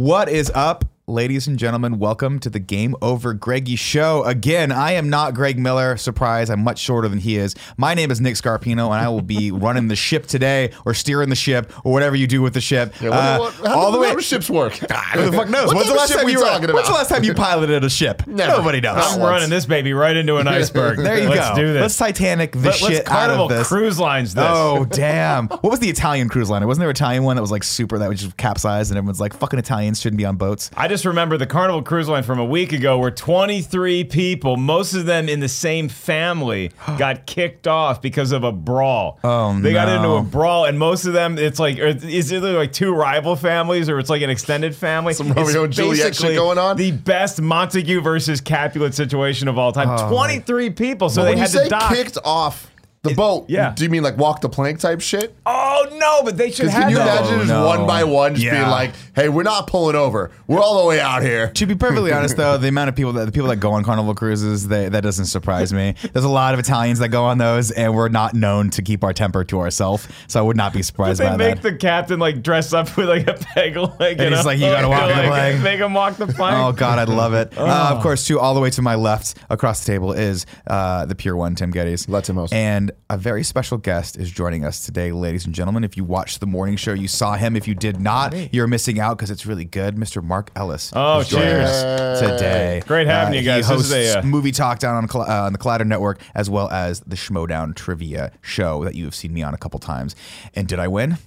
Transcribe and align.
What 0.00 0.30
is 0.30 0.50
up, 0.54 0.86
ladies 1.10 1.46
and 1.46 1.58
gentlemen? 1.58 1.98
Welcome 1.98 2.38
to 2.40 2.48
the 2.50 2.58
Game 2.60 2.94
Over 3.02 3.34
Greggy 3.34 3.76
Show. 3.76 4.22
Again, 4.24 4.70
I 4.72 4.92
am 4.92 5.10
not 5.10 5.34
Greg 5.34 5.58
Miller. 5.58 5.96
Surprise, 5.96 6.48
I'm 6.48 6.62
much 6.62 6.78
shorter 6.78 7.08
than 7.08 7.18
he 7.18 7.36
is. 7.36 7.54
My 7.76 7.94
name 7.94 8.10
is 8.10 8.20
Nick 8.20 8.36
Scarpino, 8.36 8.84
and 8.86 8.94
I 8.94 9.08
will 9.08 9.20
be 9.22 9.50
running 9.50 9.88
the 9.88 9.96
ship 9.96 10.26
today, 10.26 10.72
or 10.86 10.94
steering 10.94 11.28
the 11.28 11.36
ship, 11.36 11.72
or 11.84 11.92
whatever 11.92 12.14
you 12.16 12.26
do 12.26 12.40
with 12.42 12.54
the 12.54 12.60
ship. 12.60 12.94
Yeah, 13.00 13.08
what- 13.10 13.18
Uh, 13.18 13.38
what- 13.38 13.54
how 13.68 13.78
all 13.78 13.90
do 13.90 13.96
the 13.96 14.02
way. 14.02 14.08
how 14.08 14.14
do 14.14 14.20
ships 14.22 14.48
work? 14.48 14.72
Who 14.74 14.86
the 14.86 15.32
fuck 15.36 15.48
knows? 15.50 15.66
What 15.66 15.76
When's 15.76 15.88
the 15.88 15.94
last 15.94 16.12
time 16.12 16.24
we 16.26 16.32
you 16.32 16.38
were? 16.38 16.44
talking 16.44 16.72
When's 16.72 16.86
the 16.88 16.94
last 16.94 17.08
time 17.08 17.24
you 17.24 17.34
piloted 17.34 17.84
a 17.84 17.90
ship? 17.90 18.22
Never. 18.26 18.52
Nobody 18.58 18.80
knows. 18.80 18.96
I'm 19.14 19.20
running 19.20 19.50
this 19.50 19.66
baby 19.66 19.92
right 19.92 20.16
into 20.16 20.36
an 20.36 20.46
iceberg. 20.48 20.98
There 20.98 21.18
you 21.20 21.28
let's 21.28 21.50
go. 21.50 21.56
do 21.56 21.72
this. 21.72 21.80
Let's 21.82 21.96
Titanic 21.96 22.52
the 22.52 22.58
Let, 22.60 22.74
shit 22.76 23.10
out 23.10 23.30
of 23.30 23.48
this. 23.48 23.66
Cruise 23.68 23.98
Lines 23.98 24.34
this. 24.34 24.44
Oh 24.46 24.84
damn! 24.84 25.48
What 25.48 25.64
was 25.64 25.80
the 25.80 25.90
Italian 25.90 26.28
cruise 26.28 26.48
liner? 26.50 26.66
Wasn't 26.66 26.80
there 26.80 26.88
an 26.88 26.94
Italian 26.96 27.24
one 27.24 27.36
that 27.36 27.42
was 27.42 27.50
like 27.50 27.64
super 27.64 27.98
that 27.98 28.08
was 28.08 28.20
just 28.22 28.36
capsized 28.36 28.90
and 28.90 28.98
everyone's 28.98 29.20
like, 29.20 29.34
"Fucking 29.34 29.58
Italians 29.58 30.00
shouldn't 30.00 30.18
be 30.18 30.24
on 30.24 30.36
boats." 30.36 30.70
I 30.76 30.88
just 30.88 30.99
remember 31.04 31.36
the 31.36 31.46
Carnival 31.46 31.82
Cruise 31.82 32.08
Line 32.08 32.22
from 32.22 32.38
a 32.38 32.44
week 32.44 32.72
ago 32.72 32.98
where 32.98 33.10
23 33.10 34.04
people, 34.04 34.56
most 34.56 34.94
of 34.94 35.06
them 35.06 35.28
in 35.28 35.40
the 35.40 35.48
same 35.48 35.88
family, 35.88 36.70
got 36.98 37.26
kicked 37.26 37.66
off 37.66 38.00
because 38.02 38.32
of 38.32 38.44
a 38.44 38.52
brawl. 38.52 39.18
Oh, 39.24 39.58
They 39.60 39.72
got 39.72 39.88
no. 39.88 39.96
into 39.96 40.08
a 40.10 40.22
brawl, 40.22 40.64
and 40.64 40.78
most 40.78 41.04
of 41.06 41.12
them, 41.12 41.38
it's 41.38 41.58
like, 41.58 41.76
it's 41.78 42.32
either 42.32 42.52
like 42.52 42.72
two 42.72 42.92
rival 42.94 43.36
families 43.36 43.88
or 43.88 43.98
it's 43.98 44.10
like 44.10 44.22
an 44.22 44.30
extended 44.30 44.74
family. 44.74 45.14
Some 45.14 45.32
Romeo 45.32 45.64
and 45.64 45.72
Juliet 45.72 46.14
shit 46.16 46.34
going 46.36 46.58
on? 46.58 46.76
The 46.76 46.92
best 46.92 47.40
Montague 47.40 48.00
versus 48.00 48.40
Capulet 48.40 48.94
situation 48.94 49.48
of 49.48 49.58
all 49.58 49.72
time. 49.72 50.08
23 50.10 50.70
people, 50.70 51.08
so 51.08 51.24
they 51.24 51.32
you 51.32 51.36
had 51.38 51.50
say 51.50 51.64
to 51.64 51.70
dock. 51.70 51.92
kicked 51.94 52.18
off 52.24 52.70
the 53.02 53.14
boat, 53.14 53.46
yeah. 53.48 53.72
do 53.74 53.82
you 53.82 53.88
mean 53.88 54.02
like 54.02 54.18
walk 54.18 54.42
the 54.42 54.48
plank 54.50 54.78
type 54.78 55.00
shit? 55.00 55.34
Oh 55.46 55.86
no, 55.92 56.22
but 56.22 56.36
they 56.36 56.50
should 56.50 56.68
have 56.68 56.82
can 56.82 56.90
you 56.90 56.96
that. 56.96 57.20
imagine 57.20 57.38
just 57.38 57.48
no. 57.48 57.64
one 57.66 57.86
by 57.86 58.04
one 58.04 58.34
just 58.34 58.44
Yeah. 58.44 58.58
being 58.58 58.68
like, 58.68 58.90
"Hey, 59.14 59.30
we're 59.30 59.42
not 59.42 59.66
pulling 59.66 59.96
over. 59.96 60.30
We're 60.46 60.60
all 60.60 60.82
the 60.82 60.86
way 60.86 61.00
out 61.00 61.22
here." 61.22 61.48
To 61.48 61.64
be 61.66 61.74
perfectly 61.74 62.12
honest, 62.12 62.36
though, 62.36 62.58
the 62.58 62.68
amount 62.68 62.90
of 62.90 62.96
people 62.96 63.14
that 63.14 63.24
the 63.24 63.32
people 63.32 63.48
that 63.48 63.56
go 63.56 63.72
on 63.72 63.84
Carnival 63.84 64.14
cruises, 64.14 64.68
they, 64.68 64.90
that 64.90 65.00
doesn't 65.02 65.26
surprise 65.26 65.72
me. 65.72 65.94
There's 66.12 66.26
a 66.26 66.28
lot 66.28 66.52
of 66.52 66.60
Italians 66.60 66.98
that 66.98 67.08
go 67.08 67.24
on 67.24 67.38
those, 67.38 67.70
and 67.70 67.94
we're 67.94 68.10
not 68.10 68.34
known 68.34 68.68
to 68.70 68.82
keep 68.82 69.02
our 69.02 69.14
temper 69.14 69.44
to 69.44 69.60
ourselves, 69.60 70.06
so 70.26 70.38
I 70.38 70.42
would 70.42 70.58
not 70.58 70.74
be 70.74 70.82
surprised 70.82 71.20
They 71.20 71.24
by 71.28 71.36
make 71.38 71.62
that. 71.62 71.62
the 71.62 71.76
captain 71.76 72.18
like 72.20 72.42
dress 72.42 72.74
up 72.74 72.94
with 72.98 73.08
like 73.08 73.26
a 73.26 73.32
peg 73.32 73.76
leg. 73.78 74.20
And 74.20 74.34
he's 74.34 74.44
like, 74.44 74.58
"You 74.58 74.66
gotta 74.66 74.90
walk 74.90 75.08
the 75.08 75.26
plank." 75.26 75.62
Make 75.70 75.80
him 75.80 75.94
walk 75.94 76.16
the 76.16 76.26
plank. 76.26 76.58
Oh 76.58 76.72
God, 76.72 76.98
I'd 76.98 77.08
love 77.08 77.32
it. 77.32 77.54
Oh. 77.56 77.64
Uh, 77.80 77.94
of 77.94 78.02
course, 78.02 78.26
too, 78.26 78.38
all 78.38 78.52
the 78.52 78.60
way 78.60 78.68
to 78.68 78.82
my 78.82 78.94
left 78.96 79.36
across 79.48 79.84
the 79.84 79.92
table 79.92 80.12
is 80.12 80.44
uh, 80.66 81.06
the 81.06 81.14
pure 81.14 81.34
one, 81.36 81.54
Tim 81.54 81.72
Gettys. 81.72 82.08
Let 82.08 82.24
Tim 82.24 82.36
host. 82.36 82.52
And 82.90 82.98
a 83.08 83.16
very 83.16 83.44
special 83.44 83.78
guest 83.78 84.16
is 84.16 84.30
joining 84.30 84.64
us 84.64 84.84
today, 84.84 85.12
ladies 85.12 85.46
and 85.46 85.54
gentlemen. 85.54 85.84
If 85.84 85.96
you 85.96 86.04
watched 86.04 86.40
the 86.40 86.46
morning 86.46 86.76
show, 86.76 86.92
you 86.92 87.06
saw 87.08 87.34
him. 87.34 87.54
If 87.56 87.68
you 87.68 87.74
did 87.74 88.00
not, 88.00 88.34
you're 88.52 88.66
missing 88.66 88.98
out 88.98 89.16
because 89.16 89.30
it's 89.30 89.46
really 89.46 89.64
good. 89.64 89.96
Mr. 89.96 90.22
Mark 90.22 90.50
Ellis. 90.56 90.92
Oh, 90.94 91.20
is 91.20 91.28
joining 91.28 91.48
cheers. 91.48 91.68
us 91.68 92.20
today. 92.20 92.82
Great 92.86 93.06
having 93.06 93.34
you 93.34 93.40
he 93.40 93.46
guys. 93.46 93.68
This 93.68 93.76
hosts 93.76 93.92
is 93.92 94.14
a, 94.16 94.18
uh, 94.20 94.22
movie 94.22 94.52
talk 94.52 94.78
down 94.80 94.96
on, 94.96 95.08
Cl- 95.08 95.28
uh, 95.30 95.46
on 95.46 95.52
the 95.52 95.58
Collider 95.58 95.86
Network, 95.86 96.20
as 96.34 96.50
well 96.50 96.68
as 96.70 97.00
the 97.00 97.16
Schmodown 97.16 97.74
Trivia 97.74 98.32
show 98.40 98.84
that 98.84 98.94
you 98.94 99.04
have 99.04 99.14
seen 99.14 99.32
me 99.32 99.42
on 99.42 99.54
a 99.54 99.58
couple 99.58 99.78
times. 99.78 100.16
And 100.54 100.66
did 100.66 100.78
I 100.78 100.88
win? 100.88 101.18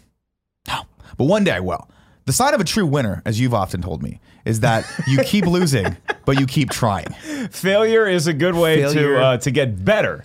No, 0.67 0.81
but 1.17 1.25
one 1.25 1.43
day 1.43 1.51
I 1.51 1.59
will. 1.59 1.89
The 2.25 2.33
sign 2.33 2.53
of 2.53 2.61
a 2.61 2.63
true 2.63 2.85
winner, 2.85 3.21
as 3.25 3.39
you've 3.39 3.53
often 3.53 3.81
told 3.81 4.01
me, 4.01 4.19
is 4.45 4.61
that 4.61 4.89
you 5.07 5.19
keep 5.23 5.45
losing, 5.57 5.97
but 6.25 6.39
you 6.39 6.45
keep 6.45 6.69
trying. 6.69 7.09
Failure 7.51 8.07
is 8.07 8.27
a 8.27 8.33
good 8.33 8.55
way 8.55 8.81
Failure- 8.81 9.15
to 9.17 9.21
uh, 9.23 9.37
to 9.39 9.51
get 9.51 9.83
better, 9.83 10.23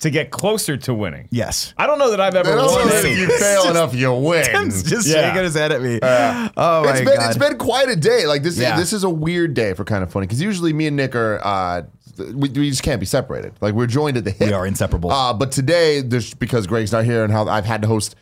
to 0.00 0.10
get 0.10 0.30
closer 0.30 0.76
to 0.76 0.92
winning. 0.94 1.28
Yes. 1.30 1.72
I 1.76 1.86
don't 1.86 1.98
know 1.98 2.10
that 2.10 2.20
I've 2.20 2.34
ever 2.34 2.56
won. 2.56 2.88
if 2.88 3.04
any. 3.04 3.14
you 3.14 3.28
fail 3.38 3.64
enough, 3.70 3.94
you 3.94 4.12
win. 4.12 4.44
Tim's 4.44 4.82
just 4.82 5.06
Yeah. 5.06 5.28
shaking 5.28 5.44
his 5.44 5.54
head 5.54 5.72
at 5.72 5.80
me. 5.82 5.98
oh 6.02 6.82
my 6.84 6.90
it's 6.90 7.00
been 7.00 7.16
god. 7.16 7.28
it's 7.28 7.38
been 7.38 7.58
quite 7.58 7.88
a 7.88 7.96
day. 7.96 8.26
Like 8.26 8.42
this, 8.42 8.58
Yeah. 8.58 8.76
this 8.76 8.92
is 8.92 9.04
a 9.04 9.10
weird 9.10 9.54
day 9.54 9.74
for 9.74 9.84
kind 9.84 10.02
of 10.02 10.10
funny 10.10 10.26
because 10.26 10.40
usually 10.42 10.72
me 10.72 10.86
and 10.86 10.96
Nick 10.96 11.14
are 11.14 11.40
uh, 11.44 11.82
we, 12.18 12.48
we 12.50 12.70
just 12.70 12.82
can't 12.82 13.00
be 13.00 13.06
separated. 13.06 13.52
Like 13.60 13.74
we're 13.74 13.86
joined 13.86 14.16
at 14.16 14.24
the 14.24 14.30
hip. 14.30 14.48
We 14.48 14.52
are 14.52 14.66
inseparable. 14.66 15.10
Uh, 15.10 15.32
but 15.32 15.52
today, 15.52 16.00
there's 16.02 16.34
because 16.34 16.66
Greg's 16.66 16.92
not 16.92 17.04
here 17.04 17.22
and 17.24 17.32
how 17.32 17.46
I've 17.48 17.64
had 17.64 17.82
to 17.82 17.88
host 17.88 18.14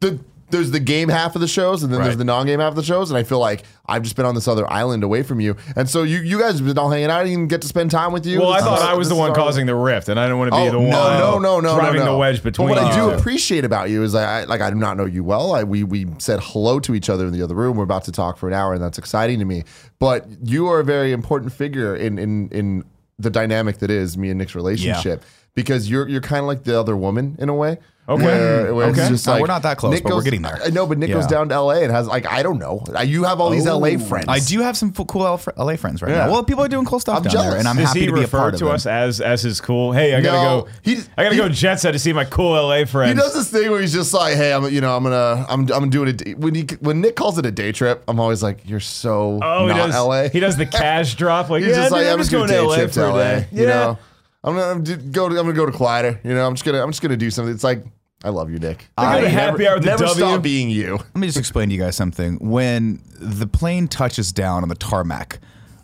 the. 0.00 0.18
There's 0.52 0.70
the 0.70 0.78
game 0.78 1.08
half 1.08 1.34
of 1.34 1.40
the 1.40 1.48
shows, 1.48 1.82
and 1.82 1.92
then 1.92 2.00
there's 2.02 2.16
the 2.16 2.24
non-game 2.24 2.60
half 2.60 2.70
of 2.70 2.76
the 2.76 2.82
shows, 2.84 3.10
and 3.10 3.18
I 3.18 3.24
feel 3.24 3.40
like 3.40 3.64
I've 3.86 4.02
just 4.02 4.14
been 4.14 4.24
on 4.26 4.36
this 4.36 4.46
other 4.46 4.70
island 4.72 5.02
away 5.02 5.24
from 5.24 5.40
you, 5.40 5.56
and 5.74 5.88
so 5.90 6.04
you 6.04 6.18
you 6.20 6.38
guys 6.38 6.58
have 6.58 6.66
been 6.66 6.78
all 6.78 6.90
hanging 6.90 7.06
out. 7.10 7.20
I 7.20 7.24
didn't 7.24 7.48
get 7.48 7.62
to 7.62 7.68
spend 7.68 7.90
time 7.90 8.12
with 8.12 8.24
you. 8.26 8.38
well, 8.40 8.50
I 8.50 8.58
This 8.58 8.64
thought 8.68 8.78
is- 8.78 8.84
I 8.84 8.94
was 8.94 9.08
the 9.08 9.16
one 9.16 9.34
causing 9.34 9.66
the 9.66 9.74
rift, 9.74 10.08
and 10.08 10.20
I 10.20 10.24
didn't 10.26 10.38
want 10.38 10.52
to 10.52 10.56
be 10.56 10.62
Oh, 10.62 10.66
the 10.66 10.72
no, 10.72 10.78
one 10.80 10.90
no, 10.90 11.38
no, 11.38 11.60
no, 11.60 11.74
driving 11.76 12.00
no, 12.00 12.04
no. 12.06 12.12
the 12.12 12.18
wedge 12.18 12.42
between 12.42 12.68
But 12.68 12.76
what 12.76 12.84
I 12.84 12.94
do 12.94 13.10
two. 13.10 13.16
appreciate 13.18 13.64
about 13.64 13.90
you 13.90 14.02
is 14.04 14.12
that 14.12 14.28
I 14.28 14.44
like 14.44 14.60
I 14.60 14.70
do 14.70 14.76
not 14.76 14.96
know 14.96 15.06
you 15.06 15.24
well. 15.24 15.52
I, 15.54 15.64
we 15.64 15.82
we 15.82 16.06
said 16.18 16.38
hello 16.42 16.78
to 16.80 16.94
each 16.94 17.10
other 17.10 17.26
in 17.26 17.32
the 17.32 17.42
other 17.42 17.54
room. 17.54 17.76
We're 17.76 17.84
about 17.84 18.04
to 18.04 18.12
talk 18.12 18.36
for 18.38 18.46
an 18.46 18.54
hour, 18.54 18.72
and 18.74 18.82
that's 18.82 18.98
exciting 18.98 19.38
to 19.40 19.44
me. 19.44 19.64
But 19.98 20.26
you 20.44 20.68
are 20.68 20.80
a 20.80 20.84
very 20.84 21.12
important 21.12 21.52
figure 21.52 21.96
in 21.96 22.18
in 22.18 22.48
in 22.50 22.84
the 23.18 23.30
dynamic 23.30 23.78
that 23.78 23.90
is 23.90 24.16
me 24.18 24.30
and 24.30 24.38
Nick's 24.38 24.54
relationship 24.54 25.22
because 25.54 25.88
you're 25.90 26.08
you're 26.08 26.20
kind 26.20 26.40
of 26.40 26.46
like 26.46 26.64
the 26.64 26.78
other 26.78 26.96
woman 26.96 27.36
in 27.38 27.48
a 27.48 27.54
way. 27.54 27.78
Okay. 28.08 28.24
Where, 28.24 28.74
where 28.74 28.86
Okay. 28.88 29.00
It's 29.02 29.10
just 29.10 29.26
like 29.28 29.40
we're 29.40 29.46
not 29.46 29.62
that 29.62 29.76
close, 29.78 29.94
Nick 29.94 30.02
but 30.02 30.12
we're 30.12 30.24
getting 30.24 30.42
there. 30.42 30.58
I 30.64 30.70
know, 30.70 30.88
but 30.88 30.98
Nick 30.98 31.12
goes 31.12 31.24
down 31.28 31.48
to 31.50 31.54
L.A. 31.54 31.84
and 31.84 31.92
has 31.92 32.08
like 32.08 32.26
I 32.26 32.42
don't 32.42 32.58
know. 32.58 32.84
Uh, 32.92 33.02
You 33.02 33.22
have 33.22 33.40
all 33.40 33.48
these 33.50 33.64
L.A. 33.64 33.96
friends. 33.96 34.26
I 34.28 34.40
do 34.40 34.60
have 34.60 34.76
some 34.76 34.92
f- 34.98 35.06
cool 35.06 35.24
L- 35.24 35.40
LA 35.56 35.76
friends 35.76 36.02
right 36.02 36.10
Yeah. 36.10 36.26
now. 36.26 36.32
Well, 36.32 36.42
people 36.42 36.64
are 36.64 36.68
doing 36.68 36.84
cool 36.84 36.98
stuff 36.98 37.18
I'm 37.18 37.22
down 37.22 37.32
jealous. 37.32 37.50
there, 37.50 37.58
and 37.60 37.68
I'm 37.68 37.76
Does 37.76 37.86
happy 37.86 38.00
he 38.00 38.06
to 38.06 38.12
be 38.12 38.18
a 38.18 38.22
refer 38.22 38.38
part 38.38 38.56
to 38.58 38.64
of 38.66 38.70
it. 38.72 38.74
us 38.74 38.86
as 38.86 39.20
as 39.20 39.42
his 39.42 39.60
cool? 39.60 39.92
Hey, 39.92 40.16
I 40.16 40.20
gotta 40.20 40.36
No, 40.42 40.60
go. 40.62 40.68
he- 40.82 40.98
I 41.16 41.22
gotta 41.22 41.36
he- 41.36 41.40
go 41.42 41.48
jet 41.48 41.76
set 41.80 41.92
to 41.92 41.98
see 42.00 42.12
my 42.12 42.24
cool 42.24 42.54
LA 42.56 42.84
friends. 42.86 43.12
He 43.12 43.22
does 43.22 43.34
this 43.34 43.48
thing 43.50 43.70
where 43.70 43.80
he's 43.80 43.92
just 43.92 44.12
like, 44.12 44.34
"Hey, 44.34 44.52
I'm, 44.52 44.68
you 44.72 44.80
know, 44.80 44.96
I'm 44.96 45.04
gonna, 45.04 45.46
I'm, 45.48 45.70
I'm 45.70 45.88
doing 45.88 46.08
a 46.26 46.32
when 46.34 46.56
he, 46.56 46.62
when 46.80 47.00
Nick 47.02 47.14
calls 47.14 47.38
it 47.38 47.46
a 47.46 47.52
day 47.52 47.70
trip, 47.70 48.02
I'm 48.08 48.18
always 48.18 48.42
like, 48.42 48.68
you're 48.68 48.80
so 48.80 49.38
Oh, 49.40 49.66
not 49.68 49.68
he 49.68 49.74
does. 49.74 49.94
LA. 49.94 50.28
He 50.28 50.40
does 50.40 50.56
the 50.56 50.66
cash 50.66 51.14
drop. 51.14 51.50
Like, 51.50 51.62
He's 51.62 51.70
yeah, 51.70 51.82
just 51.82 51.92
like, 51.92 52.00
dude, 52.00 52.06
I'm, 52.08 52.12
I'm 52.14 52.18
just 52.18 52.30
just 52.32 52.40
gonna 52.48 52.52
going 52.52 52.68
LA 52.68 52.74
trip 52.74 52.88
for 52.90 52.94
to 52.96 53.06
a 53.06 53.10
LA. 53.10 53.18
day. 53.22 53.46
You 53.52 53.66
know, 53.68 53.98
I'm 54.44 54.54
gonna 54.54 54.70
I'm 54.70 54.82
do- 54.82 54.96
go 54.96 55.28
to, 55.28 55.38
I'm 55.38 55.44
gonna 55.46 55.52
go 55.56 55.66
to 55.66 55.72
Collider. 55.72 56.18
You 56.24 56.34
know, 56.34 56.46
I'm 56.46 56.54
just 56.54 56.64
gonna, 56.64 56.82
I'm 56.82 56.90
just 56.90 57.02
gonna 57.02 57.16
do 57.16 57.30
something. 57.30 57.54
It's 57.54 57.64
like, 57.64 57.84
I 58.24 58.28
love 58.30 58.50
you, 58.50 58.58
Nick. 58.58 58.78
go 58.98 59.02
to 59.04 59.08
I 59.08 59.20
happy 59.28 59.58
never, 59.64 59.70
hour 59.70 59.74
with 59.76 59.84
the 59.84 59.90
never 59.90 60.04
W. 60.04 60.16
stop 60.18 60.42
being 60.42 60.70
you. 60.70 60.96
Let 60.96 61.16
me 61.16 61.26
just 61.26 61.38
explain 61.38 61.68
to 61.68 61.74
you 61.74 61.80
guys 61.80 61.96
something. 61.96 62.36
When 62.40 63.00
the 63.18 63.46
plane 63.46 63.88
touches 63.88 64.32
down 64.32 64.62
on 64.62 64.68
the 64.68 64.74
tarmac 64.74 65.38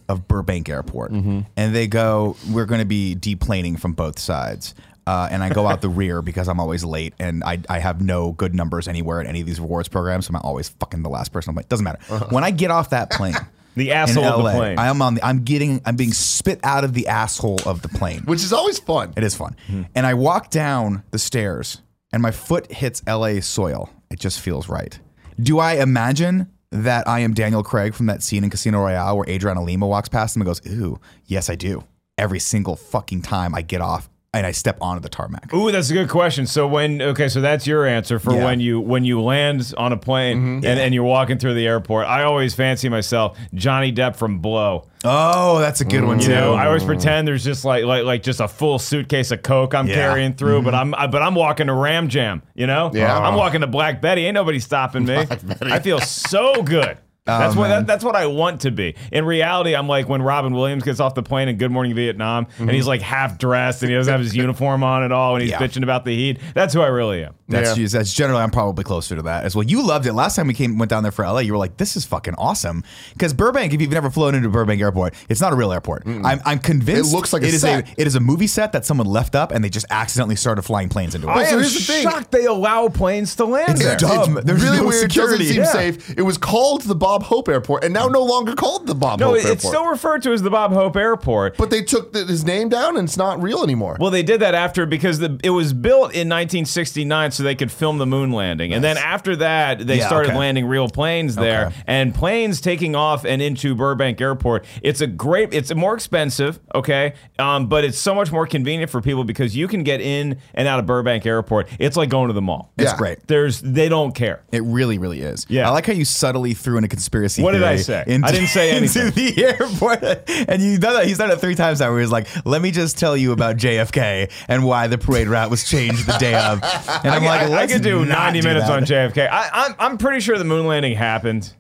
of 0.09 0.27
Burbank 0.29 0.69
Airport, 0.69 1.13
Mm-hmm. 1.13 1.41
and 1.57 1.75
they 1.75 1.87
go, 1.87 2.37
"We're 2.51 2.65
going 2.67 2.81
to 2.81 2.87
be 2.87 3.15
deplaning 3.19 3.79
from 3.79 3.93
both 3.93 4.19
sides." 4.19 4.75
Uh, 5.07 5.27
and 5.31 5.43
I 5.43 5.49
go 5.49 5.67
out 5.67 5.81
the 5.81 5.89
rear 5.89 6.21
because 6.21 6.49
I'm 6.49 6.61
always 6.61 6.85
late 6.85 7.15
and 7.19 7.43
I, 7.43 7.61
I 7.71 7.79
have 7.79 8.03
no 8.03 8.33
good 8.33 8.55
numbers 8.55 8.87
anywhere 8.87 9.23
in 9.23 9.27
any 9.27 9.41
of 9.41 9.47
these 9.47 9.59
rewards 9.59 9.89
programs. 9.89 10.27
So 10.27 10.35
I'm 10.35 10.41
always 10.43 10.69
fucking 10.69 11.03
the 11.03 11.09
last 11.09 11.33
person. 11.33 11.49
I'm 11.49 11.57
like, 11.57 11.71
doesn't 11.71 11.83
matter. 11.83 11.99
Uh-huh. 12.11 12.27
When 12.29 12.45
I 12.45 12.51
get 12.51 12.71
off 12.71 12.91
that 12.91 13.11
plane, 13.11 13.33
The 13.77 13.93
asshole 13.93 14.25
of 14.25 14.39
the 14.39 14.45
LA, 14.45 14.53
plane. 14.53 14.79
I 14.79 14.89
am 14.89 15.01
on 15.03 15.15
the. 15.15 15.25
I'm 15.25 15.45
getting. 15.45 15.81
I'm 15.85 15.97
being 15.97 16.13
spit 16.13 16.61
out 16.63 16.85
of 16.85 16.95
the 16.95 17.07
asshole 17.09 17.61
of 17.65 17.83
the 17.83 17.89
plane. 17.89 18.23
Which 18.23 18.43
is 18.43 18.53
always 18.53 18.79
fun. 18.79 19.13
It 19.17 19.23
is 19.23 19.35
fun. 19.35 19.57
Hmm. 19.67 19.83
And 19.95 20.07
I 20.07 20.15
walk 20.15 20.51
down 20.51 21.05
the 21.11 21.19
stairs 21.19 21.81
and 22.13 22.23
my 22.23 22.31
foot 22.31 22.71
hits 22.73 23.03
LA 23.07 23.41
soil. 23.41 23.91
It 24.11 24.19
just 24.19 24.41
feels 24.41 24.69
right. 24.69 24.99
Do 25.41 25.59
I 25.59 25.75
imagine 25.75 26.49
that 26.71 27.07
I 27.09 27.21
am 27.21 27.35
Daniel 27.35 27.63
Craig 27.63 27.95
from 27.95 28.07
that 28.07 28.23
scene 28.23 28.45
in 28.45 28.51
Casino 28.51 28.81
Royale 28.81 29.17
where 29.17 29.29
Adriana 29.29 29.63
Lima 29.63 29.87
walks 29.87 30.09
past 30.09 30.37
him 30.37 30.43
and 30.43 30.47
goes, 30.47 30.61
Ooh, 30.67 30.99
yes, 31.27 31.49
I 31.49 31.55
do. 31.55 31.85
Every 32.17 32.41
single 32.41 32.77
fucking 32.77 33.23
time 33.23 33.55
I 33.55 33.63
get 33.63 33.81
off 33.81 34.11
and 34.35 34.47
I 34.47 34.51
step 34.51 34.77
onto 34.83 35.01
the 35.01 35.09
tarmac. 35.09 35.53
Ooh, 35.55 35.73
that's 35.73 35.89
a 35.91 35.95
good 35.95 36.11
question. 36.11 36.47
So 36.47 36.67
when 36.69 37.01
okay, 37.01 37.29
so 37.29 37.41
that's 37.41 37.67
your 37.67 37.87
answer 37.87 38.19
for 38.19 38.35
Yeah. 38.35 38.45
when 38.45 38.61
you 38.61 38.79
when 38.79 39.05
you 39.05 39.23
land 39.23 39.73
on 39.79 39.93
a 39.93 39.97
plane 39.97 40.37
mm-hmm. 40.37 40.67
and, 40.67 40.79
and 40.79 40.95
you're 40.95 41.05
walking 41.05 41.39
through 41.39 41.55
the 41.55 41.67
airport. 41.67 42.07
I 42.07 42.25
always 42.25 42.55
fancy 42.55 42.91
myself 42.91 43.39
Johnny 43.55 43.91
Depp 43.91 44.17
from 44.17 44.41
Blow. 44.41 44.87
Oh, 45.03 45.59
that's 45.61 45.81
a 45.81 45.85
good 45.85 46.05
one 46.05 46.19
You 46.19 46.27
too. 46.27 46.35
know, 46.35 46.55
I 46.55 46.67
always 46.67 46.85
pretend 46.85 47.27
there's 47.27 47.45
just 47.45 47.65
like 47.65 47.85
like 47.85 48.05
like 48.05 48.23
just 48.23 48.41
a 48.41 48.49
full 48.49 48.79
suitcase 48.79 49.31
of 49.31 49.43
coke 49.43 49.75
I'm 49.75 49.87
Yeah. 49.87 49.95
carrying 49.95 50.35
through, 50.35 50.63
but 50.63 50.75
mm-hmm. 50.75 50.95
I'm 50.95 51.05
I, 51.05 51.07
but 51.07 51.23
I'm 51.23 51.35
walking 51.35 51.69
to 51.69 51.75
Ram 51.75 52.09
Jam. 52.09 52.43
You 52.55 52.67
know, 52.67 52.91
Yeah. 52.93 53.19
I'm 53.19 53.35
walking 53.35 53.63
to 53.63 53.67
Black 53.67 54.03
Betty. 54.03 54.27
Ain't 54.27 54.35
nobody 54.35 54.59
stopping 54.61 55.07
me. 55.07 55.25
I 55.63 55.81
feel 55.81 56.01
so 56.01 56.63
good. 56.63 56.99
That's 57.29 57.57
oh, 57.57 57.61
what 57.61 57.69
that, 57.69 57.87
that's 57.87 58.05
what 58.05 58.17
I 58.17 58.27
want 58.27 58.63
to 58.63 58.71
be. 58.71 58.95
In 59.13 59.25
reality, 59.25 59.75
I'm 59.77 59.87
like 59.87 60.09
when 60.09 60.23
Robin 60.23 60.55
Williams 60.55 60.83
gets 60.83 60.99
off 60.99 61.15
the 61.15 61.23
plane 61.23 61.49
in 61.49 61.59
Good 61.59 61.71
Morning 61.71 61.95
Vietnam, 61.95 62.47
and 62.59 62.67
mm-hmm. 62.67 62.69
he's 62.71 62.87
like 62.87 63.03
half 63.03 63.39
dressed 63.39 63.83
and 63.83 63.91
he 63.91 63.97
doesn't 63.97 64.11
have 64.11 64.21
his 64.21 64.35
uniform 64.45 64.83
on 64.83 65.03
at 65.03 65.13
all, 65.13 65.35
and 65.35 65.43
he's 65.43 65.51
Yeah. 65.51 65.59
bitching 65.59 65.83
about 65.83 66.05
the 66.05 66.15
heat. 66.17 66.39
That's 66.55 66.73
who 66.73 66.81
I 66.81 66.87
really 66.87 67.25
am. 67.25 67.35
That's 67.49 67.77
Yeah. 67.79 67.87
that's 67.91 68.13
generally 68.13 68.43
I'm 68.43 68.51
probably 68.51 68.85
closer 68.85 69.17
to 69.17 69.23
that 69.23 69.45
as 69.45 69.55
well. 69.55 69.65
You 69.65 69.83
loved 69.87 70.07
it 70.07 70.13
last 70.15 70.37
time 70.37 70.47
we 70.47 70.55
came 70.55 70.79
went 70.79 70.91
down 70.91 71.03
there 71.03 71.13
for 71.13 71.25
LA. 71.25 71.41
You 71.41 71.53
were 71.53 71.59
like, 71.59 71.77
"This 71.77 71.97
is 71.97 72.05
fucking 72.05 72.35
awesome." 72.37 72.83
Because 73.13 73.33
Burbank, 73.33 73.73
if 73.75 73.81
you've 73.81 73.91
never 73.91 74.11
flown 74.11 74.35
into 74.35 74.49
Burbank 74.49 74.81
Airport, 74.81 75.15
it's 75.29 75.41
not 75.41 75.53
a 75.53 75.57
real 75.57 75.73
airport. 75.73 76.07
I'm, 76.07 76.41
I'm 76.45 76.59
convinced 76.59 77.13
It 77.13 77.17
looks 77.17 77.33
like 77.33 77.43
a 77.43 77.47
it 77.47 77.55
is 77.55 77.61
set. 77.63 77.89
a 77.89 78.01
it 78.01 78.07
is 78.07 78.15
a 78.15 78.21
movie 78.21 78.47
set 78.47 78.73
that 78.73 78.85
someone 78.85 79.07
left 79.07 79.35
up 79.35 79.53
and 79.53 79.63
they 79.63 79.69
just 79.71 79.87
accidentally 79.91 80.37
started 80.37 80.63
flying 80.63 80.89
planes 80.89 81.15
into 81.15 81.29
it. 81.29 81.31
I 81.31 81.45
so 81.45 81.57
am 81.57 81.61
here's 81.61 81.75
the 81.75 81.81
thing. 81.81 82.03
shocked 82.03 82.31
they 82.33 82.45
allow 82.47 82.89
planes 82.89 83.35
to 83.37 83.45
land 83.45 83.79
there. 83.79 83.93
It's 83.95 84.03
there. 84.03 84.17
dumb. 84.17 84.37
It's 84.39 84.47
There's 84.47 84.63
really 84.63 84.79
no 84.79 84.87
weird. 84.87 85.11
security. 85.11 85.45
Doesn't 85.49 85.55
seem 85.55 85.63
Yeah. 85.65 85.93
safe. 85.97 86.19
It 86.19 86.23
was 86.23 86.39
called 86.39 86.83
the 86.83 86.95
Bob 86.95 87.18
Bob 87.19 87.27
Hope 87.29 87.49
Airport, 87.49 87.83
and 87.85 87.93
now 87.93 88.07
no 88.07 88.23
longer 88.23 88.55
called 88.55 88.87
the 88.87 88.95
Bob 88.95 89.19
No, 89.19 89.29
Hope 89.29 89.37
it- 89.37 89.39
Airport. 89.41 89.53
it's 89.55 89.67
still 89.67 89.87
referred 89.87 90.23
to 90.23 90.33
as 90.33 90.43
the 90.43 90.51
Bob 90.51 90.73
Hope 90.73 90.97
Airport. 90.97 91.57
but 91.57 91.71
they 91.71 91.83
took 91.83 92.13
the, 92.13 92.25
his 92.25 92.45
name 92.45 92.69
down, 92.69 92.97
and 92.97 93.09
it's 93.09 93.17
not 93.17 93.43
real 93.43 93.63
anymore. 93.65 93.97
Well, 93.99 94.11
they 94.13 94.23
did 94.23 94.41
that 94.41 94.55
after 94.55 94.87
because 94.87 95.19
the, 95.19 95.39
it 95.43 95.51
was 95.51 95.73
built 95.73 96.13
in 96.15 96.29
1969 96.29 97.31
so 97.33 97.43
they 97.43 97.55
could 97.55 97.73
film 97.73 97.99
the 97.99 98.07
moon 98.07 98.31
landing. 98.33 98.73
And 98.73 98.85
then 98.85 98.97
after 98.99 99.35
that, 99.37 99.85
they 99.87 99.99
Yeah, 99.99 100.07
started 100.07 100.31
okay. 100.31 100.39
landing 100.39 100.67
real 100.67 100.89
planes 100.89 101.35
there. 101.35 101.67
Okay. 101.67 101.77
And 101.87 102.15
planes 102.15 102.61
taking 102.61 102.95
off 102.95 103.25
and 103.25 103.43
into 103.43 103.75
Burbank 103.75 104.21
Airport. 104.21 104.65
It's 104.83 105.01
a 105.01 105.07
great, 105.07 105.53
it's 105.53 105.75
more 105.75 105.95
expensive, 105.95 106.61
okay? 106.75 107.15
Um, 107.39 107.67
but 107.69 107.85
it's 107.85 107.99
so 107.99 108.15
much 108.15 108.31
more 108.31 108.47
convenient 108.47 108.91
for 108.91 109.01
people 109.01 109.25
because 109.25 109.57
you 109.57 109.67
can 109.69 109.83
get 109.83 110.01
in 110.01 110.39
and 110.55 110.69
out 110.69 110.79
of 110.79 110.87
Burbank 110.87 111.27
Airport. 111.27 111.69
It's 111.79 111.97
like 111.97 112.09
going 112.11 112.29
to 112.29 112.35
the 112.35 112.43
mall. 112.43 112.73
It's 112.79 112.93
Yeah. 112.93 112.97
great. 112.97 113.27
There's, 113.27 113.61
they 113.61 113.89
don't 113.89 114.15
care. 114.15 114.43
It 114.53 114.63
really, 114.63 114.99
really 114.99 115.21
is. 115.21 115.47
Yeah. 115.49 115.69
I 115.69 115.73
like 115.73 115.87
how 115.87 115.93
you 115.93 116.05
subtly 116.05 116.55
threw 116.55 116.79
in 116.79 116.85
a 116.85 116.89
conspiracy. 117.09 117.43
What 117.43 117.53
did 117.53 117.63
I 117.65 117.77
say? 117.77 118.05
Into, 118.07 118.29
I 118.29 118.33
didn't 118.33 118.49
say 118.49 118.71
anything. 118.77 119.07
into 119.07 119.15
the 119.15 119.45
airport, 119.45 120.03
and 120.49 120.63
you 120.63 120.79
done 120.79 120.95
that. 120.95 121.07
He's 121.07 121.19
done 121.19 121.31
it 121.31 121.41
three 121.41 121.55
times 121.55 121.81
now. 121.81 121.91
Where 121.91 122.01
he's 122.01 122.11
like, 122.11 122.27
"Let 122.47 122.63
me 122.63 122.71
just 122.71 122.99
tell 122.99 123.17
you 123.17 123.33
about 123.33 123.57
JFK 123.57 124.31
and 124.49 124.65
why 124.65 124.87
the 124.87 124.99
parade 124.99 125.29
route 125.29 125.51
was 125.51 125.69
changed 125.69 126.07
the 126.07 126.17
day 126.19 126.35
of." 126.35 126.63
And 127.05 127.15
I'm 127.15 127.25
like, 127.25 127.43
I, 127.43 127.45
I 127.45 127.49
"Let's 127.49 127.73
could 127.73 127.83
do 127.83 128.05
not 128.05 128.33
90 128.35 128.41
do 128.41 128.49
minutes 128.49 128.67
that." 128.67 128.77
on 128.77 128.85
JFK. 128.85 129.29
I, 129.31 129.49
I'm, 129.53 129.75
I'm 129.79 129.99
pretty 129.99 130.21
sure 130.21 130.37
the 130.39 130.45
moon 130.45 130.67
landing 130.67 130.97
happened. 130.97 131.53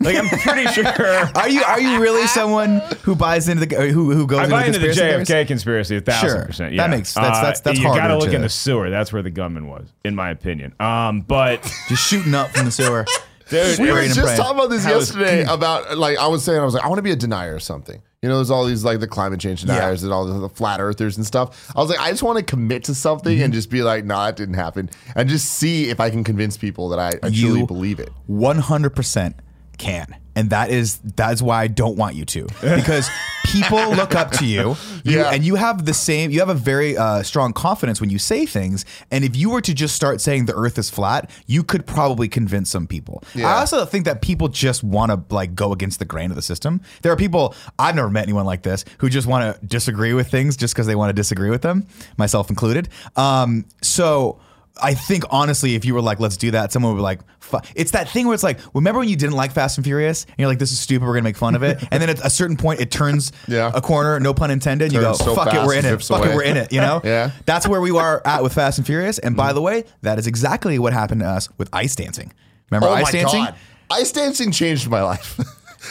Like, 0.00 0.16
I'm 0.16 0.28
pretty 0.28 0.66
sure. 0.72 0.84
Are 1.34 1.48
you 1.48 1.62
are 1.62 1.80
you 1.80 1.98
really 2.00 2.26
someone 2.26 2.80
who 3.04 3.14
buys 3.14 3.48
into 3.48 3.64
the 3.64 3.74
who 3.90 4.12
who 4.12 4.26
goes 4.26 4.40
I 4.40 4.48
buy 4.50 4.64
into 4.66 4.78
into 4.78 4.80
the 4.80 4.86
conspiracy 4.88 5.22
JFK 5.22 5.26
theories? 5.26 5.46
conspiracy 5.48 5.96
a 5.96 6.00
thousand 6.02 6.28
Sure. 6.28 6.44
percent. 6.46 6.70
That 6.72 6.76
Yeah, 6.76 6.86
makes- 6.88 7.14
that's- 7.14 7.36
that's- 7.38 7.60
that's 7.60 7.78
You 7.78 7.84
gotta 7.84 8.18
look 8.18 8.28
to- 8.30 8.36
in 8.36 8.42
the 8.42 8.48
sewer. 8.50 8.90
That's 8.90 9.12
where 9.14 9.22
the 9.22 9.30
gunman 9.30 9.66
was, 9.66 9.86
in 10.04 10.14
my 10.14 10.30
opinion. 10.30 10.74
Um, 10.78 11.22
but 11.22 11.62
Just 11.88 12.06
shooting 12.06 12.34
up 12.34 12.50
from 12.50 12.66
the 12.66 12.70
sewer. 12.72 13.06
Dude, 13.50 13.78
we 13.78 13.90
were 13.92 14.02
just 14.04 14.36
talking 14.36 14.58
about 14.58 14.70
this 14.70 14.84
How 14.84 14.92
yesterday 14.94 15.44
about 15.44 15.96
like 15.98 16.18
I 16.18 16.26
was 16.28 16.44
saying 16.44 16.60
I 16.60 16.64
was 16.64 16.74
like 16.74 16.84
I 16.84 16.88
want 16.88 16.98
to 16.98 17.02
be 17.02 17.10
a 17.12 17.16
denier 17.16 17.54
or 17.54 17.60
something. 17.60 18.02
You 18.22 18.30
know, 18.30 18.36
there's 18.36 18.50
all 18.50 18.64
these 18.64 18.84
like 18.84 19.00
the 19.00 19.06
climate 19.06 19.38
change 19.38 19.60
deniers 19.60 20.02
and 20.02 20.10
all 20.10 20.24
the, 20.24 20.38
the 20.38 20.48
flat 20.48 20.80
earthers 20.80 21.18
and 21.18 21.26
stuff. 21.26 21.70
I 21.76 21.80
was 21.80 21.90
like, 21.90 22.00
I 22.00 22.08
just 22.10 22.22
want 22.22 22.38
to 22.38 22.44
commit 22.44 22.84
to 22.84 22.94
something 22.94 23.34
Mm-hmm. 23.36 23.44
and 23.44 23.52
just 23.52 23.68
be 23.68 23.82
like, 23.82 24.06
no, 24.06 24.24
it 24.26 24.36
didn't 24.36 24.54
happen, 24.54 24.88
and 25.14 25.28
just 25.28 25.46
see 25.52 25.90
if 25.90 26.00
I 26.00 26.08
can 26.08 26.24
convince 26.24 26.56
people 26.56 26.88
that 26.88 26.98
I, 26.98 27.08
I 27.22 27.30
truly 27.30 27.66
believe 27.66 28.00
it. 28.00 28.10
100% 28.30 29.34
can. 29.78 30.16
And 30.36 30.50
that 30.50 30.70
is 30.70 30.98
that's 30.98 31.40
why 31.40 31.62
I 31.62 31.68
don't 31.68 31.96
want 31.96 32.16
you 32.16 32.24
to 32.24 32.48
because 32.60 33.08
people 33.44 33.78
look 33.90 34.16
up 34.16 34.32
to 34.32 34.44
you, 34.44 34.74
you 35.04 35.18
Yeah. 35.20 35.30
and 35.32 35.44
you 35.44 35.54
have 35.54 35.84
the 35.84 35.94
same 35.94 36.32
you 36.32 36.40
have 36.40 36.48
a 36.48 36.54
very 36.54 36.96
uh, 36.96 37.22
strong 37.22 37.52
confidence 37.52 38.00
when 38.00 38.10
you 38.10 38.18
say 38.18 38.44
things 38.44 38.84
and 39.12 39.22
if 39.22 39.36
you 39.36 39.48
were 39.50 39.60
to 39.60 39.72
just 39.72 39.94
start 39.94 40.20
saying 40.20 40.46
the 40.46 40.54
earth 40.56 40.76
is 40.76 40.90
flat 40.90 41.30
you 41.46 41.62
could 41.62 41.86
probably 41.86 42.26
convince 42.28 42.68
some 42.68 42.88
people 42.88 43.22
Yeah. 43.32 43.48
I 43.48 43.60
also 43.60 43.84
think 43.84 44.06
that 44.06 44.22
people 44.22 44.48
just 44.48 44.82
want 44.82 45.12
to 45.12 45.34
like 45.34 45.54
go 45.54 45.72
against 45.72 46.00
the 46.00 46.04
grain 46.04 46.30
of 46.30 46.36
the 46.36 46.42
system 46.42 46.80
there 47.02 47.12
are 47.12 47.16
people 47.16 47.54
I've 47.78 47.94
never 47.94 48.10
met 48.10 48.24
anyone 48.24 48.44
like 48.46 48.62
this 48.64 48.84
who 48.98 49.08
just 49.08 49.28
want 49.28 49.54
to 49.60 49.66
disagree 49.66 50.14
with 50.14 50.28
things 50.32 50.56
just 50.56 50.74
because 50.74 50.88
they 50.88 50.96
want 50.96 51.10
to 51.10 51.14
disagree 51.14 51.50
with 51.50 51.62
them 51.62 51.86
myself 52.16 52.50
included 52.50 52.88
um, 53.14 53.66
so 53.82 54.40
I 54.82 54.94
think 54.94 55.24
honestly, 55.30 55.76
if 55.76 55.84
you 55.84 55.94
were 55.94 56.02
like, 56.02 56.18
let's 56.18 56.36
do 56.36 56.50
that, 56.50 56.72
someone 56.72 56.92
would 56.92 56.98
be 56.98 57.02
like, 57.02 57.20
fu-. 57.38 57.60
it's 57.76 57.92
that 57.92 58.08
thing 58.08 58.26
where 58.26 58.34
it's 58.34 58.42
like, 58.42 58.58
remember 58.74 58.98
when 58.98 59.08
you 59.08 59.16
didn't 59.16 59.36
like 59.36 59.52
Fast 59.52 59.78
and 59.78 59.84
Furious? 59.84 60.24
And 60.24 60.34
you're 60.38 60.48
like, 60.48 60.58
this 60.58 60.72
is 60.72 60.78
stupid, 60.80 61.06
we're 61.06 61.14
gonna 61.14 61.22
make 61.22 61.36
fun 61.36 61.54
of 61.54 61.62
it. 61.62 61.82
And 61.94 62.02
then 62.02 62.10
at 62.10 62.24
a 62.26 62.30
certain 62.30 62.56
point, 62.56 62.80
it 62.80 62.90
turns 62.90 63.30
Yeah. 63.46 63.70
a 63.72 63.80
corner, 63.80 64.18
no 64.18 64.34
pun 64.34 64.50
intended. 64.50 64.86
And 64.86 64.94
you 64.94 65.00
go, 65.00 65.12
so 65.12 65.34
fuck 65.34 65.54
it, 65.54 65.64
we're 65.64 65.74
in 65.74 65.84
it. 65.84 66.02
Fuck 66.02 66.20
away. 66.20 66.32
it, 66.32 66.34
we're 66.34 66.42
in 66.42 66.56
it. 66.56 66.72
You 66.72 66.80
know? 66.80 67.00
Yeah. 67.14 67.30
That's 67.44 67.68
where 67.68 67.80
we 67.80 67.90
are 67.92 68.22
at 68.24 68.42
with 68.42 68.54
Fast 68.54 68.78
and 68.78 68.86
Furious. 68.86 69.18
And 69.18 69.36
by 69.36 69.48
mm-hmm. 69.48 69.54
the 69.54 69.62
way, 69.62 69.84
that 70.02 70.18
is 70.18 70.26
exactly 70.26 70.78
what 70.78 70.92
happened 70.92 71.20
to 71.20 71.26
us 71.26 71.48
with 71.58 71.68
ice 71.72 71.94
dancing. 71.94 72.32
Remember 72.70 72.88
Oh 72.88 72.94
ice 72.94 73.12
dancing? 73.12 73.44
god, 73.44 73.54
ice 73.90 74.10
dancing 74.10 74.50
changed 74.50 74.88
my 74.88 75.02
life. 75.02 75.38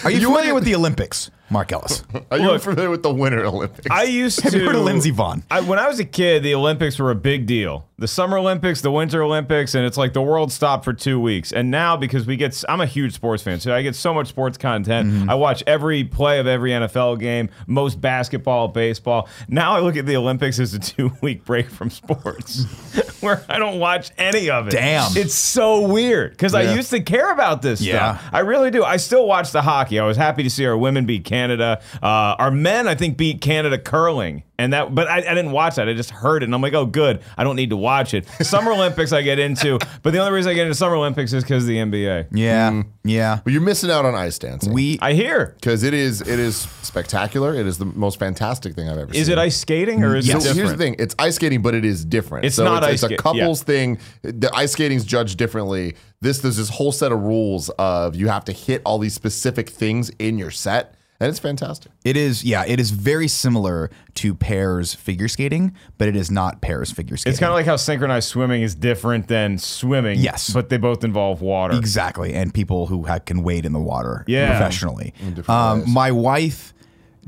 Are 0.04 0.12
you, 0.12 0.18
went 0.30 0.40
familiar 0.40 0.54
with 0.54 0.66
the 0.66 0.76
Olympics, 0.76 1.32
Mark 1.54 1.72
Ellis? 1.72 2.04
Are 2.32 2.38
you 2.38 2.48
Look, 2.48 2.62
familiar 2.64 2.90
with 2.90 3.04
the 3.04 3.14
Winter 3.14 3.46
Olympics? 3.46 3.88
I 3.90 4.04
used 4.04 4.40
to. 4.40 4.44
Have 4.44 4.52
to. 4.54 4.60
you 4.60 4.66
heard 4.66 4.76
of 4.76 4.82
Lindsey 4.82 5.12
Vonn? 5.12 5.44
I, 5.50 5.62
when 5.62 5.80
I 5.80 5.88
was 5.88 6.00
a 6.00 6.06
kid, 6.06 6.44
the 6.44 6.56
Olympics 6.56 7.00
were 7.00 7.12
a 7.12 7.16
big 7.16 7.46
deal. 7.46 7.88
The 8.00 8.08
Summer 8.08 8.38
Olympics, 8.38 8.82
the 8.82 8.92
Winter 8.92 9.22
Olympics, 9.24 9.76
and 9.76 9.86
it's 9.86 9.96
like 9.98 10.12
the 10.14 10.22
world 10.22 10.52
stopped 10.52 10.84
for 10.84 10.92
two 10.92 11.20
weeks. 11.22 11.54
And 11.54 11.72
now, 11.72 11.96
because 11.96 12.26
we 12.26 12.36
get, 12.36 12.62
I'm 12.68 12.82
a 12.82 12.86
huge 12.86 13.14
sports 13.14 13.44
fan, 13.44 13.60
so 13.62 13.74
I 13.74 13.82
get 13.84 13.96
so 13.96 14.14
much 14.14 14.28
sports 14.28 14.58
content. 14.58 15.10
Mm-hmm. 15.10 15.30
I 15.30 15.36
watch 15.36 15.64
every 15.68 16.04
play 16.04 16.40
of 16.40 16.48
every 16.48 16.72
NFL 16.72 17.20
game, 17.20 17.50
most 17.68 18.02
basketball, 18.02 18.68
baseball. 18.68 19.30
Now 19.48 19.74
I 19.76 19.80
look 19.80 19.96
at 19.96 20.06
the 20.06 20.18
Olympics 20.18 20.60
as 20.60 20.74
a 20.74 20.80
two 20.94 21.14
week 21.22 21.46
break 21.46 21.70
from 21.70 21.90
sports, 21.92 22.64
where 23.22 23.46
I 23.48 23.60
don't 23.60 23.80
watch 23.80 24.10
any 24.18 24.50
of 24.50 24.68
it. 24.68 24.72
Damn. 24.72 25.16
it's 25.16 25.36
so 25.36 25.88
weird 25.88 26.32
because 26.32 26.54
I 26.56 26.74
used 26.74 26.90
to 26.90 27.00
care 27.00 27.32
about 27.32 27.62
this 27.62 27.80
Yeah. 27.80 28.18
stuff. 28.18 28.30
I 28.34 28.40
really 28.40 28.72
do. 28.72 28.84
I 28.84 28.98
still 28.98 29.28
watch 29.28 29.52
the 29.52 29.62
hockey. 29.62 30.00
I 30.00 30.06
was 30.06 30.18
happy 30.18 30.44
to 30.44 30.50
see 30.50 30.66
our 30.66 30.76
women 30.78 31.06
beat 31.06 31.24
Canada. 31.24 31.43
Uh, 31.52 31.78
our 32.02 32.52
men, 32.52 32.88
I 32.88 32.96
think, 32.96 33.18
beat 33.18 33.42
Canada 33.42 33.78
curling, 33.78 34.44
and 34.58 34.74
that. 34.74 34.94
But 34.94 35.08
I, 35.08 35.18
I 35.18 35.34
didn't 35.34 35.52
watch 35.52 35.76
that. 35.76 35.88
I 35.90 35.94
just 35.94 36.10
heard 36.12 36.44
it, 36.44 36.46
and 36.46 36.56
I'm 36.56 36.62
like, 36.62 36.74
oh, 36.74 36.86
good. 36.86 37.22
I 37.38 37.44
don't 37.44 37.56
need 37.56 37.70
to 37.72 37.78
watch 37.78 38.14
it. 38.14 38.28
Summer 38.42 38.72
Olympics, 38.74 39.12
I 39.12 39.22
get 39.22 39.40
into, 39.40 39.80
but 40.02 40.12
the 40.14 40.20
only 40.20 40.32
reason 40.32 40.52
I 40.52 40.54
get 40.56 40.64
into 40.64 40.76
Summer 40.76 40.96
Olympics 40.96 41.34
is 41.34 41.44
because 41.44 41.64
of 41.64 41.68
the 41.68 41.78
NBA. 41.78 42.28
Yeah. 42.32 42.84
Yeah. 43.04 43.40
But 43.44 43.52
you're 43.54 43.62
missing 43.62 43.92
out 43.92 44.06
on 44.06 44.16
ice 44.16 44.40
dancing. 44.40 44.72
We 44.74 44.98
I 45.02 45.14
hear. 45.14 45.56
because 45.60 45.84
it 45.84 45.94
is 45.94 46.22
it 46.22 46.40
is 46.40 46.68
spectacular. 46.82 47.54
It 47.54 47.66
is 47.68 47.78
the 47.78 47.86
most 47.86 48.18
fantastic 48.20 48.76
thing 48.76 48.88
I've 48.88 48.98
ever 48.98 49.12
seen. 49.14 49.22
Is 49.22 49.28
it 49.30 49.38
ice 49.38 49.58
skating 49.58 50.04
or 50.04 50.16
is 50.16 50.26
So 50.28 50.34
it 50.38 50.40
different? 50.40 50.58
here's 50.58 50.72
the 50.72 50.78
thing: 50.78 50.96
it's 51.00 51.16
ice 51.20 51.36
skating, 51.36 51.62
but 51.62 51.74
it 51.76 51.84
is 51.84 52.06
different. 52.06 52.46
It's 52.46 52.56
so 52.56 52.64
not 52.64 52.84
it's, 52.84 52.88
ice 52.88 52.94
It's 52.94 53.04
a 53.04 53.08
ska- 53.16 53.18
couples 53.24 53.64
thing. 53.64 53.98
The 54.22 54.50
ice 54.54 54.72
skating's 54.72 55.04
judged 55.04 55.38
differently. 55.38 55.96
This 56.22 56.40
there's 56.40 56.56
this 56.58 56.70
whole 56.70 56.92
set 56.94 57.12
of 57.12 57.22
rules 57.24 57.70
of 57.72 58.16
you 58.16 58.30
have 58.30 58.46
to 58.46 58.54
hit 58.54 58.82
all 58.86 59.00
these 59.00 59.14
specific 59.14 59.70
things 59.70 60.10
in 60.20 60.38
your 60.38 60.52
set, 60.52 60.96
and 61.24 61.30
it's 61.30 61.40
fantastic. 61.40 61.92
It 62.04 62.18
is, 62.18 62.44
yeah, 62.44 62.64
it 62.68 62.80
is 62.80 62.92
very 62.92 63.28
similar 63.28 63.90
to 64.16 64.36
pairs 64.36 64.94
figure 64.94 65.28
skating, 65.28 65.74
but 65.98 66.08
it 66.08 66.16
is 66.16 66.30
not 66.30 66.62
pairs 66.62 66.92
figure 66.92 67.18
skating. 67.18 67.32
It's 67.32 67.40
kind 67.40 67.50
of 67.52 67.56
like 67.56 67.66
how 67.66 67.76
synchronized 67.78 68.28
swimming 68.30 68.62
is 68.62 68.76
different 68.76 69.28
than 69.28 69.58
swimming. 69.58 70.20
Yes. 70.20 70.52
but 70.54 70.70
they 70.70 70.78
both 70.78 71.04
involve 71.04 71.42
water. 71.42 71.76
exactly, 71.78 72.34
and 72.34 72.54
people 72.54 72.88
who 72.88 73.04
ha- 73.08 73.20
can 73.20 73.44
wade 73.44 73.66
in 73.66 73.72
the 73.74 73.80
water 73.80 74.24
Yeah. 74.28 74.50
professionally. 74.50 75.14
Um, 75.48 75.90
my 75.92 76.12
wife 76.12 76.74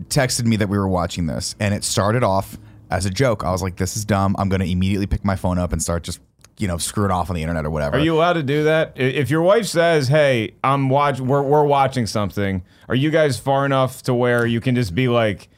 texted 0.10 0.46
me 0.46 0.58
that 0.58 0.68
we 0.70 0.78
were 0.78 0.88
watching 0.90 1.26
this, 1.26 1.56
and 1.60 1.74
it 1.74 1.84
started 1.84 2.24
off 2.24 2.58
as 2.92 3.06
a 3.06 3.10
joke. 3.10 3.44
I 3.44 3.52
was 3.52 3.62
like, 3.64 3.78
"This 3.78 3.96
is 3.98 4.06
dumb. 4.06 4.36
I'm 4.38 4.50
going 4.50 4.60
to 4.62 4.70
immediately 4.70 5.08
pick 5.08 5.24
my 5.26 5.36
phone 5.36 5.58
up 5.58 5.72
and 5.74 5.82
start 5.82 6.04
just, 6.04 6.20
you 6.58 6.68
know, 6.68 6.78
screwing 6.78 7.12
off 7.12 7.30
on 7.30 7.36
the 7.36 7.42
internet 7.42 7.66
or 7.66 7.70
whatever." 7.70 7.98
Are 7.98 8.00
you 8.00 8.16
allowed 8.16 8.34
to 8.34 8.44
do 8.44 8.64
that? 8.66 8.94
If 8.96 9.30
your 9.30 9.42
wife 9.42 9.66
says, 9.66 10.08
"Hey, 10.08 10.54
I'm 10.64 10.90
watch, 10.90 11.20
we're 11.20 11.42
we're 11.44 11.66
watching 11.66 12.06
something," 12.08 12.64
are 12.90 12.96
you 12.96 13.10
guys 13.12 13.38
far 13.40 13.66
enough 13.66 14.02
to 14.04 14.14
where 14.14 14.46
you 14.46 14.62
can 14.62 14.76
just 14.76 14.94
be 14.96 15.08
like, 15.08 15.50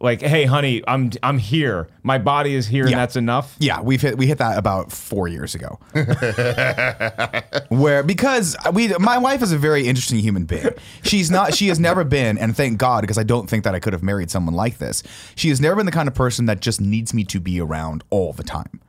like, 0.00 0.20
"Hey, 0.20 0.44
honey, 0.44 0.82
I'm 0.86 1.10
I'm 1.22 1.38
here. 1.38 1.88
My 2.02 2.18
body 2.18 2.54
is 2.54 2.66
here, 2.66 2.82
and 2.84 2.90
Yeah. 2.92 2.98
that's 2.98 3.16
enough." 3.16 3.56
Yeah, 3.58 3.80
we've 3.80 4.00
hit 4.02 4.18
we 4.18 4.26
hit 4.26 4.38
that 4.38 4.58
about 4.58 4.92
four 4.92 5.26
years 5.28 5.54
ago. 5.54 5.78
Where 7.68 8.02
because 8.02 8.56
we 8.72 8.88
my 8.98 9.18
wife 9.18 9.42
is 9.42 9.52
a 9.52 9.58
very 9.58 9.86
interesting 9.86 10.18
human 10.18 10.44
being. 10.44 10.68
She's 11.02 11.30
not 11.30 11.54
she 11.54 11.68
has 11.68 11.80
never 11.80 12.04
been, 12.04 12.38
and 12.38 12.56
thank 12.56 12.78
God, 12.78 13.00
because 13.02 13.18
I 13.18 13.22
don't 13.22 13.48
think 13.48 13.64
that 13.64 13.74
I 13.74 13.80
could 13.80 13.92
have 13.92 14.02
married 14.02 14.30
someone 14.30 14.54
like 14.54 14.78
this. 14.78 15.02
She 15.34 15.48
has 15.48 15.60
never 15.60 15.76
been 15.76 15.86
the 15.86 15.92
kind 15.92 16.08
of 16.08 16.14
person 16.14 16.46
that 16.46 16.60
just 16.60 16.80
needs 16.80 17.12
me 17.14 17.24
to 17.24 17.40
be 17.40 17.60
around 17.60 18.04
all 18.10 18.32
the 18.32 18.44
time. 18.44 18.80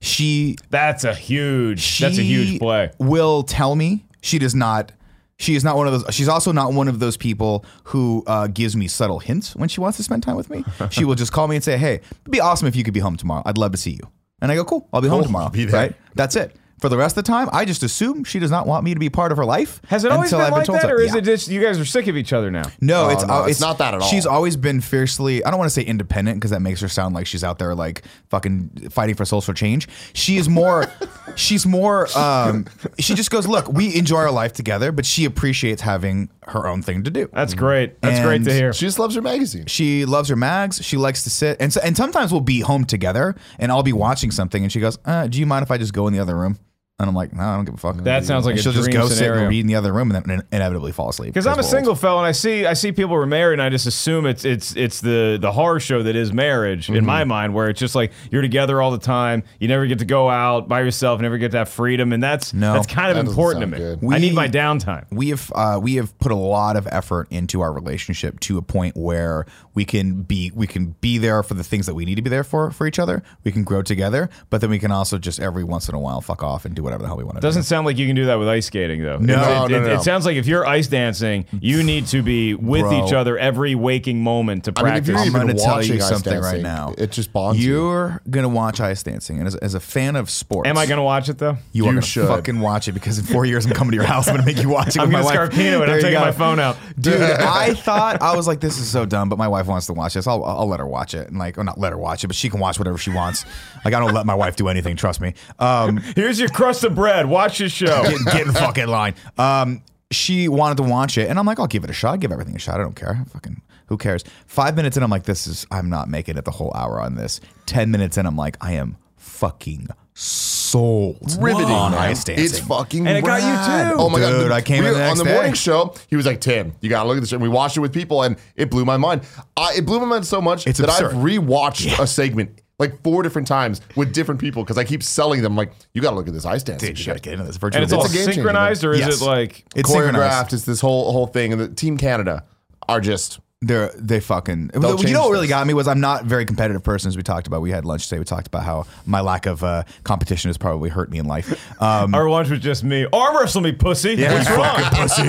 She 0.00 0.56
That's 0.70 1.04
a 1.04 1.14
huge. 1.14 1.80
she 1.80 2.04
that's 2.04 2.18
a 2.18 2.22
huge 2.22 2.58
play. 2.60 2.90
Will 2.98 3.42
tell 3.42 3.74
me 3.74 4.04
she 4.20 4.38
does 4.38 4.54
not. 4.54 4.92
She 5.40 5.54
is 5.54 5.62
not 5.62 5.76
one 5.76 5.86
of 5.86 5.92
those. 5.92 6.14
She's 6.14 6.28
also 6.28 6.50
not 6.50 6.72
one 6.72 6.88
of 6.88 6.98
those 6.98 7.16
people 7.16 7.64
who 7.84 8.24
uh, 8.26 8.48
gives 8.48 8.74
me 8.74 8.88
subtle 8.88 9.20
hints 9.20 9.54
when 9.54 9.68
she 9.68 9.80
wants 9.80 9.96
to 9.98 10.02
spend 10.02 10.22
time 10.24 10.34
with 10.34 10.50
me. 10.50 10.64
She 10.90 11.04
will 11.04 11.14
just 11.14 11.32
call 11.32 11.46
me 11.46 11.54
and 11.56 11.64
say, 11.64 11.76
"Hey, 11.78 11.94
it'd 11.94 12.30
be 12.30 12.40
awesome 12.40 12.66
if 12.66 12.74
you 12.74 12.82
could 12.82 12.94
be 12.94 13.00
home 13.00 13.16
tomorrow. 13.16 13.42
I'd 13.46 13.56
love 13.58 13.70
to 13.72 13.78
see 13.78 13.92
you." 13.92 14.00
And 14.40 14.50
I 14.50 14.56
go, 14.56 14.64
"Cool, 14.64 14.88
I'll 14.92 15.00
be 15.00 15.08
home 15.08 15.22
tomorrow." 15.22 15.50
Right? 15.72 15.94
That's 16.14 16.34
it. 16.36 16.56
For 16.80 16.88
the 16.88 16.96
rest 16.96 17.16
of 17.16 17.24
the 17.24 17.28
time, 17.28 17.48
I 17.52 17.64
just 17.64 17.82
assume 17.82 18.24
she 18.24 18.38
does 18.38 18.50
not 18.50 18.66
want 18.66 18.84
me 18.84 18.94
to 18.94 19.00
be 19.00 19.10
part 19.10 19.32
of 19.32 19.38
her 19.38 19.44
life. 19.44 19.80
Has 19.88 20.04
it 20.04 20.12
always 20.12 20.32
until 20.32 20.38
been 20.46 20.46
I've 20.52 20.58
like 20.58 20.66
told 20.66 20.78
that, 20.78 20.82
so. 20.82 20.90
or 20.90 21.00
is 21.00 21.12
Yeah. 21.12 21.18
it 21.18 21.24
just 21.24 21.48
you 21.48 21.60
guys 21.60 21.78
are 21.80 21.84
sick 21.84 22.06
of 22.06 22.16
each 22.16 22.32
other 22.32 22.50
now? 22.50 22.62
No, 22.80 23.06
Oh, 23.06 23.08
it's, 23.10 23.24
no, 23.26 23.34
uh, 23.34 23.46
it's 23.46 23.60
not 23.60 23.78
that 23.78 23.94
at 23.94 24.00
all. 24.00 24.08
She's 24.08 24.26
always 24.26 24.56
been 24.56 24.80
fiercely. 24.80 25.44
I 25.44 25.50
don't 25.50 25.58
want 25.58 25.68
to 25.70 25.74
say 25.74 25.82
independent 25.82 26.38
because 26.38 26.50
that 26.52 26.60
makes 26.62 26.80
her 26.80 26.88
sound 26.88 27.14
like 27.14 27.26
she's 27.26 27.42
out 27.42 27.58
there 27.58 27.74
like 27.74 28.02
fucking 28.30 28.90
fighting 28.90 29.14
for 29.16 29.24
social 29.24 29.54
change. 29.54 29.88
She 30.12 30.36
is 30.36 30.48
more. 30.48 30.86
she's 31.36 31.66
more. 31.66 32.06
Um, 32.16 32.66
she 32.98 33.14
just 33.14 33.30
goes, 33.30 33.46
look, 33.48 33.68
we 33.72 33.96
enjoy 33.96 34.18
our 34.18 34.30
life 34.30 34.52
together, 34.52 34.92
but 34.92 35.04
she 35.04 35.24
appreciates 35.24 35.82
having 35.82 36.28
her 36.46 36.66
own 36.66 36.82
thing 36.82 37.02
to 37.04 37.10
do. 37.10 37.28
That's 37.32 37.54
great. 37.54 38.00
That's 38.02 38.20
great 38.20 38.44
to 38.44 38.52
hear. 38.52 38.72
She 38.72 38.86
just 38.86 38.98
loves 38.98 39.14
her 39.16 39.22
magazine. 39.22 39.66
She 39.66 40.04
loves 40.04 40.28
her 40.28 40.36
mags. 40.36 40.84
She 40.84 40.96
likes 40.96 41.24
to 41.24 41.30
sit, 41.30 41.56
and 41.60 41.72
so, 41.72 41.80
and 41.82 41.96
sometimes 41.96 42.30
we'll 42.32 42.40
be 42.40 42.60
home 42.60 42.84
together, 42.84 43.34
and 43.58 43.70
I'll 43.72 43.82
be 43.82 43.92
watching 43.92 44.30
something, 44.30 44.62
and 44.62 44.72
she 44.72 44.80
goes, 44.80 44.98
uh, 45.04 45.26
"Do 45.26 45.38
you 45.40 45.46
mind 45.46 45.62
if 45.64 45.70
I 45.70 45.76
just 45.78 45.92
go 45.92 46.06
in 46.06 46.12
the 46.12 46.20
other 46.20 46.36
room?" 46.36 46.58
And 47.00 47.08
I'm 47.08 47.14
like, 47.14 47.32
no, 47.32 47.44
I 47.44 47.54
don't 47.54 47.64
give 47.64 47.74
a 47.74 47.76
fuck. 47.76 47.96
That 47.98 48.24
sounds 48.24 48.44
like 48.44 48.54
And 48.54 48.58
a 48.58 48.62
she'll 48.64 48.72
just 48.72 48.90
dream 48.90 49.00
go 49.02 49.06
sit 49.08 49.18
scenario. 49.18 49.42
and 49.42 49.50
read 49.50 49.60
in 49.60 49.66
the 49.68 49.76
other 49.76 49.92
room 49.92 50.10
and 50.10 50.24
then 50.26 50.42
inevitably 50.50 50.90
fall 50.90 51.10
asleep. 51.10 51.32
Because 51.32 51.46
I'm 51.46 51.52
a 51.52 51.56
we're 51.58 51.62
old. 51.62 51.70
single 51.70 51.94
fella, 51.94 52.18
and 52.18 52.26
I 52.26 52.32
see 52.32 52.66
I 52.66 52.72
see 52.72 52.90
people 52.90 53.16
remarried, 53.16 53.60
and 53.60 53.62
I 53.62 53.68
just 53.68 53.86
assume 53.86 54.26
it's 54.26 54.44
it's 54.44 54.74
it's 54.74 55.00
the 55.00 55.38
the 55.40 55.52
horror 55.52 55.78
show 55.78 56.02
that 56.02 56.16
is 56.16 56.32
marriage 56.32 56.90
in 56.90 57.06
my 57.06 57.22
mind, 57.22 57.54
where 57.54 57.68
it's 57.68 57.78
just 57.78 57.94
like 57.94 58.10
you're 58.32 58.42
together 58.42 58.82
all 58.82 58.90
the 58.90 58.98
time, 58.98 59.44
you 59.60 59.68
never 59.68 59.86
get 59.86 60.00
to 60.00 60.04
go 60.04 60.28
out 60.28 60.66
by 60.66 60.80
yourself, 60.80 61.20
never 61.20 61.38
get 61.38 61.52
that 61.52 61.68
freedom, 61.68 62.12
and 62.12 62.20
that's 62.20 62.52
No. 62.52 62.72
that's 62.74 62.88
kind 62.88 63.10
of 63.10 63.14
That 63.14 63.26
doesn't 63.26 63.38
important 63.38 63.60
to 63.60 63.66
me. 63.68 63.78
sound 63.78 64.00
good. 64.00 64.12
I 64.14 64.18
need 64.18 64.30
We- 64.30 64.34
my 64.36 64.48
downtime. 64.48 65.04
we 65.12 65.28
have 65.28 65.52
uh, 65.54 65.78
we 65.80 65.94
have 65.94 66.18
put 66.18 66.32
a 66.32 66.36
lot 66.36 66.74
of 66.74 66.88
effort 66.90 67.28
into 67.30 67.60
our 67.60 67.72
relationship 67.72 68.40
to 68.40 68.58
a 68.58 68.62
point 68.62 68.96
where 68.96 69.46
we 69.72 69.84
can 69.84 70.22
be 70.22 70.50
we 70.52 70.66
can 70.66 70.96
be 71.00 71.18
there 71.18 71.44
for 71.44 71.54
the 71.54 71.62
things 71.62 71.86
that 71.86 71.94
we 71.94 72.04
need 72.04 72.16
to 72.16 72.22
be 72.22 72.30
there 72.30 72.42
for 72.42 72.72
for 72.72 72.88
each 72.88 72.98
other. 72.98 73.22
We 73.44 73.52
can 73.52 73.62
grow 73.62 73.82
together, 73.82 74.28
but 74.50 74.60
then 74.60 74.70
we 74.70 74.80
can 74.80 74.90
also 74.90 75.16
just 75.16 75.38
every 75.38 75.62
once 75.62 75.88
in 75.88 75.94
a 75.94 76.00
while 76.00 76.20
fuck 76.20 76.42
off 76.42 76.64
and 76.64 76.74
do 76.74 76.87
whatever 76.88 77.02
the 77.02 77.08
hell 77.08 77.16
we 77.16 77.24
want 77.24 77.36
to. 77.36 77.40
Do. 77.40 77.46
It 77.46 77.48
doesn't 77.48 77.62
sound 77.64 77.86
like 77.86 77.98
you 77.98 78.06
can 78.06 78.16
do 78.16 78.26
that 78.26 78.36
with 78.38 78.48
ice 78.48 78.66
skating, 78.66 79.02
though. 79.02 79.18
No. 79.18 79.34
it, 79.34 79.36
No, 79.36 79.64
it, 79.64 79.68
no, 79.70 79.76
it- 79.76 79.80
no. 79.88 79.94
it 79.94 80.02
sounds 80.02 80.24
like 80.26 80.36
if 80.36 80.46
you're 80.46 80.66
ice 80.66 80.86
dancing, 80.88 81.44
you 81.60 81.82
need 81.82 82.06
to 82.08 82.22
be 82.22 82.54
with 82.54 82.82
Bro. 82.82 83.06
each 83.06 83.12
other 83.12 83.38
every 83.38 83.74
waking 83.74 84.22
moment 84.22 84.64
to 84.64 84.72
I 84.76 84.82
mean, 84.82 84.94
if 84.94 85.04
practice. 85.04 85.08
you're 85.08 85.18
I'm 85.18 85.26
even 85.26 85.42
going 85.42 85.56
to 85.56 85.62
tell 85.62 85.74
watching 85.76 85.94
you 85.96 86.02
ice 86.02 86.08
something 86.08 86.32
dancing, 86.32 86.52
right 86.54 86.62
now. 86.62 86.94
it 86.98 87.10
just 87.12 87.32
bonds 87.32 87.64
you. 87.64 87.68
You're 87.88 88.20
gonna 88.30 88.48
watch 88.48 88.80
ice 88.80 89.02
dancing, 89.02 89.38
and 89.38 89.46
as, 89.46 89.54
as 89.56 89.74
a 89.74 89.80
fan 89.80 90.16
of 90.16 90.30
sports, 90.30 90.68
Am 90.68 90.76
I 90.78 90.86
going 90.86 90.96
to 90.98 91.02
watch 91.02 91.28
it 91.28 91.38
though? 91.38 91.56
You 91.72 91.84
are 91.84 91.86
You 91.88 91.92
gonna 91.92 92.02
should. 92.02 92.28
fucking 92.28 92.60
watch 92.60 92.88
it 92.88 92.92
because 92.92 93.18
in 93.18 93.24
four 93.24 93.44
years 93.46 93.66
I'm 93.66 93.72
coming 93.72 93.90
to 93.92 93.96
your 93.96 94.04
house. 94.06 94.28
I'm 94.28 94.34
gonna 94.36 94.46
make 94.46 94.62
you 94.62 94.68
watch 94.68 94.96
it. 94.96 94.98
I'm 95.00 95.08
with 95.08 95.12
my 95.12 95.22
going 95.22 95.34
to 95.34 95.40
wife. 95.40 95.50
Scarpino 95.50 95.58
it. 95.58 95.78
There 95.78 95.82
I'm 95.90 95.96
you 95.96 96.00
taking 96.02 96.18
go. 96.18 96.24
my 96.24 96.32
phone 96.32 96.58
out. 96.58 96.76
Dude, 96.98 97.20
I 97.22 97.74
thought 97.74 98.22
I 98.22 98.34
was 98.36 98.46
like, 98.46 98.60
this 98.60 98.78
is 98.78 98.88
so 98.88 99.04
dumb, 99.04 99.28
but 99.28 99.38
my 99.38 99.48
wife 99.48 99.66
wants 99.66 99.86
to 99.86 99.92
watch 99.92 100.14
this. 100.14 100.26
I'll, 100.26 100.42
I'll 100.44 100.66
let 100.68 100.80
her 100.80 100.86
watch 100.86 101.14
it, 101.14 101.28
and 101.28 101.38
like, 101.38 101.58
or 101.58 101.64
not 101.64 101.78
let 101.78 101.92
her 101.92 101.98
watch 101.98 102.24
it, 102.24 102.28
but 102.28 102.36
she 102.36 102.48
can 102.50 102.60
watch 102.60 102.78
whatever 102.78 102.98
she 102.98 103.10
wants. 103.10 103.44
Like, 103.84 103.94
I 103.94 104.00
don't 104.00 104.12
let 104.14 104.26
my 104.26 104.34
wife 104.34 104.56
do 104.56 104.68
anything. 104.68 104.96
Trust 104.96 105.20
me. 105.20 105.34
Um, 105.58 105.98
Here's 106.16 106.38
your 106.40 106.48
crust 106.78 106.84
of 106.84 106.94
bread. 106.94 107.26
Watch 107.26 107.58
this 107.58 107.72
show. 107.72 108.02
get, 108.04 108.24
get 108.32 108.46
in 108.46 108.52
fucking 108.52 108.86
line. 108.86 109.14
Um, 109.36 109.82
she 110.10 110.48
wanted 110.48 110.76
to 110.78 110.84
watch 110.84 111.18
it, 111.18 111.28
and 111.28 111.38
I'm 111.38 111.44
like, 111.46 111.58
I'll 111.58 111.66
give 111.66 111.84
it 111.84 111.90
a 111.90 111.94
shot. 111.94 112.20
give 112.20 112.32
everything 112.32 112.56
a 112.56 112.58
shot. 112.58 112.76
I 112.76 112.82
don't 112.82 112.96
care. 112.96 113.24
Fucking, 113.32 113.60
who 113.86 113.96
cares? 113.98 114.24
Five 114.46 114.74
minutes 114.76 114.96
in, 114.96 115.02
I'm 115.02 115.10
like, 115.10 115.24
this 115.24 115.46
is. 115.46 115.66
I'm 115.70 115.90
not 115.90 116.08
making 116.08 116.36
it 116.38 116.44
the 116.44 116.50
whole 116.50 116.72
hour 116.74 117.00
on 117.00 117.14
this. 117.14 117.40
Ten 117.66 117.90
minutes 117.90 118.16
in, 118.16 118.24
I'm 118.26 118.36
like, 118.36 118.56
I 118.60 118.72
am 118.72 118.96
fucking 119.16 119.88
sold 120.14 121.18
riveting. 121.40 121.70
on 121.70 121.92
man. 121.92 122.00
ice 122.00 122.24
dancing. 122.24 122.44
It's 122.44 122.58
fucking 122.58 123.06
And 123.06 123.16
it 123.18 123.22
got 123.24 123.40
you 123.40 123.48
rad. 123.48 123.92
too. 123.92 123.96
Oh 123.98 124.08
my 124.08 124.18
Dude, 124.18 124.48
god, 124.48 124.52
I 124.52 124.60
came 124.62 124.82
we 124.82 124.88
in 124.88 124.94
were- 124.94 124.98
the 125.00 125.08
on 125.08 125.18
the 125.18 125.24
day. 125.24 125.32
morning 125.34 125.52
show. 125.54 125.94
He 126.08 126.16
was 126.16 126.26
like, 126.26 126.40
"Tim, 126.40 126.72
you 126.80 126.88
gotta 126.90 127.08
look 127.08 127.16
at 127.16 127.20
this." 127.20 127.32
And 127.32 127.40
we 127.42 127.48
watched 127.48 127.76
it 127.76 127.80
with 127.80 127.92
people, 127.92 128.22
and 128.22 128.36
it 128.56 128.70
blew 128.70 128.84
my 128.84 128.96
mind. 128.96 129.22
I, 129.56 129.74
it 129.76 129.86
blew 129.86 130.00
my 130.00 130.06
mind 130.06 130.26
so 130.26 130.40
much 130.40 130.66
It's 130.66 130.78
that 130.78 130.88
absurd. 130.88 131.14
I've 131.14 131.22
rewatched 131.22 131.98
a 132.02 132.06
segment 132.06 132.60
like 132.78 133.02
four 133.02 133.22
different 133.22 133.48
times 133.48 133.80
with 133.96 134.12
different 134.12 134.40
people 134.40 134.62
because 134.62 134.78
I 134.78 134.84
keep 134.84 135.02
selling 135.02 135.42
them. 135.42 135.56
Like, 135.56 135.72
you 135.94 136.00
gotta 136.02 136.14
look 136.16 136.28
at 136.28 136.34
this 136.34 136.46
ice 136.46 136.62
dancing 136.62 136.88
Dude, 136.90 136.98
you 136.98 137.04
shit. 137.04 137.14
gotta 137.14 137.20
get 137.20 137.32
into 137.34 137.44
this 137.44 137.56
virtual. 137.56 137.76
and 137.76 137.84
it's 137.84 137.92
all 137.92 138.04
It's 138.04 138.10
a 138.12 138.16
game 138.16 138.26
changer, 138.26 138.34
synchronized, 138.34 138.84
or 138.84 138.92
is 138.92 139.00
Yes. 139.00 139.20
it 139.20 139.24
like 139.24 139.64
it's 139.74 139.90
choreographed. 139.90 140.04
synchronized. 140.04 140.52
It's 140.54 140.64
this 140.64 140.80
whole 140.80 141.10
whole 141.12 141.26
thing, 141.26 141.52
and 141.52 141.60
the 141.60 141.68
Team 141.68 141.96
Canada 141.96 142.44
are 142.88 143.00
just 143.00 143.40
They're 143.60 143.90
they 143.96 144.20
fucking. 144.20 144.68
They'll 144.68 145.00
you 145.00 145.12
know 145.12 145.22
what 145.22 145.32
really 145.32 145.48
this. 145.48 145.50
got 145.50 145.66
me 145.66 145.74
was 145.74 145.88
I'm 145.88 145.98
not 145.98 146.22
a 146.22 146.24
very 146.24 146.44
competitive 146.44 146.84
person. 146.84 147.08
As 147.08 147.16
we 147.16 147.24
talked 147.24 147.48
about, 147.48 147.60
we 147.60 147.72
had 147.72 147.84
lunch 147.84 148.08
today. 148.08 148.20
We 148.20 148.24
talked 148.24 148.46
about 148.46 148.62
how 148.62 148.86
my 149.04 149.20
lack 149.20 149.46
of 149.46 149.64
uh, 149.64 149.82
competition 150.04 150.48
has 150.48 150.56
probably 150.56 150.90
hurt 150.90 151.10
me 151.10 151.18
in 151.18 151.26
life. 151.26 151.82
Um, 151.82 152.14
our 152.14 152.30
lunch 152.30 152.50
was 152.50 152.60
just 152.60 152.84
me? 152.84 153.04
Arm 153.12 153.36
wrestle 153.36 153.60
me, 153.62 153.72
pussy. 153.72 154.14
What's 154.22 154.48
wrong? 154.48 154.76
Pussy. 154.92 155.28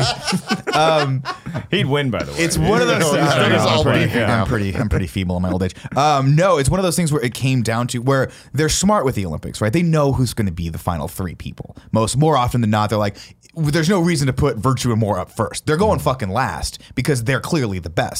He'd 1.71 1.87
win, 1.87 2.11
by 2.11 2.21
the 2.21 2.31
way. 2.31 2.37
It's 2.37 2.55
one 2.55 2.81
of 2.83 2.87
those 2.87 3.03
things. 3.11 3.27
I 3.27 3.49
got 3.49 3.51
his 3.51 3.63
know, 3.63 3.69
all 3.69 3.77
I'm, 3.79 3.83
pretty, 3.83 4.13
now. 4.13 4.41
I'm 4.41 4.47
pretty, 4.47 4.75
I'm 4.75 4.89
pretty 4.89 5.07
feeble 5.07 5.35
in 5.37 5.41
my 5.41 5.51
old 5.51 5.63
age. 5.63 5.73
Um, 5.97 6.35
no, 6.35 6.57
it's 6.57 6.69
one 6.69 6.79
of 6.79 6.83
those 6.83 6.95
things 6.95 7.11
where 7.11 7.23
it 7.23 7.33
came 7.33 7.63
down 7.63 7.87
to 7.87 7.99
where 7.99 8.29
they're 8.53 8.69
smart 8.69 9.05
with 9.05 9.15
the 9.15 9.25
Olympics, 9.25 9.59
right? 9.59 9.73
They 9.73 9.81
know 9.83 10.13
who's 10.13 10.35
going 10.35 10.45
to 10.45 10.51
be 10.51 10.69
the 10.69 10.77
final 10.77 11.07
three 11.07 11.33
people. 11.35 11.75
Most, 11.91 12.15
more 12.15 12.37
often 12.37 12.61
than 12.61 12.69
not, 12.69 12.89
they're 12.91 12.99
like, 12.99 13.17
there's 13.55 13.89
no 13.89 13.99
reason 13.99 14.27
to 14.27 14.33
put 14.33 14.57
Virtue 14.57 14.91
and 14.91 14.99
Moore 14.99 15.19
up 15.19 15.31
first. 15.31 15.65
They're 15.65 15.77
going 15.77 15.99
fucking 15.99 16.29
last 16.29 16.79
because 16.95 17.23
they're 17.23 17.41
clearly 17.41 17.79
the 17.79 17.89
best. 17.89 18.18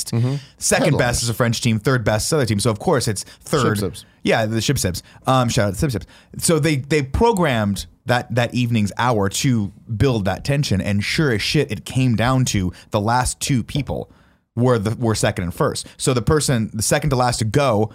Second 0.58 0.98
best 0.98 1.24
is 1.24 1.30
a 1.30 1.34
French 1.34 1.62
team. 1.62 1.80
Third 1.80 2.04
best 2.04 2.26
is 2.26 2.30
the 2.30 2.36
other 2.38 2.46
team. 2.46 2.60
So 2.60 2.72
of 2.72 2.80
course 2.80 3.08
it's 3.08 3.24
third. 3.24 3.78
Shib 3.78 3.92
Sibs. 3.92 4.06
Yeah, 4.24 4.46
the 4.46 4.58
Shib 4.58 4.76
Sibs. 4.76 5.02
Um, 5.28 5.50
shout 5.50 5.70
out 5.70 5.76
to 5.76 5.90
ship. 5.90 6.04
So 6.38 6.60
they 6.60 6.78
they 6.78 7.04
programmed 7.04 7.86
that 8.06 8.34
that 8.36 8.54
evening's 8.54 8.92
hour 8.98 9.30
to 9.30 9.72
build 9.96 10.26
that 10.26 10.44
tension, 10.44 10.82
and 10.82 11.04
sure 11.04 11.32
as 11.32 11.42
shit, 11.42 11.72
it 11.72 11.86
came 11.86 12.16
down 12.16 12.46
to 12.46 12.74
the 12.92 13.00
last 13.00 13.40
two 13.40 13.64
people 13.64 14.12
were 14.56 14.78
the 14.78 14.96
were 14.96 15.16
second 15.16 15.46
and 15.46 15.54
first. 15.54 15.88
So 15.98 16.14
the 16.14 16.22
person, 16.22 16.70
the 16.74 16.84
second 16.84 17.12
to 17.12 17.16
last 17.16 17.40
to 17.40 17.46
go, 17.46 17.92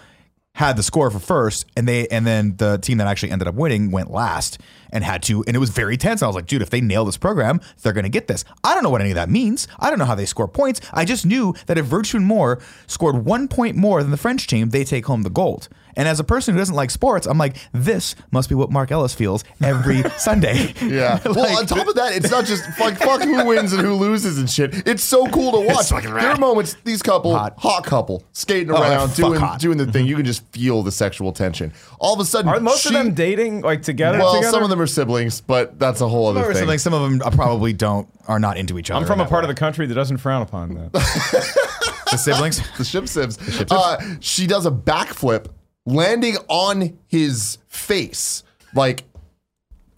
had 0.54 0.76
the 0.76 0.82
score 0.82 1.10
for 1.10 1.18
first, 1.18 1.66
and 1.76 1.86
they 1.86 2.06
and 2.08 2.26
then 2.26 2.56
the 2.56 2.78
team 2.78 2.98
that 2.98 3.08
actually 3.08 3.32
ended 3.32 3.48
up 3.48 3.54
winning 3.56 3.90
went 3.90 4.10
last 4.10 4.58
and 4.90 5.02
had 5.02 5.22
to, 5.24 5.42
and 5.46 5.56
it 5.56 5.58
was 5.58 5.70
very 5.70 5.96
tense. 5.96 6.22
I 6.22 6.28
was 6.28 6.36
like, 6.36 6.46
dude, 6.46 6.62
if 6.62 6.70
they 6.70 6.80
nail 6.80 7.04
this 7.04 7.16
program, 7.16 7.60
they're 7.82 7.92
gonna 7.92 8.08
get 8.08 8.28
this. 8.28 8.44
I 8.62 8.74
don't 8.74 8.84
know 8.84 8.90
what 8.90 9.00
any 9.00 9.10
of 9.10 9.16
that 9.16 9.28
means. 9.28 9.66
I 9.80 9.90
don't 9.90 9.98
know 9.98 10.04
how 10.04 10.14
they 10.14 10.26
score 10.26 10.46
points. 10.46 10.80
I 10.92 11.04
just 11.04 11.26
knew 11.26 11.54
that 11.66 11.76
if 11.76 11.86
Virtue 11.86 12.18
and 12.18 12.26
Moore 12.26 12.60
scored 12.86 13.24
one 13.24 13.48
point 13.48 13.76
more 13.76 14.00
than 14.00 14.12
the 14.12 14.16
French 14.16 14.46
team, 14.46 14.70
they 14.70 14.84
take 14.84 15.06
home 15.06 15.22
the 15.22 15.30
gold. 15.30 15.68
And 15.96 16.08
as 16.08 16.18
a 16.20 16.24
person 16.24 16.54
who 16.54 16.58
doesn't 16.58 16.74
like 16.74 16.90
sports, 16.90 17.26
I'm 17.26 17.38
like, 17.38 17.56
this 17.72 18.14
must 18.30 18.48
be 18.48 18.54
what 18.54 18.70
Mark 18.70 18.90
Ellis 18.90 19.14
feels 19.14 19.44
every 19.62 20.02
Sunday. 20.18 20.74
Yeah. 20.82 21.20
well, 21.24 21.58
on 21.58 21.66
top 21.66 21.86
of 21.86 21.94
that, 21.96 22.14
it's 22.16 22.30
not 22.30 22.44
just 22.44 22.64
like 22.80 22.98
fuck 22.98 23.22
who 23.22 23.44
wins 23.46 23.72
and 23.72 23.80
who 23.82 23.94
loses 23.94 24.38
and 24.38 24.48
shit. 24.50 24.86
It's 24.86 25.02
so 25.04 25.26
cool 25.26 25.52
to 25.52 25.60
watch. 25.72 25.88
fucking 25.90 26.12
There 26.12 26.30
are 26.30 26.36
moments 26.38 26.76
these 26.84 27.02
couple, 27.02 27.36
Hot. 27.36 27.54
hot, 27.58 27.84
couple, 27.84 28.24
skating 28.32 28.70
Oh, 28.72 28.80
around, 28.82 29.14
doing 29.14 29.40
hot. 29.40 29.60
doing 29.60 29.78
the 29.78 29.90
thing. 29.90 30.06
You 30.06 30.16
can 30.16 30.24
just 30.24 30.44
feel 30.52 30.82
the 30.82 30.92
sexual 30.92 31.32
tension. 31.32 31.72
All 31.98 32.14
of 32.14 32.20
a 32.20 32.24
sudden, 32.24 32.48
Are 32.50 32.60
most 32.60 32.82
she- 32.82 32.88
of 32.88 32.94
them 32.94 33.14
dating 33.14 33.60
like 33.62 33.82
together? 33.82 34.18
Well, 34.18 34.34
together? 34.34 34.50
some 34.52 34.62
of 34.62 34.70
them 34.70 34.80
are 34.80 34.86
siblings, 34.86 35.40
but 35.40 35.78
that's 35.78 36.00
a 36.00 36.08
whole 36.08 36.26
other 36.28 36.40
Or 36.40 36.52
thing. 36.52 36.56
something. 36.62 36.78
Some 36.78 36.92
of 36.94 37.02
them 37.02 37.32
probably 37.32 37.72
don't 37.72 38.08
are 38.26 38.38
not 38.38 38.56
into 38.56 38.78
each 38.78 38.90
other. 38.90 39.00
I'm 39.00 39.06
from 39.06 39.20
a 39.20 39.26
part 39.26 39.42
that 39.44 39.50
of 39.50 39.54
the 39.56 39.60
country 39.60 39.86
that 39.86 39.94
doesn't 39.94 40.16
frown 40.18 40.42
upon 40.42 40.74
that. 40.74 40.92
way. 40.92 41.00
the 42.10 42.16
siblings. 42.16 42.58
the 42.78 42.84
Shib 42.84 43.02
Sibs. 43.04 43.66
Uh, 43.70 44.16
she 44.20 44.46
does 44.46 44.66
a 44.66 44.70
backflip, 44.70 45.46
landing 45.86 46.36
on 46.48 46.98
his 47.06 47.58
face, 47.68 48.42
like 48.74 49.04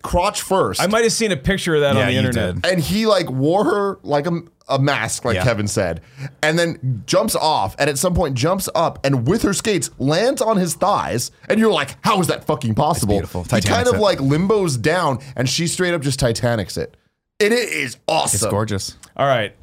crotch 0.03 0.43
first. 0.43 0.81
I 0.81 0.87
might 0.87 1.03
have 1.05 1.13
seen 1.13 1.33
a 1.33 1.37
picture 1.37 1.75
of 1.75 1.81
that 1.83 1.95
Yeah, 1.95 2.01
on 2.03 2.07
the 2.07 2.13
you 2.13 2.19
internet. 2.21 2.55
did. 2.63 2.67
and 2.67 2.81
he 2.81 3.07
like 3.07 3.31
wore 3.31 3.65
her 3.65 3.99
like 4.03 4.27
a, 4.27 4.41
a 4.69 4.79
mask, 4.79 5.25
like 5.25 5.35
Yeah. 5.37 5.45
Kevin 5.45 5.69
said, 5.69 6.01
and 6.43 6.59
then 6.59 7.03
jumps 7.07 7.35
off, 7.37 7.75
and 7.79 7.89
at 7.91 7.99
some 7.99 8.15
point 8.15 8.35
jumps 8.37 8.69
up, 8.75 9.05
and 9.05 9.27
with 9.29 9.43
her 9.43 9.53
skates 9.53 9.91
lands 9.99 10.41
on 10.43 10.57
his 10.57 10.75
thighs, 10.75 11.31
and 11.49 11.59
you're 11.61 11.73
like, 11.73 11.97
how 12.05 12.21
is 12.21 12.27
that 12.29 12.45
fucking 12.45 12.75
possible? 12.75 13.15
beautiful. 13.15 13.43
He 13.45 13.49
kind 13.51 13.63
Titanic's 13.63 13.91
of 13.91 13.97
it. 13.97 14.01
like 14.01 14.19
limbos 14.19 14.81
down, 14.81 15.19
and 15.37 15.49
she 15.49 15.67
straight 15.67 15.95
up 15.95 16.03
just 16.03 16.19
Titanics 16.19 16.77
it, 16.77 16.97
and 17.41 17.53
it 17.53 17.69
is 17.69 17.97
awesome. 18.09 18.37
It's 18.47 18.47
gorgeous. 18.51 18.97
All 19.17 19.27
right. 19.27 19.55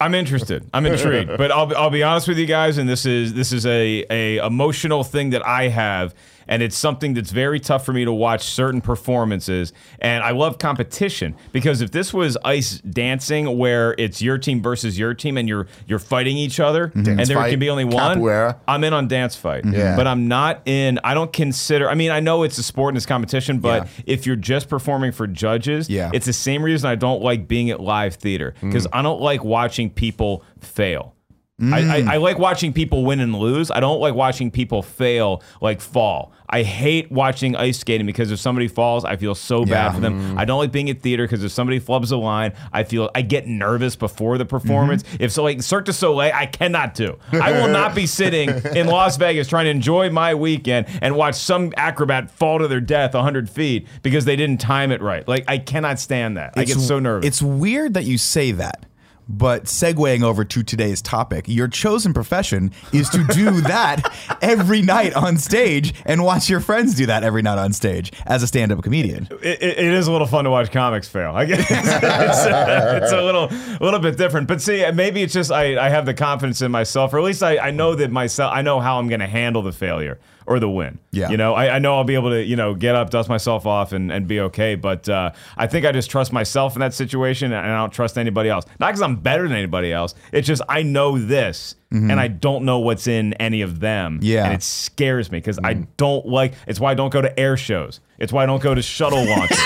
I'm 0.00 0.14
interested. 0.14 0.68
I'm 0.72 0.86
intrigued. 0.86 1.36
but 1.36 1.52
I'll, 1.52 1.76
I'll 1.76 1.90
be 1.90 2.02
honest 2.02 2.26
with 2.26 2.38
you 2.38 2.46
guys, 2.46 2.78
and 2.78 2.88
this 2.88 3.04
is 3.04 3.34
this 3.34 3.52
is 3.52 3.66
a, 3.66 4.04
a 4.10 4.38
emotional 4.38 5.04
thing 5.04 5.30
that 5.30 5.46
I 5.46 5.68
have, 5.68 6.14
and 6.50 6.62
it's 6.62 6.76
something 6.76 7.14
that's 7.14 7.30
very 7.30 7.60
tough 7.60 7.86
for 7.86 7.92
me 7.92 8.04
to 8.04 8.12
watch 8.12 8.42
certain 8.42 8.80
performances. 8.80 9.72
And 10.00 10.22
I 10.22 10.32
love 10.32 10.58
competition 10.58 11.36
because 11.52 11.80
if 11.80 11.92
this 11.92 12.12
was 12.12 12.36
ice 12.44 12.80
dancing 12.80 13.56
where 13.56 13.94
it's 13.96 14.20
your 14.20 14.36
team 14.36 14.60
versus 14.60 14.98
your 14.98 15.14
team 15.14 15.38
and 15.38 15.48
you're 15.48 15.68
you're 15.86 16.00
fighting 16.00 16.36
each 16.36 16.58
other 16.58 16.88
mhm. 16.88 17.06
and 17.06 17.26
there 17.26 17.36
fight, 17.36 17.50
can 17.50 17.60
be 17.60 17.70
only 17.70 17.84
one, 17.84 18.18
capoeira. 18.18 18.58
I'm 18.66 18.82
in 18.82 18.92
on 18.92 19.06
dance 19.06 19.36
fight. 19.36 19.64
Mhm. 19.64 19.76
Yeah. 19.76 19.96
But 19.96 20.08
I'm 20.08 20.26
not 20.26 20.62
in. 20.66 20.98
I 21.04 21.14
don't 21.14 21.32
consider. 21.32 21.88
I 21.88 21.94
mean, 21.94 22.10
I 22.10 22.18
know 22.18 22.42
it's 22.42 22.58
a 22.58 22.64
sport 22.64 22.90
and 22.90 22.96
it's 22.96 23.06
competition, 23.06 23.60
but 23.60 23.84
Yeah. 23.84 24.02
if 24.06 24.26
you're 24.26 24.36
just 24.36 24.68
performing 24.68 25.12
for 25.12 25.28
judges, 25.28 25.88
Yeah. 25.88 26.10
it's 26.12 26.26
the 26.26 26.32
same 26.32 26.64
reason 26.64 26.90
I 26.90 26.96
don't 26.96 27.22
like 27.22 27.46
being 27.46 27.70
at 27.70 27.80
live 27.80 28.16
theater 28.16 28.54
because 28.60 28.86
mm. 28.88 28.90
I 28.92 29.02
don't 29.02 29.20
like 29.20 29.44
watching 29.44 29.88
people 29.88 30.42
fail. 30.58 31.14
I, 31.60 31.64
I, 31.96 32.00
mm. 32.02 32.08
I 32.08 32.16
like 32.16 32.38
watching 32.38 32.72
people 32.72 33.04
win 33.04 33.20
and 33.20 33.34
lose. 33.34 33.70
I 33.70 33.80
don't 33.80 34.00
like 34.00 34.14
watching 34.14 34.50
people 34.50 34.82
fail, 34.82 35.42
like 35.60 35.80
fall. 35.80 36.32
I 36.52 36.62
hate 36.64 37.12
watching 37.12 37.54
ice 37.54 37.78
skating 37.78 38.06
because 38.06 38.32
if 38.32 38.40
somebody 38.40 38.66
falls, 38.66 39.04
I 39.04 39.16
feel 39.16 39.36
so 39.36 39.64
bad 39.64 39.68
Yeah. 39.70 39.92
for 39.92 40.00
them. 40.00 40.36
I 40.36 40.44
don't 40.44 40.58
like 40.58 40.72
being 40.72 40.90
at 40.90 41.00
theater 41.00 41.24
because 41.24 41.44
if 41.44 41.52
somebody 41.52 41.78
flubs 41.78 42.10
a 42.10 42.16
line, 42.16 42.54
I 42.72 42.82
feel 42.82 43.08
I 43.14 43.22
get 43.22 43.46
nervous 43.46 43.94
before 43.94 44.36
the 44.36 44.44
performance. 44.44 45.04
Mm-hmm. 45.04 45.22
If 45.22 45.32
so, 45.32 45.44
like 45.44 45.62
Cirque 45.62 45.84
du 45.84 45.92
Soleil, 45.92 46.32
I 46.34 46.46
cannot 46.46 46.94
do. 46.94 47.18
I 47.32 47.52
will 47.52 47.68
not 47.72 47.94
be 47.94 48.06
sitting 48.06 48.50
in 48.74 48.88
Las 48.88 49.16
Vegas 49.16 49.46
trying 49.46 49.66
to 49.66 49.70
enjoy 49.70 50.10
my 50.10 50.34
weekend 50.34 50.86
and 51.00 51.14
watch 51.14 51.36
some 51.36 51.72
acrobat 51.76 52.30
fall 52.32 52.58
to 52.58 52.66
their 52.66 52.80
death 52.80 53.14
100 53.14 53.48
feet 53.48 53.86
because 54.02 54.24
they 54.24 54.34
didn't 54.34 54.60
time 54.60 54.90
it 54.90 55.00
right. 55.02 55.28
Like 55.28 55.44
I 55.46 55.58
cannot 55.58 56.00
stand 56.00 56.36
that. 56.36 56.54
I 56.56 56.64
get 56.64 56.78
so 56.78 56.98
nervous. 56.98 57.28
It's 57.28 57.42
weird 57.42 57.94
that 57.94 58.06
you 58.06 58.18
say 58.18 58.50
that. 58.52 58.86
But 59.30 59.64
segueing 59.64 60.22
over 60.24 60.44
to 60.44 60.62
today's 60.64 61.00
topic, 61.00 61.44
your 61.46 61.68
chosen 61.68 62.12
profession 62.12 62.72
is 62.92 63.08
to 63.10 63.24
do 63.28 63.60
that 63.62 64.12
every 64.42 64.82
night 64.82 65.14
on 65.14 65.36
stage 65.36 65.94
and 66.04 66.24
watch 66.24 66.50
your 66.50 66.58
friends 66.58 66.96
do 66.96 67.06
that 67.06 67.22
every 67.22 67.40
night 67.42 67.58
on 67.58 67.72
stage 67.72 68.12
as 68.26 68.42
a 68.42 68.48
stand-up 68.48 68.82
comedian. 68.82 69.28
it, 69.42 69.62
it 69.62 69.78
it 69.78 69.92
is 69.92 70.08
a 70.08 70.12
little 70.12 70.26
fun 70.26 70.44
to 70.44 70.50
watch 70.50 70.72
comics 70.72 71.08
fail. 71.08 71.30
I 71.32 71.44
guess 71.44 71.60
it's, 71.70 73.04
it's 73.04 73.12
a 73.12 73.22
little 73.22 73.44
a 73.44 73.78
little 73.80 74.00
bit 74.00 74.16
different. 74.16 74.48
But 74.48 74.60
see, 74.60 74.90
maybe 74.90 75.22
it's 75.22 75.32
just 75.32 75.52
I, 75.52 75.78
I 75.86 75.88
have 75.90 76.06
the 76.06 76.14
confidence 76.14 76.60
in 76.60 76.72
myself, 76.72 77.14
or 77.14 77.18
at 77.18 77.24
least 77.24 77.42
I, 77.42 77.58
I 77.58 77.70
know 77.70 77.94
that 77.94 78.10
myself. 78.10 78.52
I 78.52 78.62
know 78.62 78.80
how 78.80 78.98
I'm 78.98 79.08
going 79.08 79.20
to 79.20 79.28
handle 79.28 79.62
the 79.62 79.72
failure, 79.72 80.18
or 80.50 80.58
the 80.58 80.68
win. 80.68 80.98
Yeah. 81.12 81.30
You 81.30 81.36
know, 81.36 81.54
I, 81.54 81.76
I 81.76 81.78
know 81.78 81.94
I'll 81.94 82.02
be 82.02 82.16
able 82.16 82.30
to, 82.30 82.42
you 82.42 82.56
know, 82.56 82.74
get 82.74 82.96
up, 82.96 83.10
dust 83.10 83.28
myself 83.28 83.66
off, 83.66 83.92
and, 83.92 84.10
and 84.10 84.26
be 84.26 84.40
okay. 84.40 84.74
But 84.74 85.08
uh, 85.08 85.30
I 85.56 85.68
think 85.68 85.86
I 85.86 85.92
just 85.92 86.10
trust 86.10 86.32
myself 86.32 86.74
in 86.74 86.80
that 86.80 86.92
situation, 86.92 87.52
and 87.52 87.70
I 87.72 87.76
don't 87.76 87.92
trust 87.92 88.18
anybody 88.18 88.50
else. 88.50 88.64
Not 88.80 88.88
because 88.88 89.00
I'm 89.00 89.14
better 89.14 89.44
than 89.46 89.56
anybody 89.56 89.92
else. 89.92 90.16
It's 90.32 90.48
just 90.48 90.60
I 90.68 90.82
know 90.82 91.20
this, 91.20 91.76
and 91.92 92.12
I 92.20 92.28
don't 92.28 92.64
know 92.64 92.78
what's 92.78 93.08
in 93.08 93.32
any 93.34 93.62
of 93.62 93.80
them. 93.80 94.16
Mm-hmm. 94.18 94.24
Yeah. 94.24 94.44
And 94.44 94.54
it 94.54 94.62
scares 94.62 95.32
me 95.32 95.38
because 95.38 95.58
I 95.62 95.74
don't 95.96 96.24
like. 96.24 96.54
It's 96.68 96.78
why 96.78 96.92
I 96.92 96.94
don't 96.94 97.10
go 97.12 97.20
to 97.20 97.38
air 97.40 97.56
shows. 97.56 97.98
It's 98.18 98.32
why 98.32 98.44
I 98.44 98.46
don't 98.46 98.62
go 98.62 98.74
to 98.74 98.82
shuttle 98.82 99.24
launches. 99.24 99.56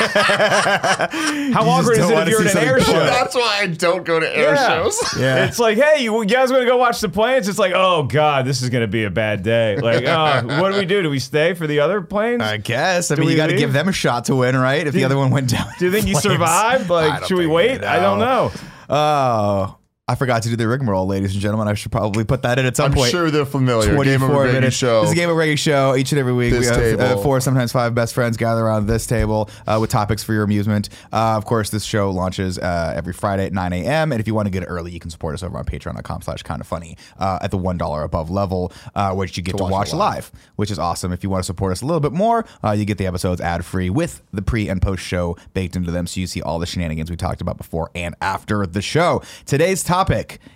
How 1.52 1.68
awkward 1.68 1.98
is 1.98 2.08
it 2.08 2.18
if 2.18 2.28
you're 2.28 2.42
see 2.48 2.48
at 2.50 2.62
an 2.62 2.68
air 2.68 2.76
cool. 2.76 2.84
show? 2.94 3.00
That's 3.04 3.34
why 3.34 3.58
I 3.62 3.66
don't 3.66 4.04
go 4.04 4.20
to 4.20 4.36
air 4.36 4.54
Yeah. 4.54 4.68
shows. 4.68 5.00
Yeah. 5.18 5.44
It's 5.46 5.58
like, 5.58 5.76
hey, 5.78 6.02
you 6.02 6.24
guys 6.26 6.50
want 6.50 6.62
to 6.62 6.66
go 6.66 6.76
watch 6.76 7.00
the 7.00 7.08
planes? 7.08 7.46
It's 7.48 7.58
like, 7.58 7.72
oh 7.74 8.04
god, 8.04 8.46
this 8.46 8.62
is 8.62 8.70
going 8.70 8.82
to 8.82 8.88
be 8.88 9.04
a 9.04 9.10
bad 9.10 9.42
day. 9.42 9.76
Like, 9.76 10.04
oh, 10.06 10.60
what 10.62 10.72
do 10.72 10.78
we 10.78 10.86
do? 10.86 11.02
Do 11.02 11.10
we 11.10 11.18
stay 11.18 11.54
for 11.54 11.66
the 11.66 11.80
other 11.80 12.00
planes? 12.00 12.42
I 12.42 12.56
guess. 12.56 13.10
I 13.10 13.14
Do 13.16 13.20
mean, 13.20 13.30
you 13.30 13.36
got 13.36 13.48
to 13.48 13.56
give 13.56 13.72
them 13.72 13.88
a 13.88 13.92
shot 13.92 14.26
to 14.26 14.36
win, 14.36 14.56
right? 14.56 14.86
If 14.86 14.94
the 14.94 15.04
other 15.04 15.16
one 15.18 15.30
went 15.30 15.50
down. 15.50 15.68
do 15.78 15.84
you 15.86 15.90
think 15.92 16.06
you 16.06 16.14
in 16.16 16.20
flames. 16.22 16.34
survived? 16.38 16.88
Like, 16.90 17.24
should 17.24 17.38
we 17.38 17.46
wait? 17.46 17.84
I 17.84 18.00
don't 18.00 18.18
know. 18.18 18.50
Oh, 18.88 19.76
I 20.06 20.16
forgot 20.16 20.42
to 20.42 20.50
do 20.50 20.56
the 20.56 20.68
rigmarole, 20.68 21.06
ladies 21.06 21.32
and 21.32 21.40
gentlemen. 21.40 21.66
I 21.66 21.73
should 21.73 21.90
probably 21.90 22.25
put 22.25 22.42
that 22.42 22.58
in 22.58 22.66
at 22.66 22.76
some 22.76 22.90
I'm 22.90 22.92
point. 22.92 23.11
sure 23.11 23.30
they're 23.30 23.46
familiar. 23.46 23.88
Game 24.04 24.23
of 24.23 24.28
24 24.28 24.44
Reggae 24.44 24.52
minutes. 24.52 24.76
show. 24.76 25.00
This 25.00 25.08
is 25.08 25.12
a 25.12 25.16
Game 25.16 25.30
Over 25.30 25.38
Greggy 25.38 25.56
show. 25.56 25.96
Each 25.96 26.12
and 26.12 26.18
every 26.18 26.34
week, 26.34 26.52
This 26.52 26.68
we 26.68 26.76
have 26.76 27.00
uh, 27.00 27.16
four, 27.23 27.40
sometimes 27.40 27.73
five 27.73 27.94
best 27.94 28.12
friends 28.12 28.37
gather 28.37 28.61
around 28.66 28.87
this 28.87 29.06
table 29.06 29.49
uh, 29.66 29.78
with 29.80 29.88
topics 29.88 30.23
for 30.23 30.34
your 30.34 30.42
amusement. 30.42 30.90
Uh, 31.11 31.38
of 31.38 31.46
course, 31.46 31.70
this 31.70 31.84
show 31.84 32.11
launches 32.11 32.58
uh, 32.58 32.92
every 32.94 33.14
Friday 33.14 33.46
at 33.46 33.54
9 33.54 33.73
a.m. 33.73 34.12
And 34.12 34.20
if 34.20 34.26
you 34.26 34.34
want 34.34 34.44
to 34.44 34.50
get 34.50 34.62
it 34.62 34.66
early, 34.66 34.92
you 34.92 35.00
can 35.00 35.08
support 35.08 35.32
us 35.32 35.42
over 35.42 35.56
on 35.56 35.64
patreon.com 35.64 36.20
slash 36.20 36.42
kind 36.42 36.61
of 36.61 36.66
funny 36.66 36.99
uh, 37.18 37.38
at 37.40 37.50
the 37.50 37.58
$1 37.58 38.04
above 38.04 38.30
level, 38.30 38.75
uh, 38.94 39.14
which 39.14 39.38
you 39.38 39.42
get 39.42 39.56
to, 39.56 39.62
watch 39.62 39.73
watch 39.73 39.94
live. 39.94 40.30
which 40.56 40.70
is 40.70 40.78
awesome. 40.78 41.14
If 41.14 41.23
you 41.25 41.30
want 41.30 41.44
to 41.44 41.46
support 41.46 41.73
us 41.73 41.80
a 41.80 41.87
little 41.87 42.00
bit 42.00 42.12
more, 42.12 42.44
uh, 42.62 42.73
you 42.73 42.84
get 42.84 42.99
the 42.99 43.06
episodes 43.06 43.40
ad 43.40 43.64
free 43.64 43.88
with 43.88 44.20
the 44.34 44.42
pre 44.42 44.68
and 44.68 44.82
post 44.82 45.02
show 45.02 45.38
baked 45.54 45.76
into 45.76 45.90
them. 45.90 46.06
So 46.06 46.20
you 46.20 46.26
see 46.26 46.42
all 46.42 46.58
the 46.58 46.66
shenanigans 46.66 47.11
we 47.11 47.16
talked 47.16 47.40
about 47.40 47.56
before 47.56 47.90
and 47.94 48.14
after 48.20 48.66
the 48.66 48.82
show. 48.82 49.23
Today's 49.46 49.82
topic 49.82 49.93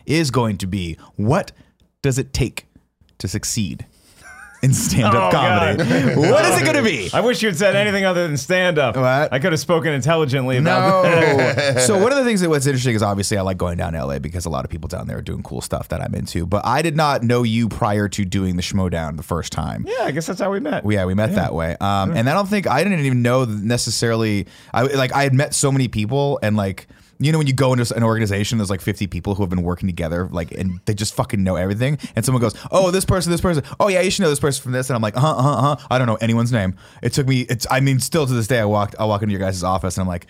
is 0.07 0.30
going 0.30 0.57
to 0.59 0.66
be 0.66 0.97
what 1.16 1.52
does 2.02 2.18
it 2.18 2.33
take 2.33 2.66
to 3.18 3.28
succeed 3.28 3.87
in 4.62 4.73
stand 4.73 5.14
up 5.14 5.14
Oh, 5.33 5.37
comedy? 5.37 6.16
What 6.16 6.45
is 6.45 6.61
it 6.61 6.64
going 6.64 6.76
to 6.76 6.83
be? 6.83 7.11
I 7.12 7.21
wish 7.21 7.42
you 7.42 7.49
had 7.49 7.57
said 7.57 7.76
anything 7.76 8.04
other 8.04 8.26
than 8.26 8.37
stand 8.37 8.76
up. 8.78 8.97
What? 8.97 9.33
I 9.33 9.38
could 9.38 9.52
have 9.52 9.61
spoken 9.61 9.92
intelligently 9.92 10.57
about 10.57 11.02
that. 11.04 11.75
No. 11.76 11.80
so 11.80 11.97
one 12.02 12.11
of 12.11 12.18
the 12.18 12.25
things 12.25 12.40
that 12.40 12.49
was 12.50 12.66
interesting 12.66 12.95
is 12.97 13.02
obviously 13.02 13.37
I 13.38 13.42
like 13.42 13.57
going 13.57 13.78
down 13.78 13.92
to 13.92 14.04
LA 14.04 14.18
because 14.18 14.47
a 14.47 14.50
lot 14.50 14.64
of 14.64 14.71
people 14.71 14.88
down 14.88 15.07
there 15.07 15.18
are 15.18 15.23
doing 15.23 15.42
cool 15.45 15.61
stuff 15.61 15.88
that 15.88 16.00
I'm 16.00 16.14
into. 16.14 16.45
But 16.47 16.66
I 16.66 16.83
did 16.83 16.97
not 16.97 17.23
know 17.23 17.45
you 17.45 17.68
prior 17.68 18.09
to 18.09 18.25
doing 18.25 18.57
the 18.57 18.62
Schmodown 18.62 19.16
the 19.16 19.23
first 19.23 19.52
time. 19.52 19.85
Yeah, 19.87 20.04
I 20.04 20.11
guess 20.11 20.26
that's 20.26 20.40
how 20.40 20.50
we 20.50 20.59
met. 20.61 20.85
Yeah, 20.88 21.04
we 21.04 21.14
met 21.14 21.35
that 21.37 21.54
way. 21.54 21.76
Um, 21.80 22.16
and 22.16 22.28
I 22.28 22.35
don't 22.35 22.49
think 22.49 22.66
I 22.66 22.83
didn't 22.83 23.00
even 23.00 23.23
know 23.23 23.45
necessarily. 23.45 24.47
I 24.75 24.83
like 24.83 25.12
I 25.12 25.23
had 25.23 25.35
met 25.35 25.54
so 25.54 25.71
many 25.71 25.87
people, 25.88 26.40
and 26.42 26.57
like 26.57 26.88
you 27.18 27.32
know 27.32 27.38
when 27.38 27.46
you 27.46 27.52
go 27.52 27.72
into 27.72 27.94
an 27.96 28.02
organization, 28.02 28.58
there's 28.58 28.70
like 28.70 28.80
50 28.80 29.06
people 29.08 29.34
who 29.34 29.42
have 29.42 29.50
been 29.50 29.62
working 29.62 29.88
together, 29.88 30.28
like 30.30 30.52
and 30.52 30.80
they 30.84 30.94
just 30.94 31.14
fucking 31.14 31.42
know 31.42 31.56
everything. 31.56 31.98
And 32.14 32.25
someone 32.25 32.40
goes, 32.40 32.54
"Oh, 32.70 32.90
this 32.90 33.04
person, 33.04 33.32
this 33.32 33.40
person. 33.40 33.64
Oh 33.80 33.88
yeah, 33.88 34.00
you 34.00 34.10
should 34.10 34.22
know 34.22 34.30
this 34.30 34.40
person 34.40 34.62
from 34.62 34.72
this." 34.72 34.88
And 34.88 34.96
I'm 34.96 35.02
like, 35.02 35.16
"Uh 35.16 35.20
huh, 35.20 35.34
uh 35.37 35.60
huh." 35.76 35.87
I 35.90 35.98
don't 35.98 36.06
know 36.06 36.16
anyone's 36.16 36.52
name. 36.52 36.76
It 37.02 37.12
took 37.12 37.26
me. 37.26 37.40
It's. 37.42 37.66
I 37.70 37.80
mean, 37.80 37.98
still 38.00 38.26
to 38.26 38.32
this 38.32 38.46
day, 38.46 38.60
I 38.60 38.64
walked. 38.64 38.94
I 38.98 39.04
walk 39.04 39.22
into 39.22 39.32
your 39.32 39.40
guys' 39.40 39.62
office, 39.62 39.96
and 39.96 40.02
I'm 40.02 40.08
like. 40.08 40.26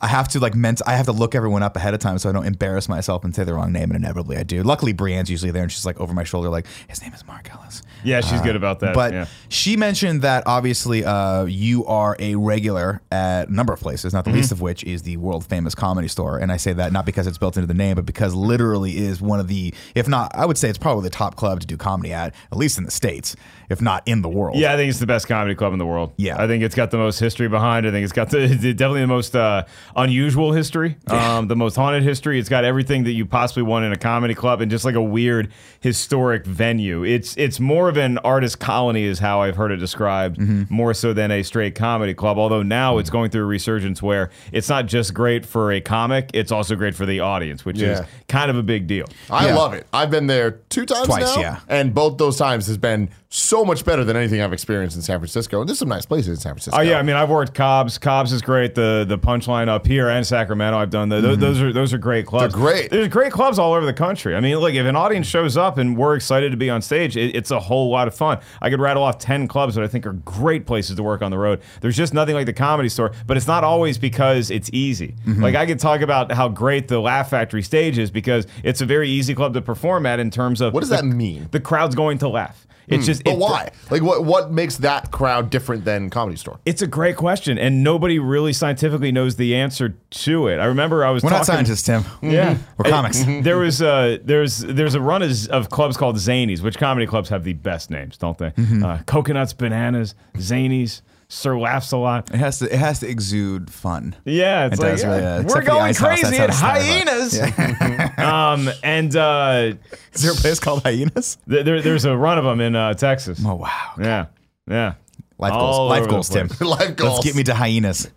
I 0.00 0.06
have 0.06 0.28
to 0.28 0.40
like 0.40 0.54
ment- 0.54 0.80
I 0.86 0.94
have 0.96 1.06
to 1.06 1.12
look 1.12 1.34
everyone 1.34 1.62
up 1.62 1.76
ahead 1.76 1.92
of 1.94 2.00
time 2.00 2.18
so 2.18 2.28
I 2.28 2.32
don't 2.32 2.46
embarrass 2.46 2.88
myself 2.88 3.22
and 3.24 3.34
say 3.34 3.44
the 3.44 3.54
wrong 3.54 3.72
name, 3.72 3.90
and 3.90 3.96
inevitably 3.96 4.36
I 4.38 4.42
do. 4.42 4.62
Luckily, 4.62 4.94
Brienne's 4.94 5.30
usually 5.30 5.50
there, 5.50 5.62
and 5.62 5.70
she's 5.70 5.84
like 5.84 6.00
over 6.00 6.14
my 6.14 6.24
shoulder, 6.24 6.48
like 6.48 6.66
his 6.88 7.02
name 7.02 7.12
is 7.12 7.26
Mark 7.26 7.50
Ellis. 7.54 7.82
Yeah, 8.02 8.22
she's 8.22 8.40
good 8.40 8.56
about 8.56 8.80
that. 8.80 8.94
But 8.94 9.12
yeah. 9.12 9.26
she 9.50 9.76
mentioned 9.76 10.22
that 10.22 10.44
obviously 10.46 11.04
uh, 11.04 11.44
you 11.44 11.84
are 11.84 12.16
a 12.18 12.34
regular 12.34 13.02
at 13.12 13.48
a 13.48 13.52
number 13.52 13.72
of 13.74 13.80
places, 13.80 14.14
not 14.14 14.24
the 14.24 14.30
Mm-hmm. 14.30 14.36
least 14.38 14.52
of 14.52 14.60
which 14.60 14.84
is 14.84 15.02
the 15.02 15.16
world 15.16 15.44
famous 15.44 15.74
comedy 15.74 16.06
store. 16.08 16.38
And 16.38 16.52
I 16.52 16.56
say 16.56 16.72
that 16.72 16.92
not 16.92 17.04
because 17.04 17.26
it's 17.26 17.36
built 17.36 17.56
into 17.56 17.66
the 17.66 17.74
name, 17.74 17.96
but 17.96 18.06
because 18.06 18.32
literally 18.34 18.96
is 18.96 19.20
one 19.20 19.40
of 19.40 19.48
the, 19.48 19.74
if 19.96 20.06
not, 20.08 20.30
I 20.34 20.46
would 20.46 20.56
say 20.56 20.68
it's 20.68 20.78
probably 20.78 21.02
the 21.02 21.10
top 21.10 21.34
club 21.36 21.60
to 21.60 21.66
do 21.66 21.76
comedy 21.76 22.12
at, 22.12 22.32
at 22.52 22.56
least 22.56 22.78
in 22.78 22.84
the 22.84 22.90
States, 22.92 23.34
if 23.68 23.82
not 23.82 24.02
in 24.06 24.22
the 24.22 24.28
world. 24.28 24.56
Yeah, 24.56 24.72
I 24.72 24.76
think 24.76 24.88
it's 24.88 25.00
the 25.00 25.06
best 25.06 25.26
comedy 25.26 25.54
club 25.56 25.72
in 25.72 25.78
the 25.80 25.84
world. 25.86 26.12
Yeah. 26.16 26.40
I 26.40 26.46
think 26.46 26.62
it's 26.62 26.74
got 26.76 26.90
the 26.92 26.96
most 26.96 27.18
history 27.18 27.48
behind. 27.48 27.84
it. 27.86 27.90
I 27.90 27.92
think 27.92 28.04
it's 28.04 28.12
got 28.12 28.30
the 28.30 28.46
definitely 28.72 29.00
the 29.02 29.06
most 29.08 29.34
uh, 29.34 29.64
unusual 29.96 30.52
history, 30.52 30.96
um, 31.08 31.48
the 31.48 31.56
most 31.56 31.76
haunted 31.76 32.02
history. 32.02 32.38
It's 32.38 32.48
got 32.48 32.64
everything 32.64 33.04
that 33.04 33.12
you 33.12 33.26
possibly 33.26 33.62
want 33.62 33.84
in 33.84 33.92
a 33.92 33.96
comedy 33.96 34.34
club, 34.34 34.60
and 34.60 34.70
just 34.70 34.84
like 34.84 34.94
a 34.94 35.02
weird 35.02 35.50
historic 35.80 36.44
venue. 36.46 37.02
It's 37.04 37.36
it's 37.36 37.58
more 37.60 37.88
of 37.88 37.96
an 37.96 38.18
artist 38.18 38.60
colony, 38.60 39.04
is 39.04 39.18
how 39.18 39.40
I've 39.42 39.56
heard 39.56 39.70
it 39.72 39.76
described, 39.76 40.38
Mm-hmm. 40.38 40.72
more 40.74 40.94
so 40.94 41.12
than 41.12 41.30
a 41.30 41.42
straight 41.42 41.74
comedy 41.74 42.14
club. 42.14 42.38
Although 42.38 42.62
now 42.62 42.98
it's 42.98 43.10
going 43.10 43.30
through 43.30 43.42
a 43.42 43.46
resurgence 43.46 44.02
where 44.02 44.30
it's 44.52 44.68
not 44.68 44.86
just 44.86 45.12
great 45.14 45.44
for 45.44 45.72
a 45.72 45.80
comic, 45.80 46.30
it's 46.34 46.52
also 46.52 46.76
great 46.76 46.94
for 46.94 47.06
the 47.06 47.20
audience, 47.20 47.64
which 47.64 47.80
is 47.80 48.00
kind 48.28 48.50
of 48.50 48.56
a 48.56 48.62
big 48.62 48.86
deal. 48.86 49.06
I 49.30 49.46
Yeah. 49.48 49.54
love 49.56 49.74
it. 49.74 49.86
I've 49.92 50.10
been 50.10 50.26
there 50.26 50.52
two 50.68 50.86
times 50.86 51.06
Twice, 51.06 51.34
now, 51.36 51.40
yeah. 51.40 51.56
and 51.68 51.94
both 51.94 52.18
those 52.18 52.36
times 52.36 52.66
has 52.68 52.78
been 52.78 53.08
so 53.32 53.64
much 53.64 53.84
better 53.84 54.02
than 54.04 54.16
anything 54.16 54.40
I've 54.40 54.52
experienced 54.52 54.96
in 54.96 55.02
San 55.02 55.18
Francisco. 55.20 55.60
And 55.60 55.68
there's 55.68 55.78
some 55.78 55.88
nice 55.88 56.04
places 56.04 56.28
in 56.28 56.36
San 56.36 56.52
Francisco. 56.54 56.76
Oh 56.78 56.82
yeah, 56.82 56.98
I 56.98 57.02
mean 57.02 57.14
I've 57.16 57.30
worked 57.30 57.54
Cobb's. 57.54 57.96
Cobb's 57.98 58.32
is 58.32 58.42
great. 58.42 58.74
The 58.74 59.04
the 59.08 59.18
punchline 59.18 59.68
up 59.68 59.79
here 59.86 60.08
and 60.08 60.26
Sacramento. 60.26 60.78
I've 60.78 60.90
done 60.90 61.08
the, 61.08 61.20
those 61.20 61.60
are 61.60 61.72
those 61.72 61.92
are 61.92 61.98
great 61.98 62.26
clubs. 62.26 62.54
Mm-hmm. 62.54 62.64
They're 62.64 62.72
great. 62.74 62.90
There's 62.90 63.08
great 63.08 63.32
clubs 63.32 63.58
all 63.58 63.72
over 63.72 63.84
the 63.86 63.92
country. 63.92 64.34
I 64.34 64.40
mean, 64.40 64.56
look, 64.58 64.74
if 64.74 64.86
an 64.86 64.96
audience 64.96 65.26
shows 65.26 65.56
up 65.56 65.78
and 65.78 65.96
we're 65.96 66.16
excited 66.16 66.50
to 66.50 66.56
be 66.56 66.70
on 66.70 66.82
stage, 66.82 67.16
it, 67.16 67.34
it's 67.36 67.50
a 67.50 67.60
whole 67.60 67.90
lot 67.90 68.08
of 68.08 68.14
fun. 68.14 68.38
I 68.60 68.70
could 68.70 68.80
rattle 68.80 69.02
off 69.02 69.18
ten 69.18 69.48
clubs 69.48 69.74
that 69.74 69.84
I 69.84 69.88
think 69.88 70.06
are 70.06 70.12
great 70.12 70.66
places 70.66 70.96
to 70.96 71.02
work 71.02 71.22
on 71.22 71.30
the 71.30 71.38
road. 71.38 71.60
There's 71.80 71.96
just 71.96 72.14
nothing 72.14 72.34
like 72.34 72.46
the 72.46 72.52
comedy 72.52 72.88
store, 72.88 73.12
but 73.26 73.36
it's 73.36 73.46
not 73.46 73.64
always 73.64 73.98
because 73.98 74.50
it's 74.50 74.70
easy. 74.72 75.14
Mm-hmm. 75.26 75.42
Like 75.42 75.54
I 75.54 75.66
could 75.66 75.78
talk 75.78 76.00
about 76.00 76.32
how 76.32 76.48
great 76.48 76.88
the 76.88 77.00
Laugh 77.00 77.30
Factory 77.30 77.62
stage 77.62 77.98
is 77.98 78.10
because 78.10 78.46
it's 78.62 78.80
a 78.80 78.86
very 78.86 79.08
easy 79.08 79.34
club 79.34 79.54
to 79.54 79.62
perform 79.62 80.06
at 80.06 80.20
in 80.20 80.30
terms 80.30 80.60
of 80.60 80.72
What 80.74 80.80
does 80.80 80.88
the- 80.90 80.96
that 80.96 81.04
mean? 81.04 81.48
The 81.50 81.60
crowd's 81.60 81.94
going 81.94 82.18
to 82.18 82.28
laugh. 82.28 82.66
It's 82.90 83.06
just 83.06 83.24
But 83.24 83.32
it- 83.34 83.38
why? 83.38 83.70
Like, 83.90 84.02
what 84.02 84.24
what 84.24 84.50
makes 84.52 84.76
that 84.78 85.10
crowd 85.10 85.50
different 85.50 85.84
than 85.84 86.10
Comedy 86.10 86.36
Store? 86.36 86.58
It's 86.66 86.82
a 86.82 86.86
great 86.86 87.16
question, 87.16 87.58
and 87.58 87.82
nobody 87.84 88.18
really 88.18 88.52
scientifically 88.52 89.12
knows 89.12 89.36
the 89.36 89.54
answer 89.54 89.94
to 90.10 90.48
it. 90.48 90.58
I 90.58 90.64
remember 90.66 91.04
I 91.04 91.10
was 91.10 91.22
We're 91.22 91.30
talking. 91.30 91.38
not 91.40 91.46
scientists, 91.46 91.82
Tim. 91.82 92.04
Yeah, 92.22 92.56
We're 92.78 92.86
I- 92.86 92.90
comics. 92.90 93.24
there 93.42 93.58
was 93.58 93.80
uh, 93.80 94.18
there's 94.24 94.58
there's 94.58 94.94
a 94.94 95.00
run 95.00 95.22
of, 95.22 95.48
of 95.48 95.70
clubs 95.70 95.96
called 95.96 96.16
Zanies, 96.16 96.60
which 96.62 96.78
comedy 96.78 97.06
clubs 97.06 97.28
have 97.30 97.44
the 97.44 97.52
best 97.54 97.90
names, 97.90 98.16
don't 98.16 98.36
they? 98.38 98.50
Mm-hmm. 98.50 98.84
Uh, 98.84 98.98
Coconuts, 99.06 99.52
bananas, 99.52 100.14
Zanies. 100.36 101.02
Sir 101.32 101.56
laughs 101.56 101.92
a 101.92 101.96
lot. 101.96 102.28
It 102.34 102.38
has 102.38 102.58
to. 102.58 102.64
It 102.64 102.76
has 102.78 102.98
to 103.00 103.08
exude 103.08 103.70
fun. 103.70 104.16
Yeah, 104.24 104.66
it's 104.66 104.80
It 104.80 104.82
like 104.82 104.90
does 104.94 105.04
really, 105.04 105.24
uh, 105.24 105.42
we're 105.44 105.62
going 105.62 105.94
crazy 105.94 106.36
at 106.38 106.50
how 106.50 106.74
it's 106.76 107.38
hyenas. 107.38 108.18
um, 108.18 108.68
and 108.82 109.14
uh, 109.14 109.74
Is 110.12 110.22
there 110.22 110.32
a 110.32 110.34
place 110.34 110.58
called 110.58 110.82
Hyenas? 110.82 111.38
th- 111.48 111.64
there, 111.64 111.80
there's 111.80 112.04
a 112.04 112.16
run 112.16 112.36
of 112.38 112.44
them 112.44 112.60
in 112.60 112.74
uh, 112.74 112.94
Texas. 112.94 113.40
Oh 113.46 113.54
wow. 113.54 113.92
Yeah, 114.00 114.26
yeah. 114.68 114.94
Life 115.38 115.52
All 115.52 115.88
goals. 115.88 116.00
Life 116.00 116.10
goals, 116.10 116.28
Tim. 116.28 116.48
place. 116.48 116.60
Life 116.80 116.96
goals. 116.96 117.12
Let's 117.12 117.24
get 117.24 117.36
me 117.36 117.44
to 117.44 117.54
hyenas. 117.54 118.10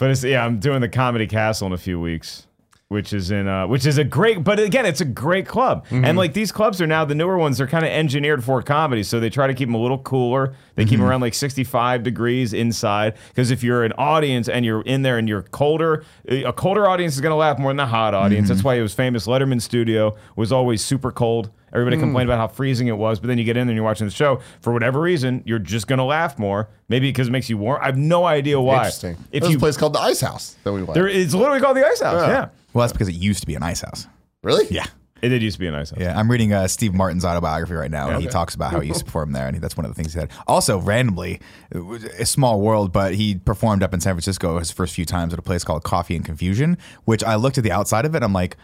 But 0.00 0.10
it's 0.10 0.24
yeah, 0.24 0.42
I'm 0.42 0.58
doing 0.58 0.80
the 0.80 0.88
Comedy 0.88 1.26
Castle 1.26 1.66
in 1.66 1.74
a 1.74 1.78
few 1.78 2.00
weeks, 2.00 2.46
which 2.88 3.12
is 3.12 3.30
in 3.30 3.46
uh, 3.46 3.66
which 3.66 3.84
is 3.84 3.98
a 3.98 4.04
great. 4.04 4.42
But 4.42 4.58
again, 4.58 4.86
it's 4.86 5.00
a 5.00 5.04
great 5.04 5.46
club, 5.46 5.86
and 5.90 6.04
mm-hmm. 6.04 6.16
like 6.16 6.32
these 6.32 6.50
clubs 6.50 6.80
are 6.80 6.86
now 6.86 7.04
the 7.04 7.14
newer 7.14 7.36
ones. 7.36 7.58
They're 7.58 7.66
kind 7.66 7.84
of 7.84 7.90
engineered 7.90 8.42
for 8.42 8.62
comedy, 8.62 9.02
so 9.02 9.20
they 9.20 9.28
try 9.30 9.46
to 9.46 9.54
keep 9.54 9.68
them 9.68 9.74
a 9.74 9.80
little 9.80 9.98
cooler. 9.98 10.54
They 10.74 10.84
keep 10.84 10.86
'em 10.86 10.88
keep 10.88 10.98
them 11.00 11.08
around 11.08 11.20
like 11.20 11.34
65 11.34 12.02
degrees 12.02 12.54
inside, 12.54 13.16
because 13.28 13.50
if 13.50 13.62
you're 13.62 13.84
an 13.84 13.92
audience 13.98 14.48
and 14.48 14.64
you're 14.64 14.82
in 14.82 15.02
there 15.02 15.18
and 15.18 15.28
you're 15.28 15.42
colder, 15.42 16.04
a 16.28 16.52
colder 16.52 16.88
audience 16.88 17.14
is 17.14 17.20
going 17.20 17.32
to 17.32 17.36
laugh 17.36 17.58
more 17.58 17.70
than 17.70 17.80
a 17.80 17.86
hot 17.86 18.14
audience. 18.14 18.46
Mm-hmm. 18.46 18.54
That's 18.54 18.64
why 18.64 18.76
it 18.76 18.82
was 18.82 18.94
famous. 18.94 19.26
Letterman's 19.26 19.64
studio 19.64 20.16
was 20.36 20.50
always 20.50 20.82
super 20.82 21.12
cold. 21.12 21.50
Everybody 21.72 21.98
complained 21.98 22.28
about 22.28 22.38
how 22.38 22.48
freezing 22.48 22.86
it 22.88 22.96
was, 22.96 23.20
but 23.20 23.26
then 23.28 23.38
you 23.38 23.44
get 23.44 23.56
in 23.56 23.66
there 23.66 23.72
and 23.72 23.76
you're 23.76 23.84
watching 23.84 24.06
the 24.06 24.12
show. 24.12 24.40
For 24.60 24.72
whatever 24.72 25.00
reason, 25.00 25.42
you're 25.46 25.58
just 25.58 25.86
going 25.86 25.98
to 25.98 26.04
laugh 26.04 26.38
more. 26.38 26.68
Maybe 26.88 27.08
because 27.08 27.28
it 27.28 27.30
makes 27.30 27.50
you 27.50 27.58
warm. 27.58 27.80
I 27.82 27.86
have 27.86 27.96
no 27.98 28.24
idea 28.24 28.60
why. 28.60 28.76
Interesting. 28.78 29.16
If 29.30 29.42
There's 29.42 29.52
you 29.52 29.58
a 29.58 29.60
place 29.60 29.76
called 29.76 29.92
the 29.92 30.00
Ice 30.00 30.20
House 30.20 30.56
that 30.64 30.72
we 30.72 30.82
went. 30.82 30.94
there, 30.94 31.08
it's 31.08 31.34
literally 31.34 31.60
called 31.60 31.76
the 31.76 31.86
Ice 31.86 32.00
House. 32.00 32.22
Yeah. 32.22 32.28
Yeah. 32.28 32.48
Well, 32.72 32.82
that's 32.82 32.92
because 32.92 33.08
it 33.08 33.14
used 33.14 33.40
to 33.40 33.46
be 33.46 33.54
an 33.54 33.62
ice 33.62 33.80
house. 33.80 34.06
really? 34.42 34.66
Yeah. 34.70 34.86
It 35.20 35.30
did 35.30 35.42
used 35.42 35.56
to 35.56 35.60
be 35.60 35.66
an 35.66 35.74
Ice 35.74 35.90
House. 35.90 35.98
Yeah, 36.00 36.16
I'm 36.16 36.30
reading 36.30 36.52
uh, 36.52 36.68
Steve 36.68 36.94
Martin's 36.94 37.24
autobiography 37.24 37.74
right 37.74 37.90
now, 37.90 38.08
and 38.08 38.22
he 38.22 38.28
talks 38.28 38.54
about 38.54 38.70
how 38.70 38.78
he 38.78 38.86
used 38.88 39.00
to 39.00 39.04
perform 39.06 39.32
there, 39.32 39.46
and 39.46 39.56
he, 39.56 39.60
that's 39.60 39.76
one 39.76 39.84
of 39.84 39.90
the 39.90 39.94
things 39.96 40.14
he 40.14 40.20
said. 40.20 40.30
Also, 40.46 40.78
randomly, 40.78 41.40
it 41.72 41.80
was 41.80 42.04
a 42.04 42.24
small 42.24 42.60
world, 42.60 42.92
but 42.92 43.14
he 43.14 43.34
performed 43.34 43.82
up 43.82 43.92
in 43.92 44.00
San 44.00 44.14
Francisco 44.14 44.60
his 44.60 44.70
first 44.70 44.94
few 44.94 45.04
times 45.04 45.32
at 45.32 45.38
a 45.38 45.42
place 45.42 45.64
called 45.64 45.82
Coffee 45.82 46.14
and 46.14 46.24
Confusion, 46.24 46.78
which 47.04 47.24
I 47.24 47.34
looked 47.34 47.58
at 47.58 47.64
the 47.64 47.72
outside 47.72 48.04
of 48.04 48.14
it, 48.14 48.22
I'm 48.22 48.32
like, 48.32 48.56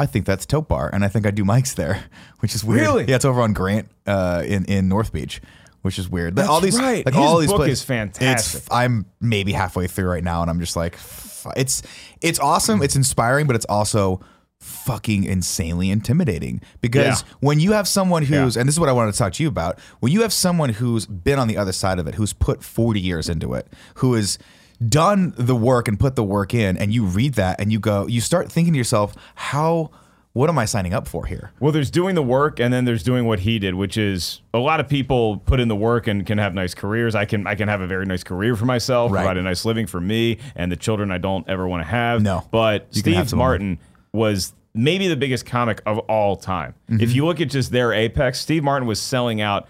I 0.00 0.06
think 0.06 0.26
that's 0.26 0.46
Tote 0.46 0.68
Bar, 0.68 0.90
and 0.92 1.04
I 1.04 1.08
think 1.08 1.26
I 1.26 1.30
do 1.30 1.44
mics 1.44 1.74
there, 1.74 2.04
which 2.40 2.54
is 2.54 2.64
weird. 2.64 2.80
Really? 2.80 3.04
Yeah, 3.06 3.16
it's 3.16 3.24
over 3.24 3.40
on 3.42 3.52
Grant 3.52 3.88
uh, 4.06 4.42
in 4.46 4.64
in 4.64 4.88
North 4.88 5.12
Beach. 5.12 5.40
Which 5.82 5.98
is 5.98 6.10
weird. 6.10 6.36
Like, 6.36 6.46
all 6.46 6.60
these, 6.60 6.78
right. 6.78 7.06
like 7.06 7.14
His 7.14 7.24
all 7.24 7.38
these 7.38 7.48
book 7.48 7.56
places- 7.60 7.78
is 7.78 7.84
fantastic. 7.86 8.58
It's, 8.60 8.68
I'm 8.70 9.06
maybe 9.18 9.52
halfway 9.52 9.86
through 9.86 10.10
right 10.10 10.22
now, 10.22 10.42
and 10.42 10.50
I'm 10.50 10.60
just 10.60 10.76
like, 10.76 10.98
it's 11.56 11.80
it's 12.20 12.38
awesome, 12.38 12.82
it's 12.82 12.96
inspiring, 12.96 13.46
but 13.46 13.56
it's 13.56 13.64
also 13.64 14.20
fucking 14.58 15.24
insanely 15.24 15.88
intimidating 15.90 16.60
because 16.82 17.22
Yeah. 17.22 17.28
when 17.40 17.60
you 17.60 17.72
have 17.72 17.88
someone 17.88 18.24
who's 18.24 18.56
Yeah. 18.56 18.60
and 18.60 18.68
this 18.68 18.74
is 18.74 18.80
what 18.80 18.90
I 18.90 18.92
wanted 18.92 19.12
to 19.12 19.18
talk 19.18 19.32
to 19.32 19.42
you 19.42 19.48
about 19.48 19.78
when 20.00 20.12
you 20.12 20.20
have 20.20 20.34
someone 20.34 20.68
who's 20.68 21.06
been 21.06 21.38
on 21.38 21.48
the 21.48 21.56
other 21.56 21.72
side 21.72 21.98
of 21.98 22.06
it 22.06 22.16
who's 22.16 22.34
put 22.34 22.62
40 22.62 23.00
years 23.00 23.30
into 23.30 23.54
it 23.54 23.66
who 23.94 24.12
has 24.12 24.38
done 24.88 25.34
the 25.36 25.54
work 25.56 25.88
and 25.88 26.00
put 26.00 26.16
the 26.16 26.24
work 26.24 26.54
in 26.54 26.76
and 26.78 26.92
you 26.92 27.04
read 27.04 27.34
that 27.34 27.60
and 27.60 27.70
you 27.70 27.78
go 27.78 28.06
you 28.06 28.20
start 28.20 28.50
thinking 28.50 28.72
to 28.72 28.78
yourself 28.78 29.14
how 29.34 29.90
what 30.32 30.48
am 30.48 30.58
I 30.58 30.64
signing 30.64 30.94
up 30.94 31.08
for 31.08 31.26
here 31.26 31.50
Well, 31.60 31.72
there's 31.72 31.90
doing 31.90 32.14
the 32.14 32.22
work, 32.22 32.60
and 32.60 32.72
then 32.72 32.84
there's 32.84 33.02
doing 33.02 33.24
what 33.26 33.40
he 33.40 33.58
did, 33.58 33.74
which 33.74 33.96
is 33.98 34.42
a 34.54 34.58
lot 34.60 34.78
of 34.78 34.88
people 34.88 35.38
put 35.38 35.58
in 35.58 35.66
the 35.66 35.74
work 35.74 36.06
and 36.06 36.24
can 36.24 36.38
have 36.38 36.54
nice 36.54 36.72
careers. 36.72 37.16
I 37.16 37.24
can 37.24 37.48
I 37.48 37.56
can 37.56 37.66
have 37.66 37.80
a 37.80 37.86
very 37.88 38.06
nice 38.06 38.22
career 38.22 38.54
for 38.54 38.64
myself, 38.64 39.10
Right. 39.10 39.22
provide 39.22 39.38
a 39.38 39.42
nice 39.42 39.64
living 39.64 39.88
for 39.88 40.00
me 40.00 40.38
and 40.54 40.70
the 40.70 40.76
children 40.76 41.10
I 41.10 41.18
don't 41.18 41.46
ever 41.48 41.66
want 41.66 41.82
to 41.82 41.88
have. 41.88 42.22
No. 42.22 42.46
but 42.52 42.86
You 42.92 43.00
Steve 43.00 43.32
Martin 43.34 43.80
was 44.12 44.52
maybe 44.72 45.08
the 45.08 45.16
biggest 45.16 45.46
comic 45.46 45.82
of 45.84 45.98
all 45.98 46.36
time. 46.36 46.74
Mm-hmm. 46.88 47.02
If 47.02 47.12
you 47.12 47.26
look 47.26 47.40
at 47.40 47.50
just 47.50 47.72
their 47.72 47.92
apex, 47.92 48.38
Steve 48.38 48.62
Martin 48.62 48.86
was 48.86 49.02
selling 49.02 49.40
out 49.40 49.66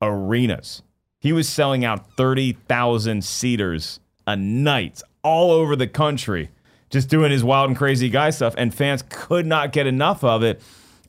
arenas. 0.00 0.82
He 1.20 1.32
was 1.32 1.48
selling 1.48 1.84
out 1.84 2.16
thirty 2.16 2.54
thousand 2.68 3.24
seaters 3.24 4.00
a 4.26 4.36
night 4.36 5.02
all 5.22 5.50
over 5.50 5.76
the 5.76 5.86
country 5.86 6.50
just 6.92 7.08
doing 7.08 7.32
his 7.32 7.42
wild 7.42 7.70
and 7.70 7.76
crazy 7.76 8.10
guy 8.10 8.30
stuff, 8.30 8.54
and 8.58 8.72
fans 8.72 9.02
could 9.08 9.46
not 9.46 9.72
get 9.72 9.86
enough 9.86 10.22
of 10.22 10.42
it. 10.42 10.62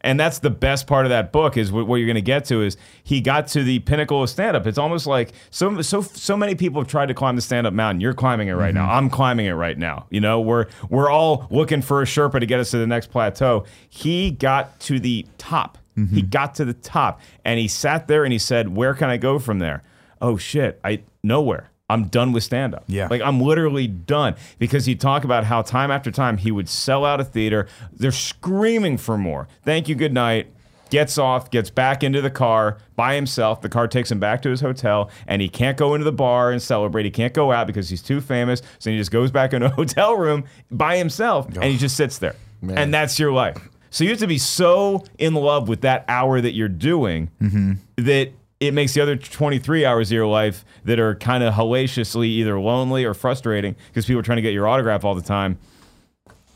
And 0.06 0.19
that's 0.19 0.39
the 0.39 0.49
best 0.49 0.86
part 0.86 1.06
of 1.06 1.12
that 1.12 1.32
book 1.32 1.56
is 1.56 1.71
what, 1.71 1.88
you're 1.88 2.06
going 2.06 2.15
to 2.15 2.21
get 2.21 2.43
to 2.45 2.62
is 2.62 2.76
he 3.06 3.21
got 3.21 3.47
to 3.49 3.63
the 3.63 3.80
pinnacle 3.80 4.21
of 4.21 4.30
stand 4.30 4.58
up. 4.58 4.67
It's 4.67 4.78
almost 4.78 5.08
like 5.08 5.32
so 5.49 5.82
so 5.82 6.02
so 6.02 6.36
many 6.36 6.56
people 6.56 6.82
have 6.82 6.89
tried 6.89 7.06
to 7.06 7.13
climb 7.13 7.38
the 7.38 7.41
stand 7.41 7.67
up 7.67 7.73
mountain. 7.73 8.02
You're 8.02 8.13
climbing 8.13 8.49
it 8.49 8.54
right 8.54 8.73
now. 8.73 8.86
Mm-hmm. 8.86 8.97
I'm 8.97 9.10
climbing 9.10 9.45
it 9.45 9.54
right 9.54 9.78
now. 9.78 10.08
You 10.10 10.19
know, 10.19 10.41
we're 10.41 10.65
we're 10.89 11.10
all 11.10 11.47
looking 11.52 11.82
for 11.82 12.02
a 12.02 12.06
Sherpa 12.06 12.41
to 12.41 12.45
get 12.45 12.60
us 12.60 12.71
to 12.71 12.80
the 12.80 12.88
next 12.88 13.12
plateau. 13.12 13.63
He 13.88 14.32
got 14.32 14.78
to 14.82 14.99
the 14.99 15.26
top. 15.38 15.78
He 15.95 16.02
mm-hmm. 16.02 16.30
got 16.30 16.56
to 16.56 16.65
the 16.65 16.73
top 16.73 17.21
and 17.45 17.58
he 17.60 17.69
sat 17.69 18.08
there 18.08 18.26
and 18.26 18.34
he 18.34 18.39
said, 18.39 18.76
"Where 18.76 18.93
can 18.95 19.10
I 19.10 19.15
go 19.15 19.39
from 19.39 19.60
there?" 19.60 19.84
Oh 20.21 20.36
shit, 20.36 20.82
I 20.84 21.04
nowhere. 21.23 21.69
I'm 21.93 22.06
done 22.06 22.32
with 22.32 22.43
stand 22.43 22.73
up. 22.73 22.84
Yeah. 22.88 23.08
Like 23.10 23.21
I'm 23.21 23.39
literally 23.39 23.88
done 23.88 24.36
because 24.58 24.86
he'd 24.86 24.99
talk 24.99 25.23
about 25.23 25.43
how 25.43 25.62
time 25.62 25.91
after 25.91 26.10
time 26.10 26.38
he 26.38 26.51
would 26.51 26.67
sell 26.67 27.06
out 27.06 27.21
a 27.21 27.23
theater. 27.23 27.67
They're 27.91 28.12
screaming 28.12 28.97
for 28.97 29.17
more. 29.17 29.47
Thank 29.63 29.88
you, 29.88 29.95
good 29.95 30.13
night. 30.13 30.47
Gets 30.89 31.17
off, 31.17 31.49
gets 31.49 31.69
back 31.69 32.03
into 32.03 32.21
the 32.21 32.29
car 32.29 32.77
by 32.95 33.15
himself. 33.15 33.62
The 33.62 33.69
car 33.69 33.88
takes 33.88 34.12
him 34.12 34.19
back 34.19 34.43
to 34.43 34.49
his 34.49 34.62
hotel, 34.62 35.10
and 35.25 35.41
he 35.41 35.49
can't 35.49 35.75
go 35.75 35.95
into 35.95 36.03
the 36.03 36.12
bar 36.12 36.51
and 36.51 36.62
celebrate. 36.62 37.03
He 37.03 37.12
can't 37.12 37.34
go 37.34 37.51
out 37.51 37.65
because 37.65 37.89
he's 37.89 38.01
too 38.03 38.21
famous. 38.21 38.62
So 38.77 38.91
he 38.91 38.97
just 38.97 39.10
goes 39.10 39.32
back 39.32 39.53
in 39.53 39.63
a 39.63 39.69
hotel 39.75 40.15
room 40.15 40.45
by 40.69 40.97
himself, 40.97 41.47
and 41.47 41.63
he 41.63 41.77
just 41.77 41.97
sits 41.97 42.19
there. 42.19 42.36
And 42.62 42.93
that's 42.93 43.17
your 43.17 43.32
life. 43.32 43.58
So 43.89 44.03
you 44.03 44.12
have 44.12 44.19
to 44.19 44.27
be 44.27 44.38
so 44.39 45.03
in 45.19 45.36
love 45.36 45.67
with 45.67 45.82
that 45.82 46.06
hour 46.08 46.41
that 46.41 46.53
you're 46.53 46.67
doing 46.67 47.29
mm-hmm. 47.41 47.73
that 47.97 48.32
it 48.67 48.73
makes 48.73 48.93
the 48.93 49.02
other 49.02 49.15
23 49.15 49.86
hours 49.86 50.10
of 50.10 50.15
your 50.15 50.28
life 50.28 50.65
that 50.86 50.99
are 50.99 51.15
kind 51.15 51.43
of 51.43 51.54
hellaciously 51.54 52.28
either 52.30 52.60
lonely 52.60 53.06
or 53.06 53.13
frustrating 53.13 53.76
because 53.88 54.06
people 54.06 54.19
are 54.19 54.23
trying 54.23 54.38
to 54.38 54.41
get 54.41 54.54
your 54.54 54.67
autograph 54.67 55.04
all 55.04 55.15
the 55.15 55.21
time. 55.21 55.58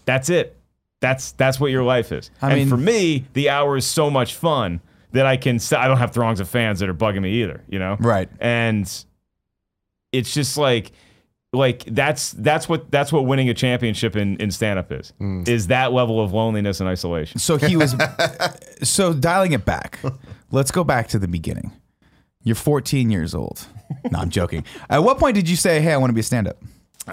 That's 0.06 0.30
it. 0.30 0.58
That's 1.00 1.34
that's 1.34 1.60
what 1.60 1.72
your 1.72 1.84
life 1.84 2.12
is. 2.12 2.32
I 2.42 2.52
and 2.52 2.60
mean- 2.60 2.70
for 2.70 2.78
me, 2.78 3.26
the 3.34 3.50
hour 3.50 3.78
is 3.78 3.86
so 3.86 4.10
much 4.10 4.36
fun 4.36 4.82
that 5.12 5.26
I 5.26 5.38
can. 5.38 5.60
I 5.76 5.88
don't 5.88 5.98
have 5.98 6.12
throngs 6.12 6.40
of 6.40 6.50
fans 6.50 6.80
that 6.80 6.90
are 6.90 6.94
bugging 6.94 7.22
me 7.22 7.44
either. 7.44 7.64
You 7.68 7.80
know, 7.80 7.98
Right. 8.00 8.30
And 8.40 8.92
it's 10.12 10.34
just 10.34 10.58
like 10.58 10.92
like 11.54 11.84
that's 11.86 12.32
that's 12.34 12.68
what 12.68 12.90
that's 12.92 13.12
what 13.12 13.26
winning 13.26 13.50
a 13.50 13.54
championship 13.54 14.16
in 14.16 14.38
in 14.38 14.52
stand 14.52 14.80
up 14.80 14.92
is 14.92 15.14
mm. 15.20 15.48
is 15.48 15.68
that 15.68 15.94
level 15.94 16.22
of 16.22 16.34
loneliness 16.34 16.80
and 16.80 16.90
isolation. 16.90 17.40
So 17.40 17.58
he 17.58 17.76
was. 17.76 17.96
so 18.84 19.14
dialing 19.14 19.54
it 19.54 19.66
back, 19.66 20.00
let's 20.52 20.72
go 20.72 20.84
back 20.84 21.08
to 21.10 21.20
the 21.20 21.28
beginning. 21.28 21.72
You're 22.48 22.56
14 22.56 23.12
years 23.12 23.36
old. 23.36 23.68
No, 24.10 24.20
I'm 24.20 24.30
joking. 24.30 24.64
At 24.90 25.04
what 25.04 25.20
point 25.20 25.36
did 25.36 25.50
you 25.50 25.58
say, 25.58 25.82
"Hey, 25.82 25.92
I 25.92 25.98
want 25.98 26.12
to 26.12 26.14
be 26.14 26.22
a 26.22 26.24
stand-up"? 26.24 26.58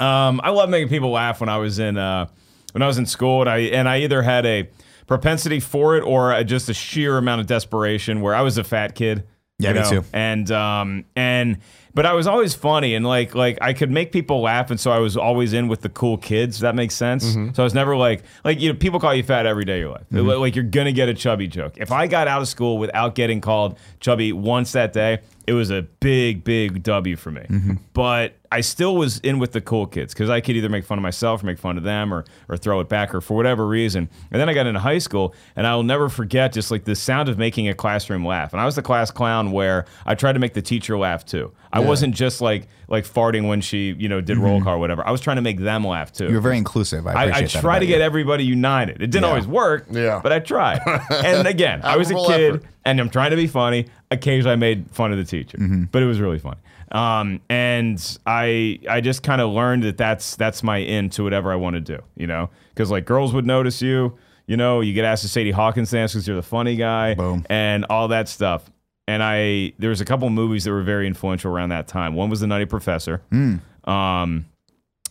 Um, 0.01 0.41
I 0.45 0.51
love 0.51 0.69
making 0.69 0.89
people 0.91 1.11
laugh 1.11 1.41
when 1.41 1.49
I 1.49 1.59
was 1.59 1.81
in 1.81 1.99
uh, 1.99 2.29
when 2.71 2.83
I 2.83 2.87
was 2.87 2.99
in 2.99 3.07
school, 3.07 3.41
and 3.41 3.51
I 3.51 3.59
and 3.59 3.89
I 3.89 4.03
either 4.03 4.23
had 4.23 4.47
a 4.47 4.69
propensity 5.09 5.59
for 5.59 5.97
it 5.97 6.03
or 6.03 6.33
a, 6.33 6.45
just 6.45 6.69
a 6.69 6.75
sheer 6.75 7.19
amount 7.19 7.41
of 7.41 7.49
desperation 7.49 8.21
where 8.21 8.33
I 8.33 8.43
was 8.43 8.59
a 8.59 8.65
fat 8.65 8.95
kid. 8.95 9.25
Yeah, 9.59 9.69
you 9.69 9.75
me 9.75 9.81
know? 9.83 9.91
too. 9.91 10.05
And 10.13 10.51
um 10.51 11.05
and 11.15 11.59
but 11.95 12.07
I 12.07 12.13
was 12.13 12.27
always 12.27 12.55
funny 12.55 12.95
and 12.97 13.07
like 13.07 13.37
like 13.37 13.57
I 13.61 13.73
could 13.73 13.91
make 13.91 14.11
people 14.11 14.41
laugh, 14.41 14.71
and 14.71 14.81
so 14.81 14.91
I 14.91 14.99
was 14.99 15.17
always 15.17 15.53
in 15.53 15.69
with 15.69 15.83
the 15.83 15.89
cool 15.89 16.19
kids. 16.19 16.61
That 16.61 16.75
makes 16.75 16.95
sense. 16.95 17.25
Mm-hmm. 17.25 17.55
So 17.55 17.63
I 17.63 17.65
was 17.65 17.75
never 17.75 17.97
like 17.97 18.25
like 18.45 18.61
you 18.61 18.73
know 18.73 18.79
people 18.79 18.99
call 18.99 19.15
you 19.15 19.23
fat 19.23 19.47
every 19.47 19.65
day 19.65 19.75
of 19.75 19.81
your 19.81 19.91
life. 19.91 20.07
Mm-hmm. 20.13 20.41
Like 20.41 20.57
you're 20.57 20.65
gonna 20.65 20.93
get 20.93 21.09
a 21.09 21.15
chubby 21.15 21.47
joke. 21.47 21.75
If 21.77 21.93
I 21.93 22.09
got 22.09 22.27
out 22.27 22.43
of 22.43 22.49
school 22.49 22.79
without 22.79 23.15
getting 23.15 23.41
called 23.41 23.79
chubby 24.01 24.33
once 24.33 24.73
that 24.73 24.93
day, 24.93 25.21
it 25.47 25.53
was 25.53 25.71
a 25.71 25.83
big 25.83 26.45
big 26.45 26.83
W 26.83 27.17
for 27.17 27.31
me. 27.31 27.43
Mm-hmm. 27.43 27.73
But 27.93 28.35
I 28.53 28.61
still 28.61 28.95
was 28.97 29.19
in 29.21 29.39
with 29.41 29.53
the 29.53 29.61
cool 29.61 29.87
kids 29.87 30.15
because 30.15 30.31
I 30.31 30.41
could 30.41 30.55
either 30.57 30.69
make 30.69 30.85
fun 30.85 30.97
of 30.99 31.03
myself 31.03 31.43
or 31.43 31.47
make 31.47 31.59
fun 31.59 31.77
of 31.77 31.83
them 31.85 32.13
or 32.15 32.25
or 32.49 32.57
throw 32.57 32.81
it 32.81 32.89
back 32.89 33.15
or 33.15 33.21
for 33.21 33.37
whatever 33.37 33.67
reason. 33.67 34.09
And 34.31 34.41
then 34.41 34.49
I 34.49 34.55
got 34.55 34.67
into 34.67 34.81
high 34.81 34.99
school 34.99 35.35
and 35.57 35.67
I'll 35.67 35.83
never 35.83 36.09
forget 36.09 36.53
just 36.53 36.71
like 36.71 36.85
the 36.85 36.95
sound 36.95 37.29
of 37.29 37.37
making 37.39 37.69
a 37.69 37.75
classroom 37.75 38.25
laugh. 38.25 38.53
And 38.53 38.61
I 38.61 38.65
was 38.65 38.77
the 38.77 38.83
class 38.83 39.11
clown 39.11 39.51
where 39.53 39.87
I 40.07 40.15
tried 40.15 40.35
to 40.35 40.39
make 40.39 40.55
the 40.55 40.63
teacher 40.63 40.97
laugh 40.97 41.25
too. 41.25 41.53
I 41.73 41.81
wasn't 41.81 42.15
just 42.15 42.41
like 42.41 42.69
like 42.87 43.05
farting 43.05 43.49
when 43.49 43.61
she 43.61 43.97
you 43.99 44.09
know 44.09 44.21
did 44.21 44.39
roll 44.39 44.63
call 44.63 44.75
or 44.75 44.79
whatever. 44.79 45.05
I 45.07 45.11
was 45.11 45.21
trying 45.21 45.37
to 45.37 45.43
make 45.43 45.59
them 45.59 45.85
laugh 45.85 46.13
too. 46.13 46.31
You're 46.31 46.41
very 46.41 46.57
inclusive. 46.59 47.07
I 47.07 47.11
I, 47.11 47.25
appreciate 47.25 47.37
I 47.37 47.41
that. 47.41 47.61
try 47.61 47.73
about 47.75 47.79
to 47.81 47.87
you. 47.87 47.93
get 47.93 48.01
everybody 48.01 48.45
united. 48.45 48.97
It 49.03 49.11
didn't 49.11 49.23
Yeah. 49.25 49.29
always 49.31 49.47
work, 49.49 49.87
Yeah. 49.91 50.21
but 50.23 50.33
I 50.33 50.39
tried. 50.39 50.81
and 51.11 51.49
again, 51.49 51.81
I 51.83 51.97
was 51.97 52.11
a 52.11 52.15
kid 52.15 52.55
effort. 52.57 52.65
And 52.85 53.01
I'm 53.01 53.11
trying 53.11 53.31
to 53.31 53.37
be 53.37 53.47
funny. 53.47 53.87
Occasionally, 54.11 54.53
I 54.53 54.57
made 54.57 54.91
fun 54.91 55.11
of 55.13 55.19
the 55.19 55.25
teacher, 55.25 55.59
Mm-hmm. 55.59 55.85
but 55.93 56.03
it 56.03 56.07
was 56.07 56.21
really 56.21 56.39
funny. 56.39 56.61
Um, 56.93 57.41
and 57.49 57.99
I 58.27 58.79
I 58.89 59.01
just 59.01 59.23
kind 59.23 59.41
of 59.41 59.51
learned 59.51 59.83
that 59.85 59.97
that's 59.97 60.37
that's 60.37 60.63
my 60.63 60.79
in 60.79 61.11
to 61.11 61.25
whatever 61.25 61.51
I 61.53 61.57
want 61.57 61.75
to 61.75 61.81
do, 61.81 61.99
you 62.17 62.27
know, 62.27 62.51
because 62.71 62.91
like 62.91 63.05
girls 63.07 63.33
would 63.35 63.47
notice 63.47 63.83
you, 63.83 64.17
you 64.47 64.57
know, 64.57 64.81
you 64.81 64.93
get 64.93 65.05
asked 65.05 65.23
to 65.23 65.29
Sadie 65.29 65.51
Hawkins 65.51 65.91
dance 65.91 66.13
because 66.13 66.27
you're 66.29 66.37
the 66.37 66.43
funny 66.43 66.77
guy, 66.77 67.15
Boom. 67.15 67.45
and 67.51 67.85
all 67.87 68.09
that 68.09 68.29
stuff. 68.29 68.71
And 69.09 69.23
I 69.23 69.73
there 69.79 69.91
was 69.91 70.01
a 70.01 70.05
couple 70.05 70.29
movies 70.31 70.65
that 70.65 70.71
were 70.71 70.83
very 70.83 71.07
influential 71.07 71.53
around 71.53 71.71
that 71.71 71.89
time. 71.89 72.15
One 72.15 72.31
was 72.31 72.41
The 72.41 72.47
Nutty 72.47 72.67
Professor, 72.67 73.23
Hmm. 73.31 73.57
um, 73.85 74.47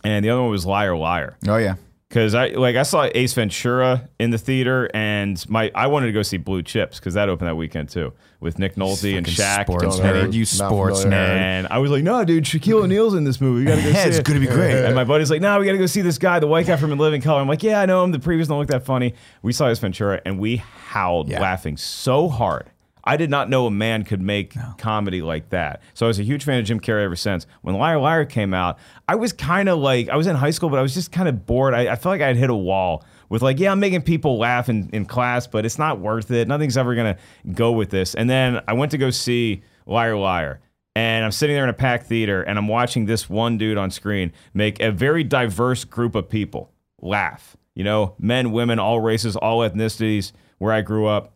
and 0.02 0.24
the 0.24 0.30
other 0.30 0.40
one 0.42 0.50
was 0.50 0.64
Liar 0.66 0.96
Liar 0.96 1.36
Oh 1.48 1.56
yeah. 1.56 1.74
Because 2.14 2.32
I 2.36 2.46
like 2.50 2.76
I 2.76 2.84
saw 2.84 3.08
Ace 3.12 3.32
Ventura 3.34 4.08
in 4.20 4.30
the 4.30 4.38
theater, 4.38 4.88
and 4.94 5.44
my 5.50 5.72
I 5.74 5.88
wanted 5.88 6.06
to 6.06 6.12
go 6.12 6.22
see 6.22 6.36
Blue 6.36 6.62
Chips 6.62 7.00
because 7.00 7.14
that 7.14 7.28
opened 7.28 7.48
that 7.48 7.56
weekend 7.56 7.88
too 7.88 8.12
with 8.38 8.58
Nick 8.60 8.76
Nolte 8.76 9.16
and 9.18 9.26
Fucking 9.26 9.44
Shaq. 9.44 9.62
sports 9.64 9.98
Don't 9.98 10.06
nerd. 10.06 10.32
You 10.32 10.44
sports 10.44 11.02
familiar. 11.02 11.26
nerd. 11.26 11.36
And 11.38 11.66
I 11.68 11.78
was 11.78 11.90
like, 11.90 12.04
no, 12.04 12.24
dude, 12.24 12.44
Shaquille 12.44 12.84
O'Neal's 12.84 13.14
in 13.14 13.24
this 13.24 13.40
movie. 13.40 13.62
You 13.62 13.66
gotta 13.68 13.82
go 13.82 13.88
Yeah, 13.88 14.02
see 14.04 14.08
it's 14.10 14.18
it. 14.18 14.24
gonna 14.24 14.38
be 14.38 14.46
great. 14.46 14.84
And 14.84 14.94
my 14.94 15.02
buddy's 15.04 15.30
like, 15.30 15.40
no, 15.40 15.58
we 15.58 15.66
gotta 15.66 15.78
go 15.78 15.86
see 15.86 16.02
this 16.02 16.18
guy, 16.18 16.38
the 16.38 16.46
white 16.46 16.66
guy 16.66 16.76
from 16.76 16.92
In 16.92 16.98
Living 16.98 17.20
Color. 17.20 17.40
I'm 17.40 17.48
like, 17.48 17.62
yeah, 17.64 17.80
I 17.80 17.86
know 17.86 18.04
him. 18.04 18.12
The 18.12 18.18
previews 18.18 18.46
don't 18.46 18.58
look 18.60 18.68
that 18.68 18.84
funny. 18.84 19.14
We 19.42 19.52
saw 19.52 19.68
Ace 19.68 19.80
Ventura, 19.80 20.20
and 20.24 20.38
we 20.38 20.56
howled 20.58 21.28
Yeah. 21.30 21.40
laughing 21.40 21.76
so 21.76 22.28
hard. 22.28 22.70
I 23.04 23.16
did 23.16 23.30
not 23.30 23.50
know 23.50 23.66
a 23.66 23.70
man 23.70 24.02
could 24.02 24.22
make 24.22 24.56
comedy 24.78 25.20
like 25.22 25.50
that. 25.50 25.82
So 25.92 26.06
I 26.06 26.08
was 26.08 26.18
a 26.18 26.22
huge 26.22 26.44
fan 26.44 26.58
of 26.58 26.64
Jim 26.64 26.80
Carrey 26.80 27.04
ever 27.04 27.16
since. 27.16 27.46
When 27.60 27.74
Liar 27.76 27.98
Liar 27.98 28.24
came 28.24 28.54
out, 28.54 28.78
I 29.06 29.14
was 29.14 29.32
kind 29.32 29.68
of 29.68 29.78
like, 29.78 30.08
I 30.08 30.16
was 30.16 30.26
in 30.26 30.36
high 30.36 30.50
school, 30.50 30.70
but 30.70 30.78
I 30.78 30.82
was 30.82 30.94
just 30.94 31.12
kind 31.12 31.28
of 31.28 31.44
bored. 31.44 31.74
I, 31.74 31.92
I 31.92 31.96
felt 31.96 32.14
like 32.14 32.22
I 32.22 32.26
had 32.28 32.36
hit 32.36 32.50
a 32.50 32.54
wall 32.54 33.04
with 33.28 33.42
like, 33.42 33.60
yeah, 33.60 33.72
I'm 33.72 33.80
making 33.80 34.02
people 34.02 34.38
laugh 34.38 34.68
in, 34.68 34.88
in 34.92 35.04
class, 35.04 35.46
but 35.46 35.66
it's 35.66 35.78
not 35.78 36.00
worth 36.00 36.30
it. 36.30 36.48
Nothing's 36.48 36.76
ever 36.76 36.94
going 36.94 37.14
to 37.14 37.52
go 37.52 37.72
with 37.72 37.90
this. 37.90 38.14
And 38.14 38.28
then 38.28 38.62
I 38.66 38.72
went 38.72 38.90
to 38.92 38.98
go 38.98 39.10
see 39.10 39.62
Liar 39.86 40.16
Liar. 40.16 40.60
And 40.96 41.24
I'm 41.24 41.32
sitting 41.32 41.56
there 41.56 41.64
in 41.64 41.70
a 41.70 41.74
packed 41.74 42.06
theater 42.06 42.42
and 42.42 42.56
I'm 42.56 42.68
watching 42.68 43.06
this 43.06 43.28
one 43.28 43.58
dude 43.58 43.76
on 43.76 43.90
screen 43.90 44.32
make 44.54 44.80
a 44.80 44.92
very 44.92 45.24
diverse 45.24 45.84
group 45.84 46.14
of 46.14 46.28
people 46.28 46.72
laugh. 47.02 47.56
You 47.74 47.82
know, 47.82 48.14
men, 48.18 48.52
women, 48.52 48.78
all 48.78 49.00
races, 49.00 49.34
all 49.34 49.58
ethnicities, 49.58 50.30
where 50.58 50.72
I 50.72 50.82
grew 50.82 51.06
up 51.06 51.33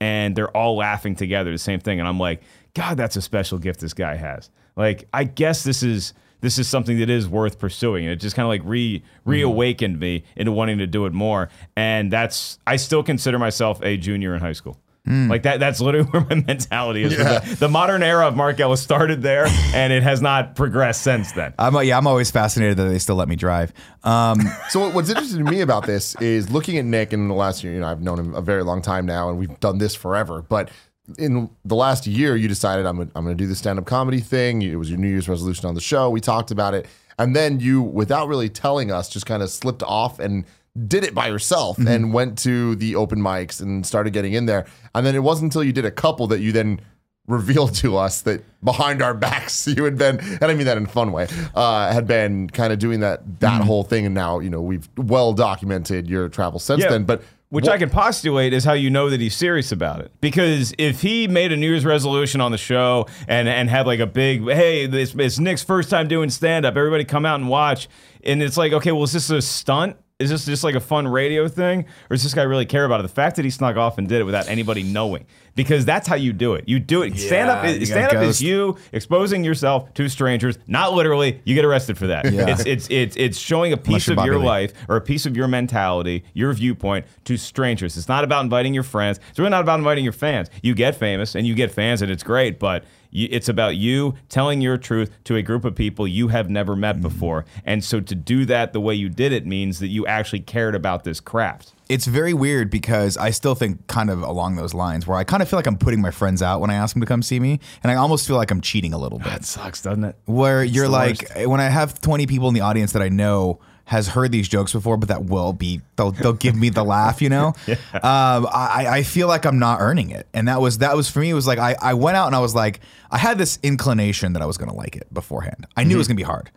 and 0.00 0.36
they're 0.36 0.54
all 0.56 0.76
laughing 0.76 1.14
together 1.14 1.50
the 1.50 1.58
same 1.58 1.80
thing. 1.80 1.98
And 1.98 2.08
i'm 2.08 2.18
like 2.18 2.42
god 2.74 2.96
that's 2.96 3.16
a 3.16 3.22
special 3.22 3.58
gift 3.58 3.80
this 3.80 3.94
guy 3.94 4.16
has. 4.16 4.50
Like 4.76 5.08
i 5.12 5.24
guess 5.24 5.64
this 5.64 5.82
is 5.82 6.12
this 6.40 6.58
is 6.58 6.68
something 6.68 6.98
that 6.98 7.10
is 7.10 7.28
worth 7.28 7.58
pursuing. 7.58 8.04
And 8.04 8.12
it 8.12 8.16
just 8.16 8.36
kind 8.36 8.44
of 8.44 8.48
like 8.48 8.62
re 8.64 9.02
reawakened 9.24 9.98
me 9.98 10.24
into 10.36 10.52
wanting 10.52 10.78
to 10.78 10.86
do 10.86 11.06
it 11.06 11.12
more. 11.12 11.48
And 11.76 12.12
that's 12.12 12.58
i 12.66 12.76
still 12.76 13.02
consider 13.02 13.38
myself 13.38 13.80
a 13.82 13.96
junior 13.96 14.34
in 14.34 14.40
high 14.40 14.52
school 14.52 14.78
like 15.06 15.44
that 15.44 15.60
that's 15.60 15.80
literally 15.80 16.08
where 16.10 16.22
my 16.28 16.34
mentality 16.46 17.02
is 17.04 17.12
Yeah. 17.16 17.38
the, 17.40 17.56
the 17.56 17.68
modern 17.68 18.02
era 18.02 18.26
of 18.26 18.34
mark 18.36 18.58
ellis 18.58 18.82
started 18.82 19.22
there 19.22 19.46
and 19.74 19.92
it 19.92 20.02
has 20.02 20.20
not 20.20 20.56
progressed 20.56 21.02
since 21.02 21.30
then 21.32 21.54
I'm 21.58 21.74
yeah. 21.84 21.96
I'm 21.96 22.06
always 22.06 22.30
fascinated 22.30 22.76
that 22.78 22.84
they 22.84 22.98
still 22.98 23.16
let 23.16 23.28
me 23.28 23.36
drive. 23.36 23.72
Um, 24.04 24.40
So 24.68 24.90
what's 24.90 25.08
interesting 25.08 25.44
to 25.44 25.50
me 25.50 25.60
about 25.60 25.86
this 25.86 26.14
is 26.16 26.50
looking 26.50 26.76
at 26.78 26.84
Nick 26.84 27.12
in 27.12 27.28
the 27.28 27.34
last 27.34 27.62
year. 27.62 27.72
You 27.72 27.80
know, 27.80 27.86
I've 27.86 28.02
known 28.02 28.18
him 28.18 28.34
a 28.34 28.40
very 28.42 28.62
long 28.64 28.82
time 28.82 29.06
now, 29.06 29.28
and 29.30 29.38
we've 29.38 29.58
done 29.60 29.78
this 29.78 29.94
forever. 29.94 30.42
But 30.42 30.70
in 31.18 31.48
the 31.64 31.76
last 31.76 32.06
year, 32.06 32.34
you 32.36 32.48
decided 32.48 32.84
I'm 32.84 32.96
gonna, 32.96 33.10
I'm 33.14 33.24
going 33.24 33.36
to 33.36 33.42
do 33.42 33.46
the 33.48 33.54
stand 33.54 33.78
up 33.78 33.84
comedy 33.86 34.20
thing. 34.20 34.62
It 34.62 34.74
was 34.76 34.90
your 34.90 34.98
New 34.98 35.08
Year's 35.08 35.28
resolution 35.28 35.66
on 35.66 35.74
the 35.74 35.80
show. 35.80 36.10
We 36.10 36.20
talked 36.20 36.50
about 36.50 36.74
it, 36.74 36.86
and 37.18 37.34
then 37.36 37.60
you, 37.60 37.80
without 37.80 38.26
really 38.28 38.48
telling 38.48 38.90
us, 38.90 39.08
just 39.08 39.24
kind 39.26 39.42
of 39.42 39.50
slipped 39.50 39.82
off 39.84 40.18
and 40.18 40.44
did 40.88 41.04
it 41.04 41.14
by 41.14 41.28
yourself 41.28 41.76
Mm-hmm. 41.78 41.88
and 41.88 42.12
went 42.12 42.38
to 42.38 42.74
the 42.76 42.94
open 42.96 43.20
mics 43.20 43.60
and 43.60 43.84
started 43.86 44.12
getting 44.12 44.32
in 44.34 44.46
there. 44.46 44.66
And 44.94 45.04
then 45.06 45.14
it 45.14 45.22
wasn't 45.22 45.44
until 45.52 45.64
you 45.64 45.72
did 45.72 45.84
a 45.84 45.90
couple 45.90 46.26
that 46.28 46.40
you 46.40 46.52
then 46.52 46.80
revealed 47.26 47.74
to 47.74 47.96
us 47.96 48.20
that 48.22 48.44
behind 48.64 49.02
our 49.02 49.12
backs 49.12 49.66
you 49.76 49.82
had 49.82 49.98
been 49.98 50.20
and 50.20 50.44
I 50.44 50.54
mean 50.54 50.66
that 50.66 50.76
in 50.76 50.84
a 50.84 50.88
fun 50.88 51.10
way 51.10 51.26
uh, 51.56 51.92
had 51.92 52.06
been 52.06 52.48
kind 52.48 52.72
of 52.72 52.78
doing 52.78 53.00
that 53.00 53.40
that 53.40 53.54
Mm-hmm. 53.58 53.66
whole 53.66 53.82
thing 53.82 54.06
and 54.06 54.14
now 54.14 54.38
you 54.38 54.48
know 54.48 54.60
we've 54.62 54.88
well 54.96 55.32
documented 55.32 56.08
your 56.08 56.28
travel 56.28 56.60
since 56.60 56.84
then 56.84 57.02
but 57.04 57.22
Which 57.48 57.66
I 57.66 57.78
can 57.78 57.90
postulate 57.90 58.52
is 58.52 58.62
how 58.64 58.74
you 58.74 58.90
know 58.90 59.10
that 59.10 59.20
he's 59.20 59.34
serious 59.36 59.72
about 59.72 60.00
it. 60.00 60.10
Because 60.20 60.72
if 60.78 61.00
he 61.02 61.26
made 61.28 61.50
a 61.52 61.56
New 61.56 61.68
Year's 61.70 61.84
resolution 61.84 62.40
on 62.40 62.50
the 62.52 62.58
show 62.58 63.06
and, 63.28 63.48
and 63.48 63.70
had 63.70 63.86
like 63.86 64.00
a 64.00 64.06
big, 64.06 64.42
hey, 64.44 64.86
this 64.86 65.14
it's 65.14 65.38
Nick's 65.38 65.62
first 65.62 65.88
time 65.88 66.06
doing 66.08 66.28
stand 66.28 66.66
up, 66.66 66.76
everybody 66.76 67.04
come 67.04 67.24
out 67.24 67.38
and 67.40 67.48
watch. 67.48 67.88
And 68.24 68.42
it's 68.42 68.56
like, 68.56 68.72
okay, 68.72 68.90
well, 68.92 69.04
is 69.04 69.12
this 69.12 69.30
a 69.30 69.40
stunt? 69.40 69.96
Is 70.18 70.30
this 70.30 70.46
just 70.46 70.64
like 70.64 70.74
a 70.74 70.80
fun 70.80 71.06
radio 71.06 71.46
thing? 71.46 71.80
Or 72.08 72.16
does 72.16 72.22
this 72.22 72.32
guy 72.32 72.44
really 72.44 72.64
care 72.64 72.86
about 72.86 73.00
it? 73.00 73.02
The 73.02 73.10
fact 73.10 73.36
that 73.36 73.44
he 73.44 73.50
snuck 73.50 73.76
off 73.76 73.98
and 73.98 74.08
did 74.08 74.22
it 74.22 74.24
without 74.24 74.48
anybody 74.48 74.82
knowing. 74.82 75.26
Because 75.54 75.84
that's 75.84 76.08
how 76.08 76.14
you 76.14 76.32
do 76.32 76.54
it. 76.54 76.66
You 76.66 76.78
do 76.78 77.02
it. 77.02 77.18
stand 77.18 77.50
up 77.50 77.66
is 77.66 77.78
you 77.80 77.86
stand 77.86 78.16
up 78.16 78.22
is 78.22 78.42
you 78.42 78.78
exposing 78.92 79.44
yourself 79.44 79.92
to 79.92 80.08
strangers. 80.08 80.58
Not 80.66 80.94
literally. 80.94 81.42
You 81.44 81.54
get 81.54 81.66
arrested 81.66 81.98
for 81.98 82.06
that. 82.06 82.32
Yeah. 82.32 82.48
It's 82.48 82.64
it's 82.64 82.88
it's 82.90 83.16
it's 83.16 83.38
showing 83.38 83.74
a 83.74 83.76
piece 83.76 84.08
of 84.08 84.18
your 84.24 84.38
life 84.38 84.72
or 84.88 84.96
a 84.96 85.02
piece 85.02 85.26
of 85.26 85.36
your 85.36 85.48
mentality, 85.48 86.24
your 86.32 86.52
viewpoint 86.54 87.04
to 87.24 87.36
strangers. 87.36 87.98
It's 87.98 88.08
not 88.08 88.24
about 88.24 88.42
inviting 88.42 88.72
your 88.72 88.82
friends. 88.84 89.20
It's 89.28 89.38
really 89.38 89.50
not 89.50 89.60
about 89.60 89.78
inviting 89.78 90.04
your 90.04 90.14
fans. 90.14 90.48
You 90.62 90.74
get 90.74 90.96
famous 90.96 91.34
and 91.34 91.46
you 91.46 91.54
get 91.54 91.70
fans, 91.70 92.00
and 92.00 92.10
it's 92.10 92.22
great, 92.22 92.58
but 92.58 92.84
it's 93.24 93.48
about 93.48 93.76
you 93.76 94.14
telling 94.28 94.60
your 94.60 94.76
truth 94.76 95.10
to 95.24 95.36
a 95.36 95.42
group 95.42 95.64
of 95.64 95.74
people 95.74 96.06
you 96.06 96.28
have 96.28 96.48
never 96.50 96.66
Mm-hmm. 96.74 96.80
met 96.80 97.00
before. 97.00 97.44
And 97.64 97.82
so 97.82 98.00
to 98.00 98.14
do 98.14 98.44
that 98.46 98.72
the 98.74 98.80
way 98.80 98.94
you 98.94 99.08
did 99.08 99.32
it 99.32 99.46
means 99.46 99.78
that 99.78 99.88
you 99.88 100.06
actually 100.06 100.40
cared 100.40 100.74
about 100.74 101.04
this 101.04 101.20
craft. 101.20 101.72
It's 101.88 102.06
very 102.06 102.34
weird 102.34 102.68
because 102.70 103.16
I 103.16 103.30
still 103.30 103.54
think 103.54 103.86
kind 103.86 104.10
of 104.10 104.20
along 104.22 104.56
those 104.56 104.74
lines 104.74 105.06
where 105.06 105.16
I 105.16 105.24
kind 105.24 105.42
of 105.42 105.48
feel 105.48 105.56
like 105.58 105.66
I'm 105.66 105.78
putting 105.78 106.00
my 106.02 106.10
friends 106.10 106.42
out 106.42 106.60
when 106.60 106.68
I 106.70 106.74
ask 106.74 106.94
them 106.94 107.00
to 107.00 107.06
come 107.06 107.22
see 107.22 107.38
me, 107.40 107.60
and 107.82 107.90
I 107.92 107.94
almost 107.94 108.26
feel 108.26 108.36
like 108.36 108.50
I'm 108.50 108.60
cheating 108.60 108.92
a 108.92 108.98
little 108.98 109.18
bit. 109.18 109.28
That 109.28 109.44
sucks, 109.44 109.80
doesn't 109.82 110.04
it? 110.04 110.16
where 110.26 110.62
you're 110.64 110.86
the 110.86 110.90
like 110.92 111.30
when 111.46 111.60
I 111.60 111.68
have 111.68 112.00
20 112.00 112.26
people 112.26 112.48
in 112.48 112.54
the 112.54 112.60
audience 112.62 112.92
that 112.92 113.02
I 113.02 113.08
know 113.08 113.60
has 113.86 114.08
heard 114.08 114.32
these 114.32 114.48
jokes 114.48 114.72
before, 114.72 114.96
but 114.96 115.08
that 115.08 115.26
will 115.26 115.52
be 115.52 115.80
they'll 115.94 116.10
they'll 116.10 116.32
give 116.32 116.56
me 116.56 116.70
the 116.70 116.84
laugh, 116.84 117.22
you 117.22 117.28
know. 117.28 117.54
um, 117.68 118.46
I 118.52 118.86
I 118.88 119.02
feel 119.04 119.28
like 119.28 119.44
I'm 119.46 119.60
not 119.60 119.80
earning 119.80 120.10
it, 120.10 120.26
and 120.34 120.48
that 120.48 120.60
was 120.60 120.78
that 120.78 120.96
was 120.96 121.08
for 121.08 121.20
me. 121.20 121.30
It 121.30 121.34
was 121.34 121.46
like 121.46 121.60
I 121.60 121.76
I 121.80 121.94
went 121.94 122.16
out 122.16 122.26
and 122.26 122.34
I 122.34 122.40
was 122.40 122.54
like 122.54 122.80
I 123.10 123.18
had 123.18 123.38
this 123.38 123.60
inclination 123.62 124.32
that 124.32 124.42
I 124.42 124.46
was 124.46 124.58
gonna 124.58 124.74
like 124.74 124.96
it 124.96 125.12
beforehand. 125.14 125.66
I 125.76 125.84
knew 125.84 125.94
it 125.94 125.98
was 125.98 126.08
gonna 126.08 126.16
be 126.16 126.24
hard. 126.24 126.50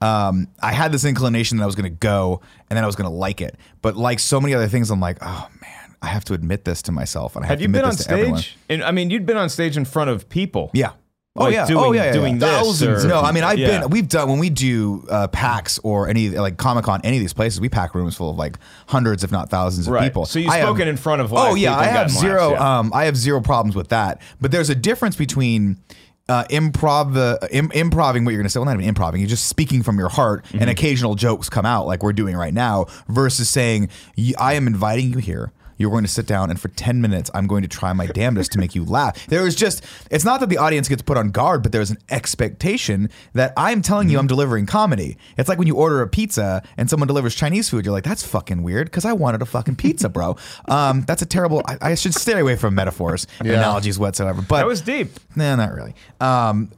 Um, 0.00 0.48
I 0.60 0.72
had 0.72 0.90
this 0.90 1.04
inclination 1.04 1.58
that 1.58 1.62
I 1.62 1.66
was 1.66 1.76
gonna 1.76 1.90
go 1.90 2.40
and 2.68 2.76
then 2.76 2.82
I 2.82 2.86
was 2.86 2.96
gonna 2.96 3.08
like 3.08 3.40
it, 3.40 3.56
but 3.80 3.96
like 3.96 4.18
so 4.18 4.40
many 4.40 4.52
other 4.52 4.68
things, 4.68 4.90
I'm 4.90 5.00
like, 5.00 5.18
oh 5.22 5.48
man, 5.62 5.94
I 6.02 6.08
have 6.08 6.24
to 6.24 6.34
admit 6.34 6.64
this 6.64 6.82
to 6.82 6.92
myself, 6.92 7.36
and 7.36 7.44
I 7.44 7.46
have, 7.46 7.52
Have 7.54 7.60
you 7.60 7.66
admit 7.66 7.82
been 7.82 7.90
on 7.90 7.96
stage? 7.96 8.58
And 8.68 8.82
I 8.82 8.90
mean, 8.90 9.10
you'd 9.10 9.26
been 9.26 9.36
on 9.36 9.48
stage 9.48 9.76
in 9.76 9.84
front 9.84 10.10
of 10.10 10.28
people. 10.28 10.72
Yeah. 10.74 10.90
Oh 11.36 11.44
Like 11.44 11.54
yeah. 11.54 11.66
doing- 11.66 11.84
oh 11.84 11.92
yeah. 11.92 12.04
yeah, 12.04 12.12
doing 12.12 12.34
yeah. 12.34 12.38
this 12.40 12.50
Thousands. 12.50 13.04
or- 13.04 13.08
no, 13.08 13.20
I 13.20 13.32
mean 13.32 13.42
I've 13.42 13.58
Yeah. 13.58 13.80
been. 13.80 13.90
We've 13.90 14.08
done 14.08 14.28
when 14.28 14.38
we 14.38 14.50
do 14.50 15.04
uh, 15.10 15.26
PAX 15.26 15.80
or 15.82 16.08
any 16.08 16.28
like 16.30 16.58
Comic 16.58 16.84
Con, 16.84 17.00
any 17.02 17.16
of 17.16 17.20
these 17.22 17.32
places, 17.32 17.60
we 17.60 17.68
pack 17.68 17.92
rooms 17.94 18.14
full 18.14 18.30
of 18.30 18.36
like 18.36 18.56
hundreds, 18.86 19.24
if 19.24 19.32
not 19.32 19.50
thousands, 19.50 19.88
of 19.88 19.94
Right. 19.94 20.04
people. 20.04 20.26
So 20.26 20.38
you've 20.38 20.50
I 20.52 20.58
have- 20.58 20.68
spoken 20.68 20.86
in 20.86 20.96
front 20.96 21.22
of 21.22 21.32
live 21.32 21.50
Oh 21.52 21.54
yeah, 21.56 21.76
I 21.76 21.86
have 21.86 22.08
zero. 22.08 22.50
laughs, 22.50 22.60
yeah. 22.60 22.78
Um, 22.78 22.92
I 22.94 23.04
have 23.06 23.16
zero 23.16 23.40
problems 23.40 23.74
with 23.74 23.88
that. 23.88 24.20
But 24.40 24.52
there's 24.52 24.70
a 24.70 24.74
difference 24.76 25.16
between. 25.16 25.78
Uh, 26.26 26.42
improv 26.44 27.12
the 27.12 27.38
Im- 27.50 27.70
improving 27.74 28.24
what 28.24 28.30
you're 28.30 28.38
going 28.40 28.46
to 28.46 28.48
say. 28.48 28.58
Well, 28.58 28.64
not 28.64 28.72
even 28.76 28.86
improving. 28.88 29.20
You're 29.20 29.28
just 29.28 29.46
speaking 29.46 29.82
from 29.82 29.98
your 29.98 30.08
heart, 30.08 30.42
Mm-hmm. 30.46 30.58
and 30.62 30.70
occasional 30.70 31.16
jokes 31.16 31.50
come 31.50 31.66
out 31.66 31.86
like 31.86 32.02
we're 32.02 32.14
doing 32.14 32.34
right 32.34 32.54
now. 32.54 32.86
Versus 33.10 33.50
saying, 33.50 33.90
"Y- 34.16 34.32
"I 34.38 34.54
am 34.54 34.66
inviting 34.66 35.12
you 35.12 35.18
here. 35.18 35.52
You're 35.84 35.90
going 35.90 36.04
to 36.04 36.10
sit 36.10 36.26
down, 36.26 36.48
and 36.48 36.58
for 36.58 36.68
10 36.68 37.02
minutes, 37.02 37.30
I'm 37.34 37.46
going 37.46 37.60
to 37.60 37.68
try 37.68 37.92
my 37.92 38.06
damnedest 38.06 38.52
to 38.52 38.58
make 38.58 38.74
you 38.74 38.86
laugh. 38.86 39.26
There 39.26 39.46
is 39.46 39.54
just, 39.54 39.84
it's 40.10 40.24
not 40.24 40.40
that 40.40 40.48
the 40.48 40.56
audience 40.56 40.88
gets 40.88 41.02
put 41.02 41.18
on 41.18 41.28
guard, 41.28 41.62
but 41.62 41.72
there's 41.72 41.90
an 41.90 41.98
expectation 42.08 43.10
that 43.34 43.52
I'm 43.54 43.82
telling 43.82 44.08
you 44.08 44.18
I'm 44.18 44.26
delivering 44.26 44.64
comedy. 44.64 45.18
It's 45.36 45.46
like 45.46 45.58
when 45.58 45.68
you 45.68 45.76
order 45.76 46.00
a 46.00 46.08
pizza 46.08 46.62
and 46.78 46.88
someone 46.88 47.06
delivers 47.06 47.34
Chinese 47.34 47.68
food, 47.68 47.84
you're 47.84 47.92
like, 47.92 48.02
that's 48.04 48.24
fucking 48.24 48.62
weird 48.62 48.86
because 48.86 49.04
I 49.04 49.12
wanted 49.12 49.42
a 49.42 49.44
fucking 49.44 49.76
pizza, 49.76 50.08
bro. 50.08 50.38
um, 50.68 51.02
that's 51.02 51.20
a 51.20 51.26
terrible, 51.26 51.60
I, 51.66 51.76
I 51.90 51.94
should 51.96 52.14
stay 52.14 52.40
away 52.40 52.56
from 52.56 52.74
metaphors, 52.74 53.26
analogies 53.58 53.98
whatsoever. 53.98 54.40
But 54.40 54.60
That 54.60 54.66
was 54.66 54.80
deep. 54.80 55.10
Nah, 55.36 55.56
not 55.56 55.74
really. 55.74 55.94
Um, 56.18 56.70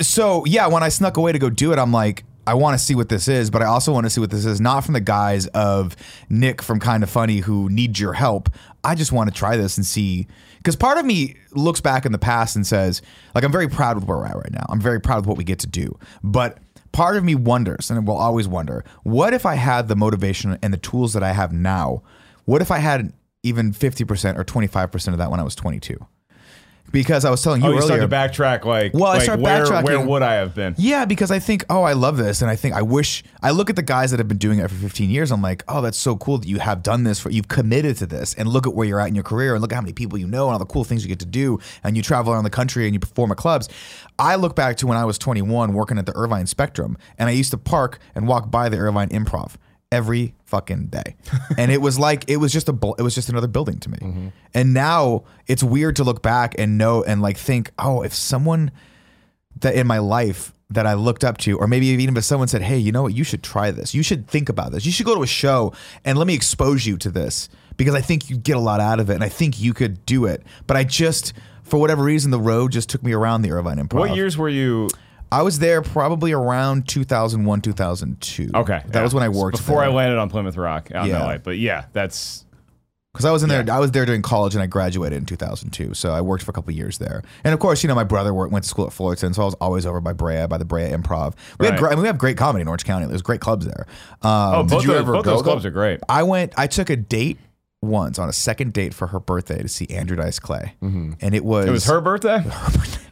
so 0.00 0.44
yeah, 0.44 0.66
when 0.68 0.82
I 0.82 0.88
snuck 0.90 1.16
away 1.16 1.32
to 1.32 1.38
go 1.38 1.50
do 1.50 1.72
it, 1.72 1.80
I'm 1.80 1.90
like, 1.90 2.24
I 2.46 2.54
want 2.54 2.78
to 2.78 2.84
see 2.84 2.94
what 2.94 3.08
this 3.08 3.26
is, 3.26 3.50
but 3.50 3.60
I 3.60 3.66
also 3.66 3.92
want 3.92 4.06
to 4.06 4.10
see 4.10 4.20
what 4.20 4.30
this 4.30 4.44
is, 4.44 4.60
not 4.60 4.84
from 4.84 4.94
the 4.94 5.00
guise 5.00 5.46
of 5.48 5.96
Nick 6.30 6.62
from 6.62 6.78
Kind 6.78 7.02
of 7.02 7.10
Funny 7.10 7.38
who 7.38 7.68
needs 7.68 7.98
your 7.98 8.12
help. 8.12 8.48
I 8.84 8.94
just 8.94 9.10
want 9.10 9.28
to 9.32 9.36
try 9.36 9.56
this 9.56 9.76
and 9.76 9.84
see. 9.84 10.28
Because 10.58 10.76
part 10.76 10.98
of 10.98 11.04
me 11.04 11.36
looks 11.52 11.80
back 11.80 12.06
in 12.06 12.12
the 12.12 12.18
past 12.18 12.54
and 12.54 12.66
says, 12.66 13.02
like, 13.34 13.42
I'm 13.42 13.52
very 13.52 13.68
proud 13.68 13.96
with 13.96 14.04
where 14.04 14.18
we're 14.18 14.26
at 14.26 14.36
right 14.36 14.52
now. 14.52 14.64
I'm 14.68 14.80
very 14.80 15.00
proud 15.00 15.18
of 15.18 15.26
what 15.26 15.36
we 15.36 15.44
get 15.44 15.58
to 15.60 15.66
do. 15.66 15.98
But 16.22 16.58
part 16.92 17.16
of 17.16 17.24
me 17.24 17.34
wonders, 17.34 17.90
and 17.90 18.06
will 18.06 18.16
always 18.16 18.46
wonder, 18.46 18.84
what 19.02 19.34
if 19.34 19.44
I 19.44 19.56
had 19.56 19.88
the 19.88 19.96
motivation 19.96 20.56
and 20.62 20.72
the 20.72 20.78
tools 20.78 21.14
that 21.14 21.22
I 21.22 21.32
have 21.32 21.52
now? 21.52 22.02
What 22.44 22.62
if 22.62 22.70
I 22.70 22.78
had 22.78 23.12
even 23.42 23.72
50% 23.72 24.38
or 24.38 24.44
25% 24.44 25.08
of 25.08 25.18
that 25.18 25.30
when 25.30 25.40
I 25.40 25.42
was 25.42 25.56
22? 25.56 25.98
Because 26.92 27.24
I 27.24 27.30
was 27.30 27.42
telling 27.42 27.60
you 27.62 27.68
Oh, 27.68 27.70
you 27.72 27.78
earlier. 27.78 28.06
start 28.06 28.10
to 28.10 28.42
backtrack 28.42 28.64
like, 28.64 28.94
Well, 28.94 29.04
I 29.06 29.14
like 29.14 29.22
start 29.22 29.40
where, 29.40 29.64
backtracking. 29.64 29.84
where 29.84 30.00
would 30.00 30.22
I 30.22 30.34
have 30.34 30.54
been? 30.54 30.74
Yeah, 30.78 31.04
because 31.04 31.30
I 31.30 31.38
think, 31.38 31.64
oh, 31.68 31.82
I 31.82 31.92
love 31.92 32.16
this, 32.16 32.42
and 32.42 32.50
I 32.50 32.56
think 32.56 32.74
I 32.74 32.82
wish 32.82 33.22
I 33.42 33.50
look 33.50 33.68
at 33.70 33.76
the 33.76 33.82
guys 33.82 34.10
that 34.12 34.18
have 34.20 34.28
been 34.28 34.38
doing 34.38 34.58
it 34.60 34.68
for 34.70 34.76
15 34.76 35.10
years. 35.10 35.30
I'm 35.30 35.42
like, 35.42 35.62
oh, 35.68 35.80
that's 35.82 35.98
so 35.98 36.16
cool 36.16 36.38
that 36.38 36.48
you 36.48 36.58
have 36.58 36.82
done 36.82 37.04
this 37.04 37.18
for 37.20 37.30
you've 37.30 37.48
committed 37.48 37.96
to 37.98 38.06
this, 38.06 38.34
and 38.34 38.48
look 38.48 38.66
at 38.66 38.74
where 38.74 38.86
you're 38.86 39.00
at 39.00 39.08
in 39.08 39.14
your 39.14 39.24
career, 39.24 39.54
and 39.54 39.60
look 39.62 39.72
at 39.72 39.76
how 39.76 39.82
many 39.82 39.92
people 39.92 40.16
you 40.18 40.26
know, 40.26 40.46
and 40.46 40.52
all 40.54 40.58
the 40.58 40.64
cool 40.64 40.84
things 40.84 41.02
you 41.02 41.08
get 41.08 41.18
to 41.20 41.26
do, 41.26 41.58
and 41.84 41.96
you 41.96 42.02
travel 42.02 42.32
around 42.32 42.44
the 42.44 42.50
country 42.50 42.84
and 42.86 42.94
you 42.94 43.00
perform 43.00 43.30
at 43.32 43.36
clubs. 43.36 43.68
I 44.18 44.36
look 44.36 44.54
back 44.56 44.76
to 44.78 44.86
when 44.86 44.96
I 44.96 45.04
was 45.04 45.18
21 45.18 45.72
working 45.74 45.98
at 45.98 46.06
the 46.06 46.16
Irvine 46.16 46.46
Spectrum, 46.46 46.96
and 47.18 47.28
I 47.28 47.32
used 47.32 47.50
to 47.50 47.58
park 47.58 47.98
and 48.14 48.26
walk 48.28 48.50
by 48.50 48.68
the 48.68 48.78
Irvine 48.78 49.08
Improv 49.10 49.56
every 49.92 50.34
fucking 50.46 50.86
day, 50.86 51.16
and 51.58 51.70
it 51.70 51.80
was 51.80 51.98
like 51.98 52.24
it 52.28 52.38
was 52.38 52.52
just 52.52 52.68
a 52.68 52.94
it 52.98 53.02
was 53.02 53.14
just 53.14 53.28
another 53.28 53.48
building 53.48 53.78
to 53.80 53.90
me, 53.90 54.32
and 54.54 54.72
now 54.72 55.24
it's 55.46 55.62
weird 55.62 55.96
to 55.96 56.04
look 56.04 56.22
back 56.22 56.54
and 56.58 56.78
know 56.78 57.02
and 57.02 57.20
like 57.20 57.36
think, 57.36 57.70
oh, 57.78 58.02
if 58.02 58.14
someone 58.14 58.70
that 59.60 59.74
in 59.74 59.86
my 59.86 59.98
life 59.98 60.52
that 60.70 60.86
I 60.86 60.94
looked 60.94 61.22
up 61.22 61.38
to, 61.38 61.58
or 61.58 61.68
maybe 61.68 61.86
even 61.86 62.16
if 62.16 62.24
someone 62.24 62.48
said, 62.48 62.62
"Hey, 62.62 62.78
you 62.78 62.92
know 62.92 63.02
what? 63.02 63.14
You 63.14 63.24
should 63.24 63.42
try 63.42 63.70
this. 63.70 63.94
You 63.94 64.02
should 64.02 64.26
think 64.26 64.48
about 64.48 64.72
this. 64.72 64.84
You 64.84 64.92
should 64.92 65.06
go 65.06 65.14
to 65.14 65.22
a 65.22 65.26
show 65.26 65.72
and 66.04 66.18
let 66.18 66.26
me 66.26 66.34
expose 66.34 66.86
you 66.86 66.96
to 66.98 67.10
this 67.10 67.48
because 67.76 67.94
I 67.94 68.00
think 68.00 68.30
you 68.30 68.36
get 68.36 68.56
a 68.56 68.60
lot 68.60 68.80
out 68.80 68.98
of 69.00 69.10
it, 69.10 69.14
and 69.14 69.24
I 69.24 69.28
think 69.28 69.60
you 69.60 69.72
could 69.74 70.04
do 70.06 70.24
it." 70.26 70.42
But 70.66 70.76
I 70.76 70.84
just, 70.84 71.32
for 71.62 71.78
whatever 71.78 72.02
reason, 72.02 72.30
the 72.30 72.40
road 72.40 72.72
just 72.72 72.88
took 72.88 73.02
me 73.02 73.12
around 73.12 73.42
the 73.42 73.52
Irvine 73.52 73.78
Improv. 73.78 73.98
What 73.98 74.16
years 74.16 74.36
were 74.36 74.48
you? 74.48 74.88
I 75.32 75.42
was 75.42 75.58
there 75.58 75.82
probably 75.82 76.32
around 76.32 76.86
2001, 76.88 77.60
2002. 77.60 78.50
Okay, 78.54 78.82
that 78.86 78.94
yeah. 78.94 79.02
was 79.02 79.12
when 79.14 79.22
I 79.22 79.28
worked 79.28 79.56
before 79.58 79.80
there. 79.80 79.90
I 79.90 79.92
landed 79.92 80.18
on 80.18 80.30
Plymouth 80.30 80.56
Rock 80.56 80.90
out 80.94 81.06
Yeah. 81.08 81.16
in 81.16 81.22
LA. 81.22 81.38
But 81.38 81.58
yeah, 81.58 81.86
that's 81.92 82.44
because 83.12 83.24
I 83.24 83.32
was 83.32 83.42
in 83.42 83.48
there. 83.48 83.64
Yeah. 83.66 83.76
I 83.76 83.80
was 83.80 83.90
there 83.92 84.04
during 84.04 84.22
college, 84.22 84.54
and 84.54 84.62
I 84.62 84.66
graduated 84.66 85.18
in 85.18 85.24
2002. 85.26 85.94
So 85.94 86.12
I 86.12 86.20
worked 86.20 86.44
for 86.44 86.50
a 86.50 86.54
couple 86.54 86.70
of 86.70 86.76
years 86.76 86.98
there. 86.98 87.22
And 87.44 87.54
of 87.54 87.60
course, 87.60 87.82
you 87.82 87.88
know, 87.88 87.94
my 87.94 88.04
brother 88.04 88.32
worked, 88.34 88.52
went 88.52 88.64
to 88.64 88.68
school 88.68 88.86
at 88.86 88.92
Fullerton, 88.92 89.32
so 89.34 89.42
I 89.42 89.44
was 89.46 89.54
always 89.54 89.86
over 89.86 90.00
by 90.02 90.12
Brea, 90.12 90.46
by 90.46 90.58
the 90.58 90.64
Brea 90.66 90.90
Improv. 90.90 91.34
We 91.58 91.66
Right. 91.68 91.78
had 91.78 91.84
I 91.84 91.90
mean, 91.90 92.02
we 92.02 92.06
have 92.08 92.18
great 92.18 92.36
comedy 92.36 92.62
in 92.62 92.68
Orange 92.68 92.84
County. 92.84 93.06
There's 93.06 93.22
great 93.22 93.40
clubs 93.40 93.64
there. 93.66 93.86
Um, 94.22 94.54
oh, 94.54 94.62
both, 94.64 94.82
you 94.82 94.88
those, 94.90 95.00
ever 95.00 95.12
both 95.14 95.24
go, 95.24 95.30
those 95.32 95.42
clubs 95.42 95.64
are 95.64 95.70
great. 95.70 96.00
I 96.08 96.22
went. 96.24 96.52
I 96.58 96.66
took 96.66 96.90
a 96.90 96.96
date 96.96 97.38
once 97.82 98.18
on 98.18 98.28
a 98.28 98.32
second 98.32 98.72
date 98.72 98.94
for 98.94 99.08
her 99.08 99.20
birthday 99.20 99.62
to 99.62 99.68
see 99.68 99.86
Andrew 99.90 100.16
Dice 100.16 100.38
Clay, 100.38 100.74
mm-hmm. 100.82 101.12
and 101.20 101.34
it 101.34 101.44
was 101.44 101.66
It 101.66 101.70
was 101.70 101.86
her 101.86 102.00
birthday. 102.00 102.44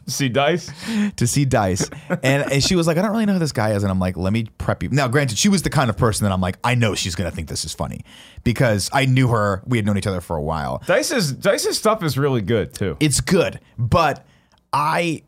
To 0.05 0.11
see 0.11 0.29
dice. 0.29 0.69
to 1.15 1.25
see 1.25 1.45
Dice, 1.45 1.89
and, 2.21 2.51
and 2.51 2.63
she 2.63 2.75
was 2.75 2.85
like, 2.85 2.95
"I 2.97 3.01
don't 3.01 3.09
really 3.09 3.25
know 3.25 3.33
who 3.33 3.39
this 3.39 3.51
guy 3.51 3.71
is," 3.71 3.81
and 3.81 3.89
I'm 3.89 3.97
like, 3.97 4.15
"Let 4.15 4.33
me 4.33 4.45
prep 4.59 4.83
you." 4.83 4.89
Now, 4.89 5.07
granted, 5.07 5.39
she 5.39 5.49
was 5.49 5.63
the 5.63 5.71
kind 5.71 5.89
of 5.89 5.97
person 5.97 6.25
that 6.25 6.31
I'm 6.31 6.41
like, 6.41 6.59
I 6.63 6.75
know 6.75 6.93
she's 6.93 7.15
gonna 7.15 7.31
think 7.31 7.47
this 7.47 7.65
is 7.65 7.73
funny 7.73 8.01
because 8.43 8.87
I 8.93 9.07
knew 9.07 9.29
her. 9.29 9.63
We 9.65 9.79
had 9.79 9.85
known 9.87 9.97
each 9.97 10.05
other 10.05 10.21
for 10.21 10.35
a 10.35 10.43
while. 10.43 10.83
Dice's 10.85 11.31
Dice's 11.31 11.79
stuff 11.79 12.03
is 12.03 12.19
really 12.19 12.43
good 12.43 12.71
too. 12.75 12.97
It's 12.99 13.19
good, 13.19 13.59
but 13.79 14.27
I, 14.71 15.23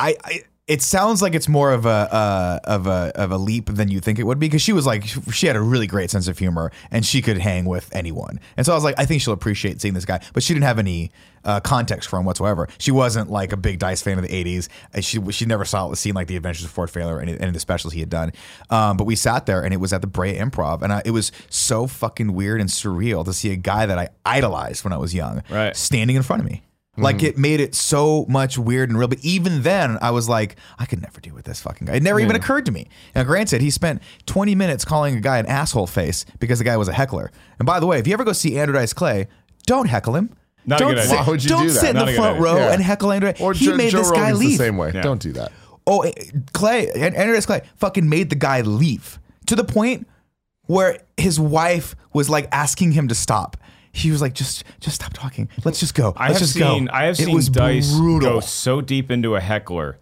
I, 0.00 0.16
I 0.24 0.42
it 0.66 0.82
sounds 0.82 1.22
like 1.22 1.34
it's 1.34 1.48
more 1.48 1.72
of 1.72 1.86
a 1.86 1.88
uh, 1.88 2.58
of 2.64 2.86
a 2.88 3.12
of 3.14 3.30
a 3.30 3.38
leap 3.38 3.66
than 3.66 3.88
you 3.88 4.00
think 4.00 4.18
it 4.18 4.24
would 4.24 4.38
be 4.40 4.46
because 4.48 4.62
she 4.62 4.72
was 4.72 4.84
like 4.84 5.04
she 5.32 5.46
had 5.46 5.54
a 5.54 5.60
really 5.60 5.86
great 5.86 6.10
sense 6.10 6.26
of 6.26 6.38
humor 6.38 6.72
and 6.90 7.06
she 7.06 7.22
could 7.22 7.38
hang 7.38 7.64
with 7.66 7.88
anyone. 7.94 8.40
And 8.56 8.66
so 8.66 8.72
I 8.72 8.74
was 8.74 8.82
like, 8.82 8.96
I 8.98 9.06
think 9.06 9.22
she'll 9.22 9.32
appreciate 9.32 9.80
seeing 9.80 9.94
this 9.94 10.04
guy, 10.04 10.20
but 10.32 10.42
she 10.42 10.54
didn't 10.54 10.64
have 10.64 10.80
any 10.80 11.12
uh, 11.44 11.60
context 11.60 12.08
for 12.08 12.18
him 12.18 12.24
whatsoever. 12.24 12.66
She 12.78 12.90
wasn't 12.90 13.30
like 13.30 13.52
a 13.52 13.56
big 13.56 13.78
Dice 13.78 14.02
fan 14.02 14.18
of 14.18 14.24
the 14.26 14.44
'80s, 14.44 14.68
and 14.92 15.04
she 15.04 15.20
she 15.30 15.46
never 15.46 15.64
saw 15.64 15.94
seen 15.94 16.14
like 16.14 16.26
the 16.26 16.36
Adventures 16.36 16.64
of 16.64 16.72
Ford 16.72 16.90
Fairlane 16.90 17.20
and 17.20 17.28
any, 17.30 17.38
any 17.38 17.46
of 17.48 17.54
the 17.54 17.60
specials 17.60 17.92
he 17.92 18.00
had 18.00 18.10
done. 18.10 18.32
Um, 18.68 18.96
but 18.96 19.04
we 19.04 19.14
sat 19.14 19.46
there 19.46 19.62
and 19.62 19.72
it 19.72 19.76
was 19.76 19.92
at 19.92 20.00
the 20.00 20.08
Brea 20.08 20.36
Improv, 20.36 20.82
and 20.82 20.92
I, 20.92 21.02
it 21.04 21.12
was 21.12 21.30
so 21.48 21.86
fucking 21.86 22.32
weird 22.34 22.60
and 22.60 22.68
surreal 22.68 23.24
to 23.24 23.32
see 23.32 23.52
a 23.52 23.56
guy 23.56 23.86
that 23.86 23.98
I 23.98 24.08
idolized 24.24 24.82
when 24.82 24.92
I 24.92 24.96
was 24.96 25.14
young, 25.14 25.44
Right. 25.48 25.76
standing 25.76 26.16
in 26.16 26.24
front 26.24 26.42
of 26.42 26.48
me. 26.50 26.62
Like 26.98 27.22
it 27.22 27.36
made 27.36 27.60
it 27.60 27.74
so 27.74 28.24
much 28.28 28.56
weird 28.56 28.88
and 28.88 28.98
real. 28.98 29.08
But 29.08 29.18
even 29.22 29.62
then, 29.62 29.98
I 30.00 30.10
was 30.12 30.28
like, 30.28 30.56
I 30.78 30.86
could 30.86 31.02
never 31.02 31.20
deal 31.20 31.34
with 31.34 31.44
this 31.44 31.60
fucking 31.60 31.86
guy. 31.86 31.94
It 31.96 32.02
never 32.02 32.18
even 32.20 32.36
occurred 32.36 32.64
to 32.66 32.72
me. 32.72 32.88
Now, 33.14 33.22
granted, 33.24 33.60
he 33.60 33.70
spent 33.70 34.02
20 34.26 34.54
minutes 34.54 34.84
calling 34.84 35.16
a 35.16 35.20
guy 35.20 35.38
an 35.38 35.46
asshole 35.46 35.86
face 35.86 36.24
because 36.38 36.58
the 36.58 36.64
guy 36.64 36.76
was 36.76 36.88
a 36.88 36.92
heckler. 36.94 37.30
And 37.58 37.66
by 37.66 37.80
the 37.80 37.86
way, 37.86 37.98
if 37.98 38.06
you 38.06 38.12
ever 38.14 38.24
go 38.24 38.32
see 38.32 38.58
Andrew 38.58 38.74
Dice 38.78 38.92
Clay, 38.94 39.28
don't 39.66 39.88
heckle 39.88 40.16
him. 40.16 40.30
Not 40.64 40.78
don't 40.78 40.94
good 40.94 41.02
sit, 41.04 41.10
idea. 41.12 41.22
Why 41.22 41.28
would 41.30 41.42
you 41.44 41.48
don't 41.50 41.62
do 41.66 41.70
that? 41.72 41.80
sit 41.80 41.90
in 41.90 41.96
Not 41.96 42.06
the 42.06 42.12
front 42.14 42.30
idea. 42.38 42.42
row 42.42 42.56
Yeah. 42.56 42.72
and 42.72 42.82
heckle 42.82 43.12
Andrew. 43.12 43.32
Or 43.40 43.52
he 43.52 43.66
Joe, 43.66 43.76
made 43.76 43.90
Joe 43.90 43.98
this 43.98 44.10
guy 44.10 44.20
Rogan's 44.22 44.38
leave. 44.40 44.58
the 44.58 44.64
same 44.64 44.76
way. 44.76 44.90
Yeah. 44.94 45.02
Don't 45.02 45.20
do 45.22 45.32
that. 45.32 45.52
Oh, 45.86 46.00
eh, 46.00 46.12
Clay, 46.52 46.90
and 46.90 47.14
Andrew 47.14 47.34
Dice 47.34 47.46
Clay 47.46 47.60
fucking 47.76 48.08
made 48.08 48.30
the 48.30 48.36
guy 48.36 48.62
leave 48.62 49.20
to 49.46 49.54
the 49.54 49.62
point 49.64 50.08
where 50.66 50.98
his 51.16 51.38
wife 51.38 51.94
was 52.12 52.28
like 52.28 52.48
asking 52.50 52.92
him 52.92 53.06
to 53.08 53.14
stop. 53.14 53.56
He 53.96 54.10
was 54.10 54.20
like, 54.20 54.34
just, 54.34 54.64
just 54.80 54.96
stop 54.96 55.12
talking. 55.14 55.48
Let's 55.64 55.80
just 55.80 55.94
go. 55.94 56.12
I 56.16 56.28
Let's 56.28 56.34
have 56.34 56.40
just 56.40 56.52
seen 56.54 56.84
go. 56.86 56.92
I 56.92 57.04
have 57.06 57.18
it 57.18 57.24
seen 57.24 57.52
Dice 57.52 57.96
brutal. 57.96 58.30
go 58.34 58.40
so 58.40 58.80
deep 58.80 59.10
into 59.10 59.34
a 59.36 59.40
heckler 59.40 59.98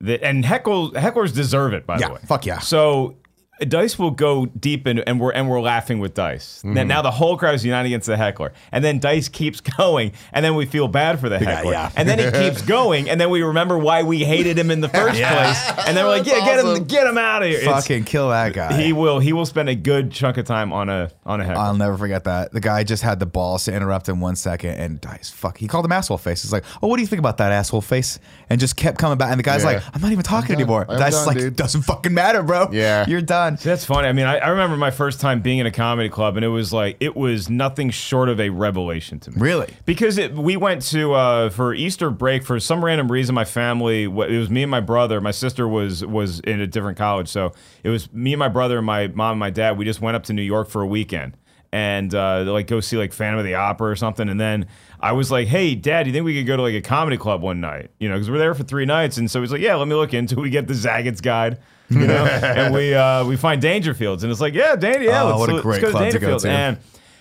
that 0.00 0.22
and 0.24 0.44
heckle 0.44 0.90
hecklers 0.92 1.34
deserve 1.34 1.72
it. 1.72 1.86
By 1.86 1.98
Yeah, 1.98 2.08
the 2.08 2.14
way, 2.14 2.20
fuck 2.26 2.46
yeah. 2.46 2.58
So 2.58 3.16
Dice 3.60 3.98
will 3.98 4.10
go 4.10 4.46
deep 4.46 4.86
in, 4.86 4.98
and 5.00 5.18
we're 5.20 5.32
and 5.32 5.48
we're 5.48 5.60
laughing 5.60 5.98
with 5.98 6.14
Dice. 6.14 6.58
Mm-hmm. 6.58 6.74
Now, 6.74 6.82
now 6.84 7.02
the 7.02 7.10
whole 7.10 7.36
crowd 7.36 7.54
is 7.54 7.64
united 7.64 7.86
against 7.88 8.06
the 8.06 8.16
heckler, 8.16 8.52
and 8.72 8.84
then 8.84 8.98
Dice 8.98 9.28
keeps 9.28 9.60
going, 9.78 10.12
and 10.32 10.44
then 10.44 10.54
we 10.54 10.66
feel 10.66 10.86
bad 10.88 11.18
for 11.20 11.28
the 11.28 11.38
heckler, 11.38 11.72
yeah. 11.72 11.90
and 11.96 12.08
then 12.08 12.18
he 12.18 12.30
keeps 12.48 12.62
going, 12.66 13.08
and 13.10 13.20
then 13.20 13.30
we 13.30 13.42
remember 13.42 13.76
why 13.78 14.02
we 14.02 14.24
hated 14.24 14.58
him 14.58 14.70
in 14.70 14.80
the 14.80 14.88
first 14.88 15.20
place, 15.20 15.70
and 15.86 15.96
then 15.96 16.04
we're 16.04 16.10
like, 16.18 16.26
yeah, 16.26 16.34
That's 16.34 16.44
get 16.46 16.58
him, 16.60 16.66
awesome. 16.66 16.84
get 16.84 17.06
him 17.06 17.18
out 17.18 17.42
of 17.42 17.48
here. 17.48 17.58
It's- 17.58 17.74
Fucking 17.82 18.04
kill 18.04 18.28
that 18.30 18.52
guy. 18.52 18.80
he 18.80 18.92
will 18.92 19.18
he 19.18 19.32
will 19.32 19.46
spend 19.46 19.68
a 19.68 19.74
good 19.74 20.12
chunk 20.12 20.36
of 20.36 20.44
time 20.46 20.72
on 20.72 20.88
a 20.88 21.10
on 21.26 21.40
a 21.40 21.44
heckler. 21.44 21.62
I'll 21.62 21.74
never 21.76 21.96
forget 21.96 22.24
that. 22.24 22.52
The 22.52 22.60
guy 22.60 22.84
just 22.84 23.02
had 23.02 23.18
the 23.20 23.26
balls 23.26 23.64
to 23.64 23.72
interrupt 23.74 24.08
in 24.08 24.20
one 24.20 24.36
second 24.36 24.70
and 24.74 25.00
Dice, 25.00 25.30
fuck. 25.30 25.58
He 25.58 25.66
called 25.68 25.84
him 25.84 25.92
asshole 25.92 26.18
face. 26.18 26.42
He's 26.42 26.52
like, 26.52 26.64
oh, 26.82 26.88
what 26.88 26.96
do 26.96 27.02
you 27.02 27.06
think 27.08 27.18
about 27.20 27.38
that 27.38 27.52
asshole 27.52 27.80
face? 27.80 28.18
And 28.50 28.60
just 28.60 28.76
kept 28.76 28.98
coming 28.98 29.18
back. 29.18 29.30
And 29.30 29.38
the 29.38 29.42
guy's 29.42 29.62
Yeah. 29.64 29.72
like, 29.72 29.82
I'm 29.94 30.00
not 30.00 30.12
even 30.12 30.24
talking 30.24 30.48
done. 30.48 30.56
anymore. 30.56 30.86
I'm 30.88 30.98
Dice 30.98 31.12
done, 31.12 31.20
is 31.22 31.26
like, 31.26 31.36
dude. 31.38 31.56
doesn't 31.56 31.82
fucking 31.82 32.14
matter, 32.14 32.42
bro. 32.42 32.68
Yeah. 32.72 33.04
You're 33.08 33.20
done. 33.22 33.47
That's 33.56 33.84
funny. 33.84 34.08
I 34.08 34.12
mean, 34.12 34.26
I, 34.26 34.38
I 34.38 34.48
remember 34.48 34.76
my 34.76 34.90
first 34.90 35.20
time 35.20 35.40
being 35.40 35.58
in 35.58 35.66
a 35.66 35.70
comedy 35.70 36.08
club, 36.08 36.36
and 36.36 36.44
it 36.44 36.48
was 36.48 36.72
like 36.72 36.96
it 37.00 37.16
was 37.16 37.48
nothing 37.48 37.90
short 37.90 38.28
of 38.28 38.40
a 38.40 38.50
revelation 38.50 39.20
to 39.20 39.30
me. 39.30 39.36
Really? 39.38 39.74
Because 39.84 40.18
it, 40.18 40.34
we 40.34 40.56
went 40.56 40.82
to 40.86 41.14
uh, 41.14 41.50
for 41.50 41.74
Easter 41.74 42.10
break 42.10 42.44
for 42.44 42.58
some 42.60 42.84
random 42.84 43.10
reason. 43.10 43.34
My 43.34 43.44
family, 43.44 44.04
it 44.04 44.10
was 44.10 44.50
me 44.50 44.62
and 44.62 44.70
my 44.70 44.80
brother. 44.80 45.20
My 45.20 45.30
sister 45.30 45.66
was 45.66 46.04
was 46.04 46.40
in 46.40 46.60
a 46.60 46.66
different 46.66 46.98
college, 46.98 47.28
so 47.28 47.52
it 47.82 47.90
was 47.90 48.12
me 48.12 48.32
and 48.32 48.38
my 48.38 48.48
brother, 48.48 48.78
and 48.78 48.86
my 48.86 49.08
mom 49.08 49.32
and 49.32 49.40
my 49.40 49.50
dad. 49.50 49.78
We 49.78 49.84
just 49.84 50.00
went 50.00 50.16
up 50.16 50.24
to 50.24 50.32
New 50.32 50.42
York 50.42 50.68
for 50.68 50.82
a 50.82 50.86
weekend 50.86 51.36
and 51.72 52.14
uh, 52.14 52.44
like 52.46 52.66
go 52.66 52.80
see 52.80 52.96
like 52.96 53.12
Phantom 53.12 53.38
of 53.38 53.44
the 53.44 53.54
Opera 53.54 53.90
or 53.90 53.96
something. 53.96 54.28
And 54.28 54.40
then 54.40 54.66
I 55.00 55.12
was 55.12 55.30
like, 55.30 55.48
"Hey, 55.48 55.74
Dad, 55.74 56.04
do 56.04 56.10
you 56.10 56.14
think 56.14 56.24
we 56.24 56.34
could 56.34 56.46
go 56.46 56.56
to 56.56 56.62
like 56.62 56.74
a 56.74 56.80
comedy 56.80 57.16
club 57.16 57.42
one 57.42 57.60
night? 57.60 57.90
You 57.98 58.08
know, 58.08 58.14
because 58.14 58.30
we're 58.30 58.38
there 58.38 58.54
for 58.54 58.64
three 58.64 58.86
nights." 58.86 59.18
And 59.18 59.30
so 59.30 59.40
he's 59.40 59.52
like, 59.52 59.60
"Yeah, 59.60 59.76
let 59.76 59.88
me 59.88 59.94
look 59.94 60.14
into." 60.14 60.36
it." 60.36 60.42
We 60.42 60.50
get 60.50 60.66
the 60.66 60.74
Zagat's 60.74 61.20
guide. 61.20 61.58
You 61.98 62.06
know, 62.06 62.24
and 62.26 62.74
we 62.74 62.92
uh, 62.94 63.24
we 63.24 63.36
find 63.36 63.62
Dangerfields, 63.62 64.22
and 64.22 64.30
it's 64.30 64.42
like, 64.42 64.52
yeah, 64.52 64.76
Dan, 64.76 65.02
yeah, 65.02 65.22
Oh, 65.22 65.28
let's, 65.28 65.38
what 65.38 65.48
a 65.48 65.52
let's 65.54 65.62
great 65.62 65.80
go 65.80 65.86
to 65.86 65.92
club 65.92 66.10
to 66.12 66.18
go 66.18 66.38
to. 66.38 66.48
And 66.48 66.76
I 66.76 66.80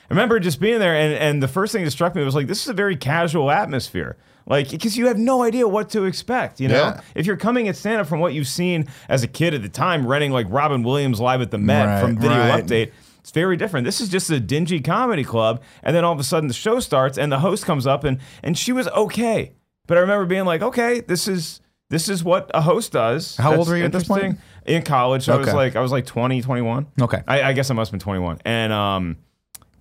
remember 0.10 0.40
just 0.42 0.60
being 0.60 0.80
there, 0.80 0.94
and, 0.94 1.14
and 1.14 1.44
the 1.44 1.48
first 1.48 1.72
thing 1.72 1.86
that 1.86 1.92
struck 1.92 2.16
me 2.16 2.24
was 2.24 2.36
like, 2.36 2.48
this 2.48 2.62
is 2.62 2.68
a 2.68 2.74
very 2.74 2.98
casual 2.98 3.50
atmosphere. 3.50 4.18
Like, 4.46 4.70
because 4.72 4.98
you 4.98 5.08
have 5.08 5.18
no 5.18 5.44
idea 5.44 5.68
what 5.68 5.90
to 5.92 6.06
expect, 6.06 6.60
you 6.62 6.70
know? 6.70 6.76
Yeah. 6.76 7.02
If 7.16 7.26
you're 7.26 7.38
coming 7.38 7.68
at 7.68 7.76
stand 7.76 8.00
up 8.00 8.08
from 8.08 8.22
what 8.22 8.34
you've 8.34 8.48
seen 8.48 8.88
as 9.10 9.24
a 9.24 9.28
kid 9.28 9.54
at 9.54 9.62
the 9.62 9.70
time, 9.70 10.08
renting 10.08 10.32
like 10.32 10.48
Robin 10.50 10.84
Williams 10.84 11.20
live 11.20 11.42
at 11.42 11.52
the 11.52 11.58
Met 11.58 11.86
Right, 11.86 12.02
from 12.02 12.18
Video 12.18 12.38
right. 12.38 12.66
Update, 12.66 12.92
it's 13.20 13.32
very 13.32 13.58
different. 13.58 13.84
This 13.84 14.00
is 14.00 14.08
just 14.08 14.30
a 14.30 14.40
dingy 14.40 14.80
comedy 14.80 15.26
club, 15.26 15.62
and 15.84 15.94
then 15.94 16.06
all 16.06 16.14
of 16.14 16.20
a 16.20 16.24
sudden 16.24 16.48
the 16.48 16.54
show 16.54 16.80
starts, 16.80 17.18
and 17.18 17.30
the 17.30 17.40
host 17.40 17.66
comes 17.66 17.86
up, 17.86 18.06
and 18.06 18.20
and 18.42 18.58
she 18.58 18.72
was 18.72 18.88
okay. 18.88 19.52
But 19.86 19.98
I 19.98 20.02
remember 20.02 20.26
being 20.26 20.46
like, 20.46 20.62
okay, 20.62 21.02
this 21.02 21.28
is 21.28 21.60
this 21.90 22.08
is 22.08 22.24
what 22.24 22.50
a 22.54 22.62
host 22.62 22.94
does. 22.94 23.36
How 23.36 23.52
old 23.52 23.60
That's 23.60 23.70
were 23.70 23.78
you 23.78 23.84
at 23.84 23.92
this 23.92 24.08
point? 24.08 24.40
In 24.68 24.84
college, 24.84 25.30
I 25.30 25.38
was 25.38 25.48
Okay. 25.48 25.56
like, 25.58 25.76
I 25.76 25.80
was 25.80 25.92
like 25.92 26.06
20, 26.06 26.42
21. 26.42 26.88
Okay. 27.02 27.24
I, 27.28 27.42
I 27.44 27.54
guess 27.54 27.72
I 27.72 27.74
must 27.74 27.90
have 27.90 27.94
been 28.00 28.04
21. 28.04 28.40
And 28.46 28.74
um, 28.74 29.18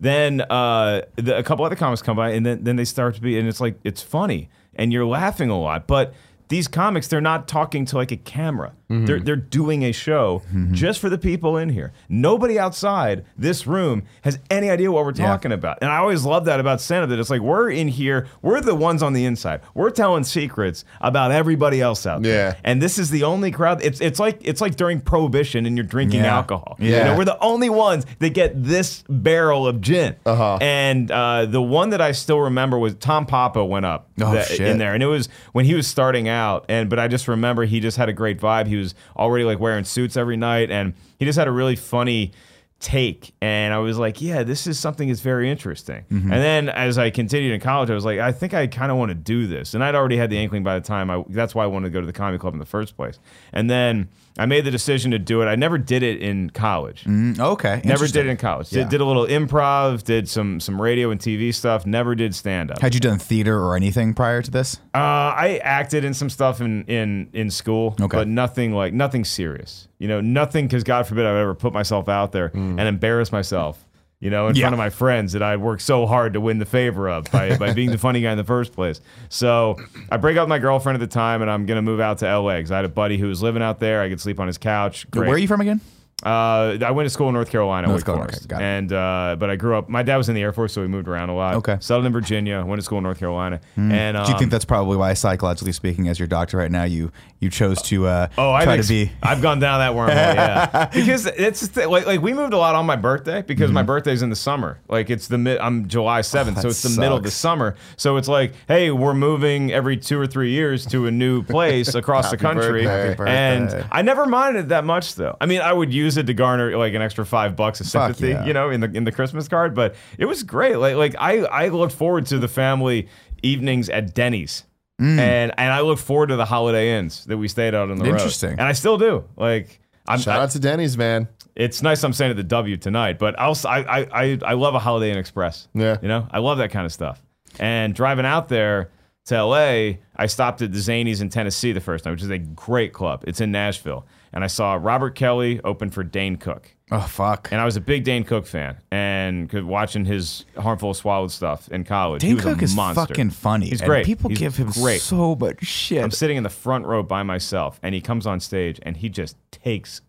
then 0.00 0.40
uh, 0.42 1.02
the, 1.16 1.36
a 1.38 1.42
couple 1.42 1.64
other 1.64 1.74
comics 1.76 2.02
come 2.02 2.16
by, 2.16 2.30
and 2.30 2.46
then, 2.46 2.62
then 2.64 2.76
they 2.76 2.84
start 2.84 3.14
to 3.16 3.20
be, 3.20 3.38
and 3.38 3.48
it's 3.48 3.60
like, 3.60 3.78
it's 3.82 4.00
funny, 4.02 4.48
and 4.76 4.92
you're 4.92 5.06
laughing 5.06 5.50
a 5.50 5.58
lot. 5.58 5.86
But 5.88 6.14
these 6.48 6.68
comics, 6.68 7.08
they're 7.08 7.20
not 7.20 7.48
talking 7.48 7.84
to 7.86 7.96
like 7.96 8.12
a 8.12 8.16
camera. 8.16 8.72
Mm-hmm. 8.90 9.06
They're, 9.06 9.18
they're 9.18 9.36
doing 9.36 9.82
a 9.84 9.90
show 9.90 10.42
just 10.70 11.00
for 11.00 11.08
the 11.10 11.18
people 11.18 11.56
in 11.56 11.70
here. 11.70 11.92
Nobody 12.08 12.56
outside 12.56 13.24
this 13.36 13.66
room 13.66 14.04
has 14.22 14.38
any 14.48 14.70
idea 14.70 14.92
what 14.92 15.04
we're 15.04 15.12
Yeah. 15.12 15.26
talking 15.26 15.50
about. 15.50 15.78
And 15.80 15.90
I 15.90 15.96
always 15.96 16.24
love 16.24 16.44
that 16.44 16.60
about 16.60 16.80
stand 16.80 17.02
up 17.02 17.10
that 17.10 17.18
it's 17.18 17.28
like, 17.28 17.40
we're 17.40 17.68
in 17.70 17.88
here, 17.88 18.28
we're 18.42 18.60
the 18.60 18.76
ones 18.76 19.02
on 19.02 19.12
the 19.12 19.24
inside. 19.24 19.60
We're 19.74 19.90
telling 19.90 20.22
secrets 20.22 20.84
about 21.00 21.32
everybody 21.32 21.80
else 21.80 22.06
out 22.06 22.22
there. 22.22 22.50
Yeah. 22.50 22.56
And 22.62 22.80
this 22.80 22.96
is 22.98 23.10
the 23.10 23.24
only 23.24 23.50
crowd. 23.50 23.82
It's 23.84 24.00
it's 24.00 24.20
like 24.20 24.38
it's 24.42 24.60
like 24.60 24.76
during 24.76 25.00
prohibition 25.00 25.66
and 25.66 25.76
you're 25.76 25.84
drinking 25.86 26.20
Yeah. 26.20 26.36
alcohol. 26.36 26.76
You 26.78 26.92
Yeah. 26.92 27.04
know, 27.06 27.18
we're 27.18 27.24
the 27.24 27.40
only 27.42 27.70
ones 27.70 28.06
that 28.20 28.30
get 28.34 28.62
this 28.62 29.02
barrel 29.08 29.66
of 29.66 29.80
gin. 29.80 30.14
Uh-huh. 30.24 30.58
And 30.60 31.10
uh, 31.10 31.46
the 31.46 31.60
one 31.62 31.90
that 31.90 32.00
I 32.00 32.12
still 32.12 32.38
remember 32.40 32.78
was 32.78 32.94
Tom 32.94 33.26
Papa 33.26 33.64
went 33.64 33.84
up 33.84 34.10
Oh, 34.20 34.32
that- 34.32 34.60
in 34.60 34.78
there, 34.78 34.94
and 34.94 35.02
it 35.02 35.06
was 35.06 35.28
when 35.52 35.64
he 35.64 35.74
was 35.74 35.88
starting 35.88 36.28
out. 36.28 36.64
And 36.68 36.88
but 36.88 37.00
I 37.00 37.08
just 37.08 37.26
remember 37.26 37.64
he 37.64 37.80
just 37.80 37.96
had 37.96 38.08
a 38.08 38.12
great 38.12 38.38
vibe. 38.40 38.68
He 38.68 38.75
was 38.76 38.94
already 39.16 39.44
like 39.44 39.58
wearing 39.60 39.84
suits 39.84 40.16
every 40.16 40.36
night, 40.36 40.70
and 40.70 40.94
he 41.18 41.24
just 41.24 41.38
had 41.38 41.48
a 41.48 41.52
really 41.52 41.76
funny 41.76 42.32
take 42.78 43.32
and 43.40 43.72
i 43.72 43.78
was 43.78 43.96
like 43.98 44.20
yeah 44.20 44.42
this 44.42 44.66
is 44.66 44.78
something 44.78 45.08
that's 45.08 45.20
very 45.22 45.50
interesting 45.50 46.04
Mm-hmm. 46.10 46.30
and 46.30 46.42
then 46.42 46.68
as 46.68 46.98
i 46.98 47.08
continued 47.08 47.54
in 47.54 47.60
college 47.60 47.88
i 47.90 47.94
was 47.94 48.04
like 48.04 48.18
i 48.18 48.32
think 48.32 48.52
i 48.52 48.66
kind 48.66 48.92
of 48.92 48.98
want 48.98 49.08
to 49.08 49.14
do 49.14 49.46
this 49.46 49.72
and 49.72 49.82
i'd 49.82 49.94
already 49.94 50.18
had 50.18 50.28
the 50.28 50.36
inkling 50.36 50.62
by 50.62 50.78
the 50.78 50.86
time 50.86 51.10
i 51.10 51.24
that's 51.30 51.54
why 51.54 51.64
i 51.64 51.66
wanted 51.66 51.86
to 51.86 51.90
go 51.90 52.00
to 52.00 52.06
the 52.06 52.12
comedy 52.12 52.36
club 52.38 52.52
in 52.52 52.58
the 52.60 52.66
first 52.66 52.94
place 52.94 53.18
and 53.54 53.70
then 53.70 54.08
i 54.38 54.44
made 54.44 54.62
the 54.66 54.70
decision 54.70 55.10
to 55.10 55.18
do 55.18 55.40
it 55.40 55.46
i 55.46 55.56
never 55.56 55.78
did 55.78 56.02
it 56.02 56.20
in 56.20 56.50
college 56.50 57.04
Mm, 57.04 57.38
okay. 57.38 57.80
Never 57.84 58.06
did 58.06 58.26
it 58.26 58.28
in 58.28 58.36
college. 58.36 58.72
Yeah. 58.72 58.82
Did, 58.82 58.90
did 58.90 59.00
a 59.00 59.04
little 59.04 59.26
improv, 59.26 60.02
did 60.02 60.28
some 60.28 60.58
some 60.60 60.80
radio 60.80 61.10
and 61.10 61.20
TV 61.20 61.54
stuff. 61.54 61.86
Never 61.86 62.14
did 62.14 62.34
stand 62.34 62.70
up. 62.70 62.78
Uh, 62.78 62.80
Had 62.80 62.94
you 62.94 63.00
done 63.00 63.18
theater 63.18 63.58
or 63.62 63.76
anything 63.76 64.12
prior 64.12 64.42
to 64.42 64.50
this? 64.50 64.78
I 64.94 65.60
acted 65.62 66.04
in 66.04 66.14
some 66.14 66.28
stuff 66.30 66.60
in 66.60 66.84
in 66.84 67.28
in 67.32 67.50
school, 67.50 67.94
Okay. 68.00 68.16
but 68.16 68.28
nothing 68.28 68.72
like 68.72 68.92
nothing 68.92 69.24
serious. 69.24 69.88
You 69.98 70.08
know, 70.08 70.20
nothing 70.20 70.66
because 70.66 70.84
God 70.84 71.06
forbid 71.06 71.24
I 71.26 71.32
would 71.32 71.38
ever 71.40 71.54
put 71.54 71.72
myself 71.72 72.08
out 72.08 72.32
there 72.32 72.48
Mm. 72.74 72.78
and 72.80 72.88
embarrass 72.88 73.32
myself. 73.32 73.82
You 74.18 74.30
know, 74.30 74.48
in 74.48 74.56
Yeah. 74.56 74.62
front 74.62 74.72
of 74.74 74.78
my 74.78 74.88
friends 74.88 75.34
that 75.34 75.42
I'd 75.42 75.58
worked 75.60 75.82
so 75.82 76.06
hard 76.06 76.32
to 76.32 76.40
win 76.40 76.58
the 76.58 76.64
favor 76.64 77.06
of 77.08 77.30
by, 77.30 77.54
by 77.58 77.74
being 77.74 77.90
the 77.90 77.98
funny 77.98 78.22
guy 78.22 78.32
in 78.32 78.38
the 78.38 78.44
first 78.44 78.72
place. 78.72 79.00
So 79.28 79.76
I 80.10 80.16
break 80.16 80.38
up 80.38 80.44
with 80.44 80.48
my 80.48 80.58
girlfriend 80.58 80.94
at 80.96 81.00
the 81.00 81.12
time, 81.12 81.42
and 81.42 81.50
I'm 81.50 81.66
gonna 81.66 81.82
move 81.82 82.00
out 82.00 82.18
to 82.18 82.26
LA 82.26 82.56
because 82.56 82.72
I 82.72 82.76
had 82.76 82.86
a 82.86 82.88
buddy 82.88 83.18
who 83.18 83.28
was 83.28 83.42
living 83.42 83.62
out 83.62 83.78
there. 83.78 84.00
I 84.00 84.08
could 84.08 84.20
sleep 84.20 84.40
on 84.40 84.46
his 84.46 84.56
couch. 84.56 85.06
Great. 85.10 85.26
Where 85.26 85.34
are 85.36 85.38
you 85.38 85.46
from 85.46 85.60
again? 85.60 85.80
Uh, 86.24 86.78
I 86.82 86.92
went 86.92 87.04
to 87.04 87.10
school 87.10 87.28
in 87.28 87.34
North 87.34 87.50
Carolina, 87.50 87.88
North 87.88 87.98
Wake 88.00 88.04
Carolina, 88.06 88.28
Forest, 88.32 88.44
okay, 88.46 88.48
got 88.48 88.62
and 88.62 88.90
uh, 88.90 89.36
but 89.38 89.50
I 89.50 89.56
grew 89.56 89.76
up. 89.76 89.90
My 89.90 90.02
dad 90.02 90.16
was 90.16 90.30
in 90.30 90.34
the 90.34 90.40
Air 90.40 90.52
Force, 90.54 90.72
so 90.72 90.80
we 90.80 90.88
moved 90.88 91.08
around 91.08 91.28
a 91.28 91.34
lot. 91.34 91.56
Okay. 91.56 91.76
settled 91.78 92.06
in 92.06 92.12
Virginia, 92.12 92.64
went 92.64 92.80
to 92.80 92.84
school 92.86 92.96
in 92.96 93.04
North 93.04 93.18
Carolina, 93.18 93.60
and 93.76 94.16
um, 94.16 94.24
Do 94.24 94.32
you 94.32 94.38
think 94.38 94.50
that's 94.50 94.64
probably 94.64 94.96
why, 94.96 95.12
psychologically 95.12 95.72
speaking, 95.72 96.08
as 96.08 96.18
your 96.18 96.26
doctor 96.26 96.56
right 96.56 96.70
now, 96.70 96.84
you 96.84 97.12
you 97.38 97.50
chose 97.50 97.82
to 97.82 98.06
uh, 98.06 98.28
Oh, 98.38 98.50
I've, 98.50 98.64
try 98.64 98.78
ex- 98.78 98.86
to 98.86 98.92
be? 99.06 99.12
I've 99.22 99.42
gone 99.42 99.60
down 99.60 99.80
that 99.80 99.92
wormhole, 99.92 100.14
yeah. 100.14 100.86
because 100.94 101.26
it's 101.26 101.76
like 101.76 102.06
like 102.06 102.22
we 102.22 102.32
moved 102.32 102.54
a 102.54 102.58
lot 102.58 102.74
on 102.74 102.86
my 102.86 102.96
birthday 102.96 103.42
because 103.42 103.70
my 103.70 103.82
birthday's 103.82 104.22
in 104.22 104.30
the 104.30 104.36
summer. 104.36 104.80
Like 104.88 105.10
it's 105.10 105.28
the 105.28 105.36
mid. 105.36 105.58
I'm 105.58 105.86
July 105.86 106.22
seventh, 106.22 106.56
Mm-hmm. 106.56 106.66
Oh, 106.66 106.70
so 106.70 106.88
it's 106.88 106.94
the 106.94 106.98
middle 106.98 107.18
of 107.18 107.24
the 107.24 107.30
summer. 107.30 107.76
So 107.98 108.16
it's 108.16 108.28
like, 108.28 108.54
hey, 108.68 108.90
we're 108.90 109.12
moving 109.12 109.70
every 109.70 109.98
two 109.98 110.18
or 110.18 110.26
three 110.26 110.52
years 110.52 110.86
to 110.86 111.06
a 111.08 111.10
new 111.10 111.42
place 111.54 111.94
across 111.94 112.30
the 112.30 112.38
country. 112.38 112.86
And. 112.88 113.84
I 113.92 114.00
never 114.00 114.24
minded 114.24 114.70
that 114.70 114.84
much 114.84 115.14
though. 115.16 115.36
I 115.42 115.44
mean, 115.46 115.60
I 115.60 115.72
would 115.74 115.92
use 115.92 116.05
it 116.16 116.26
to 116.26 116.34
garner 116.34 116.76
like 116.76 116.94
an 116.94 117.02
extra 117.02 117.26
five 117.26 117.56
bucks 117.56 117.80
of 117.80 117.86
Fuck 117.88 118.14
sympathy, 118.14 118.28
yeah. 118.28 118.44
you 118.44 118.52
know, 118.52 118.70
in 118.70 118.80
the 118.80 118.90
in 118.94 119.04
the 119.04 119.12
Christmas 119.12 119.48
card. 119.48 119.74
But 119.74 119.94
it 120.18 120.26
was 120.26 120.42
great. 120.42 120.76
Like 120.76 120.96
like 120.96 121.14
I 121.18 121.38
I 121.40 121.68
looked 121.68 121.94
forward 121.94 122.26
to 122.26 122.38
the 122.38 122.48
family 122.48 123.08
evenings 123.42 123.88
at 123.90 124.14
Denny's. 124.14 124.64
Mm. 125.00 125.18
And 125.18 125.52
and 125.58 125.72
I 125.72 125.80
look 125.80 125.98
forward 125.98 126.28
to 126.28 126.36
the 126.36 126.44
Holiday 126.46 126.98
Inns 126.98 127.24
that 127.26 127.36
we 127.36 127.48
stayed 127.48 127.74
out 127.74 127.90
on 127.90 127.98
the 127.98 128.04
road. 128.04 128.12
Interesting. 128.14 128.52
And 128.52 128.62
I 128.62 128.72
still 128.72 128.96
do. 128.98 129.24
Like 129.36 129.80
I'm 130.06 130.20
Shout 130.20 130.38
I- 130.38 130.42
out 130.44 130.50
to 130.50 130.60
Denny's, 130.60 130.96
man. 130.96 131.28
it's 131.56 131.82
nice 131.82 132.02
I'm 132.04 132.12
saying 132.12 132.30
at 132.30 132.36
the 132.36 132.44
W 132.44 132.76
tonight, 132.76 133.18
but 133.18 133.34
I'll, 133.40 133.56
I, 133.66 134.06
I, 134.12 134.38
I 134.44 134.52
love 134.54 134.74
a 134.74 134.78
Holiday 134.78 135.10
Inn 135.10 135.18
Express. 135.18 135.66
Yeah. 135.74 135.96
You 136.00 136.06
know, 136.08 136.28
I 136.30 136.38
love 136.38 136.58
that 136.58 136.70
kind 136.70 136.86
of 136.86 136.92
stuff. 136.92 137.20
And 137.58 137.92
driving 137.94 138.24
out 138.26 138.48
there 138.48 138.90
to 139.26 139.42
LA, 139.44 139.94
I 140.14 140.26
stopped 140.26 140.62
at 140.62 140.70
the 140.72 140.78
Zanies 140.78 141.20
in 141.20 141.28
Tennessee 141.28 141.72
the 141.72 141.80
first 141.80 142.04
time, 142.04 142.12
which 142.12 142.22
is 142.22 142.30
a 142.30 142.38
great 142.38 142.92
club. 142.92 143.24
It's 143.26 143.40
in 143.40 143.50
Nashville. 143.50 144.06
And 144.32 144.44
I 144.44 144.48
saw 144.48 144.74
Robert 144.74 145.14
Kelly 145.14 145.60
open 145.64 145.90
for 145.90 146.02
Dane 146.04 146.36
Cook. 146.36 146.74
Oh 146.90 147.00
fuck. 147.00 147.48
And 147.50 147.60
I 147.60 147.64
was 147.64 147.76
a 147.76 147.80
big 147.80 148.04
Dane 148.04 148.22
Cook 148.22 148.46
fan, 148.46 148.76
and 148.92 149.48
could- 149.48 149.64
watching 149.64 150.04
his 150.04 150.44
harmful 150.56 150.94
swallowed 150.94 151.32
stuff 151.32 151.68
in 151.68 151.82
college. 151.84 152.22
Dane 152.22 152.36
Cook 152.38 152.62
is 152.62 152.74
monster. 152.76 153.06
fucking 153.06 153.30
funny. 153.30 153.66
He's 153.68 153.80
and 153.80 153.88
great. 153.88 154.06
people 154.06 154.30
He's 154.30 154.38
give 154.38 154.56
him 154.56 154.70
great. 154.70 155.00
so 155.00 155.34
much 155.34 155.64
shit. 155.64 156.02
I'm 156.04 156.10
sitting 156.12 156.36
in 156.36 156.42
the 156.42 156.48
front 156.50 156.86
row 156.86 157.02
by 157.02 157.22
myself, 157.24 157.80
and 157.82 157.94
he 157.94 158.00
comes 158.00 158.26
on 158.26 158.38
stage, 158.40 158.78
and 158.82 158.96
he 158.96 159.08
just 159.08 159.36
takes 159.50 160.00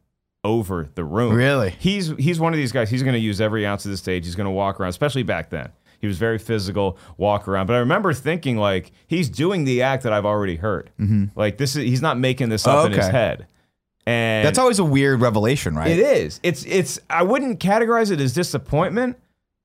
over 0.43 0.89
the 0.95 1.03
room. 1.03 1.34
Really? 1.34 1.71
He's 1.80 2.10
he's 2.18 2.39
one 2.39 2.53
of 2.53 2.57
these 2.57 2.72
guys. 2.72 2.89
He's 2.89 3.03
going 3.03 3.13
to 3.15 3.20
use 3.20 3.41
every 3.41 3.65
ounce 3.65 3.86
of 3.86 3.91
the 3.91 3.97
stage. 3.97 4.26
He's 4.26 4.36
going 4.36 4.45
to 4.45 4.51
walk 4.51 4.80
around, 4.80 4.89
especially 4.89 5.24
back 5.24 5.49
then. 5.49 5.70
He 5.99 6.05
was 6.05 6.20
very 6.20 6.38
physical, 6.38 6.97
walk 7.18 7.47
around. 7.47 7.65
But 7.65 7.74
I 7.76 7.80
remember 7.80 8.13
thinking 8.13 8.57
like 8.57 8.91
he's 9.07 9.30
doing 9.30 9.63
the 9.63 9.82
act 9.82 10.03
that 10.03 10.13
I've 10.13 10.26
already 10.28 10.57
heard. 10.57 10.91
Like 11.36 11.57
this 11.57 11.76
is 11.76 11.84
he's 11.86 12.03
not 12.03 12.20
making 12.20 12.49
this 12.49 12.68
up 12.68 12.86
in 12.86 12.91
his 12.91 13.05
Mm-hmm. 13.05 13.15
Head. 13.15 13.47
And 14.08 14.47
That's 14.47 14.58
always 14.58 14.80
a 14.80 14.86
weird 14.86 15.20
revelation, 15.20 15.76
right? 15.76 15.91
it 15.91 15.99
is. 15.99 16.39
It's 16.41 16.64
it's 16.66 16.97
I 17.10 17.24
wouldn't 17.24 17.60
categorize 17.60 18.10
it 18.10 18.22
as 18.22 18.34
disappointment, 18.34 19.18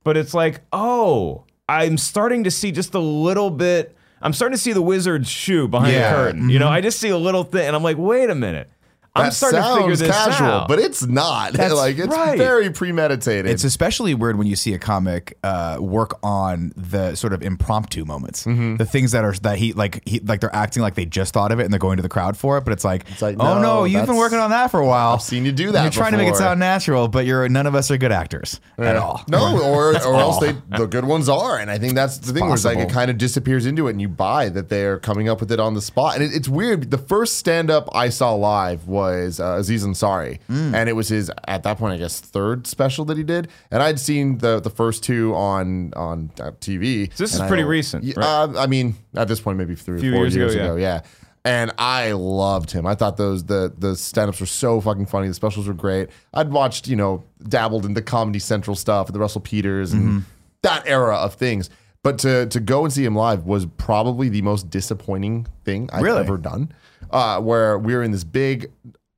but 0.02 0.16
it's 0.16 0.34
like, 0.34 0.62
oh, 0.72 1.44
I'm 1.68 1.96
starting 1.96 2.42
to 2.44 2.50
see 2.50 2.72
just 2.72 2.92
a 2.94 2.98
little 2.98 3.50
bit. 3.50 3.96
I'm 4.20 4.32
starting 4.32 4.56
to 4.56 4.60
see 4.62 4.72
the 4.72 4.82
wizard's 4.82 5.28
shoe 5.28 5.68
behind 5.68 5.92
Yeah. 5.92 6.10
the 6.10 6.16
curtain. 6.16 6.48
You 6.50 6.58
know, 6.58 6.66
mm-hmm. 6.66 6.74
I 6.74 6.80
just 6.80 6.98
see 6.98 7.10
a 7.10 7.16
little 7.16 7.44
thing, 7.44 7.66
and 7.68 7.76
I'm 7.76 7.84
like, 7.84 7.98
wait 7.98 8.30
a 8.30 8.34
minute. 8.34 8.68
I'm 9.14 9.24
that 9.26 9.34
starting 9.34 9.60
to 9.60 9.66
figure 9.76 9.96
sounds 9.96 10.00
this 10.00 10.10
casual, 10.10 10.46
out. 10.48 10.68
but 10.68 10.78
it's 10.78 11.04
not. 11.06 11.52
That's 11.54 11.74
like 11.74 11.98
it's 11.98 12.08
right. 12.08 12.38
very 12.38 12.70
premeditated. 12.70 13.50
It's 13.50 13.62
especially 13.64 14.14
weird 14.14 14.38
when 14.38 14.46
you 14.46 14.56
see 14.56 14.72
a 14.72 14.78
comic 14.78 15.36
uh, 15.44 15.76
work 15.80 16.18
on 16.22 16.72
the 16.76 17.14
sort 17.14 17.32
of 17.34 17.42
impromptu 17.42 18.04
moments, 18.06 18.44
Mm-hmm. 18.46 18.76
the 18.76 18.86
things 18.86 19.12
that 19.12 19.24
are 19.24 19.34
that 19.42 19.58
he 19.58 19.74
like 19.74 20.06
he 20.08 20.20
like 20.20 20.40
they're 20.40 20.54
acting 20.54 20.82
like 20.82 20.94
they 20.94 21.04
just 21.04 21.34
thought 21.34 21.52
of 21.52 21.60
it 21.60 21.64
and 21.64 21.72
they're 21.72 21.78
going 21.78 21.96
to 21.98 22.02
the 22.02 22.08
crowd 22.08 22.36
for 22.38 22.56
it, 22.56 22.64
but 22.64 22.72
it's 22.72 22.84
like, 22.84 23.04
like, 23.20 23.36
oh 23.38 23.54
no, 23.56 23.62
no, 23.62 23.84
you've 23.84 24.06
been 24.06 24.16
working 24.16 24.38
on 24.38 24.48
that 24.50 24.70
for 24.70 24.80
a 24.80 24.86
while. 24.86 25.12
I've 25.14 25.22
seen 25.22 25.44
you 25.44 25.52
do 25.52 25.72
that 25.72 25.82
You're 25.82 25.90
trying 25.90 26.12
to 26.12 26.18
make 26.18 26.28
it 26.30 26.36
sound 26.36 26.58
natural, 26.58 27.06
but 27.08 27.26
you're 27.26 27.46
none 27.50 27.66
of 27.66 27.74
us 27.74 27.90
are 27.90 27.98
good 27.98 28.12
actors 28.12 28.60
at 28.78 28.96
all. 28.96 29.22
No, 29.28 29.60
or 29.74 29.90
or 29.90 30.16
else 30.16 30.38
they 30.40 30.54
the 30.76 30.86
good 30.86 31.04
ones 31.04 31.28
are, 31.28 31.58
and 31.58 31.70
I 31.70 31.76
think 31.76 31.94
that's 31.94 32.16
the 32.16 32.32
thing. 32.32 32.44
Where 32.46 32.54
it's 32.54 32.64
like 32.64 32.78
it 32.78 32.88
kind 32.88 33.10
of 33.10 33.18
disappears 33.18 33.66
into 33.66 33.88
it, 33.88 33.90
and 33.90 34.00
you 34.00 34.08
buy 34.08 34.48
that 34.48 34.70
they're 34.70 34.98
coming 34.98 35.28
up 35.28 35.40
with 35.40 35.52
it 35.52 35.60
on 35.60 35.74
the 35.74 35.82
spot, 35.82 36.14
and 36.14 36.24
it, 36.24 36.34
it's 36.34 36.48
weird. 36.48 36.90
The 36.90 36.96
first 36.98 37.36
stand 37.36 37.70
up 37.70 37.88
I 37.94 38.08
saw 38.08 38.32
live 38.32 38.86
was 38.88 39.01
uh, 39.02 39.56
Aziz 39.58 39.84
Ansari, 39.84 40.38
Mm. 40.48 40.74
and 40.74 40.88
it 40.88 40.92
was 40.94 41.08
his 41.08 41.30
at 41.48 41.62
that 41.64 41.78
point 41.78 41.94
I 41.94 41.96
guess 41.96 42.20
third 42.20 42.66
special 42.66 43.04
that 43.06 43.16
he 43.16 43.22
did, 43.22 43.48
and 43.70 43.82
I'd 43.82 43.98
seen 44.00 44.38
the 44.38 44.60
the 44.60 44.70
first 44.70 45.02
two 45.02 45.34
on 45.34 45.92
on 45.94 46.30
uh, 46.40 46.52
TV. 46.60 47.10
So 47.14 47.24
this 47.24 47.34
is 47.34 47.40
I 47.40 47.48
pretty 47.48 47.64
recent, 47.64 48.04
right? 48.16 48.24
uh, 48.24 48.52
I 48.58 48.66
mean, 48.66 48.94
at 49.14 49.28
this 49.28 49.40
point, 49.40 49.58
maybe 49.58 49.74
three 49.74 49.96
or 49.98 50.00
four 50.00 50.08
years 50.22 50.34
years, 50.36 50.54
ago, 50.54 50.64
ago, 50.64 50.76
yeah. 50.76 51.00
And 51.44 51.72
I 51.76 52.12
loved 52.12 52.70
him. 52.70 52.86
I 52.86 52.94
thought 52.94 53.16
those 53.16 53.44
the 53.44 53.72
the 53.76 53.96
stand-ups 53.96 54.38
were 54.38 54.46
so 54.46 54.80
fucking 54.80 55.06
funny. 55.06 55.26
The 55.26 55.34
specials 55.34 55.66
were 55.66 55.74
great. 55.74 56.08
I'd 56.32 56.52
watched, 56.52 56.86
you 56.86 56.94
know, 56.94 57.24
dabbled 57.48 57.84
in 57.84 57.94
the 57.94 58.02
Comedy 58.02 58.38
Central 58.38 58.76
stuff, 58.76 59.12
the 59.12 59.18
Russell 59.18 59.40
Peters 59.40 59.92
and 59.92 60.24
that 60.62 60.84
era 60.86 61.16
of 61.16 61.34
things. 61.34 61.68
But 62.04 62.18
to 62.20 62.46
to 62.46 62.60
go 62.60 62.84
and 62.84 62.92
see 62.92 63.04
him 63.04 63.16
live 63.16 63.44
was 63.44 63.66
probably 63.76 64.28
the 64.28 64.42
most 64.42 64.70
disappointing 64.70 65.46
thing 65.64 65.88
I've 65.92 66.02
Really? 66.02 66.20
ever 66.20 66.36
done. 66.38 66.72
Uh, 67.10 67.40
where 67.40 67.78
we 67.78 67.94
were 67.94 68.02
in 68.02 68.10
this 68.12 68.24
big 68.24 68.70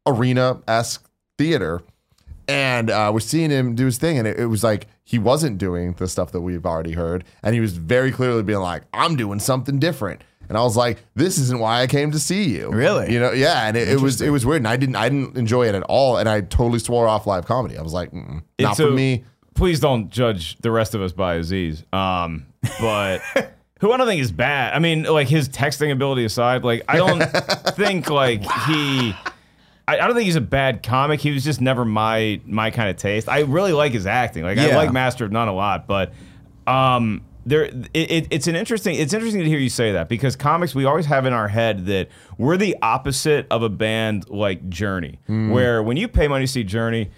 arena 0.06 0.60
esque 0.66 1.08
theater 1.38 1.80
and 2.48 2.90
uh, 2.90 3.10
we're 3.12 3.20
seeing 3.20 3.50
him 3.50 3.74
do 3.74 3.86
his 3.86 3.96
thing, 3.98 4.18
and 4.18 4.28
it, 4.28 4.38
it 4.38 4.46
was 4.46 4.62
like 4.62 4.86
he 5.02 5.18
wasn't 5.18 5.56
doing 5.58 5.94
the 5.94 6.06
stuff 6.06 6.32
that 6.32 6.42
we've 6.42 6.66
already 6.66 6.92
heard, 6.92 7.24
and 7.42 7.54
he 7.54 7.60
was 7.60 7.76
very 7.76 8.12
clearly 8.12 8.42
being 8.42 8.58
like, 8.58 8.82
"I'm 8.92 9.16
doing 9.16 9.40
something 9.40 9.78
different." 9.78 10.22
And 10.50 10.58
I 10.58 10.62
was 10.62 10.76
like, 10.76 11.02
"This 11.14 11.38
isn't 11.38 11.58
why 11.58 11.80
I 11.80 11.86
came 11.86 12.10
to 12.10 12.18
see 12.18 12.44
you." 12.44 12.70
Really? 12.70 13.10
You 13.12 13.18
know? 13.18 13.32
Yeah. 13.32 13.66
And 13.66 13.78
it, 13.78 13.88
it 13.88 14.00
was 14.00 14.20
it 14.20 14.28
was 14.28 14.44
weird, 14.44 14.60
and 14.60 14.68
I 14.68 14.76
didn't 14.76 14.96
I 14.96 15.08
didn't 15.08 15.38
enjoy 15.38 15.68
it 15.68 15.74
at 15.74 15.84
all, 15.84 16.18
and 16.18 16.28
I 16.28 16.42
totally 16.42 16.80
swore 16.80 17.08
off 17.08 17.26
live 17.26 17.46
comedy. 17.46 17.78
I 17.78 17.82
was 17.82 17.94
like, 17.94 18.10
Mm-mm, 18.12 18.42
"Not 18.60 18.72
It's 18.72 18.80
for 18.80 18.88
a- 18.88 18.90
me." 18.90 19.24
Please 19.54 19.78
don't 19.80 20.10
judge 20.10 20.56
the 20.58 20.70
rest 20.72 20.94
of 20.96 21.00
us 21.00 21.12
by 21.12 21.36
Aziz. 21.36 21.84
Um, 21.92 22.44
but 22.80 23.22
who 23.84 23.92
I 23.92 23.98
don't 23.98 24.06
think 24.06 24.22
is 24.22 24.32
bad. 24.32 24.72
I 24.72 24.78
mean, 24.78 25.02
like 25.02 25.28
his 25.28 25.48
texting 25.48 25.92
ability 25.92 26.24
aside, 26.24 26.64
like 26.64 26.82
I 26.88 26.96
don't 26.96 27.20
think 27.76 28.08
like 28.08 28.40
he. 28.66 29.14
I, 29.86 29.98
I 29.98 30.06
don't 30.06 30.14
think 30.14 30.24
he's 30.24 30.36
a 30.36 30.40
bad 30.40 30.82
comic. 30.82 31.20
He 31.20 31.30
was 31.32 31.44
just 31.44 31.60
never 31.60 31.84
my 31.84 32.40
my 32.46 32.70
kind 32.70 32.88
of 32.88 32.96
taste. 32.96 33.28
I 33.28 33.40
really 33.40 33.72
like 33.74 33.92
his 33.92 34.06
acting. 34.06 34.42
Like 34.42 34.56
I 34.56 34.68
Yeah. 34.68 34.76
like 34.76 34.90
Master 34.92 35.26
of 35.26 35.32
None 35.32 35.48
a 35.48 35.52
lot, 35.52 35.86
but 35.86 36.14
um, 36.66 37.20
there 37.44 37.64
it, 37.64 37.90
it, 37.92 38.26
it's 38.30 38.46
an 38.46 38.56
interesting 38.56 38.94
it's 38.94 39.12
interesting 39.12 39.42
to 39.42 39.48
hear 39.48 39.58
you 39.58 39.68
say 39.68 39.92
that 39.92 40.08
because 40.08 40.34
comics 40.36 40.74
we 40.74 40.86
always 40.86 41.04
have 41.04 41.26
in 41.26 41.34
our 41.34 41.48
head 41.48 41.84
that 41.84 42.08
we're 42.38 42.56
the 42.56 42.74
opposite 42.80 43.46
of 43.50 43.62
a 43.62 43.68
band 43.68 44.30
like 44.30 44.66
Journey, 44.70 45.18
Mm. 45.28 45.50
where 45.52 45.82
when 45.82 45.98
you 45.98 46.08
pay 46.08 46.26
money 46.28 46.46
to 46.46 46.50
see 46.50 46.64
Journey. 46.64 47.10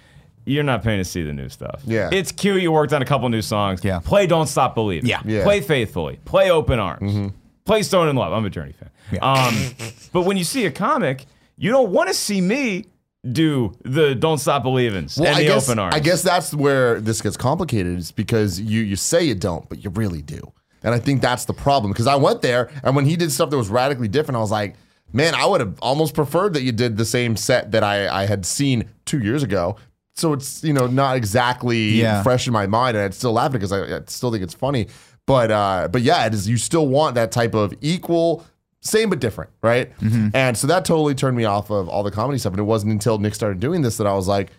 You're 0.47 0.63
not 0.63 0.83
paying 0.83 0.99
to 0.99 1.05
see 1.05 1.23
the 1.23 1.33
new 1.33 1.49
stuff. 1.49 1.83
Yeah. 1.85 2.09
It's 2.13 2.31
cute. 2.33 2.63
You 2.63 2.71
worked 2.73 2.93
on 2.93 3.03
a 3.03 3.05
couple 3.05 3.29
new 3.29 3.43
songs. 3.43 3.85
Yeah. 3.85 3.99
Play 3.99 4.27
Don't 4.27 4.47
Stop 4.47 4.75
Believing. 4.75 5.09
Yeah. 5.09 5.21
Yeah. 5.25 5.43
Play 5.43 5.61
Faithfully. 5.61 6.21
Play 6.25 6.51
Open 6.51 6.79
Arms. 6.79 7.33
Play 7.65 7.83
Stone 7.83 8.09
in 8.09 8.17
Love. 8.17 8.33
I'm 8.33 8.45
a 8.45 8.51
Journey 8.51 8.73
fan. 8.73 8.91
Um, 9.21 9.55
but 10.13 10.23
when 10.23 10.37
you 10.37 10.45
see 10.45 10.65
a 10.67 10.71
comic, 10.71 11.27
you 11.57 11.71
don't 11.73 11.91
want 11.91 12.09
to 12.09 12.15
see 12.15 12.41
me 12.41 12.87
do 13.33 13.77
the 13.85 14.15
Don't 14.15 14.39
Stop 14.39 14.63
Believing 14.63 15.09
and 15.17 15.27
I 15.27 15.41
the 15.41 15.47
guess, 15.47 15.69
Open 15.69 15.81
Arms. 15.81 15.95
I 15.97 16.01
guess 16.01 16.23
that's 16.23 16.55
where 16.55 17.01
this 17.01 17.21
gets 17.21 17.37
complicated 17.37 17.99
is 17.99 18.13
because 18.13 18.61
you 18.61 18.83
you 18.83 18.95
say 18.97 19.25
you 19.25 19.35
don't, 19.35 19.69
but 19.69 19.83
you 19.83 19.91
really 19.91 20.23
do. 20.23 20.53
And 20.85 20.95
I 20.95 21.01
think 21.01 21.23
that's 21.23 21.45
the 21.47 21.53
problem 21.53 21.91
because 21.93 22.07
I 22.07 22.15
went 22.15 22.43
there 22.43 22.71
and 22.85 22.95
when 22.95 23.05
he 23.05 23.17
did 23.17 23.33
stuff 23.33 23.51
that 23.51 23.57
was 23.57 23.69
radically 23.69 24.07
different, 24.07 24.37
I 24.37 24.41
was 24.41 24.53
like, 24.53 24.77
man, 25.13 25.35
I 25.35 25.45
would 25.47 25.61
have 25.61 25.77
almost 25.81 26.15
preferred 26.15 26.55
that 26.55 26.63
you 26.63 26.71
did 26.71 26.97
the 26.97 27.05
same 27.05 27.37
set 27.37 27.73
that 27.73 27.83
I, 27.83 28.23
I 28.23 28.27
had 28.27 28.47
seen 28.47 28.89
two 29.05 29.19
years 29.19 29.43
ago. 29.43 29.77
So 30.17 30.33
it's 30.33 30.64
you 30.64 30.73
know 30.73 30.87
not 30.87 31.17
exactly 31.17 32.01
Yeah. 32.01 32.23
fresh 32.23 32.47
in 32.47 32.53
my 32.53 32.67
mind, 32.67 32.97
and 32.97 33.05
I'd 33.05 33.14
still 33.14 33.33
laugh 33.33 33.53
because 33.53 33.71
I, 33.73 33.97
I 33.97 34.01
still 34.07 34.31
think 34.33 34.43
it's 34.43 34.55
funny. 34.55 34.89
But 35.27 35.51
uh, 35.51 35.89
but 35.91 36.03
yeah, 36.03 36.25
it 36.27 36.35
is. 36.35 36.49
You 36.49 36.57
still 36.57 36.87
want 36.89 37.14
that 37.17 37.33
type 37.33 37.55
of 37.55 37.75
equal, 37.81 38.47
same 38.81 39.11
but 39.11 39.19
different, 39.21 39.51
right? 39.62 39.93
And 40.35 40.57
so 40.57 40.67
that 40.69 40.85
totally 40.85 41.14
turned 41.14 41.37
me 41.37 41.45
off 41.45 41.71
of 41.71 41.89
all 41.89 42.03
the 42.03 42.11
comedy 42.12 42.39
stuff. 42.39 42.53
And 42.53 42.61
it 42.61 42.64
wasn't 42.64 42.93
until 42.93 43.19
Nick 43.19 43.35
started 43.35 43.61
doing 43.61 43.83
this 43.83 43.97
that 43.99 44.07
I 44.07 44.14
was 44.14 44.29
like, 44.29 44.51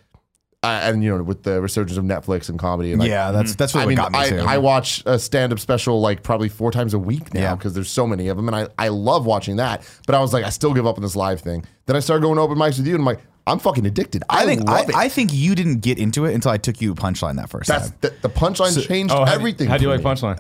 uh, 0.64 0.82
and 0.84 1.04
you 1.04 1.16
know, 1.16 1.24
with 1.24 1.44
the 1.44 1.62
resurgence 1.62 1.98
of 1.98 2.04
Netflix 2.04 2.50
and 2.50 2.60
comedy, 2.60 2.92
and 2.92 3.00
like, 3.00 3.10
yeah, 3.10 3.32
that's 3.32 3.56
that's 3.56 3.74
really 3.74 3.86
I 3.86 3.88
mean, 3.88 3.98
what 3.98 4.12
got 4.12 4.20
me 4.20 4.20
I, 4.20 4.30
too. 4.42 4.46
I 4.48 4.58
watch 4.58 5.02
a 5.06 5.18
stand-up 5.18 5.60
special 5.60 6.02
like 6.02 6.22
probably 6.22 6.50
four 6.50 6.72
times 6.72 6.94
a 6.94 7.00
week 7.00 7.34
now 7.34 7.40
Yeah. 7.42 7.56
because 7.56 7.74
there's 7.74 7.90
so 7.90 8.06
many 8.06 8.28
of 8.28 8.38
them, 8.38 8.48
and 8.50 8.56
I, 8.56 8.68
I 8.78 8.90
love 8.90 9.26
watching 9.26 9.56
that. 9.56 9.90
But 10.06 10.16
I 10.16 10.20
was 10.20 10.34
like, 10.34 10.44
I 10.44 10.50
still 10.50 10.74
give 10.74 10.86
up 10.86 10.98
on 10.98 11.02
this 11.02 11.16
live 11.16 11.40
thing. 11.42 11.64
Then 11.86 11.96
I 11.96 12.00
started 12.00 12.22
going 12.24 12.36
to 12.36 12.42
open 12.42 12.58
mics 12.58 12.78
with 12.78 12.86
you, 12.88 12.94
and 12.96 13.02
I'm 13.02 13.06
like, 13.06 13.22
I'm 13.48 13.60
fucking 13.60 13.86
addicted. 13.86 14.24
I, 14.30 14.44
I 14.44 14.46
think 14.46 14.70
I, 14.70 14.82
it. 14.82 14.96
I 14.96 15.10
think 15.10 15.32
you 15.34 15.56
didn't 15.56 15.80
get 15.80 15.98
into 15.98 16.26
it 16.26 16.36
until 16.36 16.52
I 16.52 16.58
took 16.58 16.82
you 16.82 16.94
to 16.94 17.02
Punchline 17.02 17.38
that 17.38 17.50
first 17.50 17.68
That's 17.68 17.90
time. 17.90 17.98
the, 18.02 18.14
the 18.22 18.30
punchline 18.30 18.88
changed 18.88 19.14
oh, 19.14 19.20
how 19.20 19.26
do- 19.26 19.32
everything. 19.40 19.68
How 19.68 19.78
do 19.78 19.84
you 19.84 19.90
for 19.90 19.98
like 19.98 20.04
me. 20.04 20.12
Punchline? 20.30 20.38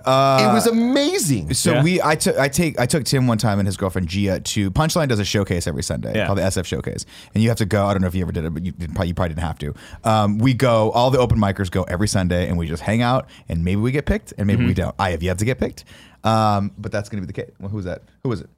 it 0.49 0.53
was 0.53 0.67
amazing. 0.67 1.53
So 1.53 1.73
Yeah. 1.73 1.83
we, 1.83 2.01
I 2.01 2.15
took, 2.15 2.37
I 2.37 2.47
take, 2.49 2.79
I 2.79 2.85
took 2.85 3.05
Tim 3.05 3.25
one 3.27 3.37
time 3.37 3.59
and 3.59 3.65
his 3.65 3.77
girlfriend 3.77 4.07
Gia 4.09 4.39
to 4.39 4.71
Punchline 4.71 5.07
does 5.07 5.19
a 5.19 5.25
showcase 5.25 5.67
every 5.67 5.83
Sunday 5.83 6.13
Yeah. 6.15 6.25
called 6.27 6.37
the 6.37 6.43
SF 6.43 6.65
Showcase, 6.65 7.05
and 7.33 7.41
you 7.41 7.49
have 7.49 7.57
to 7.59 7.65
go. 7.65 7.85
I 7.85 7.93
don't 7.93 8.01
know 8.01 8.07
if 8.07 8.15
you 8.15 8.21
ever 8.23 8.31
did 8.31 8.45
it, 8.45 8.53
but 8.53 8.63
you 8.65 8.71
didn't, 8.73 8.93
probably, 8.93 9.07
you 9.09 9.13
probably 9.13 9.29
didn't 9.35 9.43
have 9.47 9.59
to. 9.59 9.73
Um, 10.03 10.37
we 10.37 10.53
go, 10.53 10.91
all 10.91 11.09
the 11.09 11.19
open 11.19 11.37
micers 11.39 11.71
go 11.71 11.83
every 11.83 12.07
Sunday, 12.07 12.47
and 12.49 12.57
we 12.57 12.67
just 12.67 12.83
hang 12.83 13.01
out, 13.01 13.29
and 13.47 13.63
maybe 13.63 13.81
we 13.81 13.91
get 13.91 14.05
picked, 14.05 14.33
and 14.37 14.45
maybe 14.47 14.65
we 14.65 14.73
don't. 14.73 14.93
I 14.99 15.11
have 15.11 15.23
yet 15.23 15.37
to 15.39 15.45
get 15.45 15.59
picked, 15.59 15.85
um, 16.23 16.71
but 16.77 16.91
that's 16.91 17.09
going 17.09 17.21
to 17.21 17.27
be 17.27 17.31
the 17.33 17.45
case. 17.45 17.55
Well, 17.59 17.69
who's 17.69 17.85
that? 17.85 18.01
Who 18.23 18.31
is 18.31 18.41
it? 18.41 18.49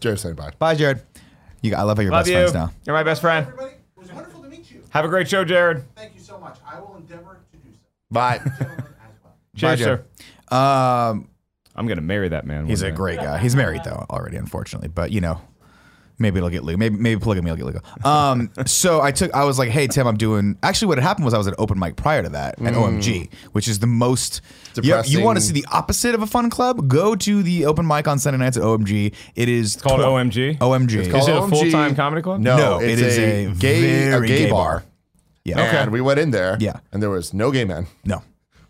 Jared 0.00 0.18
saying 0.20 0.34
bye. 0.36 0.50
Bye, 0.58 0.74
Jared. 0.74 1.02
You, 1.60 1.74
I 1.76 1.82
love 1.82 1.96
how 1.96 2.02
you're 2.02 2.10
Love 2.10 2.22
best 2.24 2.30
you. 2.30 2.36
friends 2.38 2.54
now. 2.54 2.72
You're 2.84 2.96
my 2.96 3.02
best 3.04 3.20
friend. 3.20 3.46
Everybody, 3.46 3.72
it 3.74 3.81
was 4.02 4.12
wonderful 4.12 4.42
to 4.42 4.48
meet 4.48 4.70
you. 4.70 4.82
Have 4.90 5.04
a 5.04 5.08
great 5.08 5.28
show, 5.28 5.44
Jared. 5.44 5.84
Thank 5.94 6.14
you 6.14 6.20
so 6.20 6.38
much. 6.38 6.58
I 6.66 6.80
will 6.80 6.96
endeavor 6.96 7.40
to 7.52 7.56
do 7.58 7.68
so. 7.72 7.86
Bye. 8.10 8.38
Gentlemen 8.38 8.68
as. 8.70 9.60
Cheers, 9.60 9.78
Jared. 9.80 10.04
sir. 10.50 10.56
Um, 10.56 11.28
I'm 11.74 11.86
gonna 11.86 12.00
marry 12.02 12.28
that 12.28 12.44
man. 12.46 12.66
he's 12.66 12.82
a 12.82 12.90
day. 12.90 12.96
great 12.96 13.18
guy. 13.18 13.38
He's 13.38 13.56
married 13.56 13.82
though 13.84 14.04
already, 14.10 14.36
unfortunately, 14.36 14.88
but 14.88 15.10
you 15.10 15.20
know. 15.20 15.40
Maybe 16.18 16.36
it'll 16.38 16.50
get 16.50 16.62
legal. 16.62 16.78
Maybe 16.78 16.96
maybe 16.96 17.20
polygamy 17.20 17.50
will 17.50 17.56
get 17.56 17.66
legal. 17.66 17.82
Um, 18.04 18.50
so 18.66 19.00
I 19.00 19.10
took. 19.12 19.32
I 19.34 19.44
was 19.44 19.58
like, 19.58 19.70
"Hey 19.70 19.86
Tim, 19.88 20.06
I'm 20.06 20.16
doing." 20.16 20.56
Actually, 20.62 20.88
what 20.88 20.98
had 20.98 21.04
happened 21.04 21.24
was 21.24 21.34
I 21.34 21.38
was 21.38 21.48
at 21.48 21.54
open 21.58 21.78
mic 21.78 21.96
prior 21.96 22.22
to 22.22 22.28
that 22.30 22.60
at 22.62 22.74
OMG, 22.74 23.32
which 23.52 23.66
is 23.66 23.78
the 23.80 23.86
most. 23.86 24.40
You, 24.80 25.00
you 25.06 25.22
want 25.22 25.38
to 25.38 25.44
see 25.44 25.52
the 25.52 25.66
opposite 25.72 26.14
of 26.14 26.22
a 26.22 26.26
fun 26.26 26.48
club? 26.48 26.88
Go 26.88 27.14
to 27.16 27.42
the 27.42 27.66
open 27.66 27.86
mic 27.86 28.06
on 28.08 28.18
Sunday 28.18 28.38
nights 28.38 28.56
at 28.56 28.62
OMG. 28.62 29.14
It 29.34 29.48
is 29.48 29.76
called 29.76 30.00
tw- 30.00 30.04
OMG? 30.04 30.58
OMG. 30.58 30.94
It's 30.98 31.08
called 31.10 31.22
Is 31.22 31.28
it 31.28 31.34
a 31.36 31.40
OMG. 31.40 31.50
full-time 31.50 31.94
comedy 31.96 32.22
club? 32.22 32.40
No, 32.40 32.56
No, 32.56 32.78
it's 32.80 33.00
it 33.00 33.06
is 33.06 33.18
a, 33.18 33.44
a 33.46 33.54
gay 33.54 34.06
a 34.06 34.10
very 34.12 34.28
gay 34.28 34.38
gay 34.44 34.50
bar. 34.50 34.78
bar. 34.80 34.84
yeah. 35.44 35.82
And 35.82 35.90
we 35.92 36.00
went 36.00 36.20
in 36.20 36.30
there. 36.30 36.56
Yeah. 36.60 36.80
And 36.92 37.02
there 37.02 37.10
was 37.10 37.34
no 37.34 37.50
gay 37.50 37.64
men, 37.64 37.86
No. 38.04 38.22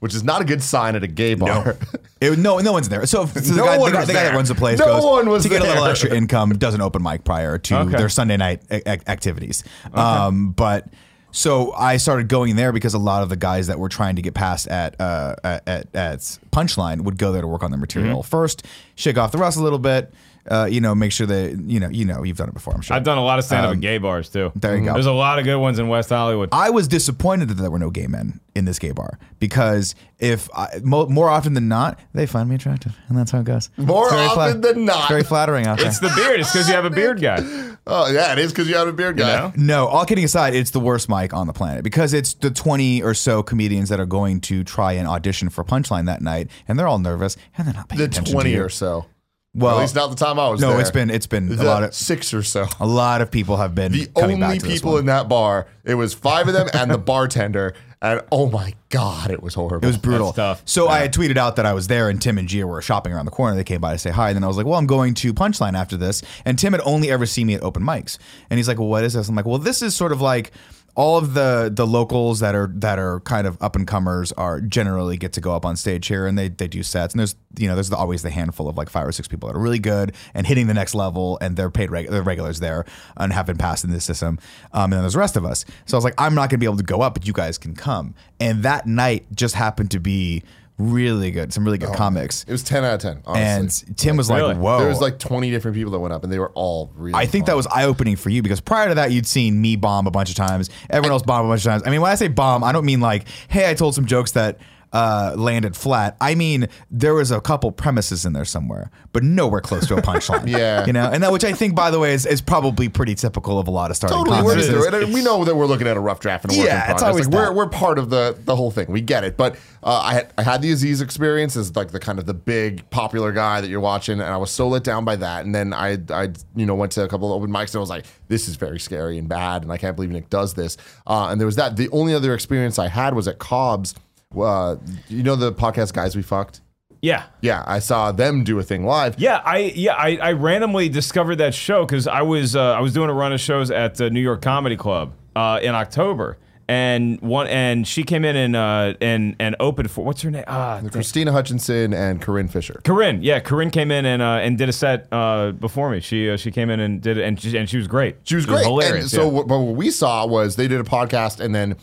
Which 0.03 0.17
is 0.17 0.25
not 0.25 0.43
a 0.43 0.45
good 0.45 0.61
sign 0.61 0.97
at 0.97 1.05
a 1.05 1.07
gay 1.07 1.35
bar. 1.35 1.77
It, 2.21 2.37
no, 2.37 2.59
no 2.59 2.73
one's 2.73 2.89
there. 2.89 3.07
So, 3.07 3.25
so 3.27 3.39
the, 3.41 3.55
No 3.57 3.65
guy, 3.65 3.79
the, 3.79 3.91
guy, 3.93 4.05
the 4.05 4.13
guy 4.13 4.23
that 4.25 4.35
runs 4.35 4.49
the 4.49 4.57
place 4.57 4.81
No 4.81 4.87
goes 4.87 5.05
one 5.05 5.29
was 5.29 5.45
to 5.45 5.49
get 5.49 5.63
a 5.63 5.65
little 5.65 5.85
extra 5.85 6.13
income. 6.13 6.51
Does 6.59 6.75
an 6.75 6.81
open 6.81 7.05
mic 7.05 7.23
prior 7.23 7.57
to 7.59 7.79
Okay. 7.83 7.97
their 7.97 8.09
Sunday 8.09 8.37
night 8.37 8.63
a- 8.69 8.89
activities. 9.09 9.63
Um, 9.95 10.51
but 10.51 10.89
so 11.31 11.73
I 11.73 11.99
started 11.99 12.27
going 12.29 12.57
there 12.57 12.73
because 12.73 12.95
a 12.95 12.99
lot 12.99 13.23
of 13.23 13.29
the 13.29 13.37
guys 13.37 13.69
that 13.69 13.79
were 13.79 13.89
trying 13.89 14.17
to 14.17 14.23
get 14.23 14.35
past 14.35 14.67
at 14.67 15.01
uh, 15.01 15.37
at, 15.45 15.69
at 15.69 15.95
at 15.95 16.19
Punchline 16.51 17.03
would 17.03 17.17
go 17.17 17.31
there 17.31 17.43
to 17.43 17.47
work 17.49 17.63
on 17.63 17.71
their 17.71 17.79
material 17.81 18.23
Mm-hmm. 18.23 18.29
first, 18.29 18.67
shake 18.97 19.17
off 19.19 19.31
the 19.31 19.39
rust 19.39 19.57
a 19.57 19.63
little 19.63 19.79
bit. 19.79 20.13
Uh, 20.51 20.65
you 20.71 20.81
know, 20.81 20.95
make 20.95 21.13
sure 21.13 21.27
that 21.27 21.57
you 21.67 21.79
know 21.79 21.89
you 21.89 22.05
know 22.05 22.25
you've 22.25 22.37
done 22.37 22.49
it 22.49 22.55
before. 22.55 22.75
I'm 22.75 22.81
sure. 22.81 22.97
I've 22.97 23.05
done 23.05 23.17
a 23.19 23.23
lot 23.25 23.39
of 23.39 23.45
stand 23.45 23.65
up 23.65 23.71
Um, 23.71 23.77
at 23.77 23.81
gay 23.81 23.99
bars 23.99 24.29
too. 24.29 24.51
there 24.57 24.77
you 24.77 24.85
go. 24.85 24.93
There's 24.95 25.07
a 25.07 25.13
lot 25.13 25.39
of 25.39 25.45
good 25.45 25.59
ones 25.59 25.79
in 25.79 25.87
West 25.89 26.09
Hollywood. 26.09 26.49
I 26.51 26.71
was 26.71 26.89
disappointed 26.89 27.49
that 27.49 27.55
there 27.55 27.71
were 27.71 27.79
no 27.79 27.91
gay 27.91 28.09
men 28.09 28.41
in 28.57 28.65
this 28.65 28.79
gay 28.81 28.91
bar 28.91 29.19
because 29.39 29.95
if 30.19 30.49
I, 30.55 30.81
mo- 30.83 31.07
more 31.07 31.29
often 31.31 31.55
than 31.55 31.69
not 31.69 31.99
they 32.13 32.27
find 32.27 32.49
me 32.49 32.57
attractive, 32.57 32.97
and 33.09 33.17
that's 33.17 33.31
how 33.31 33.39
it 33.41 33.45
goes. 33.45 33.71
More 33.77 34.07
It's 34.07 34.15
very 34.15 34.27
often 34.27 34.61
than 34.63 34.85
not. 34.85 34.99
it's 34.99 35.09
very 35.09 35.23
flattering 35.23 35.67
out 35.67 35.79
there. 35.79 35.87
It's 35.87 36.01
the 36.01 36.13
beard. 36.17 36.41
It's 36.41 36.53
because 36.53 36.69
you 36.69 36.75
have 36.75 36.85
a 36.85 36.91
beard 36.91 37.21
guy. 37.21 37.69
Oh 37.85 38.09
yeah, 38.13 38.33
it 38.33 38.39
is 38.39 38.53
because 38.53 38.69
you 38.69 38.77
have 38.77 38.87
a 38.87 38.93
beard 38.93 39.19
You 39.19 39.25
guy. 39.25 39.37
know? 39.41 39.53
No, 39.57 39.87
all 39.89 40.05
kidding 40.05 40.23
aside, 40.25 40.55
it's 40.55 40.71
the 40.71 40.79
worst 40.79 41.09
mic 41.09 41.35
on 41.35 41.49
the 41.49 41.53
planet 41.53 41.83
because 41.83 42.13
it's 42.15 42.33
the 42.35 42.49
20 42.49 43.03
or 43.03 43.13
so 43.13 43.43
comedians 43.43 43.89
that 43.89 43.99
are 43.99 44.07
going 44.07 44.41
to 44.43 44.63
try 44.63 44.93
and 44.93 45.09
audition 45.09 45.49
for 45.49 45.65
Punchline 45.65 46.07
that 46.07 46.23
night, 46.23 46.49
and 46.69 46.79
they're 46.79 46.87
all 46.87 47.01
nervous 47.01 47.37
and 47.59 47.67
they're 47.67 47.75
not 47.75 47.89
paying 47.89 47.99
The 47.99 48.05
attention 48.05 48.25
to 48.27 48.33
twenty 48.33 48.51
you. 48.53 48.63
or 48.63 48.69
so. 48.69 49.07
Well, 49.55 49.77
at 49.77 49.83
least 49.83 49.95
not 49.95 50.09
the 50.09 50.17
time 50.17 50.39
I 50.39 50.49
was 50.49 50.61
there. 50.61 50.71
no, 50.71 50.73
there. 50.77 50.81
it's 50.81 50.91
been 50.91 51.11
it's 51.11 51.27
been 51.27 51.53
a 51.53 51.63
lot 51.63 51.83
of 51.83 51.95
six 51.95 52.33
or 52.33 52.43
so. 52.43 52.67
a 52.81 52.87
lot 52.87 53.21
of 53.21 53.31
people 53.31 53.59
have 53.59 53.75
been 53.75 53.93
The 53.93 54.07
coming 54.07 54.41
back 54.41 54.47
only 54.49 54.59
to 54.61 54.65
this 54.67 54.75
people 54.81 54.93
one. 54.93 55.01
in 55.01 55.07
that 55.07 55.29
bar, 55.29 55.67
it 55.85 55.95
was 55.95 56.15
five 56.15 56.49
of 56.49 56.55
them 56.55 56.69
and 56.73 56.91
the 56.91 56.97
bartender, 56.97 57.75
and 58.01 58.23
oh 58.33 58.49
my 58.49 58.73
god, 58.89 59.31
it 59.31 59.43
was 59.43 59.53
horrible. 59.53 59.85
It 59.85 59.89
was 59.89 59.99
brutal. 59.99 60.33
That's 60.33 60.37
tough. 60.61 60.63
So 60.65 60.89
I 60.89 61.01
had 61.01 61.13
tweeted 61.13 61.37
out 61.37 61.57
that 61.57 61.67
I 61.67 61.75
was 61.75 61.87
there, 61.87 62.09
and 62.09 62.21
Tim 62.21 62.39
and 62.39 62.49
Gia 62.49 62.67
were 62.67 62.81
shopping 62.81 63.13
around 63.13 63.27
the 63.27 63.31
corner. 63.31 63.55
They 63.55 63.63
came 63.65 63.83
by 63.83 63.93
to 63.93 63.99
say 63.99 64.09
hi, 64.11 64.29
and 64.31 64.37
then 64.37 64.43
I 64.45 64.47
was 64.47 64.57
like, 64.57 64.65
"Well, 64.65 64.79
I'm 64.79 64.87
going 64.87 65.13
to 65.15 65.35
Punchline 65.35 65.75
after 65.79 65.99
this." 65.99 66.23
And 66.47 66.59
Tim 66.59 66.73
had 66.73 66.81
only 66.87 67.11
ever 67.11 67.27
seen 67.27 67.47
me 67.47 67.55
at 67.55 67.63
open 67.63 67.83
mics, 67.83 68.17
and 68.49 68.59
he's 68.59 68.69
like, 68.69 68.79
"Well, 68.79 68.89
what 68.89 69.05
is 69.05 69.13
this?" 69.13 69.29
I'm 69.29 69.35
like, 69.37 69.45
"Well, 69.45 69.59
this 69.59 69.83
is 69.83 69.95
sort 69.95 70.13
of 70.13 70.23
like." 70.23 70.51
All 70.95 71.17
of 71.17 71.35
the 71.35 71.71
the 71.75 71.87
locals 71.87 72.41
that 72.41 72.55
are 72.55 72.71
that 72.75 72.99
are 72.99 73.21
kind 73.21 73.47
of 73.47 73.57
up 73.63 73.77
and 73.77 73.87
comers 73.87 74.31
are 74.33 74.61
generally 74.61 75.17
get 75.17 75.33
to 75.35 75.41
go 75.41 75.55
up 75.55 75.65
on 75.65 75.77
stage 75.77 76.07
here 76.07 76.27
and 76.27 76.37
they 76.37 76.49
they 76.49 76.69
do 76.69 76.83
sets. 76.83 77.15
And 77.15 77.21
there's 77.21 77.35
you 77.59 77.67
know 77.67 77.75
there's 77.75 77.91
always 77.93 78.23
the 78.23 78.31
handful 78.31 78.69
of 78.69 78.77
like 78.77 78.91
five 78.91 79.07
or 79.07 79.13
six 79.13 79.27
people 79.27 79.49
that 79.49 79.57
are 79.57 79.61
really 79.61 79.79
good 79.79 80.15
and 80.35 80.47
hitting 80.47 80.67
the 80.67 80.75
next 80.75 80.95
level 80.95 81.39
and 81.41 81.57
they're 81.57 81.71
paid 81.71 81.91
reg- 81.91 82.11
they're 82.11 82.23
regulars 82.23 82.61
there 82.61 82.85
and 83.17 83.33
have 83.33 83.47
been 83.47 83.57
passed 83.57 83.85
in 83.85 83.91
this 83.91 84.05
system. 84.05 84.39
Um, 84.73 84.85
and 84.85 84.93
then 84.95 85.01
there's 85.01 85.15
the 85.15 85.19
rest 85.19 85.37
of 85.37 85.45
us. 85.45 85.65
So 85.87 85.97
I 85.97 85.99
was 85.99 86.05
like 86.05 86.15
I'm 86.19 86.35
not 86.35 86.51
gonna 86.51 86.59
be 86.59 86.67
able 86.67 86.77
to 86.77 86.83
go 86.83 87.01
up 87.01 87.15
but 87.15 87.27
you 87.27 87.33
guys 87.33 87.57
can 87.57 87.75
come. 87.75 88.15
And 88.39 88.63
that 88.63 88.87
night 88.87 89.27
just 89.35 89.55
happened 89.55 89.91
to 89.93 90.01
be 90.01 90.43
really 90.91 91.31
good 91.31 91.53
some 91.53 91.65
really 91.65 91.79
good 91.79 91.91
oh, 91.91 91.95
comics 91.95 92.45
It 92.45 92.53
was 92.53 92.63
ten 92.63 92.85
out 92.85 92.95
of 92.95 93.01
ten. 93.01 93.23
Honestly. 93.25 93.87
and 93.89 93.99
Tim 93.99 94.17
was 94.17 94.29
Really? 94.31 94.55
like 94.55 94.57
whoa 94.59 94.79
there 94.79 94.89
was 94.89 95.01
like 95.01 95.19
twenty 95.19 95.51
different 95.51 95.77
people 95.77 95.93
that 95.93 95.99
went 96.01 96.13
up, 96.15 96.25
and 96.25 96.33
they 96.33 96.39
were 96.39 96.51
all 96.55 96.91
really. 96.95 97.15
I 97.15 97.27
think 97.27 97.47
that 97.47 97.53
fun. 97.53 97.57
was 97.57 97.67
eye 97.69 97.85
opening 97.85 98.17
for 98.17 98.31
you 98.31 98.43
because 98.43 98.61
prior 98.61 98.89
to 98.89 98.95
that, 98.97 99.13
you'd 99.13 99.27
seen 99.27 99.61
me 99.61 99.77
bomb 99.77 100.07
a 100.07 100.11
bunch 100.11 100.31
of 100.31 100.37
times. 100.37 100.71
Everyone 100.91 101.13
else 101.13 101.23
bomb 101.23 101.47
a 101.47 101.49
bunch 101.49 101.61
of 101.61 101.71
times. 101.71 101.83
I 101.87 101.91
mean, 101.91 102.01
when 102.01 102.11
I 102.11 102.15
say 102.15 102.29
bomb, 102.29 102.65
I 102.65 102.73
don't 102.73 102.85
mean 102.85 103.01
like, 103.01 103.27
hey, 103.49 103.69
I 103.71 103.75
told 103.75 103.95
some 103.95 104.07
jokes 104.07 104.33
that 104.33 104.59
uh, 104.93 105.35
landed 105.37 105.75
flat. 105.77 106.17
I 106.21 106.35
mean, 106.35 106.69
there 106.91 107.15
was 107.15 107.31
a 107.31 107.41
couple 107.41 107.73
premises 107.73 108.25
in 108.27 108.33
there 108.33 108.45
somewhere, 108.45 108.91
but 109.13 109.23
nowhere 109.23 109.61
close 109.61 109.87
to 109.89 109.97
a 109.97 110.03
punchline. 110.03 110.47
Yeah. 110.53 110.85
You 110.87 110.93
know, 110.93 111.09
and 111.11 111.23
that, 111.23 111.33
which 111.33 111.45
I 111.45 111.53
think, 111.53 111.75
by 111.75 111.91
the 111.91 111.99
way, 111.99 112.13
is, 112.13 112.27
is 112.27 112.41
probably 112.43 112.89
pretty 112.89 113.15
typical 113.15 113.59
of 113.59 113.69
a 113.69 113.71
lot 113.71 113.91
of 113.91 113.97
starting 113.97 114.19
Totally, 114.19 114.43
we're 114.43 114.51
comics. 114.51 114.69
just 114.69 114.89
it. 114.93 115.03
And 115.05 115.15
we 115.15 115.23
know 115.23 115.45
that 115.45 115.55
we're 115.55 115.67
looking 115.67 115.87
at 115.87 115.97
a 115.97 116.01
rough 116.01 116.21
draft 116.21 116.45
and 116.45 116.53
a 116.53 116.59
work 116.59 116.67
Yeah, 116.67 116.87
in 116.87 116.93
it's 116.93 117.03
always 117.03 117.27
Like, 117.27 117.35
we're 117.35 117.53
we're 117.53 117.69
part 117.69 117.99
of 117.99 118.11
the 118.11 118.37
the 118.45 118.55
whole 118.55 118.71
thing. 118.71 118.87
We 118.89 119.01
get 119.01 119.25
it. 119.25 119.37
But 119.37 119.57
uh, 119.83 120.01
I 120.05 120.15
had 120.15 120.33
I 120.37 120.43
had 120.43 120.61
the 120.63 120.71
Aziz 120.73 121.01
experience 121.01 121.57
as 121.57 121.75
like 121.75 121.91
the 121.91 122.01
kind 122.01 122.19
of 122.19 122.27
the 122.27 122.35
big 122.35 122.89
popular 122.91 123.33
guy 123.33 123.61
that 123.61 123.69
you're 123.69 123.81
watching, 123.81 124.21
and 124.21 124.29
I 124.29 124.37
was 124.37 124.51
so 124.51 124.69
let 124.69 124.85
down 124.85 125.05
by 125.05 125.17
that. 125.17 125.45
And 125.45 125.55
then 125.55 125.73
I 125.73 125.99
I 126.11 126.33
you 126.55 126.67
know 126.67 126.75
went 126.75 126.93
to 126.93 127.05
a 127.05 127.09
couple 127.09 127.33
of 127.33 127.41
open 127.43 127.51
mics 127.53 127.69
and 127.71 127.77
I 127.77 127.81
was 127.81 127.91
like, 127.91 128.05
this 128.29 128.49
is 128.49 128.57
very 128.57 128.79
scary 128.81 129.17
and 129.19 129.29
bad, 129.29 129.63
and 129.63 129.73
I 129.73 129.79
can't 129.79 129.97
believe 129.97 130.11
Nick 130.11 130.29
does 130.29 130.55
this. 130.55 130.77
Uh, 131.07 131.29
and 131.31 131.41
there 131.41 131.47
was 131.47 131.57
that. 131.57 131.77
The 131.77 131.89
only 131.91 132.15
other 132.15 132.35
experience 132.35 132.79
I 132.79 132.89
had 132.89 133.15
was 133.15 133.27
at 133.27 133.39
Cobb's. 133.39 133.95
Uh, 134.37 134.77
you 135.09 135.23
know 135.23 135.37
the 135.37 135.53
podcast 135.53 135.93
guys 135.93 136.17
we 136.17 136.23
fucked. 136.23 136.61
Yeah. 137.03 137.25
Yeah, 137.41 137.65
I 137.67 137.81
saw 137.81 138.13
them 138.13 138.45
do 138.45 138.59
a 138.61 138.63
thing 138.63 138.87
live. 138.87 139.19
Yeah, 139.19 139.43
I 139.45 139.73
yeah 139.75 139.95
I, 139.95 140.17
I 140.19 140.33
randomly 140.33 140.89
discovered 140.89 141.37
that 141.37 141.53
show 141.53 141.85
because 141.85 142.07
I 142.07 142.23
was 142.23 142.55
uh, 142.55 142.75
I 142.75 142.81
was 142.81 142.93
doing 142.93 143.11
a 143.11 143.13
run 143.13 143.33
of 143.33 143.41
shows 143.41 143.71
at 143.73 143.97
the 143.97 144.09
New 144.09 144.21
York 144.21 144.41
Comedy 144.41 144.77
Club 144.77 145.13
uh, 145.35 145.59
in 145.61 145.75
October, 145.75 146.39
and 146.69 147.21
one 147.21 147.49
and 147.49 147.89
she 147.89 148.05
came 148.05 148.25
in 148.25 148.37
and 148.37 148.55
uh, 148.55 148.95
and 149.01 149.35
and 149.41 149.57
opened 149.59 149.91
for 149.91 150.05
what's 150.05 150.23
her 150.23 150.31
name? 150.31 150.45
Ah. 150.47 150.81
Krystyna 150.85 151.33
Hutchinson 151.33 151.93
and 151.93 152.23
Corinne 152.23 152.47
Fisher. 152.47 152.81
Corinne. 152.85 153.21
Yeah, 153.21 153.41
Corinne 153.41 153.71
came 153.71 153.91
in 153.91 154.07
and 154.07 154.23
uh, 154.23 154.39
and 154.41 154.57
did 154.57 154.69
a 154.69 154.73
set 154.73 155.09
uh, 155.11 155.51
before 155.51 155.91
me. 155.91 155.99
She 155.99 156.31
uh, 156.31 156.37
she 156.37 156.53
came 156.53 156.71
in 156.71 156.79
and 156.79 157.03
did 157.03 157.19
it, 157.19 157.25
and 157.25 157.41
she, 157.41 157.59
and 157.59 157.69
she 157.69 157.79
was 157.79 157.89
great. 157.89 158.19
She 158.23 158.37
was 158.37 158.47
great. 158.47 158.65
hilarious. 158.65 159.07
And 159.07 159.11
so 159.11 159.23
yeah. 159.25 159.33
what, 159.33 159.49
but 159.49 159.59
what 159.59 159.75
we 159.75 159.91
saw 159.91 160.25
was 160.25 160.55
they 160.55 160.69
did 160.69 160.81
a 160.81 160.85
podcast 160.85 161.41
and 161.41 161.53
then 161.53 161.77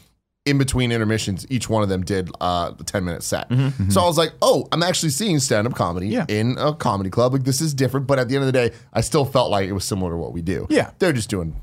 in 0.46 0.58
between 0.58 0.92
intermissions, 0.92 1.46
each 1.50 1.70
one 1.70 1.84
of 1.84 1.90
them 1.90 2.04
did 2.04 2.30
uh, 2.42 2.72
a 2.80 2.84
10 2.84 3.04
minute 3.06 3.24
set. 3.24 3.48
So 3.90 4.02
I 4.02 4.06
was 4.06 4.18
like, 4.18 4.32
oh, 4.42 4.68
I'm 4.72 4.82
actually 4.82 5.10
seeing 5.10 5.40
stand 5.40 5.68
up 5.68 5.76
comedy 5.76 6.08
Yeah. 6.08 6.26
in 6.28 6.58
a 6.58 6.74
comedy 6.74 7.10
club. 7.10 7.34
Like 7.34 7.44
this 7.44 7.62
is 7.62 7.74
different. 7.74 8.08
But 8.08 8.20
at 8.20 8.30
the 8.30 8.36
end 8.36 8.44
of 8.44 8.48
the 8.48 8.54
day, 8.54 8.72
I 8.94 9.02
still 9.02 9.26
felt 9.26 9.52
like 9.52 9.68
it 9.68 9.74
was 9.74 9.84
similar 9.86 10.12
to 10.12 10.18
what 10.18 10.34
we 10.34 10.42
do. 10.42 10.66
Yeah. 10.70 10.92
They're 11.00 11.14
just 11.14 11.30
doing 11.30 11.56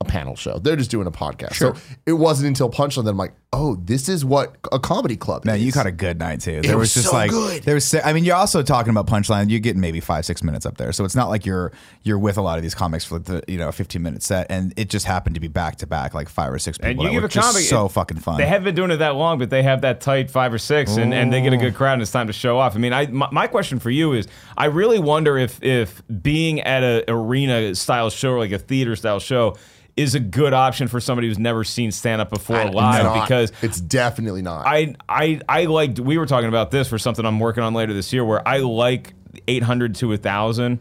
a 0.00 0.04
panel 0.04 0.34
show. 0.36 0.58
They're 0.58 0.76
just 0.76 0.90
doing 0.90 1.06
a 1.06 1.10
podcast. 1.12 1.54
Sure. 1.54 1.74
So 1.76 1.80
it 2.04 2.12
wasn't 2.14 2.48
until 2.48 2.68
Punchline 2.68 3.04
that 3.04 3.10
I'm 3.10 3.16
like, 3.16 3.32
oh, 3.54 3.76
this 3.76 4.08
is 4.08 4.24
what 4.24 4.56
a 4.72 4.78
comedy 4.78 5.16
club 5.16 5.44
Man, 5.44 5.56
is. 5.56 5.64
you 5.64 5.72
caught 5.72 5.86
a 5.86 5.92
good 5.92 6.18
night 6.18 6.40
too. 6.40 6.60
There 6.60 6.76
was 6.76 6.94
was, 6.94 6.94
just 6.94 7.06
so 7.08 7.12
like 7.12 7.30
good. 7.30 7.62
there 7.62 7.74
was. 7.74 7.94
I 7.94 8.12
mean, 8.12 8.24
you're 8.24 8.36
also 8.36 8.62
talking 8.62 8.90
about 8.90 9.06
punchline. 9.06 9.50
You're 9.50 9.60
getting 9.60 9.80
maybe 9.80 10.00
five, 10.00 10.24
six 10.24 10.42
minutes 10.42 10.66
up 10.66 10.76
there, 10.76 10.92
so 10.92 11.04
it's 11.04 11.14
not 11.14 11.28
like 11.28 11.46
you're 11.46 11.72
you're 12.02 12.18
with 12.18 12.36
a 12.36 12.42
lot 12.42 12.58
of 12.58 12.62
these 12.62 12.74
comics 12.74 13.04
for 13.04 13.18
the 13.18 13.42
you 13.48 13.56
know 13.58 13.68
a 13.68 13.72
15 13.72 14.02
minute 14.02 14.22
set, 14.22 14.46
and 14.50 14.74
it 14.76 14.90
just 14.90 15.06
happened 15.06 15.34
to 15.34 15.40
be 15.40 15.48
back 15.48 15.76
to 15.76 15.86
back 15.86 16.14
like 16.14 16.28
five 16.28 16.52
or 16.52 16.58
six 16.58 16.78
people. 16.78 16.90
And 16.90 17.02
you 17.02 17.20
give 17.20 17.24
a 17.24 17.28
just 17.28 17.46
comic 17.46 17.64
so 17.64 17.88
fucking 17.88 18.18
fun. 18.18 18.38
They 18.38 18.46
haven't 18.46 18.64
been 18.64 18.74
doing 18.74 18.90
it 18.90 18.96
that 18.96 19.16
long, 19.16 19.38
but 19.38 19.50
they 19.50 19.62
have 19.62 19.82
that 19.82 20.00
tight 20.00 20.30
five 20.30 20.52
or 20.52 20.58
six, 20.58 20.96
and, 20.96 21.14
and 21.14 21.32
they 21.32 21.40
get 21.40 21.52
a 21.52 21.56
good 21.56 21.74
crowd, 21.74 21.94
and 21.94 22.02
it's 22.02 22.12
time 22.12 22.26
to 22.26 22.32
show 22.32 22.58
off. 22.58 22.74
I 22.74 22.78
mean, 22.78 22.92
I 22.92 23.06
my, 23.06 23.28
my 23.30 23.46
question 23.46 23.78
for 23.78 23.90
you 23.90 24.12
is, 24.12 24.26
I 24.56 24.66
really 24.66 24.98
wonder 24.98 25.38
if 25.38 25.62
if 25.62 26.02
being 26.22 26.60
at 26.60 26.82
a 26.82 27.04
arena 27.10 27.74
style 27.74 28.10
show, 28.10 28.32
or 28.32 28.38
like 28.38 28.52
a 28.52 28.58
theater 28.58 28.96
style 28.96 29.20
show, 29.20 29.56
is 29.96 30.14
a 30.14 30.20
good 30.20 30.52
option 30.52 30.88
for 30.88 31.00
somebody 31.00 31.28
who's 31.28 31.38
never 31.38 31.62
seen 31.62 31.92
stand 31.92 32.20
up 32.20 32.30
before 32.30 32.60
It's 32.60 32.74
live, 32.74 33.04
not. 33.04 33.14
Because 33.50 33.64
it's 33.70 33.80
definitely 33.80 34.42
not. 34.42 34.66
I 34.66 34.94
I 35.08 35.40
I 35.48 35.64
like 35.64 35.98
we 35.98 36.18
were 36.18 36.26
talking 36.26 36.48
about 36.48 36.70
this 36.70 36.88
for 36.88 36.98
something 36.98 37.24
I'm 37.24 37.40
working 37.40 37.62
on 37.62 37.74
later 37.74 37.92
this 37.92 38.12
year 38.12 38.24
where 38.24 38.46
I 38.46 38.58
like 38.58 39.14
800 39.48 39.94
to 39.96 40.08
1000 40.08 40.78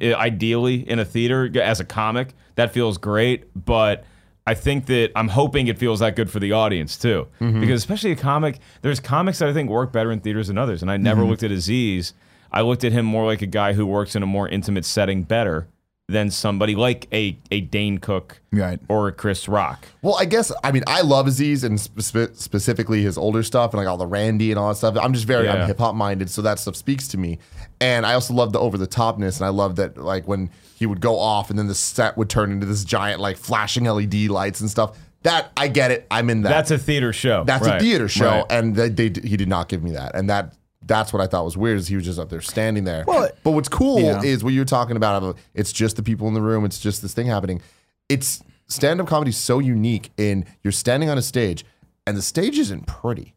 eh, 0.00 0.14
ideally 0.14 0.88
in 0.88 0.98
a 0.98 1.04
theater 1.04 1.50
as 1.60 1.80
a 1.80 1.84
comic. 1.84 2.34
That 2.56 2.72
feels 2.72 2.98
great 2.98 3.44
but 3.54 4.04
I 4.46 4.54
think 4.54 4.86
that 4.86 5.10
I'm 5.16 5.28
hoping 5.28 5.68
it 5.68 5.78
feels 5.78 6.00
that 6.00 6.16
good 6.16 6.30
for 6.30 6.38
the 6.38 6.52
audience 6.52 6.98
too. 6.98 7.28
Mm-hmm. 7.40 7.60
Because 7.60 7.80
especially 7.80 8.12
a 8.12 8.16
comic 8.16 8.58
there's 8.82 9.00
comics 9.00 9.38
that 9.38 9.48
I 9.48 9.52
think 9.52 9.70
work 9.70 9.92
better 9.92 10.12
in 10.12 10.20
theaters 10.20 10.48
than 10.48 10.58
others 10.58 10.82
and 10.82 10.90
I 10.90 10.96
never 10.96 11.22
mm-hmm. 11.22 11.30
looked 11.30 11.42
at 11.42 11.50
Aziz. 11.50 12.14
I 12.52 12.60
looked 12.60 12.84
at 12.84 12.92
him 12.92 13.04
more 13.04 13.26
like 13.26 13.42
a 13.42 13.46
guy 13.46 13.72
who 13.72 13.84
works 13.84 14.14
in 14.14 14.22
a 14.22 14.26
more 14.26 14.48
intimate 14.48 14.84
setting 14.84 15.24
better 15.24 15.66
than 16.08 16.30
somebody 16.30 16.74
like 16.74 17.08
a 17.14 17.36
a 17.50 17.62
Dane 17.62 17.96
Cook 17.98 18.40
Right. 18.52 18.78
or 18.88 19.08
a 19.08 19.12
Chris 19.12 19.48
Rock 19.48 19.86
Well, 20.02 20.16
I 20.20 20.26
guess 20.26 20.52
I 20.62 20.70
mean 20.70 20.84
I 20.86 21.00
love 21.00 21.26
Aziz 21.26 21.64
and 21.64 21.80
spe- 21.80 22.34
specifically 22.34 23.02
his 23.02 23.16
older 23.16 23.42
stuff 23.42 23.72
and 23.72 23.78
like 23.78 23.88
all 23.88 23.96
the 23.96 24.06
Randy 24.06 24.50
and 24.50 24.58
all 24.58 24.68
that 24.68 24.74
stuff. 24.76 24.96
I'm 25.00 25.14
just 25.14 25.24
very 25.26 25.46
Yeah. 25.46 25.54
I'm 25.62 25.66
hip 25.66 25.78
hop 25.78 25.94
minded, 25.94 26.28
so 26.28 26.42
that 26.42 26.58
stuff 26.58 26.76
speaks 26.76 27.08
to 27.08 27.18
me. 27.18 27.38
And 27.80 28.04
I 28.04 28.12
also 28.14 28.34
love 28.34 28.52
the 28.52 28.60
over 28.60 28.76
the 28.76 28.86
topness, 28.86 29.38
and 29.38 29.46
I 29.46 29.48
love 29.48 29.76
that 29.76 29.96
like 29.96 30.28
when 30.28 30.50
he 30.76 30.84
would 30.84 31.00
go 31.00 31.18
off 31.18 31.48
and 31.48 31.58
then 31.58 31.68
the 31.68 31.74
set 31.74 32.18
would 32.18 32.28
turn 32.28 32.52
into 32.52 32.66
this 32.66 32.84
giant 32.84 33.20
like 33.20 33.38
flashing 33.38 33.84
LED 33.84 34.28
lights 34.28 34.60
and 34.60 34.68
stuff. 34.68 34.98
That 35.22 35.52
I 35.56 35.68
get 35.68 35.90
it. 35.90 36.06
I'm 36.10 36.28
in 36.28 36.42
that. 36.42 36.50
that's 36.50 36.70
a 36.70 36.76
theater 36.76 37.10
show 37.14 37.44
That's 37.44 37.66
Right. 37.66 37.80
a 37.80 37.80
theater 37.82 38.08
show, 38.08 38.28
Right. 38.28 38.46
and 38.50 38.76
they, 38.76 38.90
they 38.90 39.04
he 39.26 39.38
did 39.38 39.48
not 39.48 39.70
give 39.70 39.82
me 39.82 39.92
that, 39.92 40.14
and 40.14 40.28
that 40.28 40.52
that's 40.86 41.12
what 41.12 41.22
I 41.22 41.26
thought 41.26 41.44
was 41.44 41.56
weird 41.56 41.78
is 41.78 41.88
he 41.88 41.96
was 41.96 42.04
just 42.04 42.18
up 42.18 42.28
there 42.28 42.40
standing 42.40 42.84
there. 42.84 43.04
Well, 43.06 43.30
but 43.42 43.52
what's 43.52 43.68
cool 43.68 44.00
yeah. 44.00 44.22
is 44.22 44.44
what 44.44 44.52
you're 44.52 44.64
talking 44.64 44.96
about. 44.96 45.36
It's 45.54 45.72
just 45.72 45.96
the 45.96 46.02
people 46.02 46.28
in 46.28 46.34
the 46.34 46.42
room. 46.42 46.64
It's 46.64 46.78
just 46.78 47.02
this 47.02 47.14
thing 47.14 47.26
happening. 47.26 47.62
It's 48.08 48.42
stand 48.66 49.00
up 49.00 49.06
comedy 49.06 49.30
is 49.30 49.36
so 49.36 49.58
unique 49.58 50.10
in 50.16 50.46
you're 50.62 50.72
standing 50.72 51.08
on 51.08 51.18
a 51.18 51.22
stage, 51.22 51.64
and 52.06 52.16
the 52.16 52.22
stage 52.22 52.58
isn't 52.58 52.86
pretty. 52.86 53.34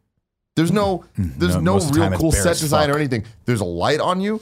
There's 0.56 0.72
no 0.72 1.04
there's 1.16 1.56
No, 1.56 1.78
no, 1.78 1.90
real 1.90 2.18
cool 2.18 2.32
set 2.32 2.58
design 2.58 2.90
or 2.90 2.96
anything. 2.96 3.24
There's 3.44 3.60
a 3.60 3.64
light 3.64 4.00
on 4.00 4.20
you 4.20 4.40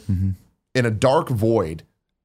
in 0.74 0.86
a 0.86 0.90
dark 0.90 1.28
void, 1.28 1.82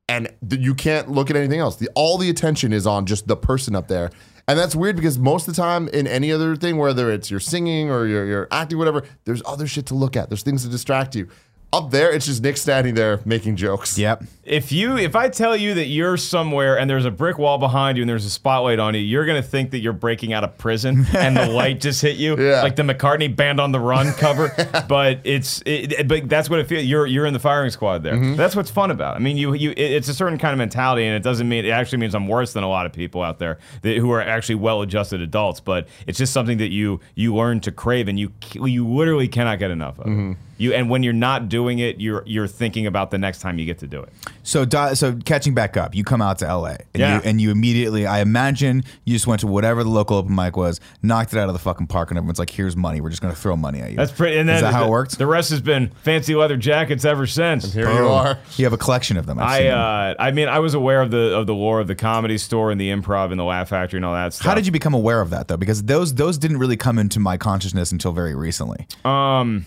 and 0.08 0.30
you 0.50 0.74
can't 0.74 1.12
look 1.12 1.30
at 1.30 1.36
anything 1.36 1.60
else. 1.60 1.76
The, 1.76 1.90
all 1.96 2.18
the 2.18 2.30
attention 2.30 2.74
is 2.74 2.88
on 2.88 3.06
just 3.06 3.28
the 3.28 3.36
person 3.36 3.76
up 3.76 3.88
there. 3.88 4.12
And 4.52 4.60
that's 4.60 4.76
weird 4.76 4.98
because 4.98 5.18
most 5.18 5.48
of 5.48 5.56
the 5.56 5.62
time 5.62 5.88
in 5.94 6.08
any 6.08 6.30
other 6.30 6.58
thing, 6.58 6.76
whether 6.76 7.10
it's 7.10 7.32
you're 7.32 7.40
singing 7.40 7.90
or 7.90 8.06
you're, 8.06 8.26
you're 8.26 8.48
acting, 8.52 8.78
whatever, 8.78 9.04
there's 9.24 9.42
other 9.46 9.66
shit 9.66 9.86
to 9.86 9.96
look 9.96 10.18
at. 10.18 10.30
There's 10.30 10.44
things 10.44 10.64
to 10.64 10.70
distract 10.70 11.16
you. 11.16 11.30
Up 11.74 11.90
there, 11.90 12.12
it's 12.12 12.26
just 12.26 12.44
Nick 12.44 12.58
standing 12.58 12.96
there 12.96 13.22
making 13.24 13.56
jokes. 13.56 13.98
Yep. 13.98 14.24
If 14.44 14.74
you 14.74 14.98
if 14.98 15.16
I 15.16 15.30
tell 15.30 15.56
you 15.56 15.74
that 15.76 15.86
you're 15.86 16.18
somewhere 16.18 16.78
and 16.78 16.90
there's 16.90 17.06
a 17.06 17.12
brick 17.12 17.38
wall 17.38 17.58
behind 17.60 17.98
you 17.98 18.02
and 18.04 18.10
there's 18.10 18.26
a 18.26 18.30
spotlight 18.30 18.78
on 18.78 18.94
you, 18.94 19.00
you're 19.00 19.26
gonna 19.26 19.42
think 19.42 19.72
that 19.72 19.80
you're 19.80 19.94
breaking 19.94 20.34
out 20.34 20.44
of 20.44 20.58
prison 20.58 21.06
and 21.16 21.38
the 21.38 21.46
light 21.48 21.80
just 21.80 22.02
hit 22.02 22.18
you, 22.18 22.36
Yeah. 22.38 22.62
like 22.62 22.76
the 22.76 22.84
McCartney 22.84 23.34
Band 23.34 23.62
on 23.62 23.72
the 23.72 23.80
Run 23.80 24.12
cover. 24.16 24.52
but 24.90 25.22
it's 25.24 25.64
it, 25.66 26.10
but 26.10 26.28
that's 26.28 26.50
what 26.50 26.60
it 26.60 26.68
feels. 26.68 26.84
You're 26.84 27.08
you're 27.08 27.26
in 27.26 27.32
the 27.32 27.40
firing 27.40 27.70
squad 27.70 28.04
there. 28.04 28.16
Mm-hmm. 28.16 28.36
That's 28.36 28.54
what's 28.56 28.70
fun 28.72 28.92
about. 28.92 29.14
It. 29.16 29.18
I 29.18 29.20
mean, 29.20 29.38
you 29.38 29.54
you 29.54 29.70
it- 29.72 29.78
it's 29.80 30.10
a 30.10 30.14
certain 30.14 30.38
kind 30.38 30.52
of 30.52 30.58
mentality, 30.58 31.06
and 31.06 31.16
it 31.16 31.24
doesn't 31.24 31.48
mean 31.48 31.64
it 31.64 31.70
actually 31.70 32.00
means 32.00 32.14
I'm 32.16 32.28
worse 32.28 32.52
than 32.52 32.64
a 32.66 32.70
lot 32.70 32.86
of 32.86 32.92
people 32.92 33.22
out 33.22 33.40
there 33.40 33.60
that, 33.84 33.96
who 33.96 34.12
are 34.12 34.22
actually 34.22 34.56
well-adjusted 34.56 35.22
adults. 35.22 35.62
But 35.62 35.88
it's 36.06 36.18
just 36.18 36.34
something 36.34 36.58
that 36.58 36.72
you 36.72 37.00
you 37.16 37.34
learn 37.34 37.62
to 37.62 37.72
crave, 37.72 38.10
and 38.10 38.20
you 38.20 38.34
you 38.56 38.86
literally 38.86 39.30
cannot 39.30 39.60
get 39.60 39.72
enough 39.72 39.98
of. 40.00 40.08
Mm-hmm. 40.08 40.34
You 40.62 40.74
and 40.74 40.90
when 40.90 41.02
you're 41.02 41.14
not 41.14 41.50
doing 41.50 41.80
it, 41.80 42.00
you're 42.00 42.24
you're 42.26 42.48
thinking 42.48 42.86
about 42.86 43.10
the 43.12 43.18
next 43.18 43.40
time 43.40 43.58
you 43.58 43.66
get 43.66 43.80
to 43.80 43.88
do 43.88 44.02
it. 44.02 44.10
So, 44.44 44.66
so 44.94 45.16
catching 45.26 45.54
back 45.54 45.76
up, 45.78 45.96
you 45.96 46.04
come 46.04 46.22
out 46.22 46.38
to 46.40 46.46
LA, 46.46 46.70
and, 46.70 46.80
Yeah. 46.96 47.16
you, 47.16 47.22
and 47.26 47.42
you 47.42 47.52
immediately, 47.52 48.06
I 48.06 48.20
imagine, 48.22 48.84
you 49.06 49.14
just 49.14 49.28
went 49.28 49.40
to 49.42 49.48
whatever 49.48 49.84
the 49.84 49.90
local 49.90 50.18
open 50.18 50.36
mic 50.36 50.56
was, 50.58 50.80
knocked 51.02 51.34
it 51.34 51.40
out 51.40 51.48
of 51.48 51.54
the 51.54 51.60
fucking 51.60 51.88
park, 51.88 52.12
and 52.12 52.18
everyone's 52.18 52.40
like, 52.40 52.50
"Here's 52.50 52.76
money. 52.76 53.02
We're 53.02 53.10
just 53.10 53.22
gonna 53.22 53.36
throw 53.36 53.56
money 53.56 53.82
at 53.82 53.90
you." 53.92 53.98
That's 53.98 54.12
pretty. 54.12 54.38
And 54.38 54.48
then 54.48 54.58
Is 54.58 54.62
that 54.62 54.74
how 54.74 54.82
the, 54.82 54.86
it 54.88 54.90
worked? 54.92 55.18
The 55.18 55.28
rest 55.28 55.50
has 55.50 55.62
been 55.62 55.92
fancy 56.04 56.36
leather 56.36 56.58
jackets 56.58 57.06
ever 57.06 57.26
since. 57.28 57.74
Here 57.74 57.92
you 57.92 58.08
are. 58.08 58.38
You 58.58 58.66
have 58.66 58.74
a 58.74 58.78
collection 58.78 59.18
of 59.18 59.26
them. 59.26 59.40
I've 59.40 59.46
I 59.50 59.58
seen 59.60 59.68
them. 59.68 59.80
uh, 59.80 60.14
I 60.20 60.32
mean, 60.32 60.48
I 60.48 60.60
was 60.60 60.74
aware 60.74 61.02
of 61.02 61.10
the 61.12 61.36
of 61.36 61.48
the 61.48 61.56
lore 61.56 61.80
of 61.80 61.88
the 61.88 61.96
comedy 61.96 62.38
store 62.38 62.70
and 62.72 62.80
the 62.80 62.90
improv 62.92 63.32
and 63.32 63.40
the 63.40 63.44
Laugh 63.46 63.70
Factory 63.70 63.98
and 63.98 64.06
all 64.06 64.14
that 64.14 64.34
stuff. 64.34 64.46
How 64.46 64.54
did 64.56 64.66
you 64.68 64.72
become 64.72 64.94
aware 64.94 65.22
of 65.22 65.32
that 65.32 65.48
though? 65.48 65.58
Because 65.58 65.84
those 65.84 66.14
those 66.16 66.38
didn't 66.38 66.58
really 66.58 66.78
come 66.78 67.00
into 67.00 67.20
my 67.20 67.38
consciousness 67.38 67.92
until 67.92 68.12
very 68.12 68.36
recently. 68.36 68.86
Um, 69.06 69.66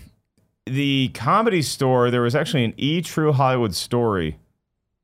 the 0.67 1.09
comedy 1.15 1.63
store. 1.63 2.11
There 2.11 2.23
was 2.23 2.35
actually 2.35 2.65
an 2.65 2.75
E 2.77 3.03
True 3.03 3.33
Hollywood 3.33 3.75
story. 3.75 4.39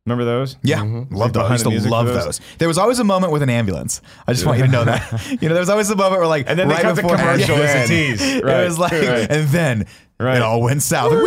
Remember 0.07 0.25
those? 0.25 0.57
Yeah, 0.63 0.79
mm-hmm. 0.79 1.15
Like 1.15 1.21
love 1.21 1.33
those. 1.35 1.67
I 1.67 1.71
used 1.71 1.85
to 1.85 1.91
love 1.91 2.07
those. 2.07 2.25
those? 2.25 2.41
There 2.59 2.67
was 2.69 2.79
always 2.79 2.99
a 2.99 3.05
moment 3.05 3.33
with 3.33 3.43
an 3.43 3.51
ambulance. 3.51 4.01
I 4.27 4.33
just 4.33 4.47
want 4.47 4.59
you 4.59 4.65
to 4.65 4.71
know 4.71 4.85
that. 4.85 5.27
you 5.43 5.49
know, 5.49 5.55
there 5.55 5.61
was 5.61 5.69
always 5.69 5.91
a 5.91 5.95
moment 5.97 6.21
where 6.21 6.27
like, 6.27 6.49
And 6.49 6.59
then 6.59 6.69
they 6.69 6.75
right 6.75 6.83
cut 6.83 6.97
the 6.97 7.03
before 7.03 7.17
commercial 7.19 7.57
as 7.57 7.75
a 7.75 7.79
Yeah. 7.79 7.87
tease. 7.87 8.23
It 8.23 8.45
was 8.45 8.79
like, 8.79 8.93
right. 8.93 9.31
and 9.31 9.49
then 9.51 9.87
Right. 10.19 10.37
it 10.37 10.43
all 10.43 10.63
went 10.63 10.83
south. 10.83 11.13
Woo! 11.13 11.21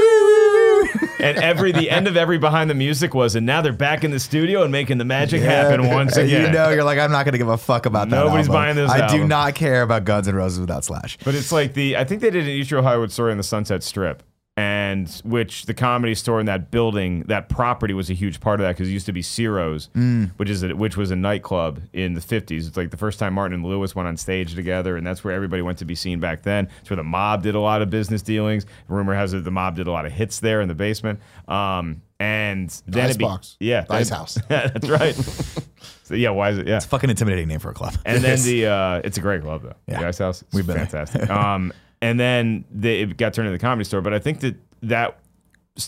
And 1.24 1.38
every 1.38 1.71
the 1.71 1.89
end 1.89 2.07
of 2.07 2.17
every 2.17 2.38
behind 2.38 2.69
the 2.69 2.76
music 2.76 3.13
was, 3.13 3.36
and 3.36 3.45
now 3.45 3.61
they're 3.61 3.74
back 3.74 4.03
in 4.03 4.11
the 4.11 4.19
studio 4.19 4.63
and 4.63 4.71
making 4.71 4.97
the 4.97 5.05
magic 5.05 5.41
happen 5.41 5.88
once 5.88 6.17
again. 6.17 6.47
You 6.47 6.51
know, 6.51 6.69
you're 6.69 6.84
like, 6.84 6.99
I'm 6.99 7.11
not 7.11 7.26
going 7.26 7.34
to 7.34 7.38
give 7.38 7.47
a 7.47 7.57
fuck 7.57 7.86
about 7.86 8.09
that. 8.09 8.15
Nobody's 8.15 8.47
album. 8.47 8.61
buying 8.61 8.76
this 8.76 8.91
I 8.91 9.07
do 9.07 9.26
not 9.26 9.55
care 9.55 9.82
about 9.82 10.05
Guns 10.05 10.28
N' 10.28 10.36
Roses 10.36 10.59
without 10.59 10.84
Slash. 10.84 11.17
But 11.24 11.36
it's 11.36 11.51
like 11.51 11.74
the 11.74 11.97
I 11.97 12.03
think 12.03 12.21
they 12.21 12.30
did 12.30 12.47
an 12.47 12.65
True 12.65 12.82
Hollywood 12.82 13.11
story 13.11 13.32
in 13.32 13.38
the 13.38 13.43
Sunset 13.43 13.84
Strip, 13.84 14.24
and 14.56 15.10
which 15.26 15.66
the 15.66 15.74
comedy 15.74 16.14
store 16.14 16.39
in 16.39 16.45
that 16.45 16.70
building, 16.70 17.22
that 17.24 17.49
property 17.49 17.93
was 17.93 18.10
a 18.10 18.14
huge 18.14 18.39
part 18.39 18.60
of 18.60 18.66
that 18.66 18.74
because 18.74 18.88
it 18.88 18.91
used 18.91 19.08
to 19.08 19.12
be 19.12 19.22
Ciro's, 19.24 19.89
Mm. 19.95 20.32
which 20.38 20.49
is 20.49 20.62
a, 20.62 20.76
which 20.76 20.95
was 20.95 21.10
a 21.10 21.16
nightclub 21.16 21.82
in 21.91 22.14
the 22.14 22.22
'50s. 22.22 22.68
It's 22.68 22.78
like 22.78 22.91
the 22.91 22.97
first 22.97 23.18
time 23.18 23.34
Martin 23.34 23.56
and 23.56 23.66
Lewis 23.66 23.95
went 23.95 24.08
on 24.08 24.16
stage 24.16 24.54
together, 24.54 24.95
and 24.95 25.06
that's 25.08 25.24
where 25.24 25.34
everybody 25.34 25.62
went 25.64 25.80
to 25.80 25.86
be 25.86 25.95
seen 25.95 26.20
back 26.20 26.43
then. 26.43 26.70
It's 26.82 26.89
where 26.89 26.97
the 26.97 27.04
mob 27.04 27.41
did 27.41 27.56
a 27.56 27.60
lot 27.60 27.82
of 27.82 27.89
business 27.89 28.22
dealings. 28.22 28.66
Rumor 28.88 29.16
has 29.16 29.34
it 29.34 29.43
the 29.43 29.51
mob 29.51 29.76
did 29.76 29.88
a 29.88 29.91
lot 29.91 30.06
of 30.06 30.12
hits 30.12 30.39
there 30.39 30.62
in 30.62 30.68
the 30.68 30.76
basement. 30.76 31.20
Um, 31.47 32.04
and 32.20 32.70
then 32.88 33.10
it 33.10 33.18
be- 33.18 33.26
Icebox. 33.26 33.58
yeah, 33.60 33.82
The 33.82 33.95
Ice 33.95 34.10
House. 34.10 34.38
that's 34.47 34.88
right. 34.88 35.14
so 36.04 36.14
yeah, 36.16 36.30
why 36.30 36.51
is 36.51 36.60
it? 36.60 36.68
Yeah, 36.68 36.78
it's 36.78 36.86
a 36.86 36.89
Fucking 36.89 37.10
intimidating 37.10 37.47
name 37.47 37.60
for 37.60 37.72
a 37.72 37.74
club. 37.74 37.95
and 38.06 38.24
then 38.24 38.39
the 38.43 38.68
uh, 38.68 39.01
it's 39.04 39.18
a 39.18 39.22
great 39.22 39.41
club 39.41 39.64
though. 39.64 39.74
Yeah. 39.88 39.99
The 40.01 40.08
Ice 40.10 40.20
House. 40.20 40.41
It's 40.43 40.54
We've 40.54 40.66
been 40.68 40.78
there. 40.78 40.86
fantastic. 40.86 41.30
um, 41.30 41.74
and 42.04 42.20
then 42.20 42.66
they, 42.70 42.99
it 42.99 43.16
got 43.16 43.34
turned 43.34 43.47
into 43.47 43.58
the 43.58 43.62
comedy 43.62 43.86
store. 43.86 44.01
But 44.01 44.14
I 44.14 44.20
think 44.20 44.41
that 44.41 44.56
that 44.82 45.20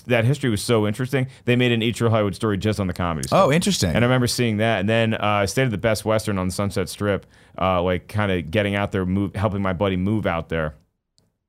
that 0.08 0.24
history 0.24 0.50
was 0.50 0.64
so 0.64 0.88
interesting. 0.88 1.28
They 1.44 1.58
made 1.58 1.72
an 1.74 1.84
Each 1.84 2.00
Real 2.00 2.10
Hollywood 2.10 2.34
story 2.34 2.58
just 2.58 2.80
on 2.80 2.88
the 2.88 2.94
comedy 2.94 3.28
store. 3.28 3.44
oh, 3.44 3.52
interesting. 3.52 3.90
And 3.90 3.98
I 3.98 4.08
remember 4.08 4.26
seeing 4.26 4.58
that. 4.58 4.80
And 4.80 4.90
then 4.90 5.14
uh, 5.14 5.20
I 5.22 5.46
stayed 5.46 5.66
at 5.66 5.72
the 5.72 5.78
Best 5.78 6.06
Western 6.06 6.38
on 6.40 6.48
the 6.48 6.54
Sunset 6.54 6.88
Strip, 6.90 7.26
uh, 7.60 7.84
like 7.84 8.08
kind 8.08 8.32
of 8.32 8.50
getting 8.50 8.76
out 8.76 8.94
there, 8.94 9.06
move, 9.06 9.36
helping 9.36 9.62
my 9.62 9.74
buddy 9.74 9.98
move 9.98 10.26
out 10.26 10.50
there. 10.50 10.74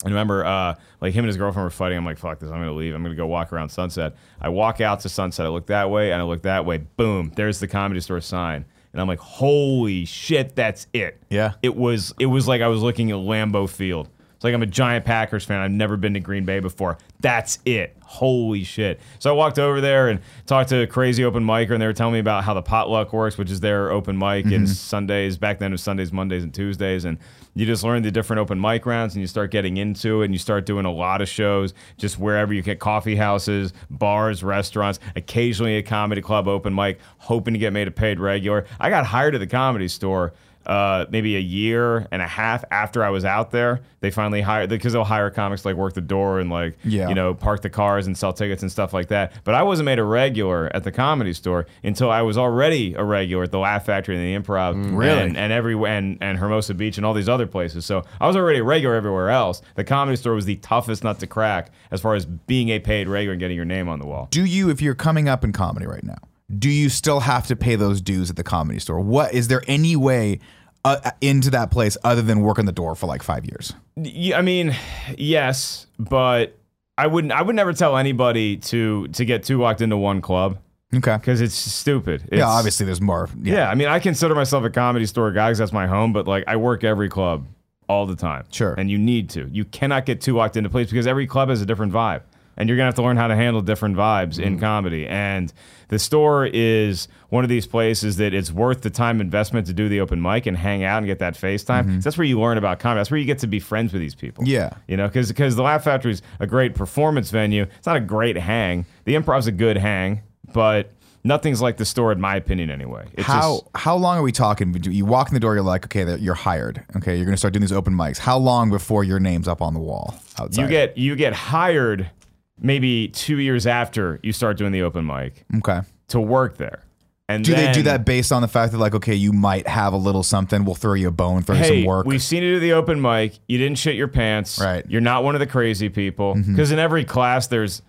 And 0.04 0.12
remember, 0.12 0.44
uh, 0.44 0.74
like 1.00 1.14
him 1.14 1.20
and 1.24 1.28
his 1.28 1.36
girlfriend 1.38 1.64
were 1.64 1.70
fighting. 1.70 1.96
I'm 1.96 2.04
like, 2.04 2.18
fuck 2.18 2.40
this. 2.40 2.50
I'm 2.50 2.56
going 2.56 2.66
to 2.68 2.74
leave. 2.74 2.94
I'm 2.94 3.02
going 3.02 3.14
to 3.14 3.16
go 3.16 3.26
walk 3.26 3.52
around 3.52 3.70
Sunset. 3.70 4.14
I 4.40 4.48
walk 4.50 4.80
out 4.80 5.00
to 5.00 5.08
Sunset. 5.08 5.46
I 5.46 5.48
look 5.48 5.68
that 5.68 5.88
way 5.90 6.12
and 6.12 6.20
I 6.20 6.24
look 6.24 6.42
that 6.42 6.66
way. 6.66 6.78
Boom. 6.78 7.32
There's 7.36 7.60
the 7.60 7.68
comedy 7.68 8.00
store 8.00 8.20
sign. 8.20 8.66
And 8.92 9.00
I'm 9.00 9.08
like, 9.08 9.20
holy 9.20 10.04
shit, 10.04 10.56
that's 10.56 10.86
it. 10.92 11.22
Yeah. 11.30 11.52
It 11.62 11.76
was, 11.76 12.12
it 12.18 12.26
was 12.26 12.46
like 12.48 12.60
I 12.60 12.68
was 12.68 12.82
looking 12.82 13.10
at 13.10 13.16
Lambeau 13.16 13.68
Field. 13.68 14.08
It's 14.36 14.44
like 14.44 14.52
I'm 14.52 14.62
a 14.62 14.66
giant 14.66 15.06
Packers 15.06 15.46
fan. 15.46 15.60
I've 15.60 15.70
never 15.70 15.96
been 15.96 16.12
to 16.12 16.20
Green 16.20 16.44
Bay 16.44 16.60
before. 16.60 16.98
That's 17.20 17.58
it. 17.64 17.96
Holy 18.02 18.64
shit. 18.64 19.00
So 19.18 19.30
I 19.30 19.32
walked 19.32 19.58
over 19.58 19.80
there 19.80 20.10
and 20.10 20.20
talked 20.44 20.68
to 20.68 20.82
a 20.82 20.86
crazy 20.86 21.24
open 21.24 21.42
micer, 21.42 21.70
and 21.70 21.80
they 21.80 21.86
were 21.86 21.94
telling 21.94 22.12
me 22.12 22.18
about 22.18 22.44
how 22.44 22.52
the 22.52 22.60
potluck 22.60 23.14
works, 23.14 23.38
which 23.38 23.50
is 23.50 23.60
their 23.60 23.90
open 23.90 24.18
mic 24.18 24.44
and 24.44 24.52
mm-hmm. 24.52 24.66
Sundays. 24.66 25.38
Back 25.38 25.58
then 25.58 25.70
it 25.70 25.74
was 25.74 25.82
Sundays, 25.82 26.12
Mondays, 26.12 26.44
and 26.44 26.52
Tuesdays. 26.52 27.06
And 27.06 27.16
you 27.54 27.64
just 27.64 27.82
learn 27.82 28.02
the 28.02 28.10
different 28.10 28.40
open 28.40 28.60
mic 28.60 28.84
rounds 28.84 29.14
and 29.14 29.22
you 29.22 29.26
start 29.26 29.50
getting 29.50 29.78
into 29.78 30.20
it 30.20 30.26
and 30.26 30.34
you 30.34 30.38
start 30.38 30.66
doing 30.66 30.84
a 30.84 30.92
lot 30.92 31.22
of 31.22 31.28
shows 31.28 31.72
just 31.96 32.18
wherever 32.18 32.52
you 32.52 32.60
get 32.60 32.78
coffee 32.78 33.16
houses, 33.16 33.72
bars, 33.88 34.44
restaurants, 34.44 35.00
occasionally 35.16 35.78
a 35.78 35.82
comedy 35.82 36.20
club 36.20 36.46
open 36.46 36.74
mic, 36.74 37.00
hoping 37.16 37.54
to 37.54 37.58
get 37.58 37.72
made 37.72 37.88
a 37.88 37.90
paid 37.90 38.20
regular. 38.20 38.66
I 38.78 38.90
got 38.90 39.06
hired 39.06 39.34
at 39.34 39.38
the 39.38 39.46
comedy 39.46 39.88
store 39.88 40.34
uh, 40.66 41.06
maybe 41.10 41.36
a 41.36 41.40
year 41.40 42.06
and 42.10 42.20
a 42.20 42.26
half 42.26 42.64
after 42.70 43.04
I 43.04 43.10
was 43.10 43.24
out 43.24 43.50
there, 43.50 43.80
they 44.00 44.10
finally 44.10 44.40
hired 44.40 44.68
because 44.68 44.92
they'll 44.92 45.04
hire 45.04 45.30
comics 45.30 45.64
like 45.64 45.76
work 45.76 45.94
the 45.94 46.00
door 46.00 46.40
and 46.40 46.50
like 46.50 46.76
Yeah. 46.84 47.08
you 47.08 47.14
know 47.14 47.34
park 47.34 47.62
the 47.62 47.70
cars 47.70 48.06
and 48.06 48.16
sell 48.16 48.32
tickets 48.32 48.62
and 48.62 48.70
stuff 48.70 48.92
like 48.92 49.08
that. 49.08 49.32
But 49.44 49.54
I 49.54 49.62
wasn't 49.62 49.86
made 49.86 49.98
a 49.98 50.04
regular 50.04 50.70
at 50.74 50.84
the 50.84 50.92
comedy 50.92 51.32
store 51.32 51.66
until 51.84 52.10
I 52.10 52.22
was 52.22 52.36
already 52.36 52.94
a 52.94 53.04
regular 53.04 53.44
at 53.44 53.50
the 53.52 53.58
Laugh 53.58 53.86
Factory 53.86 54.16
and 54.16 54.24
the 54.24 54.46
Improv, 54.46 54.96
Really? 54.96 55.20
and, 55.20 55.36
and 55.36 55.52
every 55.52 55.74
and 55.88 56.18
and 56.20 56.38
Hermosa 56.38 56.74
Beach 56.74 56.96
and 56.96 57.06
all 57.06 57.14
these 57.14 57.28
other 57.28 57.46
places. 57.46 57.86
So 57.86 58.02
I 58.20 58.26
was 58.26 58.36
already 58.36 58.58
a 58.58 58.64
regular 58.64 58.94
everywhere 58.96 59.30
else. 59.30 59.62
The 59.76 59.84
comedy 59.84 60.16
store 60.16 60.34
was 60.34 60.44
the 60.46 60.56
toughest 60.56 61.04
nut 61.04 61.18
to 61.20 61.26
crack 61.26 61.70
as 61.90 62.00
far 62.00 62.14
as 62.14 62.26
being 62.26 62.68
a 62.70 62.78
paid 62.80 63.08
regular 63.08 63.32
and 63.32 63.40
getting 63.40 63.56
your 63.56 63.64
name 63.64 63.88
on 63.88 63.98
the 63.98 64.06
wall. 64.06 64.28
do 64.30 64.44
you, 64.44 64.70
if 64.70 64.82
you're 64.82 64.94
coming 64.94 65.28
up 65.28 65.44
in 65.44 65.52
comedy 65.52 65.86
right 65.86 66.02
now, 66.04 66.18
do 66.54 66.68
you 66.70 66.88
still 66.88 67.20
have 67.20 67.46
to 67.48 67.56
pay 67.56 67.76
those 67.76 68.00
dues 68.00 68.30
at 68.30 68.36
the 68.36 68.44
comedy 68.44 68.78
store? 68.78 69.00
What 69.00 69.34
is 69.34 69.48
there 69.48 69.62
any 69.66 69.96
way 69.96 70.40
uh, 70.84 71.10
into 71.20 71.50
that 71.50 71.70
place 71.70 71.96
other 72.04 72.22
than 72.22 72.40
working 72.40 72.66
the 72.66 72.72
door 72.72 72.94
for 72.94 73.06
like 73.06 73.22
five 73.22 73.44
years? 73.44 73.72
Yeah, 73.96 74.38
I 74.38 74.42
mean, 74.42 74.74
yes, 75.18 75.86
but 75.98 76.56
I 76.98 77.06
wouldn't. 77.08 77.32
I 77.32 77.42
would 77.42 77.56
never 77.56 77.72
tell 77.72 77.96
anybody 77.96 78.56
to 78.58 79.08
to 79.08 79.24
get 79.24 79.42
too 79.44 79.60
locked 79.60 79.80
into 79.80 79.96
one 79.96 80.20
club 80.20 80.58
Okay. 80.94 81.16
because 81.16 81.40
it's 81.40 81.54
stupid. 81.54 82.22
It's, 82.28 82.38
yeah, 82.38 82.46
obviously 82.46 82.86
there's 82.86 83.00
more. 83.00 83.28
Yeah. 83.42 83.54
Yeah. 83.54 83.70
I 83.70 83.74
mean, 83.74 83.88
I 83.88 83.98
consider 83.98 84.34
myself 84.34 84.64
a 84.64 84.70
comedy 84.70 85.06
store 85.06 85.32
guy 85.32 85.48
because 85.48 85.58
that's 85.58 85.72
my 85.72 85.86
home. 85.86 86.12
But 86.12 86.26
like, 86.28 86.44
I 86.46 86.56
work 86.56 86.84
every 86.84 87.08
club 87.08 87.46
all 87.88 88.06
the 88.06 88.16
time. 88.16 88.44
Sure. 88.50 88.74
And 88.74 88.90
you 88.90 88.98
need 88.98 89.30
to. 89.30 89.48
You 89.50 89.64
cannot 89.64 90.06
get 90.06 90.20
too 90.20 90.36
locked 90.36 90.56
into 90.56 90.70
place 90.70 90.88
because 90.90 91.06
every 91.06 91.26
club 91.26 91.48
has 91.48 91.60
a 91.60 91.66
different 91.66 91.92
vibe. 91.92 92.22
And 92.56 92.68
you're 92.68 92.76
gonna 92.76 92.86
have 92.86 92.94
to 92.94 93.02
learn 93.02 93.16
how 93.16 93.28
to 93.28 93.36
handle 93.36 93.60
different 93.62 93.96
vibes 93.96 94.38
in 94.38 94.54
mm-hmm. 94.54 94.60
comedy. 94.60 95.06
And 95.06 95.52
the 95.88 95.98
store 95.98 96.46
is 96.46 97.08
one 97.28 97.44
of 97.44 97.50
these 97.50 97.66
places 97.66 98.16
that 98.16 98.34
it's 98.34 98.50
worth 98.50 98.82
the 98.82 98.90
time 98.90 99.20
investment 99.20 99.66
to 99.66 99.72
do 99.72 99.88
the 99.88 100.00
open 100.00 100.20
mic 100.20 100.46
and 100.46 100.56
hang 100.56 100.82
out 100.82 100.98
and 100.98 101.06
get 101.06 101.18
that 101.20 101.34
FaceTime. 101.34 101.84
Mm-hmm. 101.84 102.00
So 102.00 102.00
that's 102.00 102.18
where 102.18 102.26
you 102.26 102.40
learn 102.40 102.58
about 102.58 102.78
comedy. 102.78 103.00
That's 103.00 103.10
where 103.10 103.20
you 103.20 103.26
get 103.26 103.38
to 103.40 103.46
be 103.46 103.60
friends 103.60 103.92
with 103.92 104.00
these 104.00 104.14
people. 104.14 104.44
Yeah. 104.46 104.70
You 104.88 104.96
know, 104.96 105.06
because 105.06 105.28
because 105.28 105.56
the 105.56 105.62
Laugh 105.62 105.84
Factory 105.84 106.12
is 106.12 106.22
a 106.40 106.46
great 106.46 106.74
performance 106.74 107.30
venue. 107.30 107.66
It's 107.76 107.86
not 107.86 107.96
a 107.96 108.00
great 108.00 108.36
hang. 108.36 108.86
The 109.04 109.14
Improv's 109.14 109.46
a 109.46 109.52
good 109.52 109.76
hang, 109.76 110.22
but 110.52 110.90
nothing's 111.26 111.60
like 111.60 111.76
the 111.76 111.84
store, 111.84 112.12
in 112.12 112.20
my 112.20 112.36
opinion, 112.36 112.70
anyway. 112.70 113.06
It's 113.12 113.26
How 113.26 113.56
just- 113.56 113.64
how 113.74 113.96
long 113.96 114.16
are 114.18 114.22
we 114.22 114.32
talking? 114.32 114.74
You 114.82 115.04
walk 115.04 115.28
in 115.28 115.34
the 115.34 115.40
door, 115.40 115.54
you're 115.54 115.64
like, 115.64 115.84
okay, 115.84 116.16
you're 116.16 116.34
hired. 116.34 116.82
Okay, 116.96 117.16
you're 117.16 117.26
gonna 117.26 117.36
start 117.36 117.52
doing 117.52 117.62
these 117.62 117.72
open 117.72 117.94
mics. 117.94 118.18
How 118.18 118.38
long 118.38 118.70
before 118.70 119.04
your 119.04 119.20
name's 119.20 119.48
up 119.48 119.60
on 119.60 119.74
the 119.74 119.80
wall 119.80 120.14
outside? 120.38 120.62
you 120.62 120.68
get 120.68 120.96
you 120.96 121.16
get 121.16 121.32
hired 121.32 122.10
maybe 122.58 123.08
two 123.08 123.38
years 123.38 123.66
after 123.66 124.18
you 124.22 124.32
start 124.32 124.56
doing 124.56 124.72
the 124.72 124.82
open 124.82 125.06
mic 125.06 125.44
okay. 125.58 125.80
to 126.08 126.20
work 126.20 126.56
there. 126.56 126.82
And 127.28 127.44
Do 127.44 127.56
they 127.56 127.72
do 127.72 127.82
then, 127.82 127.84
that 127.84 128.04
based 128.04 128.30
on 128.30 128.40
the 128.40 128.48
fact 128.48 128.70
that 128.70 128.78
like, 128.78 128.94
okay, 128.94 129.14
you 129.14 129.32
might 129.32 129.66
have 129.66 129.92
a 129.92 129.96
little 129.96 130.22
something? 130.22 130.64
We'll 130.64 130.76
throw 130.76 130.94
you 130.94 131.08
a 131.08 131.12
bone, 131.12 131.42
throw 131.42 131.56
you 131.56 131.62
Hey, 131.62 131.80
some 131.80 131.84
work. 131.84 132.06
we've 132.06 132.22
seen 132.22 132.44
you 132.44 132.54
do 132.54 132.60
the 132.60 132.72
open 132.74 133.00
mic. 133.00 133.38
You 133.48 133.58
didn't 133.58 133.78
shit 133.78 133.96
your 133.96 134.06
pants. 134.06 134.60
Right. 134.60 134.84
Mm-hmm. 134.84 134.92
You're 134.92 135.00
not 135.00 135.24
one 135.24 135.34
of 135.34 135.40
the 135.40 135.46
crazy 135.46 135.88
people. 135.88 136.34
Because 136.34 136.70
in 136.70 136.78
every 136.78 137.04
class, 137.04 137.48
there's 137.48 137.82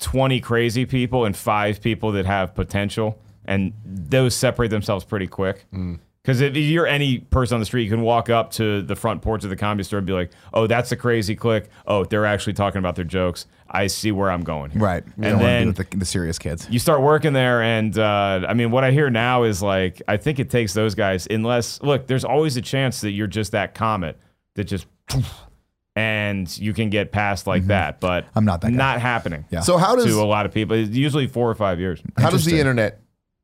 20 0.00 0.40
crazy 0.40 0.84
people 0.84 1.24
and 1.24 1.34
five 1.34 1.80
people 1.80 2.12
that 2.12 2.26
have 2.26 2.54
potential, 2.54 3.18
and 3.46 3.72
those 3.84 4.34
separate 4.34 4.68
themselves 4.68 5.04
pretty 5.04 5.26
quick. 5.26 5.64
Mm. 5.72 6.00
Because 6.22 6.40
if 6.40 6.56
you're 6.56 6.86
any 6.86 7.18
person 7.18 7.54
on 7.54 7.60
the 7.60 7.66
street, 7.66 7.84
you 7.84 7.90
can 7.90 8.02
walk 8.02 8.28
up 8.28 8.50
to 8.52 8.82
the 8.82 8.96
front 8.96 9.22
porch 9.22 9.44
of 9.44 9.50
the 9.50 9.56
comedy 9.56 9.84
store 9.84 9.98
and 9.98 10.06
be 10.06 10.12
like, 10.12 10.32
"Oh, 10.52 10.66
that's 10.66 10.90
a 10.90 10.96
crazy 10.96 11.36
click. 11.36 11.70
Oh, 11.86 12.04
they're 12.04 12.26
actually 12.26 12.54
talking 12.54 12.80
about 12.80 12.96
their 12.96 13.04
jokes. 13.04 13.46
I 13.70 13.86
see 13.88 14.12
where 14.12 14.30
I'm 14.30 14.42
going." 14.44 14.70
here." 14.72 14.80
right. 14.82 15.04
You 15.06 15.12
And 15.16 15.22
don't 15.24 15.32
want 15.32 15.40
to 15.42 15.46
then 15.46 15.62
be 15.62 15.66
with 15.78 15.90
the, 15.90 15.96
the 15.98 16.04
serious 16.04 16.38
kids. 16.38 16.66
you 16.70 16.78
start 16.78 17.00
working 17.02 17.32
there 17.32 17.62
and 17.62 17.96
uh, 17.98 18.44
i 18.48 18.54
mean 18.54 18.70
what 18.70 18.84
i 18.84 18.90
hear 18.90 19.10
now 19.10 19.42
is 19.44 19.62
like 19.62 20.00
i 20.08 20.16
think 20.16 20.38
it 20.38 20.50
takes 20.50 20.72
those 20.74 20.94
guys 20.94 21.26
unless 21.30 21.82
look 21.82 22.06
there's 22.06 22.24
always 22.24 22.56
a 22.56 22.62
chance 22.62 23.00
that 23.00 23.10
you're 23.12 23.26
just 23.26 23.52
that 23.52 23.74
comet 23.74 24.18
that 24.54 24.64
just 24.64 24.86
and 25.96 26.56
you 26.58 26.72
can 26.72 26.90
get 26.90 27.12
past 27.12 27.46
like 27.46 27.66
that 27.66 28.00
but 28.00 28.24
Mm-hmm. 28.26 28.38
I'm 28.38 28.44
not 28.44 28.60
that 28.62 28.70
guy. 28.70 28.76
not 28.76 29.00
happening 29.00 29.44
Yeah. 29.50 29.60
So 29.60 29.76
how 29.78 29.94
does 29.96 30.04
to 30.06 30.20
a 30.20 30.24
lot 30.24 30.46
of 30.46 30.52
people 30.52 30.76
it's 30.76 30.90
usually 30.90 31.26
four 31.26 31.50
or 31.50 31.54
five 31.54 31.80
years 31.80 32.00
how 32.18 32.30
does 32.30 32.44
the 32.44 32.58
internet 32.58 33.00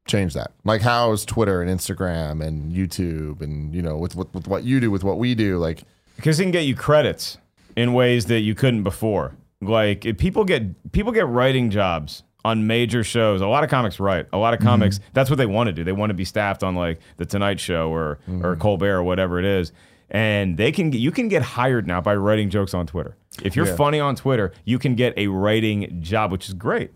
change 0.07 0.35
that? 0.35 0.51
Like 0.64 0.81
how's 0.83 1.25
Twitter 1.25 1.62
and 1.62 1.70
Instagram 1.70 2.45
and 2.45 2.73
YouTube 2.73 3.41
and 3.41 3.73
you 3.75 3.83
know 3.83 3.97
with, 3.97 4.16
with 4.16 4.33
with 4.35 4.49
what 4.49 4.64
you 4.64 4.81
do 4.81 4.91
with 4.91 5.05
what 5.05 5.18
we 5.18 5.35
do 5.35 5.59
like 5.59 5.85
because 6.16 6.39
it 6.41 6.45
can 6.45 6.51
get 6.53 6.64
you 6.64 6.75
credits 6.75 7.39
in 7.77 7.93
ways 7.95 8.27
that 8.27 8.41
you 8.41 8.55
couldn't 8.55 8.83
before 8.83 9.35
like 9.62 10.04
if 10.04 10.18
people 10.18 10.44
get 10.44 10.92
people 10.92 11.12
get 11.12 11.26
writing 11.26 11.70
jobs 11.70 12.22
on 12.44 12.66
major 12.66 13.04
shows 13.04 13.40
a 13.40 13.46
lot 13.46 13.62
of 13.62 13.70
comics 13.70 14.00
write 14.00 14.26
a 14.32 14.38
lot 14.38 14.52
of 14.52 14.58
mm-hmm. 14.58 14.68
comics 14.68 14.98
that's 15.12 15.30
what 15.30 15.36
they 15.36 15.46
want 15.46 15.68
to 15.68 15.72
do 15.72 15.84
they 15.84 15.92
want 15.92 16.10
to 16.10 16.14
be 16.14 16.24
staffed 16.24 16.62
on 16.64 16.74
like 16.74 16.98
the 17.16 17.24
tonight 17.24 17.60
show 17.60 17.88
or 17.88 18.10
or 18.10 18.18
mm-hmm. 18.28 18.60
colbert 18.60 18.96
or 18.96 19.02
whatever 19.02 19.38
it 19.38 19.44
is 19.44 19.72
and 20.12 20.58
they 20.58 20.70
can 20.70 20.92
you 20.92 21.10
can 21.10 21.26
get 21.28 21.42
hired 21.42 21.86
now 21.86 22.00
by 22.00 22.14
writing 22.14 22.50
jokes 22.50 22.74
on 22.74 22.86
Twitter. 22.86 23.16
If 23.42 23.56
you're 23.56 23.66
Yeah. 23.66 23.76
funny 23.76 23.98
on 23.98 24.14
Twitter, 24.14 24.52
you 24.64 24.78
can 24.78 24.94
get 24.94 25.14
a 25.16 25.26
writing 25.28 26.02
job, 26.02 26.30
which 26.30 26.48
is 26.48 26.54
great. 26.54 26.90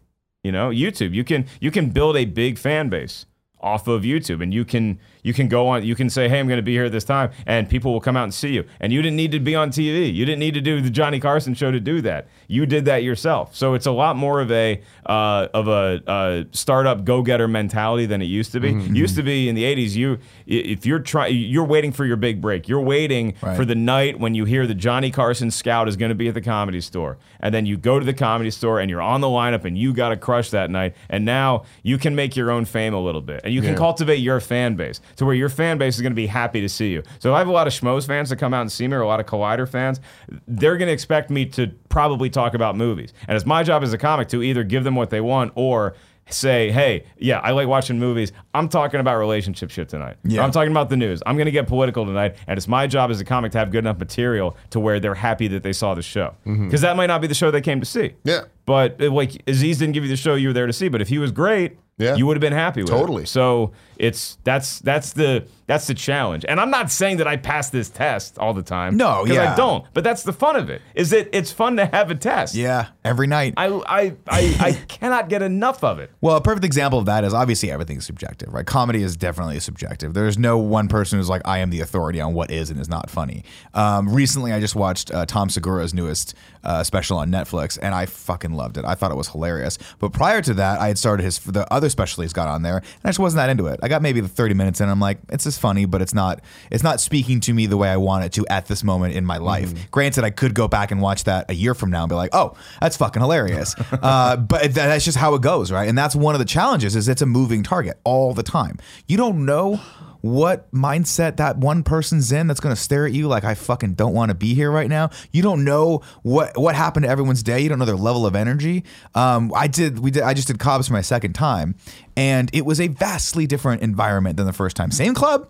You 0.44 0.52
know, 0.52 0.68
YouTube, 0.68 1.14
you 1.14 1.24
can 1.24 1.46
you 1.58 1.70
can 1.70 1.88
build 1.88 2.16
a 2.16 2.26
big 2.26 2.58
fan 2.58 2.90
base 2.90 3.24
off 3.58 3.88
of 3.88 4.02
YouTube, 4.02 4.42
and 4.42 4.52
you 4.52 4.66
can 4.66 4.98
you 5.26 5.34
can 5.34 5.48
go 5.48 5.66
on. 5.66 5.84
You 5.84 5.96
can 5.96 6.08
say, 6.08 6.28
"Hey, 6.28 6.38
I'm 6.38 6.46
going 6.46 6.58
to 6.58 6.62
be 6.62 6.72
here 6.72 6.84
at 6.84 6.92
this 6.92 7.02
time," 7.04 7.30
and 7.46 7.68
people 7.68 7.92
will 7.92 8.00
come 8.00 8.16
out 8.16 8.22
and 8.24 8.32
see 8.32 8.50
you. 8.54 8.64
And 8.80 8.92
you 8.92 9.02
didn't 9.02 9.16
need 9.16 9.32
to 9.32 9.40
be 9.40 9.56
on 9.56 9.70
TV. 9.70 10.14
You 10.14 10.24
didn't 10.24 10.38
need 10.38 10.54
to 10.54 10.60
do 10.60 10.80
the 10.80 10.88
Johnny 10.90 11.18
Carson 11.18 11.54
show 11.54 11.70
to 11.72 11.80
do 11.80 12.00
that. 12.02 12.28
You 12.46 12.64
did 12.64 12.84
that 12.84 13.02
yourself. 13.02 13.54
So 13.56 13.74
it's 13.74 13.86
a 13.86 13.90
lot 13.90 14.14
more 14.16 14.40
of 14.40 14.52
a 14.52 14.80
uh, 15.04 15.48
of 15.52 15.66
a 15.68 16.00
uh, 16.06 16.44
startup 16.52 17.04
go 17.04 17.22
getter 17.22 17.48
mentality 17.48 18.06
than 18.06 18.22
it 18.22 18.26
used 18.26 18.52
to 18.52 18.60
be. 18.60 18.72
Used 18.72 19.16
to 19.16 19.22
be 19.24 19.48
in 19.48 19.54
the 19.56 19.64
'80s. 19.64 19.96
You 19.96 20.18
if 20.46 20.86
you're 20.86 21.00
trying, 21.00 21.34
you're 21.36 21.64
waiting 21.64 21.90
for 21.92 22.04
your 22.04 22.16
big 22.16 22.40
break. 22.40 22.68
You're 22.68 22.80
waiting 22.80 23.34
Right. 23.42 23.56
for 23.56 23.64
the 23.64 23.74
night 23.74 24.20
when 24.20 24.34
you 24.34 24.44
hear 24.44 24.66
the 24.66 24.74
Johnny 24.74 25.10
Carson 25.10 25.50
Scout 25.50 25.88
is 25.88 25.96
going 25.96 26.10
to 26.10 26.14
be 26.14 26.28
at 26.28 26.34
the 26.34 26.40
comedy 26.40 26.80
store. 26.80 27.18
And 27.40 27.52
then 27.54 27.66
you 27.66 27.76
go 27.76 27.98
to 27.98 28.04
the 28.06 28.14
comedy 28.14 28.50
store 28.50 28.78
and 28.80 28.88
you're 28.88 29.02
on 29.02 29.20
the 29.20 29.26
lineup 29.26 29.64
and 29.64 29.76
you 29.76 29.92
got 29.92 30.10
to 30.10 30.16
crush 30.16 30.50
that 30.50 30.70
night. 30.70 30.94
And 31.08 31.24
now 31.24 31.64
you 31.82 31.98
can 31.98 32.14
make 32.14 32.36
your 32.36 32.50
own 32.50 32.64
fame 32.64 32.94
a 32.94 33.00
little 33.00 33.20
bit. 33.20 33.40
And 33.44 33.52
you 33.52 33.60
can 33.60 33.70
Yeah. 33.72 33.76
cultivate 33.76 34.16
your 34.20 34.38
fan 34.40 34.74
base 34.76 35.00
to 35.16 35.24
where 35.24 35.34
your 35.34 35.48
fan 35.48 35.78
base 35.78 35.96
is 35.96 36.02
going 36.02 36.12
to 36.12 36.16
be 36.16 36.26
happy 36.26 36.60
to 36.60 36.68
see 36.68 36.90
you. 36.90 37.02
So 37.18 37.34
I 37.34 37.38
have 37.38 37.48
a 37.48 37.52
lot 37.52 37.66
of 37.66 37.72
Schmoes 37.72 38.06
fans 38.06 38.28
that 38.30 38.36
come 38.36 38.54
out 38.54 38.62
and 38.62 38.72
see 38.72 38.86
me 38.86 38.96
or 38.96 39.00
a 39.00 39.06
lot 39.06 39.20
of 39.20 39.26
Collider 39.26 39.68
fans. 39.68 40.00
They're 40.46 40.76
going 40.76 40.88
to 40.88 40.92
expect 40.92 41.30
me 41.30 41.46
to 41.46 41.68
probably 41.88 42.30
talk 42.30 42.54
about 42.54 42.76
movies. 42.76 43.12
And 43.28 43.36
it's 43.36 43.46
my 43.46 43.62
job 43.62 43.82
as 43.82 43.92
a 43.92 43.98
comic 43.98 44.28
to 44.28 44.42
either 44.42 44.64
give 44.64 44.84
them 44.84 44.94
what 44.94 45.10
they 45.10 45.20
want 45.20 45.52
or 45.54 45.94
say, 46.28 46.72
hey, 46.72 47.04
yeah, 47.18 47.38
I 47.38 47.52
like 47.52 47.68
watching 47.68 48.00
movies. 48.00 48.32
I'm 48.52 48.68
talking 48.68 48.98
about 48.98 49.16
relationship 49.16 49.70
shit 49.70 49.88
tonight. 49.88 50.16
Yeah. 50.24 50.42
I'm 50.42 50.50
talking 50.50 50.72
about 50.72 50.90
the 50.90 50.96
news. 50.96 51.22
I'm 51.24 51.36
going 51.36 51.46
to 51.46 51.52
get 51.52 51.68
political 51.68 52.04
tonight, 52.04 52.34
and 52.48 52.56
it's 52.56 52.66
my 52.66 52.88
job 52.88 53.12
as 53.12 53.20
a 53.20 53.24
comic 53.24 53.52
to 53.52 53.58
have 53.58 53.70
good 53.70 53.84
enough 53.84 53.98
material 53.98 54.56
to 54.70 54.80
where 54.80 54.98
they're 54.98 55.14
happy 55.14 55.46
that 55.48 55.62
they 55.62 55.72
saw 55.72 55.94
the 55.94 56.02
show. 56.02 56.34
Mm-hmm. 56.44 56.66
Because 56.66 56.80
that 56.80 56.96
might 56.96 57.06
not 57.06 57.20
be 57.20 57.28
the 57.28 57.34
show 57.34 57.52
they 57.52 57.60
came 57.60 57.78
to 57.78 57.86
see. 57.86 58.14
Yeah. 58.24 58.40
But 58.64 59.00
like 59.00 59.40
Aziz 59.46 59.78
didn't 59.78 59.94
give 59.94 60.02
you 60.02 60.10
the 60.10 60.16
show 60.16 60.34
you 60.34 60.48
were 60.48 60.52
there 60.52 60.66
to 60.66 60.72
see, 60.72 60.88
but 60.88 61.00
if 61.00 61.08
he 61.08 61.18
was 61.18 61.30
great, 61.30 61.78
Yeah. 61.98 62.14
you 62.16 62.26
would 62.26 62.36
have 62.36 62.42
been 62.42 62.52
happy 62.52 62.82
with 62.82 62.90
Totally. 62.90 63.22
it. 63.22 63.28
So 63.28 63.72
it's 63.96 64.36
that's 64.44 64.80
that's 64.80 65.14
the 65.14 65.46
that's 65.66 65.86
the 65.86 65.94
challenge. 65.94 66.44
And 66.46 66.60
I'm 66.60 66.70
not 66.70 66.90
saying 66.90 67.16
that 67.16 67.26
I 67.26 67.36
pass 67.36 67.70
this 67.70 67.88
test 67.88 68.38
all 68.38 68.52
the 68.52 68.62
time. 68.62 68.96
No, 68.98 69.24
'cause 69.26 69.36
I 69.38 69.56
don't. 69.56 69.84
But 69.94 70.04
that's 70.04 70.22
the 70.22 70.34
fun 70.34 70.56
of 70.56 70.68
it. 70.68 70.82
Is 70.94 71.08
that 71.10 71.34
it's 71.34 71.50
fun 71.50 71.76
to 71.76 71.86
have 71.86 72.10
a 72.10 72.14
test. 72.14 72.54
Yeah, 72.54 72.88
every 73.04 73.26
night. 73.26 73.54
I 73.56 73.68
I 73.68 74.00
I, 74.28 74.56
I 74.60 74.72
cannot 74.88 75.30
get 75.30 75.40
enough 75.40 75.82
of 75.82 75.98
it. 75.98 76.10
Well, 76.20 76.36
a 76.36 76.40
perfect 76.42 76.66
example 76.66 76.98
of 76.98 77.06
that 77.06 77.24
is 77.24 77.32
obviously 77.32 77.70
everything's 77.70 78.04
subjective, 78.04 78.52
right? 78.52 78.66
Comedy 78.66 79.02
is 79.02 79.16
definitely 79.16 79.58
subjective. 79.60 80.12
There's 80.12 80.36
no 80.36 80.58
one 80.58 80.88
person 80.88 81.18
who's 81.18 81.30
like, 81.30 81.40
I 81.46 81.58
am 81.60 81.70
the 81.70 81.80
authority 81.80 82.20
on 82.20 82.34
what 82.34 82.50
is 82.50 82.68
and 82.68 82.78
is 82.78 82.90
not 82.90 83.08
funny. 83.08 83.42
Um, 83.72 84.12
recently, 84.12 84.52
I 84.52 84.60
just 84.60 84.76
watched 84.76 85.10
uh, 85.14 85.24
Tom 85.24 85.48
Segura's 85.48 85.94
newest 85.94 86.34
uh, 86.62 86.84
special 86.84 87.16
on 87.16 87.30
Netflix, 87.30 87.78
and 87.80 87.94
I 87.94 88.04
fucking 88.04 88.52
loved 88.52 88.76
it. 88.76 88.84
I 88.84 88.94
thought 88.94 89.10
it 89.10 89.16
was 89.16 89.28
hilarious. 89.28 89.78
But 89.98 90.12
prior 90.12 90.42
to 90.42 90.52
that, 90.54 90.78
I 90.80 90.88
had 90.88 90.98
started 90.98 91.22
his 91.24 91.38
the 91.38 91.72
other 91.72 91.85
special 91.90 92.22
he's 92.22 92.32
got 92.32 92.48
on 92.48 92.62
there, 92.62 92.78
and 92.78 92.86
I 93.04 93.08
just 93.08 93.18
wasn't 93.18 93.38
that 93.38 93.50
into 93.50 93.66
it. 93.66 93.80
I 93.82 93.88
got 93.88 94.02
maybe 94.02 94.20
the 94.20 94.28
30 94.28 94.54
minutes 94.54 94.80
in, 94.80 94.84
and 94.84 94.92
I'm 94.92 95.00
like, 95.00 95.18
it's 95.28 95.44
just 95.44 95.60
funny, 95.60 95.84
but 95.84 96.02
it's 96.02 96.14
not 96.14 96.40
it's 96.70 96.82
not 96.82 97.00
speaking 97.00 97.40
to 97.40 97.54
me 97.54 97.66
the 97.66 97.76
way 97.76 97.88
I 97.88 97.96
want 97.96 98.24
it 98.24 98.32
to 98.34 98.46
at 98.48 98.66
this 98.66 98.84
moment 98.84 99.14
in 99.14 99.24
my 99.24 99.38
life. 99.38 99.90
Granted, 99.90 100.24
I 100.24 100.30
could 100.30 100.54
go 100.54 100.68
back 100.68 100.90
and 100.90 101.00
watch 101.00 101.24
that 101.24 101.50
a 101.50 101.54
year 101.54 101.74
from 101.74 101.90
now 101.90 102.02
and 102.02 102.08
be 102.08 102.14
like, 102.14 102.30
oh, 102.32 102.56
that's 102.80 102.96
fucking 102.96 103.20
hilarious. 103.20 103.74
uh, 104.02 104.36
but 104.36 104.74
that's 104.74 105.04
just 105.04 105.18
how 105.18 105.34
it 105.34 105.42
goes, 105.42 105.72
right? 105.72 105.88
And 105.88 105.96
that's 105.96 106.14
one 106.14 106.34
of 106.34 106.38
the 106.38 106.44
challenges 106.44 106.96
is 106.96 107.08
it's 107.08 107.22
a 107.22 107.26
moving 107.26 107.62
target 107.62 107.98
all 108.04 108.34
the 108.34 108.42
time. 108.42 108.78
You 109.06 109.16
don't 109.16 109.44
know 109.44 109.80
what 110.26 110.70
mindset 110.72 111.36
that 111.36 111.56
one 111.56 111.82
person's 111.82 112.32
in 112.32 112.46
that's 112.46 112.60
going 112.60 112.74
to 112.74 112.80
stare 112.80 113.06
at 113.06 113.12
you 113.12 113.28
like 113.28 113.44
I 113.44 113.54
fucking 113.54 113.94
don't 113.94 114.14
want 114.14 114.30
to 114.30 114.34
be 114.34 114.54
here 114.54 114.70
right 114.70 114.88
now. 114.88 115.10
You 115.32 115.42
don't 115.42 115.64
know 115.64 116.02
what 116.22 116.56
what 116.58 116.74
happened 116.74 117.04
to 117.04 117.10
everyone's 117.10 117.42
day. 117.42 117.60
You 117.60 117.68
don't 117.68 117.78
know 117.78 117.84
their 117.84 117.96
level 117.96 118.26
of 118.26 118.34
energy. 118.34 118.84
Um, 119.14 119.52
I 119.54 119.68
did 119.68 119.98
we 120.00 120.10
did 120.10 120.22
I 120.22 120.34
just 120.34 120.48
did 120.48 120.58
Cobb's 120.58 120.88
for 120.88 120.92
my 120.92 121.00
second 121.00 121.34
time, 121.34 121.76
and 122.16 122.50
it 122.52 122.66
was 122.66 122.80
a 122.80 122.88
vastly 122.88 123.46
different 123.46 123.82
environment 123.82 124.36
than 124.36 124.46
the 124.46 124.52
first 124.52 124.76
time. 124.76 124.90
Same 124.90 125.14
club, 125.14 125.48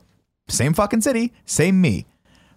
same 0.48 0.74
fucking 0.74 1.00
city, 1.00 1.32
same 1.44 1.80
me, 1.80 2.06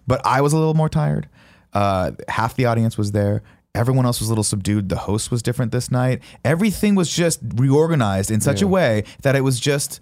but 0.06 0.20
I 0.24 0.40
was 0.40 0.52
a 0.52 0.58
little 0.58 0.74
more 0.74 0.88
tired. 0.88 1.28
Uh, 1.72 2.12
half 2.28 2.56
the 2.56 2.66
audience 2.66 2.98
was 2.98 3.12
there. 3.12 3.42
Everyone 3.72 4.04
else 4.04 4.18
was 4.18 4.28
a 4.28 4.32
little 4.32 4.42
subdued. 4.42 4.88
The 4.88 4.96
host 4.96 5.30
was 5.30 5.42
different 5.42 5.70
this 5.70 5.92
night. 5.92 6.22
Everything 6.44 6.96
was 6.96 7.14
just 7.14 7.40
reorganized 7.54 8.30
in 8.30 8.40
such 8.40 8.62
a 8.62 8.66
way 8.66 9.04
that 9.22 9.36
it 9.36 9.42
was 9.42 9.60
just 9.60 10.00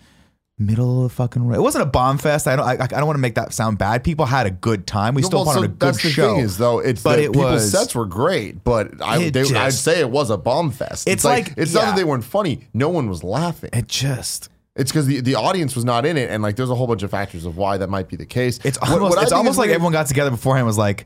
middle 0.59 1.04
of 1.04 1.11
the 1.11 1.14
fucking 1.14 1.46
road. 1.46 1.56
It 1.56 1.62
wasn't 1.62 1.82
a 1.82 1.86
bomb 1.86 2.18
fest. 2.18 2.46
I 2.48 2.56
don't. 2.56 2.66
I, 2.66 2.72
I 2.72 2.86
don't 2.86 3.06
want 3.06 3.16
to 3.16 3.20
make 3.20 3.36
that 3.36 3.52
sound 3.52 3.78
bad. 3.78 4.02
People 4.04 4.26
had 4.26 4.46
a 4.46 4.50
good 4.50 4.86
time. 4.86 5.14
We 5.14 5.22
still 5.22 5.44
well, 5.44 5.44
put 5.46 5.50
on 5.50 5.56
so 5.56 5.62
a 5.64 5.68
good 5.68 5.80
that's 5.80 6.02
the 6.02 6.11
show. 6.11 6.34
thing 6.34 6.44
is 6.44 6.59
though, 6.59 6.78
it's 6.80 7.02
but 7.02 7.16
that 7.16 7.22
it 7.22 7.32
people's 7.32 7.52
was 7.52 7.70
sets 7.72 7.94
were 7.94 8.06
great, 8.06 8.64
but 8.64 9.00
I 9.02 9.30
they, 9.30 9.42
I'd 9.54 9.72
say 9.72 10.00
it 10.00 10.11
was 10.11 10.30
a 10.30 10.36
bomb 10.36 10.70
fest. 10.70 11.09
It's 11.09 11.24
like- 11.24 11.54
it's 11.56 11.72
not 11.74 11.82
that 11.82 11.96
they 11.96 12.04
weren't 12.04 12.24
funny. 12.24 12.68
No 12.74 12.88
one 12.88 13.09
was 13.09 13.22
laughing. 13.22 13.70
It 13.72 13.88
just. 13.88 14.48
It's 14.76 14.92
because 14.92 15.06
the, 15.06 15.20
the 15.20 15.34
audience 15.34 15.74
was 15.74 15.84
not 15.84 16.06
in 16.06 16.16
it, 16.16 16.30
and 16.30 16.40
like 16.42 16.54
there's 16.54 16.70
a 16.70 16.74
whole 16.74 16.86
bunch 16.86 17.02
of 17.02 17.11
factors 17.11 17.44
of 17.44 17.56
why 17.56 17.78
that 17.78 17.88
might 17.90 18.09
be 18.09 18.14
the 18.16 18.26
case. 18.26 18.61
It's 18.64 18.78
almost. 18.78 19.00
what 19.11 19.18
I 19.18 19.22
it's 19.22 19.32
almost 19.32 19.59
like 19.59 19.66
weird- 19.66 19.74
everyone 19.76 19.92
got 19.92 20.06
together 20.06 20.30
beforehand. 20.30 20.61
and 20.61 20.66
Was 20.68 20.78
like, 20.78 21.04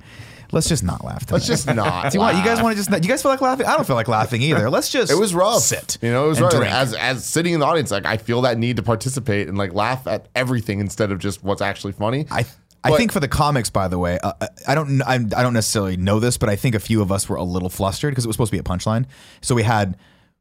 let's 0.52 0.68
just 0.68 0.84
not 0.84 1.04
laugh. 1.04 1.26
Tonight. 1.26 1.32
Let's 1.32 1.46
just 1.46 1.66
not. 1.66 2.02
Do 2.12 2.16
you 2.16 2.20
want? 2.20 2.36
You 2.36 2.44
guys 2.44 2.62
want 2.62 2.76
to 2.76 2.82
just? 2.84 2.90
You 3.02 3.08
guys 3.08 3.22
feel 3.22 3.30
like 3.32 3.40
laughing? 3.40 3.66
I 3.66 3.74
don't 3.74 3.86
feel 3.86 3.96
like 3.96 4.08
laughing 4.08 4.42
either. 4.42 4.70
Let's 4.70 4.90
just. 4.90 5.10
It 5.10 5.16
was 5.18 5.34
rough. 5.34 5.62
Sit. 5.62 5.98
You 6.02 6.10
know, 6.12 6.26
it 6.26 6.28
was 6.28 6.40
rough. 6.40 6.52
drink. 6.52 6.72
As 6.72 6.94
as 6.94 7.24
sitting 7.24 7.54
in 7.54 7.60
the 7.60 7.66
audience, 7.66 7.90
like 7.90 8.06
I 8.06 8.16
feel 8.18 8.42
that 8.42 8.58
need 8.58 8.76
to 8.76 8.82
participate 8.82 9.48
and 9.48 9.58
like 9.58 9.74
laugh 9.74 10.06
at 10.06 10.28
everything 10.34 10.80
instead 10.80 11.10
of 11.10 11.18
just 11.18 11.42
what's 11.42 11.62
actually 11.62 11.92
funny. 11.92 12.26
I 12.30 12.44
I 12.84 12.90
But- 12.90 12.96
think 12.98 13.12
for 13.12 13.20
the 13.20 13.28
comics, 13.28 13.70
by 13.70 13.88
the 13.88 13.98
way, 13.98 14.18
uh, 14.22 14.32
I 14.66 14.74
don't 14.74 15.02
I, 15.02 15.14
I 15.14 15.18
don't 15.18 15.54
necessarily 15.54 15.96
know 15.96 16.20
this, 16.20 16.36
but 16.38 16.48
I 16.48 16.56
think 16.56 16.74
a 16.74 16.80
few 16.80 17.00
of 17.02 17.12
us 17.12 17.28
were 17.28 17.36
a 17.36 17.44
little 17.44 17.68
flustered 17.70 18.10
because 18.12 18.24
it 18.24 18.28
was 18.28 18.34
supposed 18.34 18.50
to 18.50 18.56
be 18.56 18.60
a 18.60 18.64
punchline. 18.64 19.06
So 19.40 19.54
we 19.54 19.62
had 19.62 19.96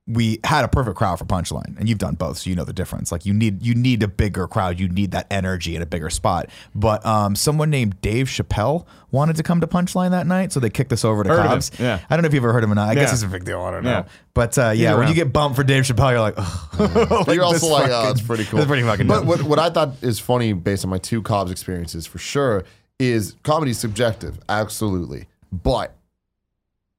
we 0.08 0.40
had 0.44 0.66
a 0.66 0.68
perfect 0.68 0.98
crowd 0.98 1.20
for 1.20 1.26
punchline, 1.26 1.78
and 1.80 1.88
you've 1.88 2.00
done 2.00 2.16
both, 2.16 2.40
so 2.40 2.50
you 2.50 2.56
know 2.56 2.64
the 2.66 2.74
difference. 2.74 3.12
Like 3.12 3.26
you 3.26 3.34
need 3.34 3.62
you 3.64 3.76
need 3.76 4.02
a 4.02 4.08
bigger 4.08 4.48
crowd, 4.48 4.80
you 4.80 4.90
need 4.90 5.12
that 5.12 5.28
energy 5.30 5.76
in 5.76 5.82
a 5.82 5.86
bigger 5.86 6.10
spot. 6.10 6.50
But 6.74 7.06
um, 7.06 7.36
someone 7.36 7.70
named 7.70 8.02
Dave 8.02 8.28
Chappelle 8.28 8.86
wanted 9.12 9.36
to 9.36 9.44
come 9.44 9.62
to 9.62 9.68
punchline 9.68 10.10
that 10.12 10.26
night, 10.26 10.52
so 10.52 10.60
they 10.60 10.72
kicked 10.72 10.92
us 10.92 11.06
over 11.06 11.24
to 11.24 11.30
Heard 11.30 11.46
Cobb's. 11.46 11.72
yeah. 11.80 12.00
I 12.10 12.16
don't 12.16 12.24
know 12.24 12.28
if 12.28 12.34
you've 12.34 12.44
ever 12.44 12.52
heard 12.52 12.64
of 12.64 12.70
him 12.70 12.74
or 12.74 12.76
not. 12.76 12.90
I 12.90 12.96
guess 12.96 13.14
it's 13.14 13.22
a 13.22 13.28
big 13.28 13.46
deal. 13.46 13.62
I 13.62 13.72
don't 13.72 13.84
know. 13.84 13.90
Yeah. 13.92 14.06
But 14.34 14.58
uh, 14.58 14.72
yeah, 14.72 14.96
when 14.96 15.08
you 15.08 15.14
get 15.14 15.32
bumped 15.32 15.56
for 15.56 15.64
Dave 15.64 15.84
Chappelle, 15.84 16.12
you're 16.12 16.20
like, 16.20 16.36
oh. 16.38 17.26
You're 17.32 17.44
also 17.44 17.68
like, 17.68 17.90
fucking- 17.92 18.08
oh, 18.08 18.12
it's 18.12 18.22
pretty 18.22 18.46
cool. 18.46 18.60
It's 18.60 18.68
pretty 18.68 18.84
fucking. 18.84 19.06
But 19.08 19.26
what, 19.26 19.44
what 19.44 19.60
I 19.60 19.70
thought 19.70 19.94
is 20.02 20.20
funny 20.20 20.54
based 20.54 20.84
on 20.84 20.90
my 20.90 20.98
two 20.98 21.22
Cobb's 21.22 21.52
experiences 21.52 22.08
for 22.08 22.18
sure 22.18 22.64
is 22.98 23.36
comedy 23.44 23.74
subjective, 23.74 24.40
absolutely. 24.50 25.28
But 25.52 25.96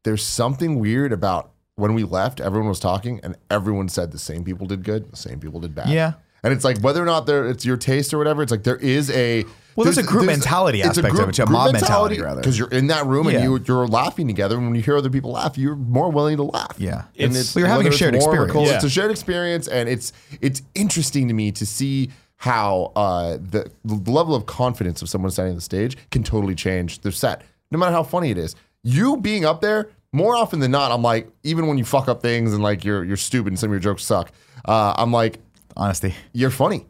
there's 0.04 0.24
something 0.24 0.78
weird 0.78 1.12
about 1.12 1.50
when 1.76 1.94
we 1.94 2.04
left, 2.04 2.40
everyone 2.40 2.68
was 2.68 2.80
talking 2.80 3.20
and 3.22 3.36
everyone 3.50 3.88
said 3.88 4.12
the 4.12 4.18
same 4.18 4.44
people 4.44 4.66
did 4.66 4.84
good, 4.84 5.10
the 5.10 5.16
same 5.16 5.40
people 5.40 5.60
did 5.60 5.74
bad. 5.74 5.88
Yeah. 5.88 6.14
And 6.44 6.52
it's 6.52 6.64
like 6.64 6.80
whether 6.80 7.00
or 7.00 7.06
not 7.06 7.26
they're, 7.26 7.46
it's 7.48 7.64
your 7.64 7.76
taste 7.76 8.12
or 8.12 8.18
whatever, 8.18 8.42
it's 8.42 8.50
like 8.50 8.64
there 8.64 8.76
is 8.76 9.10
a 9.12 9.44
Well, 9.76 9.84
there's 9.84 9.96
a 9.96 10.02
group 10.02 10.26
mentality 10.26 10.82
aspect 10.82 11.16
of 11.18 11.28
it, 11.28 11.38
a 11.38 11.46
mob 11.46 11.72
mentality, 11.72 12.20
rather. 12.20 12.40
Because 12.40 12.58
you're 12.58 12.70
in 12.70 12.88
that 12.88 13.06
room 13.06 13.28
Yeah. 13.28 13.36
and 13.38 13.44
you, 13.44 13.64
you're 13.66 13.86
laughing 13.86 14.26
together. 14.26 14.56
And 14.56 14.66
when 14.66 14.74
you 14.74 14.82
hear 14.82 14.96
other 14.96 15.08
people 15.08 15.30
laugh, 15.32 15.56
you're 15.56 15.76
more 15.76 16.10
willing 16.10 16.36
to 16.38 16.42
laugh. 16.42 16.74
Yeah. 16.78 17.04
And 17.16 17.30
It's- 17.30 17.54
Well, 17.54 17.60
you're 17.60 17.68
having 17.68 17.86
a 17.86 17.88
whether 17.88 17.88
it's 17.90 17.96
shared 17.98 18.14
experience. 18.16 18.52
cold, 18.52 18.66
Yeah. 18.66 18.74
It's 18.74 18.84
a 18.84 18.90
shared 18.90 19.10
experience, 19.12 19.68
and 19.68 19.88
it's 19.88 20.12
it's 20.40 20.62
interesting 20.74 21.28
to 21.28 21.34
me 21.34 21.52
to 21.52 21.64
see 21.64 22.10
how 22.36 22.90
uh, 22.96 23.36
the, 23.40 23.70
the 23.84 24.10
level 24.10 24.34
of 24.34 24.46
confidence 24.46 25.00
of 25.00 25.08
someone 25.08 25.30
standing 25.30 25.52
on 25.52 25.56
the 25.56 25.62
stage 25.62 25.96
can 26.10 26.24
totally 26.24 26.56
change 26.56 27.00
their 27.02 27.12
set, 27.12 27.42
no 27.70 27.78
matter 27.78 27.92
how 27.92 28.02
funny 28.02 28.32
it 28.32 28.36
is. 28.38 28.56
You 28.82 29.16
being 29.16 29.44
up 29.44 29.60
there, 29.60 29.90
more 30.12 30.36
often 30.36 30.60
than 30.60 30.70
not, 30.70 30.92
I'm 30.92 31.02
like, 31.02 31.28
even 31.42 31.66
when 31.66 31.78
you 31.78 31.84
fuck 31.84 32.08
up 32.08 32.20
things 32.22 32.52
and 32.52 32.62
like 32.62 32.84
you're 32.84 33.04
you're 33.04 33.16
stupid 33.16 33.48
and 33.48 33.58
some 33.58 33.68
of 33.70 33.72
your 33.72 33.80
jokes 33.80 34.04
suck, 34.04 34.30
uh, 34.66 34.94
I'm 34.96 35.12
like, 35.12 35.38
Honesty. 35.76 36.14
you're 36.32 36.50
funny. 36.50 36.86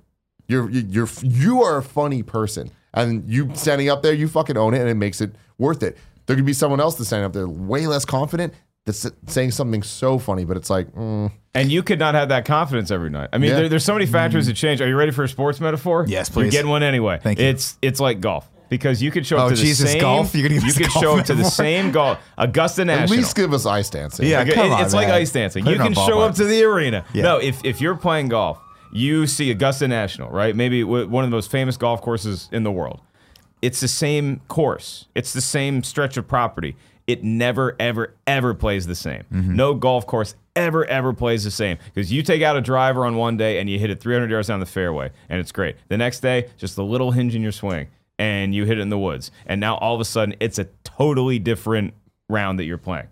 You're 0.48 0.68
you're 0.70 1.08
you 1.22 1.62
are 1.62 1.78
a 1.78 1.82
funny 1.82 2.22
person, 2.22 2.70
and 2.92 3.28
you 3.30 3.50
standing 3.54 3.88
up 3.88 4.02
there, 4.02 4.12
you 4.12 4.28
fucking 4.28 4.56
own 4.56 4.74
it, 4.74 4.80
and 4.80 4.88
it 4.90 4.94
makes 4.96 5.20
it 5.20 5.34
worth 5.56 5.82
it. 5.82 5.96
There 6.26 6.36
could 6.36 6.44
be 6.46 6.52
someone 6.52 6.80
else 6.80 6.96
that's 6.96 7.08
standing 7.08 7.26
up 7.26 7.32
there 7.32 7.48
way 7.48 7.86
less 7.86 8.04
confident 8.04 8.52
that's 8.84 9.08
saying 9.28 9.52
something 9.52 9.82
so 9.82 10.18
funny, 10.18 10.44
but 10.44 10.56
it's 10.56 10.68
like, 10.68 10.92
mm, 10.92 11.30
And 11.54 11.70
you 11.70 11.84
could 11.84 12.00
not 12.00 12.14
have 12.16 12.30
that 12.30 12.44
confidence 12.44 12.90
every 12.90 13.10
night. 13.10 13.28
I 13.32 13.38
mean, 13.38 13.50
Yeah. 13.50 13.56
there, 13.58 13.68
there's 13.68 13.84
so 13.84 13.92
many 13.92 14.06
factors 14.06 14.46
that 14.48 14.54
change. 14.54 14.80
Are 14.80 14.88
you 14.88 14.96
ready 14.96 15.12
for 15.12 15.22
a 15.22 15.28
sports 15.28 15.60
metaphor? 15.60 16.04
Yes, 16.08 16.28
You're 16.28 16.44
please. 16.46 16.50
getting 16.50 16.68
one 16.70 16.82
anyway. 16.82 17.20
Thank 17.22 17.38
you. 17.38 17.44
It's 17.46 17.78
it's 17.80 18.00
like 18.00 18.20
golf 18.20 18.48
because 18.72 19.02
you 19.02 19.10
could 19.10 19.26
show 19.26 19.36
up 19.36 19.44
Oh, 19.44 19.48
to 19.50 19.54
the 19.54 19.60
Jesus, 19.60 19.92
same 19.92 20.00
golf? 20.00 20.34
You're 20.34 20.48
gonna 20.48 20.58
give 20.62 20.68
you 20.68 20.84
could 20.84 20.92
show 21.02 21.18
up 21.18 21.26
to 21.26 21.34
the 21.34 21.44
same 21.44 21.92
golf 21.92 22.18
Augusta 22.38 22.86
National. 22.86 23.04
at 23.04 23.10
least 23.18 23.36
give 23.36 23.52
us 23.52 23.66
ice 23.66 23.90
dancing. 23.90 24.26
Yeah, 24.26 24.40
it- 24.40 24.56
on, 24.56 24.80
it's 24.82 24.94
like 24.94 25.08
ice 25.08 25.30
dancing. 25.30 25.62
Put 25.64 25.74
You 25.74 25.78
can 25.78 25.92
show 25.92 26.20
up 26.20 26.34
to 26.36 26.44
the 26.46 26.64
arena. 26.64 27.04
Yeah. 27.12 27.24
No, 27.24 27.36
if, 27.36 27.62
if 27.66 27.82
you're 27.82 27.96
playing 27.96 28.28
golf, 28.28 28.58
you 28.90 29.26
see 29.26 29.50
Augusta 29.50 29.86
National, 29.88 30.30
right? 30.30 30.56
Maybe 30.56 30.82
one 30.84 31.22
of 31.22 31.30
the 31.30 31.36
most 31.36 31.50
famous 31.50 31.76
golf 31.76 32.00
courses 32.00 32.48
in 32.50 32.62
the 32.62 32.72
world. 32.72 33.00
It's 33.60 33.80
the 33.80 33.88
same 33.88 34.40
course. 34.48 35.04
It's 35.14 35.34
the 35.34 35.42
same 35.42 35.82
stretch 35.82 36.16
of 36.16 36.26
property. 36.26 36.74
It 37.06 37.22
never, 37.22 37.76
ever, 37.78 38.14
ever 38.26 38.54
plays 38.54 38.86
the 38.86 38.94
same. 38.94 39.24
Mm-hmm. 39.32 39.54
No 39.54 39.74
golf 39.74 40.06
course 40.06 40.34
ever, 40.56 40.84
ever 40.86 41.12
plays 41.12 41.44
the 41.44 41.50
same 41.50 41.76
because 41.92 42.10
you 42.10 42.22
take 42.22 42.40
out 42.42 42.56
a 42.56 42.60
driver 42.62 43.04
on 43.04 43.16
one 43.16 43.36
day 43.36 43.58
and 43.58 43.68
you 43.68 43.78
hit 43.78 43.90
it 43.90 44.00
300 44.00 44.30
yards 44.30 44.48
down 44.48 44.60
the 44.60 44.66
fairway 44.66 45.10
and 45.28 45.40
it's 45.40 45.52
great. 45.52 45.76
The 45.88 45.96
next 45.98 46.20
day, 46.20 46.48
just 46.56 46.78
a 46.78 46.82
little 46.82 47.10
hinge 47.10 47.34
in 47.34 47.42
your 47.42 47.52
swing. 47.52 47.88
And 48.18 48.54
you 48.54 48.64
hit 48.64 48.78
it 48.78 48.82
in 48.82 48.88
the 48.90 48.98
woods, 48.98 49.30
and 49.46 49.60
now 49.60 49.76
all 49.76 49.94
of 49.94 50.00
a 50.00 50.04
sudden 50.04 50.34
it's 50.40 50.58
a 50.58 50.68
totally 50.84 51.38
different 51.38 51.94
round 52.28 52.58
that 52.58 52.64
you're 52.64 52.78
playing. 52.78 53.08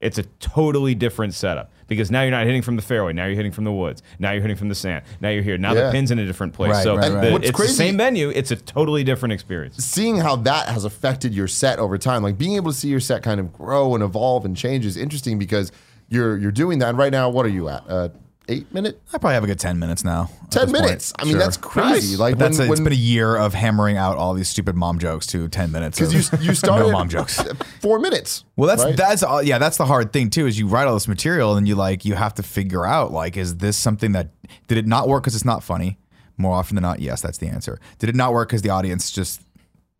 It's 0.00 0.18
a 0.18 0.24
totally 0.40 0.96
different 0.96 1.32
setup 1.32 1.70
because 1.86 2.10
now 2.10 2.22
you're 2.22 2.32
not 2.32 2.44
hitting 2.44 2.62
from 2.62 2.74
the 2.74 2.82
fairway. 2.82 3.12
Now 3.12 3.26
you're 3.26 3.36
hitting 3.36 3.52
from 3.52 3.62
the 3.62 3.70
woods. 3.72 4.02
Now 4.18 4.32
you're 4.32 4.40
hitting 4.42 4.56
from 4.56 4.68
the 4.68 4.74
sand. 4.74 5.04
Now 5.20 5.28
you're 5.28 5.44
here. 5.44 5.56
Now 5.58 5.74
Yeah. 5.74 5.86
the 5.86 5.92
pin's 5.92 6.10
in 6.10 6.18
a 6.18 6.26
different 6.26 6.54
place. 6.54 6.72
Right, 6.72 6.82
so 6.82 6.96
right, 6.96 7.08
the- 7.08 7.16
right. 7.18 7.32
What's 7.32 7.48
it's 7.48 7.56
crazy- 7.56 7.72
the 7.72 7.76
same 7.76 7.96
venue. 7.98 8.30
It's 8.30 8.50
a 8.50 8.56
totally 8.56 9.04
different 9.04 9.32
experience. 9.32 9.76
seeing 9.76 10.16
how 10.16 10.34
that 10.36 10.66
has 10.68 10.84
affected 10.84 11.32
your 11.34 11.46
set 11.46 11.78
over 11.78 11.98
time, 11.98 12.24
like 12.24 12.36
being 12.36 12.56
able 12.56 12.72
to 12.72 12.76
see 12.76 12.88
your 12.88 12.98
set 12.98 13.22
kind 13.22 13.38
of 13.38 13.52
grow 13.52 13.94
and 13.94 14.02
evolve 14.02 14.44
and 14.44 14.56
change 14.56 14.84
is 14.84 14.96
interesting 14.96 15.38
because 15.38 15.70
you're 16.08 16.36
you're 16.36 16.50
doing 16.50 16.80
that. 16.80 16.88
And 16.88 16.98
right 16.98 17.12
now, 17.12 17.28
what 17.30 17.46
are 17.46 17.50
you 17.50 17.68
at? 17.68 17.84
Uh, 17.88 18.08
eight 18.48 18.72
minute, 18.74 19.00
I 19.12 19.18
probably 19.18 19.34
have 19.34 19.44
a 19.44 19.46
good 19.46 19.58
ten 19.60 19.78
minutes 19.78 20.04
now. 20.04 20.28
ten 20.50 20.62
this 20.66 20.72
point. 20.72 20.84
minutes. 20.84 21.12
I 21.18 21.24
mean, 21.24 21.32
Sure. 21.32 21.38
that's 21.40 21.56
crazy. 21.56 22.12
Nice. 22.12 22.18
Like 22.18 22.34
But 22.34 22.38
that's 22.44 22.58
when, 22.58 22.70
it's 22.70 22.80
when 22.80 22.84
been 22.84 22.92
a 22.92 22.96
year 22.96 23.36
of 23.36 23.54
hammering 23.54 23.96
out 23.96 24.16
all 24.16 24.34
these 24.34 24.48
stupid 24.48 24.74
mom 24.76 24.98
jokes 24.98 25.26
to 25.28 25.48
ten 25.48 25.70
minutes. 25.72 25.98
because 25.98 26.12
you 26.32 26.38
you 26.40 26.54
started 26.54 26.86
no 26.86 26.92
mom 26.92 27.08
jokes. 27.08 27.40
four 27.80 27.98
minutes. 27.98 28.44
Well, 28.56 28.68
that's 28.68 28.84
right? 28.84 28.96
that's 28.96 29.22
all, 29.22 29.42
yeah, 29.42 29.58
that's 29.58 29.76
the 29.76 29.86
hard 29.86 30.12
thing 30.12 30.30
too. 30.30 30.46
Is 30.46 30.58
you 30.58 30.66
write 30.66 30.86
all 30.86 30.94
this 30.94 31.08
material 31.08 31.56
and 31.56 31.66
you 31.68 31.74
like 31.74 32.04
you 32.04 32.14
have 32.14 32.34
to 32.34 32.42
figure 32.42 32.84
out 32.86 33.12
like 33.12 33.36
is 33.36 33.58
this 33.58 33.76
something 33.76 34.12
that 34.12 34.28
did 34.68 34.78
it 34.78 34.86
not 34.86 35.08
work 35.08 35.22
because 35.22 35.34
it's 35.34 35.44
not 35.44 35.62
funny? 35.62 35.98
More 36.38 36.54
often 36.54 36.74
than 36.76 36.82
not, 36.82 37.00
yes, 37.00 37.20
that's 37.20 37.38
the 37.38 37.46
answer. 37.46 37.78
Did 37.98 38.08
it 38.08 38.16
not 38.16 38.32
work 38.32 38.48
because 38.48 38.62
the 38.62 38.70
audience 38.70 39.10
just 39.10 39.42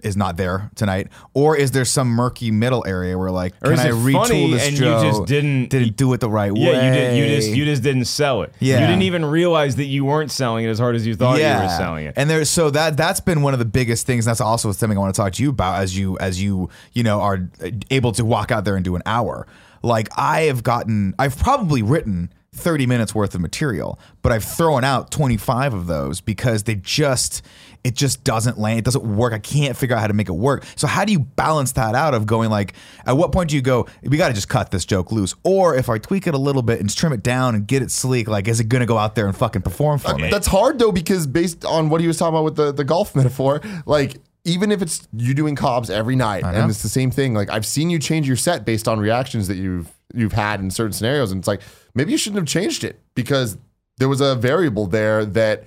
is 0.03 0.17
not 0.17 0.37
there 0.37 0.71
tonight, 0.75 1.09
or 1.35 1.57
is 1.57 1.71
there 1.71 1.85
some 1.85 2.09
murky 2.09 2.51
middle 2.51 2.85
area 2.87 3.17
where 3.19 3.31
like 3.31 3.55
Or 3.63 3.71
can 3.71 3.73
is 3.75 3.81
I 3.81 3.89
it 3.89 3.93
retool 3.93 4.13
funny 4.27 4.51
this 4.53 4.69
and 4.69 4.79
you 4.79 4.85
just 4.85 5.25
didn't- 5.27 5.69
didn't 5.71 5.97
do 5.97 6.13
it 6.13 6.21
the 6.21 6.29
right 6.31 6.53
way? 6.53 6.61
Yeah, 6.61 6.87
you 6.87 6.93
did. 6.93 7.17
You 7.19 7.37
just 7.37 7.49
you 7.51 7.65
just 7.65 7.83
didn't 7.83 8.05
sell 8.07 8.43
it. 8.43 8.53
Yeah. 8.61 8.81
you 8.81 8.87
didn't 8.87 9.03
even 9.03 9.25
realize 9.25 9.77
that 9.77 9.85
you 9.87 10.05
weren't 10.05 10.31
selling 10.31 10.65
it 10.65 10.69
as 10.69 10.79
hard 10.79 10.97
as 10.97 11.07
you 11.07 11.15
thought 11.15 11.39
you 11.39 11.45
were 11.45 11.69
selling 11.77 12.07
it. 12.07 12.15
And 12.17 12.29
there's 12.29 12.51
so 12.51 12.71
that 12.71 12.97
that's 12.97 13.21
been 13.21 13.43
one 13.43 13.53
of 13.53 13.59
the 13.59 13.65
biggest 13.65 14.07
things. 14.07 14.25
That's 14.25 14.41
also 14.41 14.73
something 14.73 14.97
I 14.97 15.01
want 15.01 15.15
to 15.15 15.21
talk 15.21 15.33
to 15.35 15.43
you 15.43 15.51
about 15.51 15.81
as 15.81 15.97
you 15.97 16.19
as 16.19 16.43
you 16.43 16.69
you 16.93 17.03
know 17.03 17.21
are 17.21 17.49
uh, 17.65 17.71
able 17.91 18.13
to 18.13 18.25
walk 18.25 18.51
out 18.51 18.65
there 18.65 18.77
and 18.77 18.85
do 18.85 18.97
an 18.97 19.03
hour. 19.07 19.47
Like 19.85 20.09
I 20.17 20.43
have 20.43 20.63
gotten, 20.63 21.13
I've 21.19 21.37
probably 21.37 21.83
written 21.83 22.33
30 22.55 22.87
minutes 22.87 23.15
worth 23.17 23.35
of 23.35 23.41
material, 23.41 23.99
but 24.21 24.31
I've 24.31 24.45
thrown 24.45 24.85
out 24.85 25.11
25 25.11 25.75
of 25.75 25.87
those 25.89 26.21
because 26.21 26.63
they 26.65 26.77
just 26.77 27.43
it 27.85 27.95
just 27.95 28.23
doesn't 28.25 28.59
land. 28.59 28.79
It 28.79 28.85
doesn't 28.85 29.05
work. 29.05 29.33
I 29.33 29.39
can't 29.39 29.77
figure 29.77 29.97
out 29.97 30.01
how 30.01 30.07
to 30.07 30.15
make 30.15 30.29
it 30.29 30.35
work. 30.35 30.65
So 30.77 30.87
how 30.87 31.05
do 31.05 31.13
you 31.13 31.19
balance 31.19 31.73
that 31.73 31.95
out 31.95 32.15
of 32.15 32.27
going 32.27 32.51
like 32.51 32.75
at 33.07 33.17
what 33.17 33.33
point 33.33 33.51
do 33.51 33.57
you 33.57 33.63
go 33.63 33.87
we 34.03 34.17
got 34.17 34.29
to 34.29 34.35
just 34.35 34.49
cut 34.49 34.71
this 34.71 34.85
joke 34.85 35.13
loose 35.13 35.35
or 35.43 35.75
if 35.75 35.89
I 35.89 35.99
tweak 35.99 36.27
it 36.27 36.35
a 36.35 36.39
little 36.39 36.63
bit 36.63 36.81
and 36.81 36.95
trim 36.95 37.13
it 37.13 37.23
down 37.23 37.55
and 37.55 37.67
get 37.67 37.83
it 37.83 37.91
sleek 37.91 38.29
like 38.29 38.49
is 38.49 38.61
it 38.61 38.69
going 38.69 38.81
to 38.81 38.87
go 38.87 38.99
out 38.99 39.15
there 39.15 39.27
and 39.27 39.37
fucking 39.37 39.63
perform 39.63 39.99
for 39.99 40.11
uh, 40.11 40.19
me? 40.19 40.31
That's 40.31 40.47
hard 40.47 40.79
though 40.79 40.93
because 40.93 41.27
based 41.27 41.65
on 41.65 41.89
what 41.89 42.01
he 42.01 42.07
was 42.07 42.19
talking 42.19 42.35
about 42.35 42.45
with 42.45 42.57
the, 42.57 42.73
the 42.73 42.85
golf 42.85 43.15
metaphor, 43.17 43.61
like 43.87 44.17
even 44.45 44.73
if 44.73 44.83
it's 44.83 45.07
you 45.13 45.35
doing 45.35 45.55
Cobb's 45.55 45.89
every 45.89 46.17
night 46.17 46.45
and 46.45 46.71
it's 46.71 46.83
the 46.83 46.89
same 46.89 47.11
thing, 47.11 47.35
like 47.35 47.51
I've 47.51 47.67
seen 47.67 47.91
you 47.91 47.99
change 47.99 48.27
your 48.27 48.37
set 48.37 48.65
based 48.65 48.89
on 48.89 48.99
reactions 48.99 49.49
that 49.49 49.57
you've 49.57 49.93
you've 50.15 50.33
had 50.33 50.61
in 50.61 50.71
certain 50.71 50.93
scenarios, 50.93 51.31
and 51.31 51.41
it's 51.41 51.49
like 51.49 51.63
maybe 51.95 52.13
you 52.13 52.19
shouldn't 52.19 52.41
have 52.41 52.49
changed 52.49 52.85
it 52.85 53.01
because 53.15 53.57
there 53.99 54.09
was 54.09 54.21
a 54.21 54.35
variable 54.35 54.87
there 54.87 55.25
that 55.25 55.65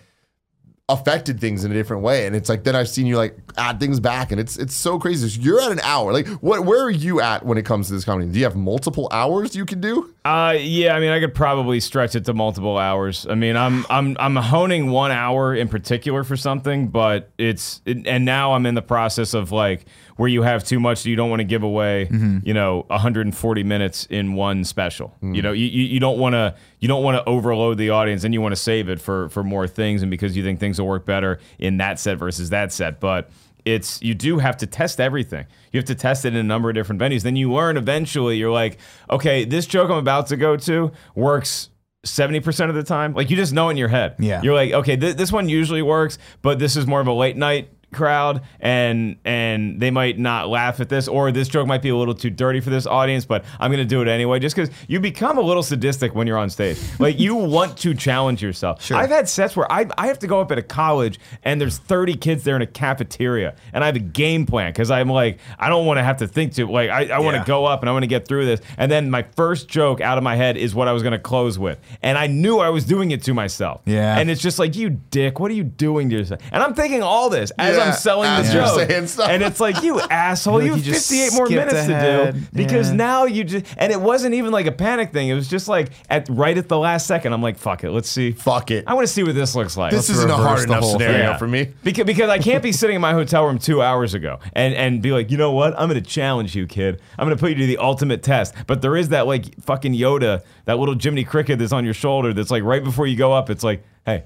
affected 0.88 1.40
things 1.40 1.66
in 1.66 1.72
a 1.72 1.74
different 1.74 2.04
way. 2.04 2.28
And 2.28 2.36
it's 2.36 2.50
like 2.50 2.64
then 2.64 2.76
I've 2.76 2.90
seen 2.90 3.06
you 3.06 3.18
like 3.18 3.38
add 3.58 3.80
things 3.80 4.00
back, 4.00 4.32
and 4.32 4.40
it's 4.40 4.58
it's 4.58 4.76
so 4.76 5.00
crazy. 5.00 5.40
You're 5.40 5.62
at 5.62 5.72
an 5.72 5.80
hour. 5.82 6.14
Like 6.14 6.28
what 6.28 6.66
where 6.66 6.84
are 6.84 6.92
you 6.92 7.22
at 7.22 7.46
when 7.46 7.58
it 7.58 7.66
comes 7.66 7.88
to 7.88 7.94
this 7.94 8.06
comedy? 8.06 8.32
Do 8.32 8.38
you 8.38 8.46
have 8.46 8.56
multiple 8.56 9.08
hours 9.12 9.56
you 9.56 9.66
can 9.66 9.82
do? 9.82 10.15
Uh, 10.26 10.58
yeah, 10.60 10.96
I 10.96 11.00
mean, 11.00 11.12
I 11.12 11.20
could 11.20 11.36
probably 11.36 11.80
stretch 11.80 12.16
it 12.16 12.26
to 12.26 12.34
multiple 12.34 12.80
hours. 12.80 13.28
I 13.30 13.36
mean, 13.36 13.56
I'm 13.56 13.86
I'm 13.92 14.18
I'm 14.20 14.36
honing 14.36 14.90
one 14.90 15.12
hour 15.12 15.54
in 15.54 15.68
particular 15.68 16.24
for 16.24 16.36
something, 16.36 16.88
but 16.88 17.30
it's 17.38 17.80
it, 17.86 18.08
and 18.08 18.26
now 18.26 18.54
I'm 18.54 18.66
in 18.66 18.74
the 18.74 18.82
process 18.82 19.36
of 19.36 19.52
like 19.52 19.86
where 20.18 20.28
you 20.28 20.42
have 20.42 20.64
too 20.64 20.80
much, 20.80 21.06
you 21.06 21.16
don't 21.16 21.30
want 21.30 21.42
to 21.42 21.46
give 21.46 21.62
away, 21.62 22.08
you 22.44 22.56
know, 22.56 22.86
140 22.88 23.64
minutes 23.64 24.08
in 24.10 24.34
one 24.34 24.64
special. 24.64 25.14
You 25.36 25.44
know, 25.44 25.52
you 25.52 25.68
you, 25.68 25.84
you 25.84 26.00
don't 26.00 26.18
want 26.18 26.34
to 26.34 26.56
you 26.80 26.88
don't 26.88 27.04
want 27.04 27.18
to 27.24 27.30
overload 27.30 27.78
the 27.78 27.92
audience, 27.92 28.24
and 28.24 28.34
you 28.34 28.42
want 28.42 28.54
to 28.54 28.60
save 28.62 28.90
it 28.90 29.00
for 29.00 29.30
for 29.30 29.44
more 29.44 29.68
things, 29.68 30.02
and 30.02 30.10
because 30.10 30.36
you 30.36 30.42
think 30.42 30.60
things 30.60 30.82
will 30.82 30.88
work 30.88 31.06
better 31.06 31.38
in 31.60 31.78
that 31.78 32.00
set 32.00 32.18
versus 32.18 32.50
that 32.50 32.74
set, 32.74 33.00
but 33.00 33.30
it's 33.66 34.02
you 34.02 34.14
do 34.14 34.38
have 34.38 34.58
to 34.58 34.68
test 34.68 35.02
everything. 35.02 35.46
You 35.72 35.80
have 35.80 35.86
to 35.88 35.96
test 35.96 36.24
it 36.24 36.30
in 36.30 36.36
a 36.38 36.44
number 36.44 36.70
of 36.70 36.76
different 36.76 37.02
venues. 37.02 37.24
Then 37.24 37.36
you 37.36 37.52
learn 37.52 37.78
eventually. 37.78 38.38
You're 38.38 38.52
like, 38.52 38.78
okay, 39.10 39.44
this 39.44 39.66
joke 39.66 39.90
I'm 39.90 39.98
about 39.98 40.28
to 40.28 40.38
go 40.38 40.56
to 40.58 40.92
works. 41.16 41.70
70% 42.06 42.70
of 42.70 42.76
the 42.76 42.84
time 42.84 43.16
like 43.16 43.32
you 43.32 43.36
just 43.36 43.52
know 43.52 43.70
in 43.70 43.78
your 43.78 43.88
head 43.88 44.14
Yeah. 44.20 44.40
you're 44.44 44.54
like 44.54 44.72
okay 44.72 44.96
th- 44.96 45.16
this 45.16 45.32
one 45.32 45.50
usually 45.50 45.82
works 45.82 46.20
but 46.44 46.60
this 46.60 46.78
is 46.78 46.86
more 46.86 47.02
of 47.02 47.08
a 47.08 47.12
late 47.12 47.36
night 47.36 47.72
crowd 47.96 48.42
and 48.60 49.16
and 49.26 49.80
they 49.80 49.90
might 49.92 50.20
not 50.20 50.50
laugh 50.50 50.80
at 50.80 50.90
this 50.90 51.08
or 51.08 51.32
this 51.32 51.48
joke 51.48 51.66
might 51.68 51.82
be 51.82 51.90
a 51.90 51.96
little 51.96 52.14
too 52.14 52.30
dirty 52.30 52.60
for 52.60 52.70
this 52.70 52.86
audience 52.86 53.26
but 53.26 53.44
i'm 53.60 53.72
gonna 53.72 53.86
do 53.86 54.02
it 54.02 54.08
anyway 54.08 54.38
just 54.40 54.56
because 54.56 54.70
you 54.88 55.00
become 55.00 55.38
a 55.38 55.42
little 55.42 55.64
sadistic 55.64 56.14
when 56.14 56.28
you're 56.28 56.38
on 56.38 56.50
stage 56.50 56.78
like 57.00 57.20
you 57.20 57.34
want 57.36 57.78
to 57.78 57.94
challenge 57.94 58.42
yourself 58.44 58.82
Sure. 58.84 58.98
i've 58.98 59.10
had 59.10 59.28
sets 59.30 59.56
where 59.56 59.72
I, 59.72 59.88
I 59.98 60.08
have 60.08 60.20
to 60.20 60.28
go 60.28 60.42
up 60.42 60.52
at 60.52 60.58
a 60.58 60.62
college 60.62 61.20
and 61.44 61.60
there's 61.62 61.78
30 61.78 62.16
kids 62.16 62.44
there 62.44 62.56
in 62.56 62.62
a 62.62 62.68
cafeteria 62.68 63.56
and 63.74 63.84
i 63.84 63.88
have 63.88 63.96
a 63.96 64.00
game 64.00 64.46
plan 64.46 64.72
because 64.72 64.92
i'm 64.92 65.10
like 65.10 65.40
i 65.60 65.70
don't 65.70 65.86
want 65.86 65.98
to 65.98 66.04
have 66.04 66.18
to 66.18 66.28
think 66.28 66.54
to 66.56 66.66
like 66.68 66.90
i, 66.90 67.06
I 67.08 67.20
want 67.20 67.36
to 67.36 67.40
Yeah. 67.42 67.46
go 67.46 67.66
up 67.66 67.82
and 67.82 67.90
i 67.90 67.92
want 67.94 68.04
to 68.04 68.08
get 68.08 68.28
through 68.28 68.46
this 68.46 68.62
and 68.78 68.92
then 68.92 69.10
my 69.10 69.24
first 69.36 69.68
joke 69.70 70.02
out 70.02 70.18
of 70.18 70.24
my 70.24 70.36
head 70.36 70.58
is 70.58 70.74
what 70.76 70.88
i 70.88 70.92
was 70.92 71.02
going 71.04 71.14
to 71.14 71.20
close 71.20 71.58
with 71.58 71.80
and 72.02 72.18
i 72.18 72.28
knew 72.28 72.60
i 72.60 72.70
was 72.70 72.86
doing 72.86 73.12
it 73.12 73.24
to 73.24 73.34
myself 73.34 73.82
Yeah. 73.86 74.18
and 74.18 74.30
it's 74.30 74.42
just 74.42 74.60
like 74.60 74.76
you 74.76 74.90
dick 75.12 75.40
what 75.40 75.52
are 75.52 75.56
you 75.56 75.64
doing 75.64 76.10
to 76.10 76.18
yourself 76.18 76.42
and 76.52 76.62
i'm 76.64 76.74
thinking 76.74 77.02
all 77.02 77.30
this 77.30 77.52
as 77.58 77.78
Yeah, 77.78 77.85
i'm 77.88 77.94
selling 77.94 78.30
the 78.44 78.52
you're 78.54 78.64
joke 78.66 78.90
saying 78.90 79.08
stuff. 79.08 79.30
and 79.30 79.44
it's 79.44 79.60
like 79.60 79.82
you 79.84 80.00
asshole 80.10 80.62
you 80.62 80.76
you 80.76 80.94
have 80.94 81.02
58 81.04 81.34
more 81.34 81.46
skipped 81.46 81.72
minutes 81.72 81.88
to 81.88 82.32
do 82.34 82.40
because 82.54 82.90
Yeah. 82.90 82.96
now 82.96 83.26
you 83.26 83.44
just 83.44 83.66
and 83.78 83.92
it 83.92 84.00
wasn't 84.02 84.34
even 84.36 84.52
like 84.52 84.66
a 84.66 84.72
panic 84.72 85.12
thing 85.12 85.30
it 85.30 85.34
was 85.34 85.48
just 85.48 85.68
like 85.68 85.92
at 86.10 86.28
right 86.30 86.58
at 86.58 86.68
the 86.68 86.78
last 86.78 87.08
second 87.08 87.34
i'm 87.34 87.42
like 87.42 87.58
fuck 87.58 87.84
it 87.84 87.92
let's 87.92 88.10
see 88.10 88.32
Fuck 88.32 88.72
it. 88.72 88.84
i 88.88 88.94
want 88.94 89.08
to 89.08 89.12
see 89.14 89.24
what 89.24 89.36
this 89.36 89.56
looks 89.56 89.78
like 89.78 89.92
This 89.92 90.10
Let's 90.10 90.20
isn't 90.20 90.30
a 90.32 90.36
hard 90.36 90.64
enough 90.64 90.84
scenario 90.86 91.18
Yeah. 91.18 91.38
for 91.38 91.48
me. 91.48 91.70
Because, 91.84 92.06
because 92.06 92.30
I 92.30 92.40
can't 92.40 92.62
be 92.64 92.72
sitting 92.72 92.96
in 92.96 93.02
my 93.02 93.14
hotel 93.14 93.46
room 93.46 93.58
two 93.60 93.82
hours 93.82 94.14
ago 94.14 94.40
and, 94.54 94.74
and 94.74 95.02
be 95.02 95.12
like, 95.12 95.32
you 95.32 95.38
know 95.38 95.52
what? 95.52 95.74
I'm 95.80 95.90
going 95.90 96.02
to 96.02 96.08
challenge 96.10 96.56
you, 96.56 96.68
kid. 96.68 97.00
I'm 97.18 97.26
going 97.26 97.36
to 97.38 97.40
put 97.42 97.50
you 97.52 97.56
to 97.58 97.66
the 97.68 97.78
ultimate 97.78 98.24
test. 98.24 98.54
But 98.68 98.82
there 98.82 98.96
is 98.98 99.10
that 99.10 99.28
like 99.28 99.60
fucking 99.62 99.94
Yoda, 99.94 100.44
that 100.66 100.78
little 100.80 100.96
Jiminy 100.98 101.24
Cricket 101.24 101.60
that's 101.60 101.72
on 101.72 101.86
your 101.86 101.94
shoulder 101.94 102.34
that's 102.34 102.52
like 102.52 102.64
right 102.64 102.84
before 102.84 103.08
you 103.08 103.16
go 103.16 103.34
up, 103.34 103.50
it's 103.50 103.64
like, 103.64 103.84
hey, 104.06 104.24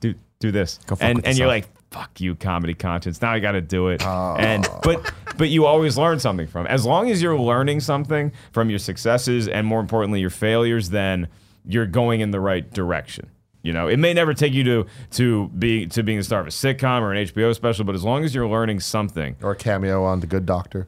do 0.00 0.14
do 0.40 0.50
this. 0.50 0.78
Go 0.86 0.96
fuck 0.96 1.02
and 1.08 1.16
with 1.18 1.26
and 1.26 1.38
you're 1.38 1.48
like, 1.48 1.66
fuck 1.94 2.20
you, 2.20 2.34
comedy 2.34 2.74
conscience. 2.74 3.22
Now 3.22 3.32
I 3.32 3.38
got 3.38 3.52
to 3.52 3.60
do 3.60 3.88
it. 3.88 4.02
Oh. 4.04 4.36
And 4.38 4.66
but 4.82 5.12
but 5.38 5.48
you 5.48 5.64
always 5.66 5.96
learn 5.96 6.18
something 6.18 6.46
from. 6.46 6.66
it. 6.66 6.70
As 6.70 6.84
long 6.84 7.10
as 7.10 7.22
you're 7.22 7.38
learning 7.38 7.80
something 7.80 8.32
from 8.52 8.68
your 8.70 8.78
successes 8.78 9.46
and 9.48 9.66
more 9.66 9.80
importantly 9.80 10.20
your 10.20 10.30
failures, 10.30 10.90
then 10.90 11.28
you're 11.64 11.86
going 11.86 12.20
in 12.20 12.30
the 12.30 12.40
right 12.40 12.68
direction. 12.72 13.30
You 13.62 13.72
know, 13.72 13.88
it 13.88 13.98
may 13.98 14.12
never 14.12 14.34
take 14.34 14.52
you 14.52 14.64
to 14.64 14.86
to 15.12 15.48
be 15.48 15.86
to 15.86 16.02
being 16.02 16.18
the 16.18 16.24
star 16.24 16.40
of 16.40 16.46
a 16.46 16.50
sitcom 16.50 17.00
or 17.00 17.12
an 17.14 17.26
HBO 17.26 17.54
special, 17.54 17.84
but 17.84 17.94
as 17.94 18.04
long 18.04 18.24
as 18.24 18.34
you're 18.34 18.48
learning 18.48 18.80
something, 18.80 19.36
Or 19.42 19.52
a 19.52 19.56
cameo 19.56 20.04
on 20.04 20.20
The 20.20 20.26
Good 20.26 20.44
Doctor. 20.46 20.86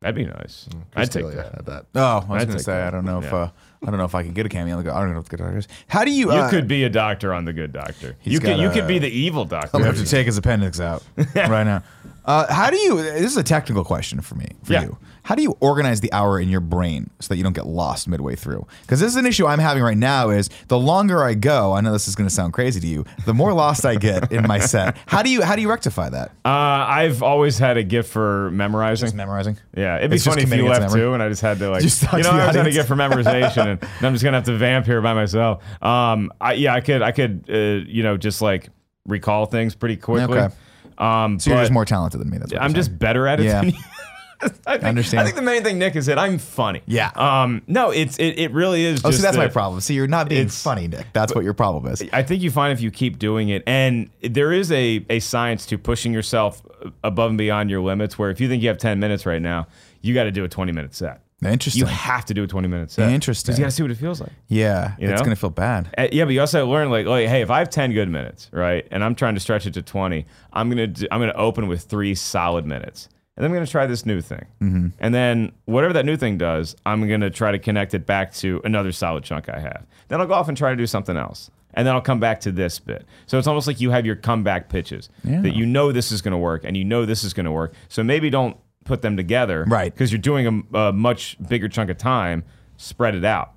that'd 0.00 0.16
be 0.16 0.24
nice. 0.24 0.68
I'd 0.96 1.10
take 1.12 1.26
Still, 1.26 1.30
that. 1.30 1.64
that. 1.66 1.86
Oh, 1.94 2.00
I 2.00 2.32
was 2.32 2.42
I'd 2.42 2.48
gonna 2.48 2.58
say 2.58 2.72
that. 2.72 2.88
I 2.88 2.90
don't 2.90 3.04
know 3.04 3.18
if 3.20 3.32
uh, 3.32 3.50
I 3.82 3.90
don't 3.90 3.98
know 3.98 4.04
if 4.04 4.14
I 4.14 4.22
can 4.22 4.32
get 4.32 4.44
a 4.44 4.48
cameo. 4.48 4.78
I 4.78 4.82
don't 4.82 5.12
know 5.12 5.20
if 5.20 5.28
the 5.28 5.36
good 5.36 5.42
doctor 5.42 5.58
is. 5.58 5.68
How 5.86 6.04
do 6.04 6.10
you? 6.10 6.32
You 6.32 6.38
uh, 6.38 6.50
could 6.50 6.66
be 6.66 6.84
a 6.84 6.88
doctor 6.88 7.32
on 7.32 7.44
the 7.44 7.52
Good 7.52 7.72
Doctor. 7.72 8.16
You 8.24 8.40
could 8.40 8.58
you 8.58 8.70
could 8.70 8.88
be 8.88 8.98
the 8.98 9.08
evil 9.08 9.44
doctor. 9.44 9.70
I'm 9.74 9.82
gonna 9.82 9.94
have 9.94 10.04
to 10.04 10.10
take 10.10 10.26
his 10.26 10.36
appendix 10.36 10.80
out 10.80 11.02
right 11.34 11.64
now. 11.64 11.82
Uh, 12.28 12.52
how 12.52 12.68
do 12.68 12.76
you? 12.76 12.96
This 13.00 13.30
is 13.32 13.36
a 13.38 13.42
technical 13.42 13.82
question 13.84 14.20
for 14.20 14.34
me. 14.34 14.48
For 14.62 14.74
Yeah. 14.74 14.82
you, 14.82 14.98
how 15.22 15.34
do 15.34 15.42
you 15.42 15.56
organize 15.60 16.00
the 16.02 16.12
hour 16.12 16.38
in 16.38 16.50
your 16.50 16.60
brain 16.60 17.08
so 17.20 17.28
that 17.28 17.38
you 17.38 17.42
don't 17.42 17.54
get 17.54 17.66
lost 17.66 18.06
midway 18.06 18.34
through? 18.36 18.66
Because 18.82 19.00
this 19.00 19.08
is 19.08 19.16
an 19.16 19.24
issue 19.24 19.46
I'm 19.46 19.58
having 19.58 19.82
right 19.82 19.96
now. 19.96 20.28
Is 20.28 20.50
the 20.68 20.78
longer 20.78 21.24
I 21.24 21.32
go, 21.32 21.72
I 21.72 21.80
know 21.80 21.90
this 21.90 22.06
is 22.06 22.14
going 22.14 22.28
to 22.28 22.34
sound 22.34 22.52
crazy 22.52 22.80
to 22.80 22.86
you. 22.86 23.06
The 23.24 23.32
more 23.32 23.54
lost 23.54 23.86
I 23.86 23.94
get 23.94 24.30
in 24.30 24.46
my 24.46 24.58
set. 24.58 24.98
How 25.06 25.22
do 25.22 25.30
you? 25.30 25.40
How 25.40 25.56
do 25.56 25.62
you 25.62 25.70
rectify 25.70 26.10
that? 26.10 26.28
Uh, 26.44 26.48
I've 26.50 27.22
always 27.22 27.58
had 27.58 27.78
a 27.78 27.82
gift 27.82 28.10
for 28.10 28.50
memorizing. 28.50 29.06
Just 29.06 29.16
memorizing. 29.16 29.56
Yeah, 29.74 29.96
it'd 29.96 30.10
be 30.10 30.16
It's 30.16 30.26
funny 30.26 30.42
if 30.42 30.54
you 30.54 30.68
left 30.68 30.82
memory. 30.82 31.00
too, 31.00 31.14
and 31.14 31.22
I 31.22 31.30
just 31.30 31.40
had 31.40 31.58
to 31.60 31.70
like, 31.70 31.80
Just 31.80 32.02
you 32.02 32.08
know, 32.08 32.12
I 32.30 32.46
was 32.48 32.54
to 32.56 32.60
audience. 32.60 32.76
get 32.76 32.86
for 32.86 32.94
memorization, 32.94 33.66
and, 33.68 33.82
and 33.82 34.02
I'm 34.06 34.12
just 34.12 34.22
gonna 34.22 34.36
have 34.36 34.44
to 34.44 34.56
vamp 34.58 34.84
here 34.84 35.00
by 35.00 35.14
myself. 35.14 35.62
Um, 35.82 36.30
I, 36.42 36.52
yeah, 36.52 36.74
I 36.74 36.80
could, 36.82 37.00
I 37.00 37.12
could, 37.12 37.46
uh, 37.48 37.56
you 37.88 38.02
know, 38.02 38.18
just 38.18 38.42
like 38.42 38.68
recall 39.06 39.46
things 39.46 39.74
pretty 39.74 39.96
quickly. 39.96 40.38
Okay. 40.38 40.54
Um, 40.98 41.38
So 41.38 41.50
you're 41.50 41.60
just 41.60 41.72
more 41.72 41.84
talented 41.84 42.20
than 42.20 42.28
me. 42.30 42.38
That's 42.38 42.52
what 42.52 42.62
I'm 42.62 42.74
just 42.74 42.98
better 42.98 43.26
at 43.26 43.40
it. 43.40 43.44
Yeah. 43.44 43.60
Than 43.62 43.70
you. 43.74 43.78
I, 44.40 44.48
think, 44.48 44.84
understand. 44.84 45.20
I 45.20 45.24
think 45.24 45.34
the 45.36 45.42
main 45.42 45.64
thing 45.64 45.78
Nick 45.78 45.96
is 45.96 46.06
said, 46.06 46.16
I'm 46.16 46.38
funny. 46.38 46.82
Yeah. 46.86 47.10
Um, 47.16 47.62
no, 47.66 47.90
it's 47.90 48.16
it, 48.18 48.38
it 48.38 48.52
really 48.52 48.84
is. 48.84 49.04
Oh, 49.04 49.10
see, 49.10 49.20
that's 49.20 49.36
my 49.36 49.48
problem. 49.48 49.80
See, 49.80 49.94
you're 49.94 50.06
not 50.06 50.28
being 50.28 50.48
funny, 50.48 50.86
Nick. 50.86 51.06
That's 51.12 51.34
what 51.34 51.42
your 51.42 51.54
problem 51.54 51.92
is. 51.92 52.04
I 52.12 52.22
think 52.22 52.42
you 52.42 52.50
find 52.52 52.72
if 52.72 52.80
you 52.80 52.90
keep 52.92 53.18
doing 53.18 53.48
it, 53.48 53.64
and 53.66 54.10
there 54.22 54.52
is 54.52 54.70
a, 54.70 55.04
a 55.10 55.18
science 55.18 55.66
to 55.66 55.78
pushing 55.78 56.12
yourself 56.12 56.62
above 57.02 57.30
and 57.30 57.38
beyond 57.38 57.68
your 57.68 57.80
limits. 57.80 58.16
Where 58.16 58.30
if 58.30 58.40
you 58.40 58.48
think 58.48 58.62
you 58.62 58.68
have 58.68 58.78
ten 58.78 59.00
minutes 59.00 59.26
right 59.26 59.42
now, 59.42 59.66
you 60.02 60.14
got 60.14 60.24
to 60.24 60.30
do 60.30 60.44
a 60.44 60.48
twenty 60.48 60.70
minute 60.70 60.94
set. 60.94 61.20
Interesting. 61.44 61.80
You 61.80 61.86
have 61.86 62.24
to 62.26 62.34
do 62.34 62.42
a 62.42 62.46
20 62.46 62.66
minute 62.68 62.90
set. 62.90 63.10
Interesting. 63.12 63.52
Because 63.52 63.58
you 63.58 63.64
got 63.64 63.68
to 63.68 63.76
see 63.76 63.82
what 63.82 63.92
it 63.92 63.96
feels 63.96 64.20
like. 64.20 64.32
yeah, 64.48 64.94
You 64.98 65.08
it's 65.10 65.22
gonna 65.22 65.36
feel 65.36 65.50
bad. 65.50 65.88
Uh, 65.96 66.08
yeah, 66.10 66.24
but 66.24 66.34
you 66.34 66.40
also 66.40 66.66
learn 66.66 66.90
like, 66.90 67.06
like, 67.06 67.28
hey, 67.28 67.42
if 67.42 67.50
I 67.50 67.58
have 67.60 67.70
ten 67.70 67.92
good 67.92 68.08
minutes, 68.08 68.48
right, 68.52 68.86
and 68.90 69.04
I'm 69.04 69.14
trying 69.14 69.34
to 69.34 69.40
stretch 69.40 69.66
it 69.66 69.74
to 69.74 69.82
twenty, 69.82 70.26
I'm 70.52 70.68
gonna 70.68 70.92
I'm 71.12 71.20
gonna 71.20 71.32
open 71.36 71.68
with 71.68 71.82
three 71.82 72.14
solid 72.16 72.66
minutes, 72.66 73.08
and 73.36 73.44
then 73.44 73.50
I'm 73.50 73.54
gonna 73.54 73.66
try 73.68 73.86
this 73.86 74.04
new 74.04 74.20
thing, 74.20 74.46
mm-hmm. 74.60 74.88
and 74.98 75.14
then 75.14 75.52
whatever 75.66 75.92
that 75.92 76.04
new 76.04 76.16
thing 76.16 76.38
does, 76.38 76.74
I'm 76.84 77.08
gonna 77.08 77.30
try 77.30 77.52
to 77.52 77.58
connect 77.60 77.94
it 77.94 78.04
back 78.04 78.32
to 78.34 78.60
another 78.64 78.90
solid 78.90 79.22
chunk 79.22 79.48
I 79.48 79.60
have. 79.60 79.86
Then 80.08 80.20
I'll 80.20 80.26
go 80.26 80.34
off 80.34 80.48
and 80.48 80.56
try 80.56 80.70
to 80.70 80.76
do 80.76 80.86
something 80.88 81.16
else, 81.16 81.50
and 81.74 81.86
then 81.86 81.94
I'll 81.94 82.00
come 82.00 82.18
back 82.18 82.40
to 82.40 82.50
this 82.52 82.80
bit. 82.80 83.06
So 83.26 83.38
it's 83.38 83.46
almost 83.46 83.68
like 83.68 83.80
you 83.80 83.90
have 83.92 84.04
your 84.04 84.16
comeback 84.16 84.68
pitches 84.70 85.08
Yeah. 85.22 85.40
that 85.42 85.54
you 85.54 85.66
know 85.66 85.92
this 85.92 86.10
is 86.10 86.20
gonna 86.20 86.38
work, 86.38 86.64
and 86.64 86.76
you 86.76 86.84
know 86.84 87.06
this 87.06 87.22
is 87.22 87.32
gonna 87.32 87.52
work. 87.52 87.74
So 87.88 88.02
maybe 88.02 88.28
don't 88.28 88.56
put 88.84 89.02
them 89.02 89.16
together, 89.16 89.64
Right. 89.68 89.92
Because 89.92 90.10
you're 90.12 90.20
doing 90.20 90.64
a, 90.72 90.78
a 90.78 90.92
much 90.92 91.36
bigger 91.48 91.68
chunk 91.68 91.90
of 91.90 91.98
time. 91.98 92.44
Spread 92.76 93.14
it 93.14 93.24
out 93.24 93.54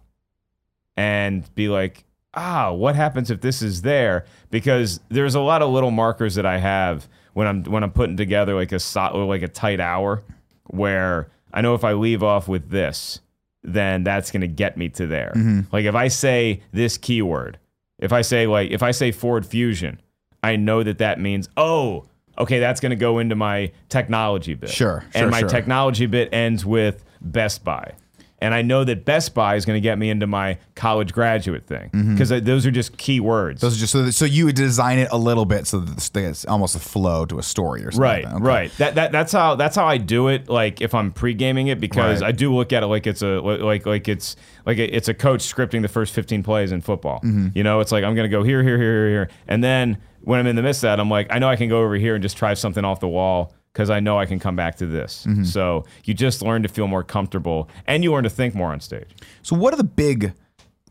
and 0.98 1.54
be 1.56 1.70
like, 1.70 2.04
ah, 2.34 2.72
what 2.72 2.96
happens 2.96 3.30
if 3.32 3.42
this 3.42 3.62
is 3.62 3.82
there? 3.84 4.26
Because 4.50 5.00
there's 5.10 5.36
a 5.36 5.40
lot 5.40 5.62
of 5.62 5.70
little 5.70 5.92
markers 5.92 6.36
that 6.36 6.46
I 6.46 6.58
have 6.58 7.08
when 7.34 7.48
I'm 7.48 7.64
when 7.64 7.84
I'm 7.84 7.92
putting 7.92 8.18
together 8.18 8.56
like 8.56 8.72
a 8.72 8.80
so- 8.80 9.26
like 9.28 9.42
a 9.42 9.48
tight 9.48 9.80
hour, 9.80 10.24
where 10.66 11.30
I 11.54 11.62
know 11.62 11.76
if 11.76 11.84
I 11.84 11.94
leave 11.94 12.24
off 12.24 12.48
with 12.48 12.70
this, 12.70 13.20
then 13.64 14.04
that's 14.04 14.32
gonna 14.32 14.48
get 14.48 14.76
me 14.78 14.90
to 14.90 15.06
there. 15.08 15.34
Like 15.72 15.86
if 15.86 15.96
I 15.96 16.08
say 16.08 16.64
this 16.72 16.98
keyword, 16.98 17.58
if 18.00 18.12
I 18.12 18.22
say 18.22 18.48
like 18.48 18.72
if 18.72 18.82
I 18.84 18.92
say 18.92 19.12
Ford 19.12 19.46
Fusion, 19.46 20.02
I 20.44 20.56
know 20.56 20.84
that 20.84 20.98
that 20.98 21.20
means 21.20 21.48
oh. 21.58 22.06
Okay, 22.42 22.60
that's 22.60 22.80
going 22.80 22.89
to 22.89 22.96
go 22.96 23.20
into 23.20 23.36
my 23.36 23.72
technology 23.88 24.56
bit. 24.56 24.70
Sure, 24.70 25.04
and 25.14 25.24
sure, 25.24 25.30
my 25.30 25.39
sure. 25.42 25.50
technology 25.50 26.08
bit 26.08 26.34
ends 26.34 26.66
with 26.66 27.04
Best 27.22 27.64
Buy. 27.64 27.94
And 28.42 28.56
I 28.56 28.64
know 28.64 28.84
that 28.84 29.06
Best 29.06 29.36
Buy 29.36 29.56
is 29.56 29.66
going 29.66 29.78
to 29.78 29.82
get 29.82 30.00
me 30.00 30.10
into 30.10 30.26
my 30.26 30.58
college 30.74 31.14
graduate 31.14 31.68
thing 31.68 31.89
because 32.14 32.30
those 32.30 32.66
are 32.66 32.72
just 32.72 32.98
key 32.98 33.20
words. 33.20 33.60
Mm-hmm. 33.60 33.66
Those 33.68 33.78
are 33.78 33.80
just 33.80 33.92
so, 33.94 34.02
that, 34.02 34.12
so 34.14 34.26
you 34.26 34.46
would 34.46 34.56
design 34.56 34.98
it 34.98 35.10
a 35.12 35.18
little 35.18 35.46
bit 35.46 35.68
so 35.68 35.80
that 35.80 36.16
it's- 36.18 36.44
almost 36.46 36.76
a 36.76 36.80
flow 36.80 37.26
to 37.28 37.38
a 37.38 37.44
story 37.44 37.82
or 37.86 37.92
something. 37.92 38.02
right, 38.02 38.24
like. 38.26 38.34
Okay. 38.34 38.44
right. 38.44 38.72
That, 38.80 38.96
that 38.96 39.12
that's 39.12 39.32
how 39.32 39.54
that's 39.56 39.76
how 39.76 39.86
I 39.86 39.98
do 39.98 40.28
it. 40.30 40.50
Like 40.50 40.82
if 40.82 40.96
I'm 40.96 41.12
pre 41.12 41.34
gaming 41.36 41.68
it, 41.68 41.80
because 41.80 42.22
Right. 42.22 42.30
I 42.30 42.32
do 42.32 42.52
look 42.54 42.74
at 42.74 42.82
it 42.82 42.88
like 42.88 43.06
it's 43.06 43.22
a 43.22 43.39
like 43.42 43.86
like 43.86 44.08
it's 44.08 44.36
like 44.66 44.80
it's 44.80 45.08
a 45.08 45.14
coach 45.14 45.42
scripting 45.42 45.84
the 45.84 45.88
first 45.88 46.12
15 46.14 46.42
plays 46.42 46.72
in 46.72 46.82
football. 46.82 47.20
Mm-hmm. 47.20 47.50
You 47.54 47.64
know, 47.64 47.80
it's 47.80 47.92
like 47.92 48.04
I'm 48.04 48.16
going 48.16 48.30
to 48.30 48.36
go 48.36 48.42
here, 48.44 48.64
here, 48.64 48.78
here, 48.80 49.06
here, 49.06 49.10
here, 49.10 49.30
and 49.48 49.64
then 49.64 49.98
when 50.24 50.39
I'm 50.39 50.48
in 50.48 50.56
the 50.56 50.62
midst 50.64 50.80
of 50.80 50.88
that, 50.89 51.00
I'm 51.00 51.10
like, 51.10 51.28
I 51.30 51.38
know 51.39 51.48
I 51.48 51.56
can 51.56 51.70
go 51.70 51.82
over 51.84 51.96
here 51.96 52.16
and 52.16 52.22
just 52.24 52.38
try 52.38 52.54
something 52.56 52.84
off 52.86 53.00
the 53.00 53.08
wall 53.08 53.54
because 53.74 53.90
I 53.90 54.00
know 54.00 54.20
I 54.20 54.26
can 54.26 54.40
come 54.40 54.56
back 54.56 54.76
to 54.78 54.86
this. 54.86 55.26
Mm-hmm. 55.28 55.44
So 55.44 55.86
you 56.04 56.14
just 56.14 56.42
learn 56.42 56.64
to 56.64 56.70
feel 56.70 56.88
more 56.88 57.04
comfortable 57.04 57.70
and 57.88 58.04
you 58.04 58.12
learn 58.12 58.24
to 58.24 58.30
think 58.30 58.54
more 58.54 58.72
on 58.72 58.80
stage. 58.80 59.10
So 59.42 59.56
what 59.56 59.74
are 59.74 59.78
the 59.78 59.84
big 59.84 60.34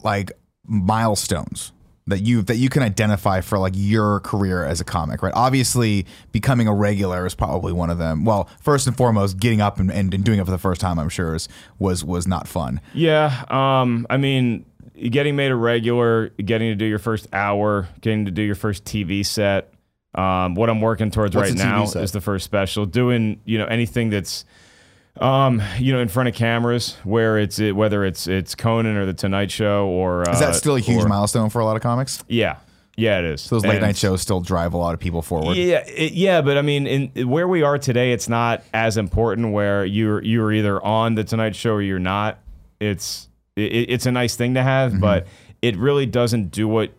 like 0.02 0.32
milestones 0.66 1.72
that 2.06 2.20
you 2.20 2.42
that 2.42 2.56
you 2.56 2.68
can 2.68 2.82
identify 2.82 3.40
for 3.40 3.58
like 3.58 3.72
your 3.76 4.20
career 4.20 4.64
as 4.64 4.80
a 4.80 4.84
comic, 4.84 5.22
right? 5.22 5.32
Obviously, 5.34 6.06
becoming 6.32 6.66
a 6.66 6.74
regular 6.74 7.26
is 7.26 7.34
probably 7.34 7.72
one 7.72 7.90
of 7.90 7.98
them. 7.98 8.24
Well, 8.24 8.48
first 8.60 8.86
and 8.86 8.96
foremost, 8.96 9.38
getting 9.38 9.60
up 9.60 9.78
and, 9.78 9.90
and, 9.90 10.12
and 10.12 10.24
doing 10.24 10.38
it 10.38 10.44
for 10.44 10.50
the 10.50 10.58
first 10.58 10.80
time, 10.80 10.98
I'm 10.98 11.08
sure, 11.08 11.34
is, 11.34 11.48
was 11.78 12.04
was 12.04 12.26
not 12.26 12.48
fun. 12.48 12.80
Yeah, 12.94 13.44
um, 13.48 14.06
I 14.10 14.16
mean, 14.16 14.66
getting 14.94 15.36
made 15.36 15.50
a 15.50 15.56
regular, 15.56 16.30
getting 16.30 16.70
to 16.70 16.74
do 16.74 16.84
your 16.84 16.98
first 16.98 17.28
hour, 17.32 17.88
getting 18.00 18.24
to 18.26 18.30
do 18.30 18.42
your 18.42 18.54
first 18.54 18.84
TV 18.84 19.24
set. 19.24 19.72
Um, 20.14 20.54
what 20.56 20.68
I'm 20.68 20.80
working 20.80 21.10
towards 21.10 21.36
What's 21.36 21.50
right 21.50 21.58
now 21.58 21.84
set? 21.84 22.02
is 22.02 22.12
the 22.12 22.20
first 22.20 22.44
special. 22.44 22.84
Doing 22.86 23.40
you 23.44 23.58
know 23.58 23.66
anything 23.66 24.10
that's 24.10 24.44
um, 25.20 25.62
you 25.78 25.92
know 25.92 26.00
in 26.00 26.08
front 26.08 26.28
of 26.28 26.34
cameras, 26.34 26.96
where 27.04 27.38
it's 27.38 27.58
it, 27.58 27.76
whether 27.76 28.04
it's 28.04 28.26
it's 28.26 28.54
Conan 28.54 28.96
or 28.96 29.06
the 29.06 29.14
Tonight 29.14 29.50
Show 29.50 29.86
or 29.86 30.28
uh, 30.28 30.32
Is 30.32 30.40
that 30.40 30.54
still 30.54 30.76
a 30.76 30.80
huge 30.80 31.04
or- 31.04 31.08
milestone 31.08 31.50
for 31.50 31.60
a 31.60 31.64
lot 31.64 31.76
of 31.76 31.82
comics? 31.82 32.24
Yeah, 32.28 32.56
yeah, 32.96 33.18
it 33.20 33.24
is. 33.26 33.48
Those 33.48 33.62
late 33.64 33.74
And- 33.76 33.82
night 33.82 33.96
shows 33.96 34.20
still 34.20 34.40
drive 34.40 34.72
a 34.72 34.76
lot 34.78 34.94
of 34.94 35.00
people 35.00 35.22
forward. 35.22 35.56
yeah, 35.56 35.84
it, 35.86 36.12
yeah, 36.12 36.40
but 36.40 36.56
I 36.58 36.62
mean, 36.62 36.86
in 36.86 37.28
where 37.28 37.46
we 37.48 37.62
are 37.62 37.78
today, 37.78 38.12
it's 38.12 38.28
not 38.28 38.62
as 38.74 38.96
important. 38.96 39.52
Where 39.52 39.84
you're 39.84 40.22
you're 40.24 40.52
either 40.52 40.82
on 40.84 41.14
the 41.14 41.24
Tonight 41.24 41.54
Show 41.54 41.74
or 41.74 41.82
you're 41.82 41.98
not. 42.00 42.38
It's 42.80 43.28
it, 43.56 43.90
it's 43.90 44.06
a 44.06 44.12
nice 44.12 44.34
thing 44.36 44.54
to 44.54 44.62
have, 44.62 44.90
Mm-hmm. 44.92 45.00
but 45.00 45.26
it 45.62 45.76
really 45.76 46.06
doesn't 46.06 46.50
do 46.50 46.66
what 46.66 46.90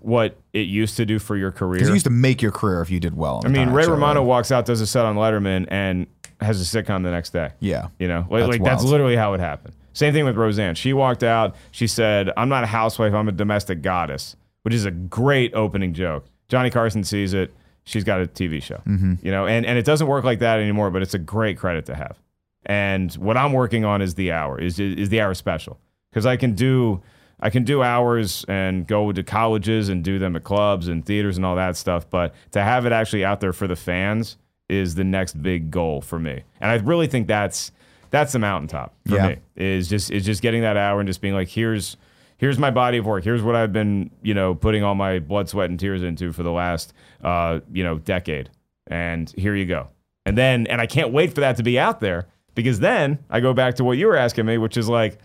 what 0.00 0.36
it 0.52 0.66
used 0.66 0.96
to 0.98 1.06
do 1.06 1.18
for 1.18 1.36
your 1.36 1.50
career. 1.50 1.78
Because 1.78 1.88
you 1.88 1.94
used 1.94 2.04
to 2.04 2.10
make 2.10 2.42
your 2.42 2.52
career 2.52 2.82
if 2.82 2.90
you 2.90 3.00
did 3.00 3.16
well. 3.16 3.42
I 3.44 3.48
mean, 3.48 3.70
Ray 3.70 3.84
Show, 3.84 3.92
Romano 3.92 4.20
right? 4.20 4.26
walks 4.26 4.52
out, 4.52 4.66
does 4.66 4.80
a 4.80 4.86
set 4.86 5.06
on 5.06 5.16
Letterman, 5.16 5.66
and 5.68 6.06
has 6.40 6.60
a 6.60 6.64
sitcom 6.82 7.02
the 7.02 7.10
next 7.10 7.30
day. 7.30 7.50
Yeah. 7.60 7.88
You 7.98 8.08
know, 8.08 8.26
like 8.30 8.40
That's 8.40 8.48
like 8.50 8.64
that's 8.64 8.84
literally 8.84 9.16
how 9.16 9.34
it 9.34 9.40
happened. 9.40 9.74
Same 9.92 10.12
thing 10.12 10.26
with 10.26 10.36
Roseanne. 10.36 10.74
She 10.74 10.92
walked 10.92 11.22
out. 11.22 11.56
She 11.70 11.86
said, 11.86 12.30
"I'm 12.36 12.50
not 12.50 12.64
a 12.64 12.66
housewife. 12.66 13.14
I'm 13.14 13.28
a 13.28 13.32
domestic 13.32 13.80
goddess," 13.80 14.36
which 14.62 14.74
is 14.74 14.84
a 14.84 14.90
great 14.90 15.54
opening 15.54 15.94
joke. 15.94 16.26
Johnny 16.48 16.68
Carson 16.68 17.02
sees 17.02 17.32
it. 17.32 17.54
She's 17.84 18.04
got 18.04 18.20
a 18.20 18.26
TV 18.26 18.62
show. 18.62 18.82
Mm-hmm. 18.86 19.14
You 19.22 19.32
know, 19.32 19.46
and 19.46 19.64
and 19.64 19.78
it 19.78 19.86
doesn't 19.86 20.06
work 20.06 20.22
like 20.22 20.40
that 20.40 20.60
anymore. 20.60 20.90
But 20.90 21.00
it's 21.00 21.14
a 21.14 21.18
great 21.18 21.56
credit 21.56 21.86
to 21.86 21.94
have. 21.94 22.18
And 22.66 23.10
what 23.14 23.38
I'm 23.38 23.52
working 23.52 23.86
on 23.86 24.02
is 24.02 24.16
the 24.16 24.32
hour 24.32 24.60
is 24.60 24.78
is 24.78 25.08
the 25.08 25.22
hour 25.22 25.32
special 25.32 25.80
because 26.10 26.26
I 26.26 26.36
can 26.36 26.52
do 26.52 27.00
I 27.40 27.50
can 27.50 27.64
do 27.64 27.82
hours 27.82 28.44
and 28.48 28.86
go 28.86 29.12
to 29.12 29.22
colleges 29.22 29.88
and 29.88 30.02
do 30.02 30.18
them 30.18 30.36
at 30.36 30.44
clubs 30.44 30.88
and 30.88 31.04
theaters 31.04 31.36
and 31.36 31.44
all 31.44 31.56
that 31.56 31.76
stuff. 31.76 32.08
But 32.08 32.34
to 32.52 32.62
have 32.62 32.86
it 32.86 32.92
actually 32.92 33.24
out 33.24 33.40
there 33.40 33.52
for 33.52 33.66
the 33.66 33.76
fans 33.76 34.38
is 34.68 34.94
the 34.94 35.04
next 35.04 35.40
big 35.42 35.70
goal 35.70 36.00
for 36.00 36.18
me. 36.18 36.42
And 36.60 36.70
I 36.70 36.74
really 36.76 37.06
think 37.06 37.26
that's 37.28 37.72
that's 38.10 38.32
the 38.32 38.38
mountaintop 38.38 38.94
for 39.06 39.16
Yeah. 39.16 39.28
me. 39.28 39.36
Is 39.56 39.88
just 39.88 40.10
is 40.10 40.24
just 40.24 40.40
getting 40.42 40.62
that 40.62 40.76
hour 40.76 40.98
and 41.00 41.06
just 41.06 41.20
being 41.20 41.34
like, 41.34 41.48
here's 41.48 41.96
here's 42.38 42.58
my 42.58 42.70
body 42.70 42.98
of 42.98 43.06
work. 43.06 43.24
Here's 43.24 43.42
what 43.42 43.54
I've 43.54 43.72
been, 43.72 44.10
you 44.22 44.34
know, 44.34 44.54
putting 44.54 44.82
all 44.82 44.94
my 44.94 45.18
blood, 45.18 45.48
sweat, 45.48 45.70
and 45.70 45.78
tears 45.78 46.02
into 46.02 46.32
for 46.32 46.42
the 46.42 46.52
last 46.52 46.92
uh, 47.22 47.60
you 47.72 47.84
know, 47.84 47.98
decade. 47.98 48.50
And 48.86 49.30
here 49.36 49.54
you 49.54 49.66
go. 49.66 49.88
And 50.24 50.36
then 50.38 50.66
and 50.68 50.80
I 50.80 50.86
can't 50.86 51.12
wait 51.12 51.34
for 51.34 51.40
that 51.42 51.56
to 51.58 51.62
be 51.62 51.78
out 51.78 52.00
there 52.00 52.26
because 52.54 52.80
then 52.80 53.18
I 53.28 53.40
go 53.40 53.52
back 53.52 53.74
to 53.76 53.84
what 53.84 53.98
you 53.98 54.06
were 54.06 54.16
asking 54.16 54.46
me, 54.46 54.56
which 54.58 54.76
is 54.76 54.88
like, 54.88 55.18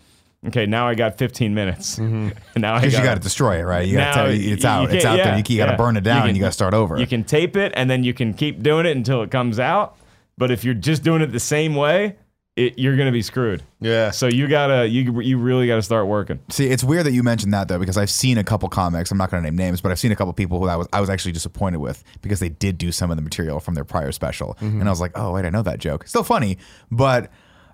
okay, 0.47 0.65
now 0.65 0.87
I 0.87 0.95
got 0.95 1.17
15 1.17 1.53
minutes. 1.53 1.97
Mm-hmm. 1.97 2.29
and 2.55 2.61
now 2.61 2.75
I 2.75 2.79
Because 2.79 2.97
you 2.97 3.03
got 3.03 3.15
to 3.15 3.21
destroy 3.21 3.59
it, 3.59 3.63
right? 3.63 3.87
You 3.87 3.97
got 3.97 4.25
to 4.25 4.31
it's 4.31 4.63
you 4.63 4.69
out. 4.69 4.83
It's 4.91 5.03
can't- 5.03 5.05
out 5.05 5.23
there. 5.23 5.37
yeah, 5.37 5.37
You, 5.37 5.57
got 5.57 5.65
to 5.65 5.71
yeah. 5.71 5.75
burn 5.77 5.97
it 5.97 6.03
down 6.03 6.23
You 6.23 6.27
and 6.29 6.37
you 6.37 6.41
got 6.41 6.49
to 6.49 6.53
start 6.53 6.73
over. 6.73 6.97
You 6.97 7.07
can 7.07 7.23
tape 7.23 7.55
it 7.55 7.73
and 7.75 7.89
then 7.89 8.03
you 8.03 8.13
can 8.13 8.33
keep 8.33 8.61
doing 8.61 8.85
it 8.85 8.95
until 8.95 9.21
it 9.21 9.31
comes 9.31 9.59
out. 9.59 9.97
But 10.37 10.51
if 10.51 10.63
you're 10.63 10.73
just 10.73 11.03
doing 11.03 11.21
it 11.21 11.27
the 11.27 11.39
same 11.39 11.75
way, 11.75 12.15
it, 12.57 12.77
you're 12.77 12.97
gonna 12.97 13.11
be 13.13 13.21
screwed. 13.21 13.63
Yeah. 13.79 14.11
So 14.11 14.27
you 14.27 14.47
gotta 14.47 14.87
you 14.87 15.21
you 15.21 15.37
really 15.37 15.67
gotta 15.67 15.81
start 15.81 16.07
working. 16.07 16.39
See, 16.49 16.67
it's 16.67 16.83
weird 16.83 17.05
that 17.05 17.13
you 17.13 17.23
mentioned 17.23 17.53
that 17.53 17.67
though, 17.69 17.79
because 17.79 17.97
I've 17.97 18.09
seen 18.09 18.37
a 18.37 18.43
couple 18.43 18.67
comics. 18.67 19.09
I'm 19.09 19.17
not 19.17 19.31
going 19.31 19.41
to 19.41 19.49
name 19.49 19.55
names, 19.55 19.79
but 19.79 19.91
I've 19.91 19.99
seen 19.99 20.11
a 20.11 20.15
couple 20.15 20.33
people 20.33 20.59
who 20.59 20.67
I 20.67 20.75
was 20.75 20.87
I 20.91 20.99
was 20.99 21.09
actually 21.09 21.31
disappointed 21.31 21.77
with 21.77 22.03
because 22.21 22.39
they 22.39 22.49
did 22.49 22.77
do 22.77 22.91
some 22.91 23.09
of 23.09 23.15
the 23.17 23.23
material 23.23 23.59
from 23.61 23.75
their 23.75 23.85
prior 23.85 24.11
special, 24.11 24.55
mm-hmm. 24.55 24.79
and 24.79 24.89
I 24.89 24.91
was 24.91 24.99
like, 24.99 25.11
oh 25.15 25.31
wait, 25.33 25.45
I 25.45 25.49
know 25.49 25.61
that 25.61 25.79
joke. 25.79 26.07
Still 26.07 26.23
funny, 26.23 26.57
but 26.91 27.31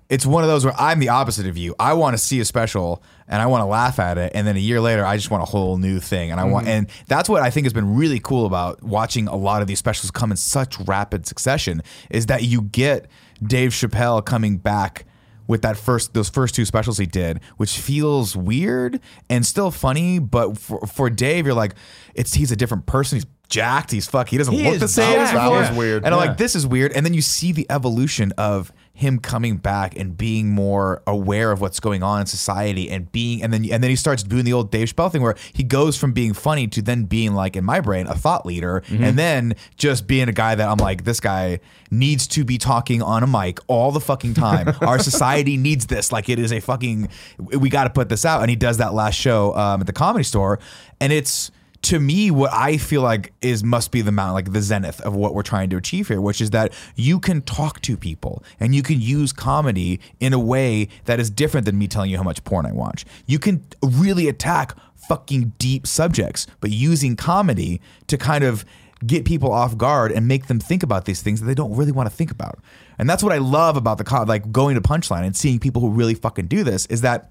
it's 0.08 0.24
one 0.24 0.42
of 0.42 0.48
those 0.48 0.64
where 0.64 0.74
I'm 0.78 1.00
the 1.00 1.10
opposite 1.10 1.46
of 1.46 1.58
you. 1.58 1.74
I 1.78 1.92
want 1.92 2.14
to 2.14 2.18
see 2.18 2.40
a 2.40 2.44
special 2.44 3.02
and 3.26 3.42
I 3.42 3.46
want 3.46 3.60
to 3.60 3.66
laugh 3.66 3.98
at 3.98 4.16
it, 4.16 4.32
and 4.34 4.46
then 4.46 4.56
a 4.56 4.60
year 4.60 4.80
later, 4.80 5.04
I 5.04 5.16
just 5.16 5.30
want 5.30 5.42
a 5.42 5.46
whole 5.46 5.76
new 5.76 6.00
thing, 6.00 6.30
and 6.30 6.40
I 6.40 6.44
want, 6.44 6.64
mm-hmm. 6.64 6.78
and 6.78 6.90
that's 7.08 7.28
what 7.28 7.42
I 7.42 7.50
think 7.50 7.66
has 7.66 7.74
been 7.74 7.94
really 7.94 8.20
cool 8.20 8.46
about 8.46 8.82
watching 8.82 9.28
a 9.28 9.36
lot 9.36 9.60
of 9.60 9.68
these 9.68 9.78
specials 9.78 10.10
come 10.10 10.30
in 10.30 10.38
such 10.38 10.78
rapid 10.80 11.26
succession 11.26 11.82
is 12.08 12.26
that 12.26 12.44
you 12.44 12.62
get 12.62 13.06
Dave 13.42 13.72
Chappelle 13.72 14.24
coming 14.24 14.56
back 14.56 15.04
with 15.46 15.62
that 15.62 15.76
first 15.76 16.14
those 16.14 16.28
first 16.28 16.54
two 16.54 16.64
specials 16.64 16.98
he 16.98 17.06
did, 17.06 17.40
which 17.56 17.78
feels 17.78 18.36
weird 18.36 19.00
and 19.28 19.44
still 19.44 19.70
funny, 19.70 20.18
but 20.18 20.56
for, 20.56 20.86
for 20.86 21.10
Dave, 21.10 21.44
you're 21.44 21.54
like, 21.54 21.74
it's 22.14 22.34
he's 22.34 22.52
a 22.52 22.56
different 22.56 22.86
person. 22.86 23.16
He's 23.16 23.26
jacked. 23.48 23.90
He's 23.90 24.06
fuck. 24.06 24.28
He 24.28 24.38
doesn't 24.38 24.54
He 24.54 24.70
look 24.70 24.78
the 24.78 24.88
same 24.88 25.18
That 25.18 25.50
was 25.50 25.76
weird. 25.76 26.04
And 26.04 26.14
I'm 26.14 26.20
like, 26.20 26.36
this 26.36 26.54
is 26.54 26.66
weird. 26.66 26.92
And 26.92 27.04
then 27.04 27.14
you 27.14 27.22
see 27.22 27.52
the 27.52 27.66
evolution 27.70 28.32
of 28.38 28.72
him 28.98 29.20
coming 29.20 29.56
back 29.56 29.96
and 29.96 30.16
being 30.16 30.50
more 30.50 31.02
aware 31.06 31.52
of 31.52 31.60
what's 31.60 31.78
going 31.78 32.02
on 32.02 32.22
in 32.22 32.26
society 32.26 32.90
and 32.90 33.12
being 33.12 33.40
and 33.44 33.52
then 33.52 33.64
and 33.70 33.80
then 33.80 33.90
he 33.90 33.94
starts 33.94 34.24
doing 34.24 34.44
the 34.44 34.52
old 34.52 34.72
Dave 34.72 34.92
Chappelle 34.92 35.12
thing 35.12 35.22
where 35.22 35.36
he 35.52 35.62
goes 35.62 35.96
from 35.96 36.12
being 36.12 36.32
funny 36.32 36.66
to 36.66 36.82
then 36.82 37.04
being 37.04 37.32
like 37.32 37.54
in 37.54 37.64
my 37.64 37.80
brain 37.80 38.08
a 38.08 38.14
thought 38.14 38.44
leader 38.44 38.82
and 38.90 39.16
then 39.16 39.54
just 39.76 40.08
being 40.08 40.28
a 40.28 40.32
guy 40.32 40.56
that 40.56 40.68
I'm 40.68 40.78
like 40.78 41.04
this 41.04 41.20
guy 41.20 41.60
needs 41.92 42.26
to 42.26 42.44
be 42.44 42.58
talking 42.58 43.00
on 43.00 43.22
a 43.22 43.26
mic 43.26 43.60
all 43.68 43.92
the 43.92 44.00
fucking 44.00 44.34
time. 44.34 44.74
Our 44.80 44.98
society 44.98 45.56
needs 45.56 45.86
this. 45.86 46.10
Like 46.10 46.28
it 46.28 46.40
is 46.40 46.52
a 46.52 46.58
fucking 46.58 47.08
we 47.38 47.68
got 47.70 47.84
to 47.84 47.90
put 47.90 48.08
this 48.08 48.24
out. 48.24 48.40
And 48.40 48.50
he 48.50 48.56
does 48.56 48.78
that 48.78 48.94
last 48.94 49.14
show 49.14 49.54
um, 49.54 49.80
at 49.80 49.86
the 49.86 49.92
comedy 49.92 50.24
store. 50.24 50.58
And 51.00 51.12
it's 51.12 51.52
to 51.82 52.00
me 52.00 52.30
what 52.30 52.52
i 52.52 52.76
feel 52.76 53.02
like 53.02 53.32
is 53.40 53.62
must 53.62 53.90
be 53.90 54.00
the 54.00 54.12
mountain 54.12 54.34
like 54.34 54.52
the 54.52 54.60
zenith 54.60 55.00
of 55.02 55.14
what 55.14 55.34
we're 55.34 55.42
trying 55.42 55.70
to 55.70 55.76
achieve 55.76 56.08
here 56.08 56.20
which 56.20 56.40
is 56.40 56.50
that 56.50 56.72
you 56.96 57.20
can 57.20 57.40
talk 57.42 57.80
to 57.80 57.96
people 57.96 58.42
and 58.60 58.74
you 58.74 58.82
can 58.82 59.00
use 59.00 59.32
comedy 59.32 60.00
in 60.20 60.32
a 60.32 60.38
way 60.38 60.88
that 61.04 61.20
is 61.20 61.30
different 61.30 61.64
than 61.64 61.78
me 61.78 61.86
telling 61.86 62.10
you 62.10 62.16
how 62.16 62.22
much 62.22 62.42
porn 62.44 62.66
i 62.66 62.72
watch 62.72 63.04
you 63.26 63.38
can 63.38 63.64
really 63.82 64.28
attack 64.28 64.74
fucking 64.96 65.52
deep 65.58 65.86
subjects 65.86 66.46
but 66.60 66.70
using 66.70 67.16
comedy 67.16 67.80
to 68.06 68.18
kind 68.18 68.44
of 68.44 68.64
get 69.06 69.24
people 69.24 69.52
off 69.52 69.76
guard 69.76 70.12
and 70.12 70.26
make 70.26 70.46
them 70.46 70.58
think 70.58 70.82
about 70.82 71.04
these 71.04 71.22
things 71.22 71.40
that 71.40 71.46
they 71.46 71.54
don't 71.54 71.74
really 71.76 71.92
want 71.92 72.08
to 72.08 72.14
think 72.14 72.30
about. 72.30 72.58
And 72.98 73.08
that's 73.08 73.22
what 73.22 73.32
I 73.32 73.38
love 73.38 73.76
about 73.76 73.98
the 73.98 74.24
like 74.26 74.50
going 74.50 74.74
to 74.74 74.80
Punchline 74.80 75.24
and 75.24 75.36
seeing 75.36 75.58
people 75.58 75.80
who 75.80 75.90
really 75.90 76.14
fucking 76.14 76.46
do 76.46 76.64
this 76.64 76.86
is 76.86 77.02
that 77.02 77.30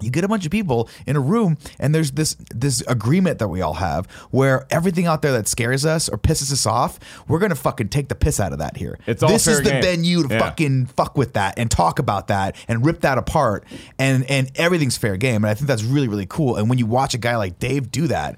you 0.00 0.10
get 0.10 0.24
a 0.24 0.28
bunch 0.28 0.44
of 0.44 0.50
people 0.50 0.88
in 1.06 1.14
a 1.16 1.20
room 1.20 1.56
and 1.78 1.94
there's 1.94 2.10
this 2.12 2.36
this 2.54 2.80
agreement 2.88 3.38
that 3.38 3.48
we 3.48 3.60
all 3.62 3.74
have 3.74 4.06
where 4.30 4.66
everything 4.70 5.06
out 5.06 5.22
there 5.22 5.32
that 5.32 5.46
scares 5.46 5.86
us 5.86 6.08
or 6.08 6.18
pisses 6.18 6.50
us 6.52 6.66
off 6.66 6.98
we're 7.28 7.38
gonna 7.38 7.54
fucking 7.54 7.88
take 7.88 8.08
the 8.08 8.14
piss 8.14 8.40
out 8.40 8.52
of 8.52 8.58
that 8.58 8.76
here 8.76 8.98
It's 9.06 9.22
all 9.22 9.28
this 9.28 9.46
is 9.46 9.62
the 9.62 9.70
game. 9.70 9.82
venue 9.82 10.26
to 10.26 10.34
Yeah. 10.34 10.40
fucking 10.40 10.86
fuck 10.86 11.16
with 11.16 11.34
that 11.34 11.58
and 11.58 11.70
talk 11.70 11.98
about 11.98 12.28
that 12.28 12.56
and 12.66 12.84
rip 12.84 13.02
that 13.02 13.18
apart 13.18 13.64
and 13.98 14.24
and 14.30 14.50
everything's 14.56 14.96
fair 14.96 15.16
game 15.16 15.44
and 15.44 15.50
i 15.50 15.54
think 15.54 15.68
that's 15.68 15.84
really 15.84 16.08
really 16.08 16.26
cool 16.26 16.56
and 16.56 16.68
when 16.68 16.78
you 16.78 16.86
watch 16.86 17.14
a 17.14 17.18
guy 17.18 17.36
like 17.36 17.58
dave 17.58 17.90
do 17.92 18.08
that 18.08 18.36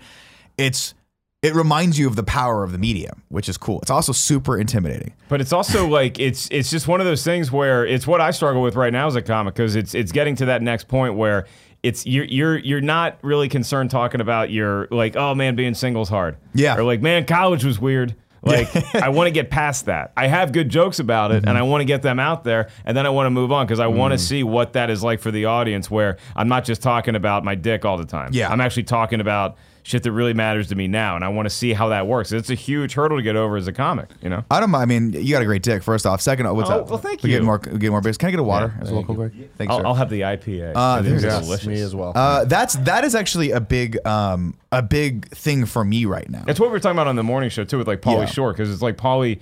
it's 0.59 0.95
it 1.47 1.55
reminds 1.55 1.99
you 1.99 2.07
of 2.07 2.17
the 2.17 2.23
power 2.23 2.63
of 2.65 2.73
the 2.73 2.79
medium 2.79 3.23
which 3.29 3.49
is 3.49 3.57
cool 3.57 3.79
it's 3.81 3.91
also 3.91 4.13
super 4.13 4.59
intimidating 4.59 5.13
But 5.29 5.41
it's 5.41 5.53
also 5.53 5.87
like 6.01 6.19
it's 6.19 6.49
it's 6.51 6.71
just 6.71 6.89
one 6.89 7.01
of 7.01 7.07
those 7.07 7.23
things 7.25 7.51
where 7.53 7.87
it's 7.87 8.07
what 8.07 8.21
I 8.21 8.31
struggle 8.33 8.63
with 8.63 8.75
right 8.77 8.93
now 8.93 9.07
as 9.07 9.15
a 9.17 9.23
comic 9.23 9.55
because 9.55 9.77
it's 9.77 9.95
it's 9.95 10.13
getting 10.13 10.35
to 10.37 10.47
that 10.47 10.63
next 10.63 10.89
point 10.89 11.15
where 11.15 11.47
it's 11.83 12.05
you're 12.07 12.25
you're 12.25 12.59
you're 12.59 12.81
not 12.81 13.19
really 13.23 13.49
concerned 13.49 13.91
talking 13.91 14.21
about 14.21 14.51
your 14.51 14.89
like 14.91 15.15
oh 15.17 15.35
man 15.35 15.55
being 15.57 15.75
singles 15.75 16.09
hard 16.09 16.37
Yeah. 16.55 16.77
or 16.77 16.83
like 16.85 17.01
man 17.03 17.25
college 17.27 17.65
was 17.65 17.79
weird 17.79 18.15
like 18.43 18.69
I 18.95 19.09
want 19.11 19.27
to 19.27 19.31
get 19.33 19.51
past 19.51 19.87
that 19.87 20.13
I 20.17 20.27
have 20.29 20.53
good 20.53 20.69
jokes 20.69 20.99
about 20.99 21.31
it 21.33 21.37
Mm-hmm. 21.43 21.49
and 21.49 21.59
I 21.59 21.63
want 21.63 21.81
to 21.83 21.85
get 21.85 22.03
them 22.03 22.19
out 22.19 22.45
there 22.45 22.69
and 22.85 22.97
then 22.97 23.05
I 23.07 23.11
want 23.11 23.27
to 23.27 23.31
move 23.31 23.53
on 23.53 23.67
because 23.67 23.81
I 23.81 23.87
want 23.89 24.13
Mm. 24.15 24.17
to 24.19 24.23
see 24.23 24.43
what 24.43 24.73
that 24.75 24.89
is 24.91 25.03
like 25.03 25.21
for 25.21 25.31
the 25.31 25.45
audience 25.47 25.91
where 25.91 26.17
I'm 26.35 26.49
not 26.49 26.65
just 26.65 26.83
talking 26.83 27.15
about 27.17 27.45
my 27.45 27.55
dick 27.55 27.85
all 27.85 27.97
the 27.99 28.07
time 28.07 28.31
Yeah. 28.33 28.51
I'm 28.51 28.61
actually 28.61 28.85
talking 28.85 29.21
about 29.21 29.57
shit 29.87 30.03
that 30.03 30.11
really 30.11 30.35
matters 30.35 30.67
to 30.69 30.75
me 30.75 30.89
now 30.89 31.15
and 31.15 31.25
I 31.25 31.29
want 31.29 31.47
to 31.47 31.51
see 31.55 31.73
how 31.73 31.89
that 31.91 32.07
works 32.09 32.33
it's 32.33 32.51
a 32.51 32.55
huge 32.55 32.95
hurdle 32.95 33.19
to 33.19 33.23
get 33.23 33.37
over 33.37 33.57
as 33.57 33.69
a 33.69 33.73
comic 33.73 34.11
you 34.21 34.29
know 34.29 34.45
I 34.51 34.59
don't 34.59 34.71
mind. 34.71 34.83
I 34.83 34.87
mean, 34.87 35.13
you 35.13 35.33
got 35.33 35.43
a 35.43 35.45
great 35.45 35.63
dick. 35.63 35.83
First 35.83 36.07
off, 36.07 36.21
second, 36.21 36.53
what's 36.57 36.69
Oh, 36.71 36.81
up? 36.81 36.89
well, 36.91 36.99
thank 36.99 37.23
we 37.23 37.31
you. 37.31 37.37
Get 37.39 37.45
more, 37.45 37.61
we 37.71 37.79
get 37.79 37.91
more 37.91 38.01
beers. 38.01 38.19
Can 38.19 38.29
I 38.29 38.31
get 38.33 38.41
a 38.41 38.43
water 38.43 38.75
as 38.81 38.91
well, 38.91 39.05
quick? 39.05 39.33
Thanks, 39.57 39.73
I'll. 39.73 39.87
I'll 39.87 39.95
have 39.95 40.11
the 40.11 40.21
IPA. 40.23 40.75
Uh, 40.75 40.81
I 40.81 41.03
think 41.03 41.15
it's 41.15 41.23
there's- 41.23 41.45
delicious. 41.45 41.67
me 41.67 41.81
as 41.81 41.95
well. 41.95 42.13
Uh, 42.15 42.45
that's 42.45 42.75
that 42.77 43.05
is 43.05 43.15
actually 43.15 43.51
a 43.53 43.61
big 43.61 44.05
um 44.07 44.55
a 44.73 44.83
big 44.83 45.29
thing 45.29 45.65
for 45.67 45.85
me 45.85 46.05
right 46.05 46.29
now. 46.29 46.45
It's 46.49 46.59
what 46.61 46.67
we 46.67 46.73
were 46.73 46.81
talking 46.81 46.97
about 46.97 47.07
on 47.09 47.17
the 47.17 47.23
morning 47.23 47.51
show 47.51 47.65
too 47.65 47.79
with 47.79 47.87
like 47.87 48.01
Pauly 48.01 48.21
Yeah. 48.21 48.27
Shore 48.27 48.53
because 48.53 48.73
it's 48.73 48.83
like 48.83 48.97
Pauly. 48.97 49.41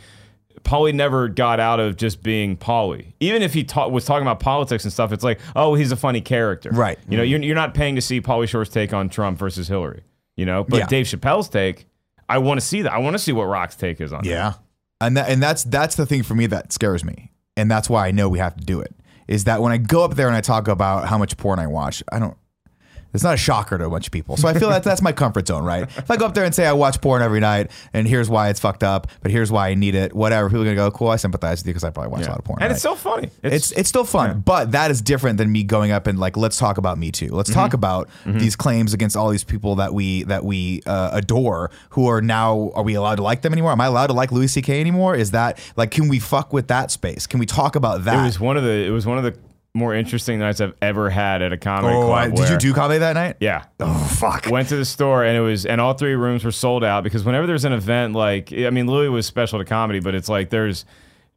Pauly 0.63 0.95
never 0.95 1.29
got 1.29 1.61
out 1.61 1.79
of 1.81 1.97
just 1.97 2.23
being 2.23 2.57
Pauly. 2.57 3.13
Even 3.21 3.43
if 3.43 3.53
he 3.53 3.65
ta- 3.65 3.89
was 3.89 4.05
talking 4.07 4.23
about 4.23 4.41
politics 4.41 4.85
and 4.85 4.93
stuff, 4.93 5.13
it's 5.13 5.25
like, 5.25 5.39
oh, 5.55 5.75
he's 5.75 5.93
a 5.93 5.97
funny 5.97 6.23
character, 6.23 6.71
Right. 6.73 6.99
You 7.09 7.19
know, 7.19 7.23
you're, 7.23 7.43
you're 7.43 7.55
not 7.55 7.75
paying 7.75 7.97
to 7.97 8.01
see 8.01 8.21
Pauly 8.23 8.49
Shore's 8.49 8.71
take 8.71 8.95
on 8.95 9.11
Trump 9.11 9.39
versus 9.39 9.69
Hillary, 9.69 10.03
you 10.37 10.47
know. 10.47 10.65
But 10.65 10.79
Yeah. 10.79 10.87
Dave 10.87 11.07
Chappelle's 11.07 11.49
take, 11.49 11.87
I 12.29 12.39
want 12.39 12.61
to 12.61 12.67
see 12.67 12.83
that. 12.83 12.93
I 12.93 12.99
want 12.99 13.15
to 13.15 13.19
see 13.19 13.33
what 13.33 13.45
Rock's 13.45 13.77
take 13.77 14.01
is 14.01 14.13
on. 14.13 14.25
Yeah, 14.25 14.55
and 15.01 15.17
that 15.17 15.29
and 15.29 15.43
that's 15.43 15.65
that's 15.65 15.97
the 15.97 16.07
thing 16.07 16.23
for 16.23 16.35
me 16.35 16.47
that 16.47 16.73
scares 16.73 17.05
me, 17.05 17.33
and 17.57 17.71
that's 17.71 17.89
why 17.91 18.07
I 18.07 18.11
know 18.11 18.29
we 18.29 18.39
have 18.39 18.57
to 18.57 18.65
do 18.65 18.81
it. 18.81 18.95
Is 19.29 19.45
that 19.45 19.63
when 19.63 19.73
I 19.73 19.79
go 19.79 20.05
up 20.05 20.15
there 20.15 20.27
and 20.27 20.37
I 20.37 20.41
talk 20.41 20.69
about 20.69 21.09
how 21.09 21.17
much 21.19 21.37
porn 21.37 21.59
I 21.59 21.67
watch, 21.67 22.03
I 22.13 22.19
don't. 22.19 22.37
It's 23.15 23.23
not 23.25 23.35
a 23.35 23.39
shocker 23.39 23.79
to 23.79 23.85
a 23.87 23.91
bunch 23.91 24.07
of 24.07 24.13
people. 24.13 24.37
So 24.37 24.49
I 24.49 24.55
feel 24.55 24.69
that 24.71 24.83
that's 24.83 25.01
my 25.01 25.13
comfort 25.13 25.47
zone, 25.47 25.65
right? 25.65 25.85
If 25.85 26.11
I 26.11 26.17
go 26.17 26.27
up 26.27 26.35
there 26.35 26.45
and 26.45 26.55
say 26.55 26.67
I 26.67 26.73
watch 26.73 27.01
porn 27.01 27.23
every 27.23 27.41
night 27.41 27.71
and 27.93 28.07
here's 28.09 28.29
why 28.29 28.49
it's 28.51 28.59
fucked 28.61 28.83
up, 28.83 29.07
but 29.23 29.31
here's 29.31 29.51
why 29.53 29.69
I 29.69 29.75
need 29.75 29.95
it, 29.95 30.13
whatever, 30.15 30.49
people 30.49 30.63
are 30.63 30.65
gonna 30.65 30.77
go, 30.77 30.91
cool, 30.91 31.09
I 31.09 31.17
sympathize 31.17 31.61
with 31.61 31.69
you 31.69 31.73
because 31.73 31.85
I 31.85 31.91
probably 31.91 32.11
watch 32.13 32.27
a 32.27 32.31
lot 32.31 32.39
of 32.41 32.45
porn. 32.45 32.59
and 32.61 32.65
right? 32.69 32.71
it's 32.73 32.81
still 32.81 32.97
funny. 32.97 33.31
It's 33.43 33.71
it's 33.73 33.89
still 33.89 34.05
fun, 34.05 34.41
but 34.41 34.73
that 34.73 34.91
is 34.91 35.01
different 35.01 35.39
than 35.39 35.51
me 35.53 35.63
going 35.63 35.93
up 35.93 36.07
and 36.07 36.19
like 36.19 36.37
let's 36.37 36.57
talk 36.59 36.77
about 36.77 36.99
Me 36.99 37.11
Too. 37.13 37.29
Let's 37.29 37.51
talk 37.51 37.65
Mm-hmm. 37.71 37.75
about 37.77 38.09
these 38.27 38.57
claims 38.57 38.93
against 38.93 39.17
all 39.17 39.31
these 39.31 39.45
people 39.45 39.77
that 39.77 39.95
we 39.95 40.25
that 40.25 40.45
we 40.45 40.83
uh, 40.87 41.11
adore 41.13 41.71
who 41.91 42.09
are 42.09 42.21
now 42.21 42.71
are 42.75 42.83
we 42.83 42.95
allowed 42.95 43.15
to 43.17 43.23
like 43.23 43.43
them 43.43 43.53
anymore? 43.53 43.71
Am 43.73 43.81
I 43.81 43.87
allowed 43.87 44.09
to 44.09 44.13
like 44.13 44.33
Louis 44.33 44.49
C.K. 44.49 44.81
anymore? 44.81 45.15
Is 45.15 45.31
that 45.31 45.59
like 45.77 45.91
can 45.91 46.09
we 46.09 46.19
fuck 46.19 46.53
with 46.53 46.69
that 46.69 46.91
space? 46.91 47.27
Can 47.27 47.39
we 47.41 47.47
talk 47.47 47.77
about 47.77 48.05
that? 48.05 48.21
it 48.21 48.25
was 48.27 48.41
one 48.41 48.57
of 48.57 48.65
the 48.65 48.71
it 48.85 48.91
was 48.91 49.07
one 49.07 49.19
of 49.19 49.25
the 49.25 49.37
more 49.77 49.93
interesting 49.93 50.39
nights 50.39 50.61
I've 50.61 50.75
ever 50.81 51.11
had 51.11 51.43
at 51.43 51.53
a 51.53 51.57
comedy 51.57 51.97
oh, 51.97 52.07
club. 52.07 52.17
I- 52.17 52.29
did 52.31 52.49
you 52.49 52.57
do 52.59 52.73
comedy 52.73 53.01
that 53.01 53.15
night? 53.15 53.37
Yeah. 53.41 53.65
Oh 53.81 54.05
fuck. 54.05 54.47
went 54.47 54.69
to 54.69 54.77
the 54.77 54.85
store 54.85 55.25
and 55.25 55.37
it 55.37 55.41
was 55.41 55.67
and 55.67 55.81
all 55.81 55.95
three 55.95 56.15
rooms 56.15 56.45
were 56.45 56.53
sold 56.53 56.85
out 56.85 57.03
because 57.03 57.25
whenever 57.25 57.47
there's 57.47 57.65
an 57.65 57.73
event 57.73 58.15
like 58.15 58.53
I 58.53 58.71
mean 58.71 58.87
Louis 58.87 59.09
was 59.09 59.27
special 59.27 59.59
to 59.59 59.65
comedy 59.65 59.99
but 59.99 60.15
it's 60.15 60.29
like 60.29 60.51
there's 60.51 60.85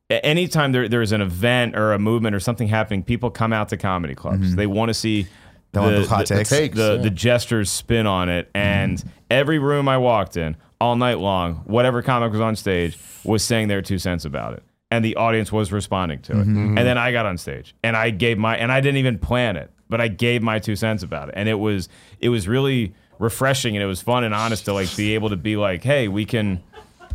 anytime 0.10 0.72
there, 0.72 0.88
there's 0.88 1.12
an 1.12 1.22
event 1.22 1.76
or 1.76 1.94
a 1.94 2.00
movement 2.00 2.36
or 2.36 2.40
something 2.40 2.68
happening 2.68 3.04
people 3.04 3.32
come 3.32 3.52
out 3.52 3.70
to 3.70 3.78
comedy 3.78 4.14
clubs 4.14 4.50
mm-hmm. 4.50 4.56
they 4.56 4.68
want 4.68 4.90
to 4.90 4.94
see 4.94 5.28
They 5.72 5.80
want 5.80 5.96
those 5.96 6.08
hot 6.08 6.28
the, 6.28 6.36
takes. 6.36 6.50
takes, 6.50 6.76
the, 6.76 6.96
yeah. 6.96 7.02
the 7.02 7.10
jesters 7.10 7.72
spin 7.72 8.06
on 8.06 8.30
it 8.30 8.48
mm-hmm. 8.48 8.58
and 8.58 9.12
every 9.32 9.58
room 9.58 9.88
I 9.88 9.98
walked 9.98 10.38
in 10.38 10.56
all 10.80 10.96
night 10.96 11.18
long 11.18 11.56
whatever 11.66 12.04
comic 12.04 12.32
was 12.32 12.42
on 12.42 12.56
stage 12.56 12.98
was 13.24 13.44
saying 13.44 13.68
their 13.68 13.82
two 13.82 13.98
cents 13.98 14.26
about 14.26 14.54
it 14.54 14.64
and 14.92 15.04
the 15.04 15.16
audience 15.18 15.52
was 15.52 15.72
responding 15.72 16.22
to 16.22 16.32
it 16.34 16.36
mm-hmm. 16.38 16.58
Mm-hmm. 16.58 16.78
and 16.78 16.88
then 16.88 16.98
I 16.98 17.12
got 17.12 17.26
on 17.26 17.38
stage 17.38 17.76
and 17.84 17.96
I 17.98 18.10
gave 18.10 18.38
my 18.38 18.56
and 18.58 18.72
I 18.72 18.80
didn't 18.82 18.98
even 18.98 19.20
plan 19.20 19.58
it 19.58 19.72
but 19.90 20.00
I 20.02 20.08
gave 20.08 20.42
my 20.42 20.60
two 20.60 20.76
cents 20.76 21.04
about 21.04 21.30
it 21.30 21.36
and 21.38 21.50
it 21.50 21.56
was 21.56 21.90
it 22.20 22.30
was 22.30 22.48
really 22.48 22.94
refreshing 23.20 23.76
and 23.76 23.84
it 23.84 23.88
was 23.88 24.02
fun 24.02 24.24
and 24.24 24.34
honest 24.34 24.66
to 24.66 24.74
like 24.74 24.96
be 24.96 25.14
able 25.16 25.30
to 25.30 25.38
be 25.38 25.58
like 25.58 25.84
hey 25.84 26.08
we 26.08 26.24
can 26.26 26.62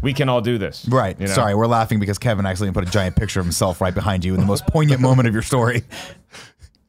we 0.03 0.13
can 0.13 0.29
all 0.29 0.41
do 0.41 0.59
this 0.59 0.87
Right. 0.89 1.19
you 1.21 1.29
know? 1.29 1.33
Sorry, 1.33 1.55
we're 1.55 1.69
laughing 1.69 2.01
because 2.01 2.19
Kevin 2.19 2.45
accidentally 2.45 2.75
put 2.83 2.89
a 2.89 2.93
giant 2.93 3.15
picture 3.15 3.39
of 3.39 3.47
himself 3.47 3.81
right 3.81 3.95
behind 3.95 4.25
you 4.25 4.35
in 4.35 4.41
the 4.41 4.47
most 4.47 4.67
poignant 4.67 5.01
moment 5.01 5.29
of 5.29 5.33
your 5.35 5.45
story. 5.45 5.85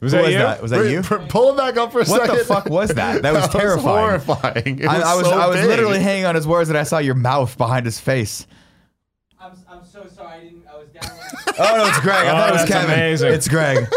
was 0.02 0.12
that 0.14 0.24
was 0.24 0.32
you 0.32 0.38
that? 0.40 0.62
Was 0.64 0.72
that 0.72 0.90
you? 0.90 1.02
Pull 1.30 1.54
it 1.54 1.58
back 1.58 1.78
up 1.78 1.92
for 1.92 2.00
a 2.02 2.06
What 2.06 2.22
second. 2.22 2.38
the 2.40 2.44
fuck 2.46 2.66
was 2.66 2.90
that? 2.96 3.22
That 3.22 3.34
was 3.34 3.48
terrifying. 3.50 3.86
horrifying. 3.86 4.80
It 4.80 4.88
I, 4.88 5.14
I 5.14 5.16
was 5.16 5.28
so 5.28 5.32
I 5.38 5.46
was 5.46 5.58
big. 5.58 5.68
literally 5.68 6.00
hanging 6.00 6.26
on 6.26 6.34
his 6.34 6.48
words 6.48 6.70
and 6.70 6.78
I 6.78 6.84
saw 6.84 6.98
your 6.98 7.14
mouth 7.14 7.56
behind 7.58 7.86
his 7.86 8.00
face. 8.00 8.48
I'm, 9.44 9.52
I'm 9.70 9.86
so 9.86 10.06
sorry. 10.08 10.34
I 10.34 10.40
didn't. 10.44 10.64
I 10.72 10.78
was 10.78 10.88
down. 10.90 11.12
Oh 11.60 11.78
no, 11.78 11.86
it's 11.88 12.00
Greg. 12.00 12.26
I 12.26 12.30
Oh, 12.30 12.38
thought 12.38 12.50
it 12.50 12.52
was 12.54 12.62
that's 12.62 12.72
Kevin. 12.72 12.92
amazing. 12.96 13.34
It's 13.34 13.48
Greg. 13.48 13.88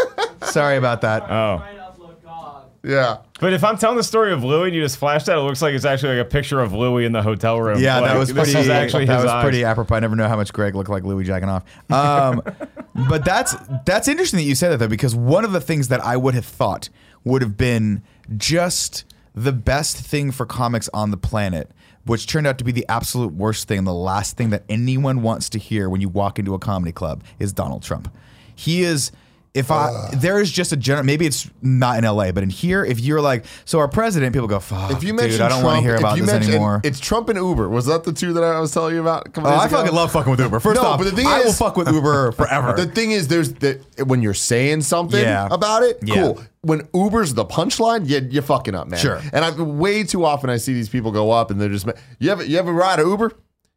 Sorry 0.43 0.77
about 0.77 1.01
that. 1.01 1.23
oh 1.23 1.57
trying 1.57 1.75
to 1.77 1.81
upload 1.81 2.23
God. 2.23 2.65
Yeah. 2.83 3.17
but 3.39 3.53
if 3.53 3.63
I'm 3.63 3.77
telling 3.77 3.97
the 3.97 4.03
story 4.03 4.31
of 4.31 4.43
Louis 4.43 4.67
and 4.67 4.75
you 4.75 4.81
just 4.81 4.97
flash 4.97 5.23
that, 5.25 5.37
it 5.37 5.41
looks 5.41 5.61
like 5.61 5.73
it's 5.73 5.83
actually 5.85 6.17
like 6.17 6.27
a 6.27 6.29
picture 6.29 6.61
of 6.61 6.73
Louis 6.73 7.05
in 7.05 7.11
the 7.13 7.23
hotel 7.23 7.59
room. 7.59 7.81
Yeah, 7.81 8.01
that 8.01 8.15
was 8.17 8.31
pretty. 8.31 8.51
This 8.53 8.63
is 8.65 8.69
actually 8.69 9.05
that 9.05 9.15
his 9.15 9.23
was 9.23 9.31
eyes. 9.31 9.43
pretty 9.43 9.63
apropos. 9.63 9.95
I 9.95 9.99
never 10.01 10.15
know 10.15 10.27
how 10.27 10.35
much 10.35 10.53
Greg 10.53 10.75
looked 10.75 10.89
like 10.89 11.03
Louis 11.03 11.23
jacking 11.23 11.49
off. 11.49 11.63
Um, 11.91 12.41
but 13.09 13.25
that's 13.25 13.55
that's 13.85 14.07
interesting 14.07 14.37
that 14.37 14.43
you 14.43 14.55
said 14.55 14.69
that 14.69 14.77
though, 14.77 14.87
because 14.87 15.15
one 15.15 15.43
of 15.45 15.51
the 15.51 15.61
things 15.61 15.87
that 15.87 16.01
I 16.01 16.15
would 16.17 16.35
have 16.35 16.45
thought 16.45 16.89
would 17.23 17.41
have 17.41 17.57
been 17.57 18.03
just 18.37 19.03
the 19.33 19.51
best 19.53 19.97
thing 19.97 20.31
for 20.31 20.45
comics 20.45 20.89
on 20.93 21.11
the 21.11 21.17
planet, 21.17 21.71
which 22.07 22.27
turned 22.27 22.47
out 22.47 22.57
to 22.57 22.63
be 22.63 22.71
the 22.71 22.85
absolute 22.89 23.33
worst 23.33 23.67
thing, 23.67 23.83
the 23.83 23.93
last 23.93 24.37
thing 24.37 24.49
that 24.49 24.63
anyone 24.69 25.21
wants 25.21 25.49
to 25.49 25.59
hear 25.59 25.89
when 25.89 26.01
you 26.01 26.09
walk 26.09 26.39
into 26.39 26.53
a 26.53 26.59
comedy 26.59 26.91
club 26.91 27.23
is 27.39 27.53
Donald 27.53 27.83
Trump. 27.83 28.11
He 28.55 28.83
is. 28.83 29.11
If 29.57 29.71
I 29.71 30.09
there 30.13 30.39
is 30.39 30.51
just 30.51 30.71
a 30.71 30.77
general, 30.77 31.05
maybe 31.05 31.25
it's 31.25 31.49
not 31.61 31.97
in 31.97 32.03
LA, 32.05 32.31
but 32.31 32.43
in 32.43 32.49
here, 32.49 32.85
if 32.85 32.99
you're 32.99 33.19
like, 33.21 33.45
so 33.65 33.79
our 33.79 33.87
president, 33.87 34.33
people 34.33 34.47
go, 34.47 34.59
fuck, 34.59 34.91
If 34.91 35.03
you 35.03 35.11
dude, 35.17 35.41
I 35.41 35.49
don't 35.49 35.61
Trump, 35.61 35.63
want 35.63 35.75
to 35.77 35.81
hear 35.81 35.93
if 35.95 35.99
about 35.99 36.17
you 36.17 36.23
this 36.23 36.31
mention- 36.33 36.51
anymore. 36.53 36.81
It's 36.83 36.99
Trump 36.99 37.29
and 37.29 37.37
Uber. 37.37 37.67
Was 37.69 37.87
that 37.87 38.03
the 38.03 38.13
two 38.13 38.33
that 38.33 38.43
I 38.43 38.59
was 38.59 38.71
telling 38.71 38.95
you 38.95 39.01
about? 39.01 39.29
Oh, 39.37 39.43
I 39.45 39.65
ago? 39.65 39.77
fucking 39.77 39.93
love 39.95 40.11
fucking 40.11 40.29
with 40.31 40.39
Uber. 40.39 40.59
First 40.59 40.81
No, 40.81 40.87
off, 40.87 40.99
but 40.99 41.05
the 41.05 41.11
thing 41.15 41.27
I 41.27 41.39
will 41.39 41.47
is- 41.47 41.57
fuck 41.57 41.75
with 41.75 41.89
Uber 41.89 42.31
forever. 42.37 42.73
The 42.73 42.85
thing 42.85 43.11
is, 43.11 43.27
there's 43.27 43.53
the 43.53 43.79
when 44.05 44.21
you're 44.21 44.33
saying 44.33 44.81
something 44.81 45.19
Yeah. 45.19 45.47
about 45.51 45.83
it, 45.83 45.99
Yeah. 46.03 46.15
cool. 46.15 46.41
When 46.61 46.87
Uber's 46.93 47.33
the 47.33 47.45
punchline, 47.45 48.07
you, 48.09 48.27
you're 48.29 48.43
fucking 48.43 48.75
up, 48.75 48.87
man. 48.87 48.99
Sure. 48.99 49.21
And 49.33 49.43
I 49.45 49.51
way 49.51 50.03
too 50.03 50.25
often 50.25 50.49
I 50.49 50.57
see 50.57 50.73
these 50.73 50.89
people 50.89 51.11
go 51.11 51.31
up 51.31 51.49
and 51.49 51.59
they're 51.59 51.69
just, 51.69 51.87
you 52.19 52.29
ever 52.31 52.43
you 52.43 52.57
ever 52.59 52.71
ride 52.73 52.99
a 52.99 53.03
Uber? 53.03 53.31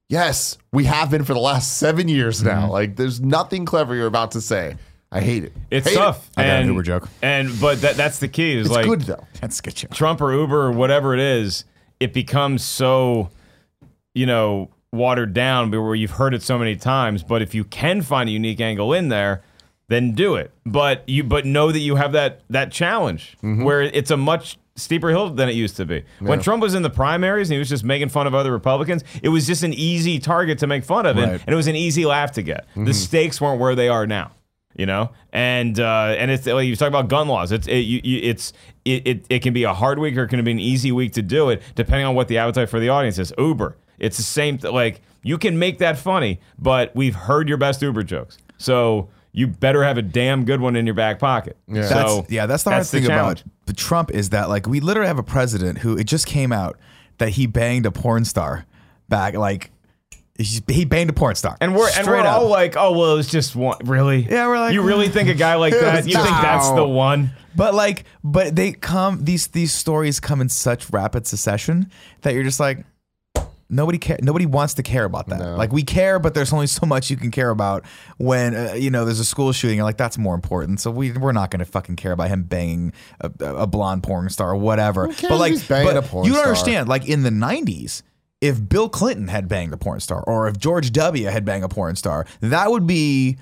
Yes, 0.08 0.58
we 0.72 0.84
have 0.86 1.08
been 1.10 1.22
for 1.24 1.34
the 1.34 1.40
last 1.40 1.78
seven 1.78 2.08
years 2.08 2.42
now. 2.42 2.62
Mm-hmm. 2.62 2.70
Like, 2.72 2.96
there's 2.96 3.20
nothing 3.20 3.64
clever 3.64 3.94
you're 3.94 4.08
about 4.08 4.32
to 4.32 4.40
say. 4.40 4.74
I 5.12 5.20
hate 5.20 5.42
it. 5.44 5.52
It's 5.70 5.88
Hate 5.88 5.94
it. 5.94 5.98
tough. 5.98 6.30
I 6.36 6.44
got 6.44 6.60
an 6.62 6.68
Uber 6.68 6.82
joke. 6.82 7.08
And 7.22 7.50
but 7.60 7.80
that 7.80 7.96
that's 7.96 8.18
the 8.20 8.28
key. 8.28 8.54
Is 8.54 8.66
It's 8.66 8.74
like 8.76 8.86
good 8.86 9.00
though. 9.02 9.26
That's 9.40 9.58
a 9.58 9.62
good 9.62 9.74
joke. 9.74 9.90
Trump 9.92 10.20
or 10.20 10.32
Uber 10.32 10.66
or 10.66 10.72
whatever 10.72 11.14
it 11.14 11.20
is, 11.20 11.64
it 11.98 12.12
becomes 12.12 12.62
so, 12.64 13.30
you 14.14 14.26
know, 14.26 14.70
watered 14.92 15.34
down 15.34 15.70
where 15.70 15.94
you've 15.94 16.12
heard 16.12 16.32
it 16.34 16.42
so 16.42 16.58
many 16.58 16.76
times. 16.76 17.22
But 17.24 17.42
if 17.42 17.54
you 17.54 17.64
can 17.64 18.02
find 18.02 18.28
a 18.28 18.32
unique 18.32 18.60
angle 18.60 18.92
in 18.92 19.08
there, 19.08 19.42
then 19.88 20.12
do 20.12 20.36
it. 20.36 20.52
But 20.64 21.02
you 21.08 21.24
but 21.24 21.44
know 21.44 21.72
that 21.72 21.80
you 21.80 21.96
have 21.96 22.12
that 22.12 22.42
that 22.50 22.70
challenge 22.70 23.36
Mm-hmm. 23.42 23.64
where 23.64 23.82
it's 23.82 24.12
a 24.12 24.16
much 24.16 24.58
steeper 24.76 25.10
hill 25.10 25.28
than 25.30 25.48
it 25.48 25.54
used 25.56 25.76
to 25.76 25.84
be. 25.84 26.04
When 26.20 26.40
Trump 26.40 26.62
was 26.62 26.74
in 26.74 26.82
the 26.82 26.88
primaries 26.90 27.50
and 27.50 27.54
he 27.54 27.58
was 27.58 27.68
just 27.68 27.82
making 27.84 28.08
fun 28.10 28.26
of 28.28 28.34
other 28.34 28.50
Republicans, 28.52 29.02
it 29.22 29.28
was 29.28 29.46
just 29.46 29.62
an 29.64 29.74
easy 29.74 30.18
target 30.20 30.58
to 30.60 30.66
make 30.68 30.84
fun 30.84 31.04
of, 31.04 31.18
and, 31.18 31.32
Right. 31.32 31.40
and 31.44 31.52
it 31.52 31.56
was 31.56 31.66
an 31.66 31.76
easy 31.76 32.06
laugh 32.06 32.32
to 32.32 32.42
get. 32.42 32.66
The 32.76 32.94
stakes 32.94 33.40
weren't 33.40 33.60
where 33.60 33.74
they 33.74 33.88
are 33.88 34.06
now. 34.06 34.30
You 34.76 34.86
know, 34.86 35.10
and 35.32 35.78
uh, 35.80 36.14
and 36.16 36.30
it's 36.30 36.46
like 36.46 36.66
you 36.66 36.76
talk 36.76 36.88
about 36.88 37.08
gun 37.08 37.26
laws. 37.28 37.50
It's 37.52 37.66
it, 37.66 37.78
you, 37.78 38.00
you, 38.04 38.20
it's 38.22 38.52
it, 38.84 39.06
it 39.06 39.26
it 39.28 39.38
can 39.40 39.52
be 39.52 39.64
a 39.64 39.74
hard 39.74 39.98
week 39.98 40.16
or 40.16 40.22
it 40.22 40.28
can 40.28 40.42
be 40.44 40.50
an 40.52 40.60
easy 40.60 40.92
week 40.92 41.12
to 41.14 41.22
do 41.22 41.50
it, 41.50 41.60
depending 41.74 42.06
on 42.06 42.14
what 42.14 42.28
the 42.28 42.38
appetite 42.38 42.68
for 42.68 42.78
the 42.78 42.88
audience 42.88 43.18
is. 43.18 43.32
Uber, 43.36 43.76
it's 43.98 44.16
the 44.16 44.22
same. 44.22 44.58
Th- 44.58 44.72
like 44.72 45.00
you 45.22 45.38
can 45.38 45.58
make 45.58 45.78
that 45.78 45.98
funny, 45.98 46.40
but 46.58 46.94
we've 46.94 47.16
heard 47.16 47.48
your 47.48 47.58
best 47.58 47.82
Uber 47.82 48.04
jokes, 48.04 48.38
so 48.58 49.08
you 49.32 49.48
better 49.48 49.82
have 49.84 49.98
a 49.98 50.02
damn 50.02 50.44
good 50.44 50.60
one 50.60 50.76
in 50.76 50.86
your 50.86 50.94
back 50.94 51.18
pocket. 51.18 51.56
Yeah. 51.68 51.82
So 51.82 51.94
That's, 51.94 52.30
yeah, 52.30 52.46
that's 52.46 52.62
the 52.62 52.70
hard 52.70 52.80
that's 52.80 52.90
the 52.90 52.98
thing 53.00 53.08
challenge. 53.08 53.42
about 53.42 53.66
the 53.66 53.72
Trump 53.72 54.10
is 54.12 54.30
that 54.30 54.48
like 54.48 54.66
we 54.66 54.80
literally 54.80 55.08
have 55.08 55.18
a 55.18 55.22
president 55.24 55.78
who 55.78 55.96
it 55.96 56.04
just 56.04 56.26
came 56.26 56.52
out 56.52 56.78
that 57.18 57.30
he 57.30 57.46
banged 57.46 57.86
a 57.86 57.90
porn 57.92 58.24
star 58.24 58.66
back 59.08 59.34
like 59.34 59.70
He's, 60.36 60.62
he 60.68 60.84
banged 60.84 61.10
a 61.10 61.12
porn 61.12 61.34
star. 61.34 61.56
And 61.60 61.74
we're 61.76 61.90
and 61.96 62.06
we're 62.06 62.16
up. 62.16 62.26
all 62.26 62.48
like, 62.48 62.76
oh 62.76 62.96
well, 62.96 63.12
it 63.12 63.16
was 63.16 63.28
just 63.28 63.54
one. 63.54 63.76
Really? 63.84 64.26
Yeah, 64.28 64.48
we're 64.48 64.58
like, 64.58 64.72
you 64.72 64.82
really 64.82 65.08
think 65.08 65.28
a 65.28 65.34
guy 65.34 65.56
like 65.56 65.72
that? 65.80 66.06
You 66.06 66.14
think 66.14 66.28
that's 66.28 66.70
the 66.70 66.86
one? 66.86 67.30
But 67.54 67.74
like, 67.74 68.04
but 68.24 68.56
they 68.56 68.72
come 68.72 69.24
these 69.24 69.48
these 69.48 69.72
stories 69.72 70.20
come 70.20 70.40
in 70.40 70.48
such 70.48 70.88
rapid 70.90 71.26
succession 71.26 71.90
that 72.22 72.34
you're 72.34 72.44
just 72.44 72.60
like 72.60 72.84
nobody 73.70 73.98
care 73.98 74.18
nobody 74.20 74.46
wants 74.46 74.74
to 74.74 74.82
care 74.82 75.04
about 75.04 75.28
that. 75.28 75.38
No. 75.40 75.56
Like 75.56 75.72
we 75.72 75.82
care, 75.82 76.18
but 76.18 76.34
there's 76.34 76.52
only 76.52 76.66
so 76.66 76.86
much 76.86 77.10
you 77.10 77.16
can 77.16 77.30
care 77.30 77.50
about 77.50 77.84
when 78.18 78.54
uh, 78.54 78.74
you 78.74 78.90
know 78.90 79.04
there's 79.04 79.20
a 79.20 79.24
school 79.24 79.52
shooting. 79.52 79.76
You're 79.76 79.84
like 79.84 79.96
that's 79.96 80.18
more 80.18 80.34
important. 80.34 80.80
So 80.80 80.90
we 80.90 81.12
we're 81.12 81.32
not 81.32 81.50
going 81.50 81.60
to 81.60 81.64
fucking 81.64 81.96
care 81.96 82.12
about 82.12 82.28
him 82.28 82.42
banging 82.42 82.92
a, 83.20 83.30
a 83.40 83.66
blonde 83.66 84.02
porn 84.02 84.28
star 84.30 84.50
or 84.50 84.56
whatever. 84.56 85.06
cares 85.06 85.22
but 85.22 85.32
if 85.32 85.40
like, 85.40 85.52
he's 85.52 85.68
banging 85.68 85.94
but 85.94 85.96
a 85.96 86.06
porn 86.06 86.26
you 86.26 86.32
don't 86.32 86.40
star? 86.40 86.48
understand. 86.48 86.88
Like 86.88 87.08
in 87.08 87.22
the 87.22 87.30
'90s. 87.30 88.02
If 88.40 88.68
Bill 88.68 88.88
Clinton 88.88 89.28
had 89.28 89.48
banged 89.48 89.72
a 89.72 89.76
porn 89.76 90.00
star, 90.00 90.22
or 90.26 90.48
if 90.48 90.58
George 90.58 90.92
W. 90.92 91.26
had 91.26 91.44
banged 91.44 91.64
a 91.64 91.68
porn 91.68 91.96
star, 91.96 92.26
that 92.40 92.70
would 92.70 92.86
be 92.86 93.36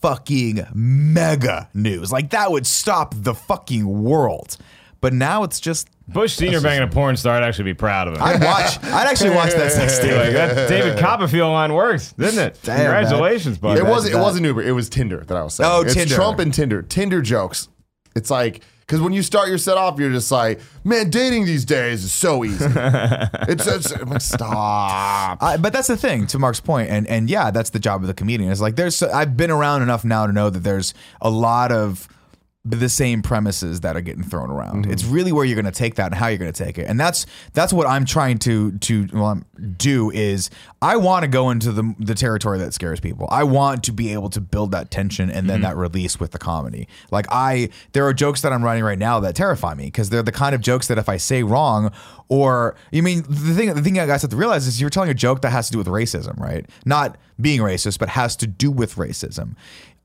fucking 0.00 0.66
mega 0.74 1.68
news. 1.74 2.10
Like 2.10 2.30
that 2.30 2.50
would 2.50 2.66
stop 2.66 3.14
the 3.16 3.34
fucking 3.34 4.02
world. 4.02 4.56
But 5.00 5.12
now 5.14 5.44
it's 5.44 5.60
just 5.60 5.88
Bush 6.08 6.34
Senior 6.34 6.60
banging 6.60 6.82
a 6.82 6.88
porn 6.88 7.16
star, 7.16 7.36
I'd 7.36 7.44
actually 7.44 7.64
be 7.64 7.74
proud 7.74 8.08
of 8.08 8.16
him. 8.16 8.22
I'd 8.22 8.42
watch. 8.42 8.82
I'd 8.84 9.06
actually 9.06 9.30
watch 9.30 9.52
that 9.52 9.72
sex 9.72 9.98
tape. 10.00 10.12
like 10.12 10.32
that 10.32 10.68
David 10.68 10.98
Copperfield 10.98 11.52
line 11.52 11.72
works, 11.72 12.12
didn't 12.12 12.40
it? 12.40 12.58
Damn. 12.62 12.76
Congratulations, 12.78 13.56
buddy. 13.58 13.80
It 13.80 13.86
wasn't. 13.86 14.14
It 14.14 14.18
wasn't 14.18 14.46
Uber. 14.46 14.62
It 14.62 14.72
was 14.72 14.88
Tinder 14.88 15.24
that 15.24 15.36
I 15.36 15.42
was 15.42 15.54
saying. 15.54 15.70
Oh, 15.72 15.82
it's 15.82 15.94
Tinder. 15.94 16.14
Trump 16.14 16.38
and 16.40 16.52
Tinder. 16.52 16.82
Tinder 16.82 17.22
jokes. 17.22 17.68
It's 18.16 18.30
like 18.30 18.62
because 18.90 19.00
when 19.00 19.12
you 19.12 19.22
start 19.22 19.48
your 19.48 19.56
set 19.56 19.78
off, 19.78 20.00
you're 20.00 20.10
just 20.10 20.32
like, 20.32 20.60
man, 20.82 21.10
dating 21.10 21.44
these 21.44 21.64
days 21.64 22.02
is 22.02 22.12
so 22.12 22.44
easy. 22.44 22.64
it's, 22.68 23.64
it's 23.64 23.92
I'm 23.92 24.10
like, 24.10 24.20
stop. 24.20 25.40
I, 25.40 25.56
but 25.60 25.72
that's 25.72 25.86
the 25.86 25.96
thing 25.96 26.26
to 26.26 26.40
Mark's 26.40 26.58
point, 26.58 26.90
and 26.90 27.06
and 27.06 27.30
yeah, 27.30 27.52
that's 27.52 27.70
the 27.70 27.78
job 27.78 28.00
of 28.00 28.08
the 28.08 28.14
comedian. 28.14 28.50
Is 28.50 28.60
like 28.60 28.74
there's 28.74 29.00
I've 29.00 29.36
been 29.36 29.52
around 29.52 29.82
enough 29.82 30.04
now 30.04 30.26
to 30.26 30.32
know 30.32 30.50
that 30.50 30.64
there's 30.64 30.92
a 31.20 31.30
lot 31.30 31.70
of 31.70 32.08
the 32.64 32.90
same 32.90 33.22
premises 33.22 33.80
that 33.80 33.96
are 33.96 34.02
getting 34.02 34.22
thrown 34.22 34.50
around. 34.50 34.82
Mm-hmm. 34.82 34.92
It's 34.92 35.04
really 35.04 35.32
where 35.32 35.46
you're 35.46 35.60
going 35.60 35.72
to 35.72 35.78
take 35.78 35.94
that 35.94 36.06
and 36.06 36.14
how 36.14 36.26
you're 36.26 36.38
going 36.38 36.52
to 36.52 36.64
take 36.64 36.76
it, 36.76 36.86
and 36.86 37.00
that's 37.00 37.24
that's 37.54 37.72
what 37.72 37.86
I'm 37.86 38.04
trying 38.04 38.38
to 38.40 38.72
to 38.72 39.08
well, 39.12 39.42
do 39.78 40.10
is 40.10 40.50
I 40.82 40.96
want 40.96 41.22
to 41.22 41.28
go 41.28 41.50
into 41.50 41.72
the 41.72 41.94
the 41.98 42.14
territory 42.14 42.58
that 42.58 42.74
scares 42.74 43.00
people. 43.00 43.28
I 43.30 43.44
want 43.44 43.82
to 43.84 43.92
be 43.92 44.12
able 44.12 44.28
to 44.30 44.40
build 44.40 44.72
that 44.72 44.90
tension 44.90 45.30
and 45.30 45.48
then 45.48 45.56
mm-hmm. 45.56 45.70
that 45.70 45.76
release 45.76 46.20
with 46.20 46.32
the 46.32 46.38
comedy. 46.38 46.86
Like 47.10 47.26
I, 47.30 47.70
there 47.92 48.04
are 48.06 48.12
jokes 48.12 48.42
that 48.42 48.52
I'm 48.52 48.62
writing 48.62 48.84
right 48.84 48.98
now 48.98 49.20
that 49.20 49.34
terrify 49.34 49.74
me 49.74 49.84
because 49.84 50.10
they're 50.10 50.22
the 50.22 50.32
kind 50.32 50.54
of 50.54 50.60
jokes 50.60 50.88
that 50.88 50.98
if 50.98 51.08
I 51.08 51.16
say 51.16 51.42
wrong 51.42 51.90
or 52.28 52.76
you 52.92 53.02
mean 53.02 53.24
the 53.28 53.54
thing 53.54 53.74
the 53.74 53.82
thing 53.82 53.96
you 53.96 54.06
guys 54.06 54.22
have 54.22 54.30
to 54.30 54.36
realize 54.36 54.66
is 54.66 54.80
you're 54.80 54.90
telling 54.90 55.10
a 55.10 55.14
joke 55.14 55.40
that 55.42 55.50
has 55.50 55.66
to 55.66 55.72
do 55.72 55.78
with 55.78 55.88
racism, 55.88 56.38
right? 56.38 56.68
Not 56.84 57.16
being 57.40 57.60
racist, 57.60 57.98
but 57.98 58.10
has 58.10 58.36
to 58.36 58.46
do 58.46 58.70
with 58.70 58.96
racism. 58.96 59.56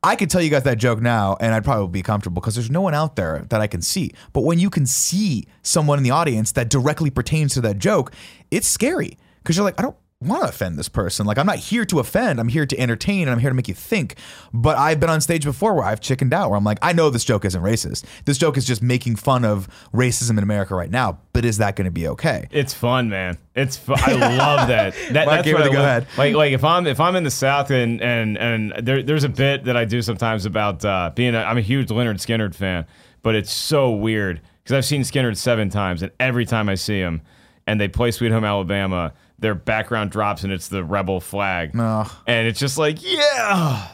I 0.06 0.16
could 0.16 0.30
tell 0.30 0.40
you 0.40 0.52
guys 0.52 0.62
that 0.64 0.78
joke 0.78 1.02
now, 1.02 1.36
and 1.40 1.52
I'd 1.52 1.64
probably 1.64 1.88
be 1.88 2.04
comfortable 2.04 2.40
because 2.40 2.54
there's 2.54 2.70
no 2.70 2.82
one 2.82 2.94
out 2.94 3.16
there 3.16 3.44
that 3.50 3.60
I 3.60 3.66
can 3.66 3.82
see. 3.82 4.12
But 4.34 4.42
when 4.42 4.60
you 4.60 4.70
can 4.70 4.86
see 4.86 5.48
someone 5.64 5.98
in 5.98 6.04
the 6.04 6.12
audience 6.12 6.52
that 6.52 6.70
directly 6.70 7.10
pertains 7.10 7.56
to 7.56 7.62
that 7.62 7.80
joke, 7.80 8.14
it's 8.52 8.68
scary 8.68 9.18
because 9.40 9.58
you're 9.58 9.66
like, 9.66 9.80
I 9.80 9.82
don't 9.82 9.96
want 10.28 10.44
to 10.44 10.50
offend 10.50 10.78
this 10.78 10.90
person. 10.90 11.26
Like, 11.26 11.38
I'm 11.38 11.46
not 11.46 11.58
here 11.58 11.86
to 11.86 12.00
offend. 12.00 12.40
I'm 12.40 12.48
here 12.48 12.66
to 12.66 12.80
entertain, 12.80 13.24
and 13.24 13.32
I'm 13.32 13.40
here 13.40 13.50
to 13.50 13.56
make 13.56 13.68
you 13.68 13.74
think. 13.74 14.16
But 14.54 14.78
I've 14.78 15.00
been 15.00 15.10
on 15.10 15.22
stage 15.22 15.44
before 15.44 15.74
where 15.74 15.84
I've 15.84 16.02
chickened 16.02 16.34
out, 16.34 16.50
where 16.50 16.58
I'm 16.58 16.64
like, 16.64 16.80
I 16.82 16.94
know 16.94 17.10
this 17.10 17.24
joke 17.26 17.46
isn't 17.46 17.62
racist. 17.62 18.06
This 18.26 18.38
joke 18.38 18.58
is 18.58 18.66
just 18.66 18.82
making 18.82 19.16
fun 19.16 19.46
of 19.46 19.68
racism 19.94 20.32
in 20.32 20.44
America 20.44 20.76
right 20.76 20.90
now. 20.90 21.20
But 21.34 21.46
is 21.46 21.58
that 21.58 21.76
going 21.76 21.86
to 21.86 21.92
be 21.92 22.08
okay? 22.10 22.48
It's 22.52 22.74
fun, 22.74 23.10
man. 23.10 23.38
It's 23.56 23.78
fun. 23.78 24.00
I 24.00 24.36
love 24.38 24.68
that. 24.68 24.94
that 25.12 25.26
Mike, 25.28 25.46
that's 25.46 25.54
what 25.54 25.62
I 25.64 25.68
go 25.68 25.74
love. 25.74 25.86
ahead. 25.86 26.08
Like, 26.18 26.36
like 26.36 26.52
if 26.52 26.64
I'm 26.64 26.88
if 26.88 27.00
I'm 27.00 27.16
in 27.16 27.24
the 27.24 27.32
South 27.32 27.72
and 27.72 28.02
and 28.02 28.38
and 28.38 28.74
there, 28.86 29.02
there's 29.02 29.24
a 29.24 29.30
bit 29.30 29.66
that 29.66 29.78
I 29.78 29.86
do 29.86 30.02
sometimes 30.02 30.46
about 30.46 30.84
uh, 30.84 31.12
being 31.16 31.36
a, 31.36 31.40
I'm 31.40 31.58
a 31.58 31.62
huge 31.62 31.88
Lynyrd 31.88 32.16
Skynyrd 32.16 32.56
fan, 32.56 32.86
but 33.24 33.36
it's 33.36 33.52
so 33.52 33.92
weird 33.92 34.42
because 34.64 34.78
I've 34.78 34.86
seen 34.86 35.02
Skynyrd 35.02 35.38
seven 35.38 35.70
times, 35.70 36.02
and 36.02 36.12
every 36.20 36.46
time 36.46 36.70
I 36.70 36.76
see 36.76 36.98
him, 37.00 37.22
and 37.68 37.80
they 37.80 37.88
play 37.88 38.12
Sweet 38.12 38.32
Home 38.32 38.44
Alabama, 38.44 39.14
their 39.40 39.56
background 39.56 40.12
drops 40.12 40.44
and 40.44 40.52
it's 40.54 40.68
the 40.70 40.84
rebel 40.84 41.20
flag, 41.20 41.72
Ugh. 41.78 42.10
and 42.28 42.48
it's 42.48 42.60
just 42.60 42.78
like 42.78 43.00
yeah. 43.04 43.90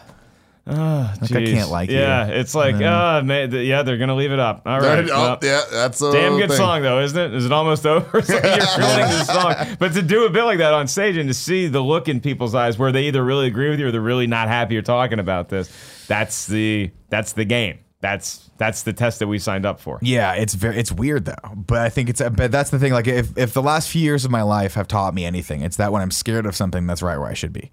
Oh, 0.68 1.12
Like, 1.20 1.32
I 1.32 1.44
can't 1.46 1.72
like 1.72 1.90
you. 1.90 1.98
yeah, 1.98 2.28
it's 2.28 2.54
like, 2.54 2.76
uh, 2.76 3.24
man, 3.24 3.50
th- 3.50 3.68
yeah, 3.68 3.82
they're 3.82 3.98
gonna 3.98 4.16
leave 4.16 4.32
it 4.32 4.38
up. 4.40 4.62
All 4.68 4.80
right, 4.80 5.04
oh, 5.10 5.22
well, 5.22 5.40
yeah, 5.42 5.62
that's 5.72 6.00
a 6.04 6.12
Damn 6.12 6.38
good 6.38 6.50
thing. 6.50 6.58
song 6.58 6.84
though, 6.84 7.00
isn't 7.02 7.18
it? 7.20 7.34
Is 7.34 7.46
it 7.48 7.52
almost 7.52 7.84
over? 7.88 8.20
It's 8.20 8.30
like 8.30 8.44
you're 8.44 8.52
ruining 8.78 9.08
the 9.10 9.24
song. 9.24 9.76
But 9.80 9.94
to 9.94 10.04
do 10.04 10.26
a 10.26 10.30
bit 10.30 10.44
like 10.44 10.60
that 10.60 10.72
on 10.74 10.88
stage 10.88 11.18
and 11.18 11.28
to 11.28 11.34
see 11.34 11.68
the 11.68 11.82
look 11.82 12.08
in 12.08 12.22
people's 12.22 12.54
eyes 12.54 12.78
where 12.78 12.92
they 12.92 13.06
either 13.06 13.24
really 13.26 13.48
agree 13.48 13.72
with 13.72 13.80
you 13.80 13.88
or 13.88 13.92
they're 13.92 14.00
really 14.02 14.28
not 14.28 14.50
happy 14.50 14.76
you're 14.76 14.84
talking 14.84 15.18
about 15.18 15.50
this, 15.50 15.68
that's 16.08 16.46
the 16.46 16.92
that's 17.10 17.34
the 17.34 17.44
game. 17.44 17.80
That's 18.02 18.50
that's 18.58 18.84
the 18.84 18.94
test 18.94 19.20
that 19.20 19.28
we 19.28 19.40
signed 19.40 19.66
up 19.66 19.80
for. 19.80 20.00
Yeah, 20.02 20.34
it's 20.34 20.56
very 20.56 20.78
it's 20.78 20.92
weird 20.92 21.26
though. 21.26 21.36
But 21.56 21.80
I 21.80 21.90
think 21.90 22.10
it's 22.10 22.22
but 22.22 22.52
that's 22.52 22.72
the 22.72 22.80
thing. 22.80 22.94
Like 22.94 23.08
if 23.08 23.38
if 23.38 23.54
the 23.54 23.62
last 23.62 23.90
few 23.90 24.02
years 24.02 24.26
of 24.26 24.32
my 24.32 24.42
life 24.42 24.74
have 24.74 24.88
taught 24.88 25.14
me 25.14 25.24
anything, 25.24 25.62
it's 25.62 25.78
that 25.78 25.92
when 25.92 26.02
I'm 26.02 26.12
scared 26.12 26.46
of 26.48 26.56
something, 26.56 26.88
that's 26.88 27.04
right 27.04 27.18
where 27.18 27.30
I 27.30 27.36
should 27.36 27.54
be. 27.54 27.70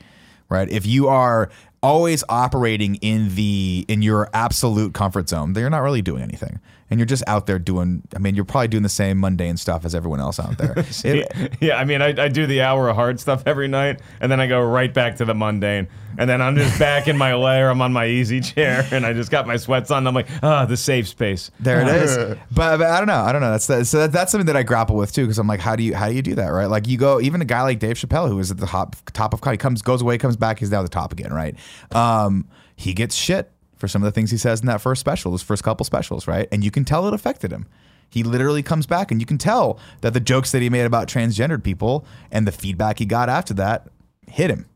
Right? 0.50 0.68
If 0.68 0.86
you 0.86 1.08
are 1.08 1.50
always 1.82 2.24
operating 2.28 2.96
in 2.96 3.34
the 3.34 3.86
in 3.88 4.02
your 4.02 4.28
absolute 4.34 4.92
comfort 4.92 5.28
zone, 5.28 5.54
then 5.54 5.62
you're 5.62 5.70
not 5.70 5.82
really 5.82 6.02
doing 6.02 6.22
anything. 6.22 6.60
And 6.90 6.98
you're 6.98 7.06
just 7.06 7.22
out 7.26 7.46
there 7.46 7.58
doing 7.58 8.02
I 8.16 8.18
mean, 8.18 8.34
you're 8.34 8.44
probably 8.46 8.68
doing 8.68 8.82
the 8.82 8.88
same 8.88 9.20
mundane 9.20 9.56
stuff 9.58 9.84
as 9.84 9.94
everyone 9.94 10.20
else 10.20 10.40
out 10.40 10.56
there. 10.58 10.74
It- 11.04 11.52
yeah, 11.60 11.76
I 11.76 11.84
mean, 11.84 12.00
I, 12.02 12.08
I 12.24 12.28
do 12.28 12.46
the 12.46 12.62
hour 12.62 12.88
of 12.88 12.96
hard 12.96 13.20
stuff 13.20 13.42
every 13.46 13.68
night, 13.68 14.00
and 14.20 14.30
then 14.32 14.40
I 14.40 14.46
go 14.46 14.60
right 14.60 14.92
back 14.92 15.16
to 15.16 15.24
the 15.24 15.34
mundane, 15.34 15.88
and 16.16 16.28
then 16.30 16.40
I'm 16.40 16.56
just 16.56 16.78
back 16.78 17.06
in 17.08 17.16
my 17.18 17.34
lair. 17.34 17.68
I'm 17.70 17.82
on 17.82 17.92
my 17.92 18.06
easy 18.06 18.40
chair, 18.40 18.86
and 18.92 19.04
I 19.04 19.12
just 19.12 19.30
got 19.30 19.46
my 19.46 19.56
sweats 19.56 19.90
on. 19.90 20.06
I'm 20.06 20.14
like, 20.14 20.28
ah, 20.42 20.64
the 20.64 20.76
safe 20.76 21.08
space. 21.08 21.50
There 21.60 21.80
it 21.82 21.88
is. 22.02 22.16
But, 22.50 22.78
but 22.78 22.82
I 22.82 22.98
don't 22.98 23.06
know. 23.06 23.20
I 23.22 23.32
don't 23.32 23.42
know. 23.42 23.50
That's 23.50 23.66
that, 23.66 23.86
so 23.86 23.98
that, 23.98 24.12
that's 24.12 24.32
something 24.32 24.46
that 24.46 24.56
I 24.56 24.62
grapple 24.62 24.96
with 24.96 25.12
too. 25.12 25.24
Because 25.24 25.38
I'm 25.38 25.46
like, 25.46 25.60
how 25.60 25.76
do 25.76 25.82
you 25.82 25.94
how 25.94 26.08
do 26.08 26.14
you 26.14 26.22
do 26.22 26.34
that, 26.36 26.48
right? 26.48 26.66
Like 26.66 26.88
you 26.88 26.96
go 26.96 27.20
even 27.20 27.42
a 27.42 27.44
guy 27.44 27.62
like 27.62 27.78
Dave 27.80 27.96
Chappelle, 27.96 28.28
who 28.28 28.38
is 28.38 28.50
at 28.50 28.56
the 28.56 28.66
top 28.66 28.96
top 29.12 29.34
of 29.34 29.40
comedy, 29.42 29.58
comes 29.58 29.82
goes 29.82 30.00
away, 30.02 30.16
comes 30.18 30.36
back, 30.36 30.58
he's 30.58 30.70
now 30.70 30.82
the 30.82 30.88
top 30.88 31.12
again, 31.12 31.32
right? 31.32 31.54
Um, 31.94 32.48
he 32.76 32.94
gets 32.94 33.14
shit 33.14 33.50
for 33.78 33.88
some 33.88 34.02
of 34.02 34.06
the 34.06 34.12
things 34.12 34.30
he 34.30 34.36
says 34.36 34.60
in 34.60 34.66
that 34.66 34.80
first 34.80 35.00
special, 35.00 35.30
those 35.30 35.42
first 35.42 35.62
couple 35.62 35.84
specials, 35.84 36.26
right? 36.26 36.48
And 36.52 36.64
you 36.64 36.70
can 36.70 36.84
tell 36.84 37.06
it 37.08 37.14
affected 37.14 37.52
him. 37.52 37.66
He 38.10 38.22
literally 38.22 38.62
comes 38.62 38.86
back, 38.86 39.10
and 39.10 39.20
you 39.20 39.26
can 39.26 39.38
tell 39.38 39.78
that 40.00 40.14
the 40.14 40.20
jokes 40.20 40.52
that 40.52 40.62
he 40.62 40.70
made 40.70 40.84
about 40.84 41.08
transgendered 41.08 41.62
people 41.62 42.06
and 42.30 42.46
the 42.46 42.52
feedback 42.52 42.98
he 42.98 43.06
got 43.06 43.28
after 43.28 43.54
that 43.54 43.88
hit 44.26 44.50
him. 44.50 44.66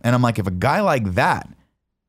And 0.00 0.14
I'm 0.14 0.22
like, 0.22 0.38
if 0.38 0.46
a 0.46 0.52
guy 0.52 0.80
like 0.80 1.14
that 1.14 1.48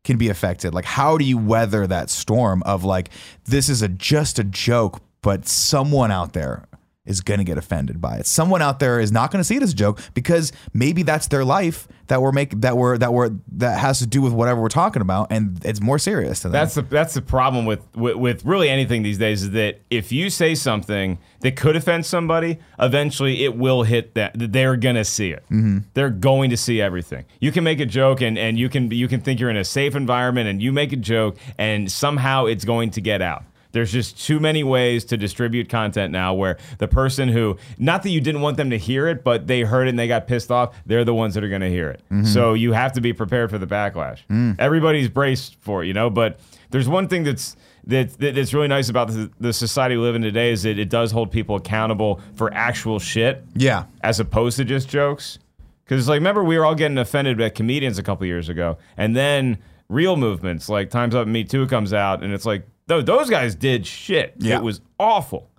can 0.04 0.18
be 0.18 0.30
affected, 0.30 0.74
like 0.74 0.86
how 0.86 1.18
do 1.18 1.26
you 1.26 1.38
weather 1.38 1.88
that 1.88 2.10
storm 2.10 2.62
of 2.64 2.84
like 2.84 3.10
this 3.46 3.70
is 3.70 3.82
a 3.82 3.88
just 3.88 4.38
a 4.38 4.44
joke, 4.44 5.02
but 5.22 5.48
someone 5.48 6.12
out 6.12 6.34
there 6.34 6.66
is 7.06 7.22
going 7.22 7.40
to 7.40 7.44
get 7.44 7.58
offended 7.58 8.02
by 8.02 8.18
it. 8.18 8.26
Someone 8.26 8.62
out 8.62 8.80
there 8.80 9.00
is 9.00 9.12
not 9.12 9.32
going 9.32 9.40
to 9.40 9.44
see 9.44 9.56
it 9.56 9.64
as 9.64 9.72
a 9.72 9.76
joke 9.76 10.00
because 10.14 10.52
maybe 10.74 11.04
that's 11.04 11.28
their 11.28 11.46
life 11.46 11.88
that 12.08 12.22
we're 12.22 12.32
making 12.32 12.60
that 12.60 12.78
we're 12.78 12.98
that 12.98 13.14
we're 13.14 13.32
that 13.54 13.80
has 13.80 14.00
to 14.00 14.08
do 14.08 14.22
with 14.22 14.34
whatever 14.34 14.62
we're 14.62 14.70
talking 14.70 15.02
about, 15.02 15.32
and 15.32 15.64
it's 15.66 15.82
more 15.82 15.98
serious 15.98 16.42
to 16.42 16.50
them. 16.50 16.54
That's 16.54 16.76
the 16.76 16.82
that's 16.84 17.14
the 17.14 17.22
problem 17.22 17.66
with, 17.66 17.82
with 17.96 18.16
with 18.16 18.46
really 18.46 18.70
anything 18.70 19.04
these 19.04 19.18
days 19.18 19.44
is 19.44 19.52
that 19.52 19.82
if 19.90 20.12
you 20.12 20.30
say 20.30 20.56
something 20.56 21.18
that 21.42 21.56
could 21.56 21.76
offend 21.76 22.06
somebody, 22.06 22.60
eventually 22.80 23.44
it 23.44 23.56
will 23.56 23.84
hit 23.84 24.14
that. 24.16 24.34
They're 24.36 24.78
gonna 24.78 25.06
see 25.06 25.32
it. 25.32 25.44
Mm-hmm. 25.46 25.80
They're 25.94 26.10
going 26.10 26.50
to 26.52 26.58
see 26.58 26.82
everything. 26.82 27.26
You 27.40 27.52
can 27.52 27.64
make 27.64 27.80
a 27.80 27.86
joke 27.86 28.22
and 28.22 28.38
and 28.38 28.60
you 28.60 28.70
can 28.70 28.92
you 28.92 29.08
can 29.08 29.22
think 29.22 29.40
you're 29.40 29.50
in 29.50 29.58
a 29.58 29.66
safe 29.66 29.96
environment 29.96 30.48
and 30.48 30.62
you 30.62 30.72
make 30.72 30.94
a 30.94 30.98
joke 30.98 31.38
and 31.58 31.92
somehow 31.92 32.46
it's 32.46 32.66
going 32.66 32.92
to 32.92 33.02
get 33.02 33.22
out. 33.22 33.44
There's 33.76 33.92
just 33.92 34.18
too 34.26 34.40
many 34.40 34.64
ways 34.64 35.04
to 35.06 35.18
distribute 35.18 35.68
content 35.68 36.14
now 36.14 36.34
where 36.34 36.58
the 36.78 36.88
person 36.88 37.28
who, 37.28 37.58
not 37.78 38.04
that 38.04 38.10
you 38.10 38.22
didn't 38.22 38.40
want 38.40 38.56
them 38.56 38.70
to 38.70 38.78
hear 38.78 39.08
it, 39.10 39.22
but 39.22 39.48
they 39.48 39.62
heard 39.62 39.88
it 39.88 39.90
and 39.90 40.00
they 40.00 40.08
got 40.08 40.28
pissed 40.28 40.50
off, 40.50 40.74
they're 40.86 41.04
the 41.04 41.14
ones 41.14 41.34
that 41.34 41.44
are 41.44 41.50
going 41.50 41.60
to 41.60 41.70
hear 41.70 41.90
it. 41.90 42.02
Mm-hmm. 42.06 42.24
So 42.24 42.54
you 42.54 42.72
have 42.72 42.94
to 42.94 43.02
be 43.02 43.12
prepared 43.12 43.50
for 43.50 43.58
the 43.58 43.68
backlash. 43.68 44.20
Mm. 44.30 44.56
Everybody's 44.60 45.10
braced 45.10 45.58
for 45.60 45.84
it, 45.84 45.88
you 45.88 45.94
know, 45.94 46.10
but 46.10 46.40
there's 46.72 46.88
one 46.88 47.08
thing 47.10 47.24
that's. 47.24 47.58
That, 47.88 48.18
that- 48.18 48.34
that's 48.34 48.52
really 48.52 48.68
nice 48.68 48.90
about 48.90 49.10
the, 49.10 49.30
the 49.40 49.54
society 49.54 49.96
we 49.96 50.02
live 50.02 50.16
in 50.16 50.24
today 50.24 50.52
is 50.52 50.64
that 50.64 50.80
it 50.80 50.90
does 50.90 51.12
hold 51.12 51.32
people 51.32 51.56
accountable 51.58 52.20
for 52.34 52.52
actual 52.52 52.98
shit 52.98 53.44
yeah. 53.54 53.84
as 54.02 54.20
opposed 54.20 54.58
to 54.58 54.66
just 54.66 54.90
jokes. 54.90 55.38
Because 55.84 56.00
it's 56.00 56.10
like, 56.10 56.18
remember, 56.18 56.44
we 56.44 56.58
were 56.58 56.66
all 56.66 56.74
getting 56.74 56.98
offended 56.98 57.40
at 57.42 57.54
comedians 57.54 58.00
a 58.00 58.04
couple 58.04 58.26
years 58.26 58.50
ago, 58.50 58.80
and 58.98 59.16
then 59.16 59.60
real 59.88 60.16
movements 60.16 60.68
like 60.68 60.90
Times 60.90 61.14
Up 61.14 61.26
and 61.26 61.34
Me 61.34 61.44
Too 61.44 61.68
comes 61.68 61.94
out, 61.94 62.24
and 62.24 62.34
it's 62.34 62.48
like, 62.48 62.66
"Tho- 62.88 63.02
those 63.02 63.30
guys 63.30 63.56
did 63.56 63.86
shit. 63.86 64.36
Yeah. 64.40 64.58
It 64.58 64.64
was 64.64 64.82
awful. 65.00 65.50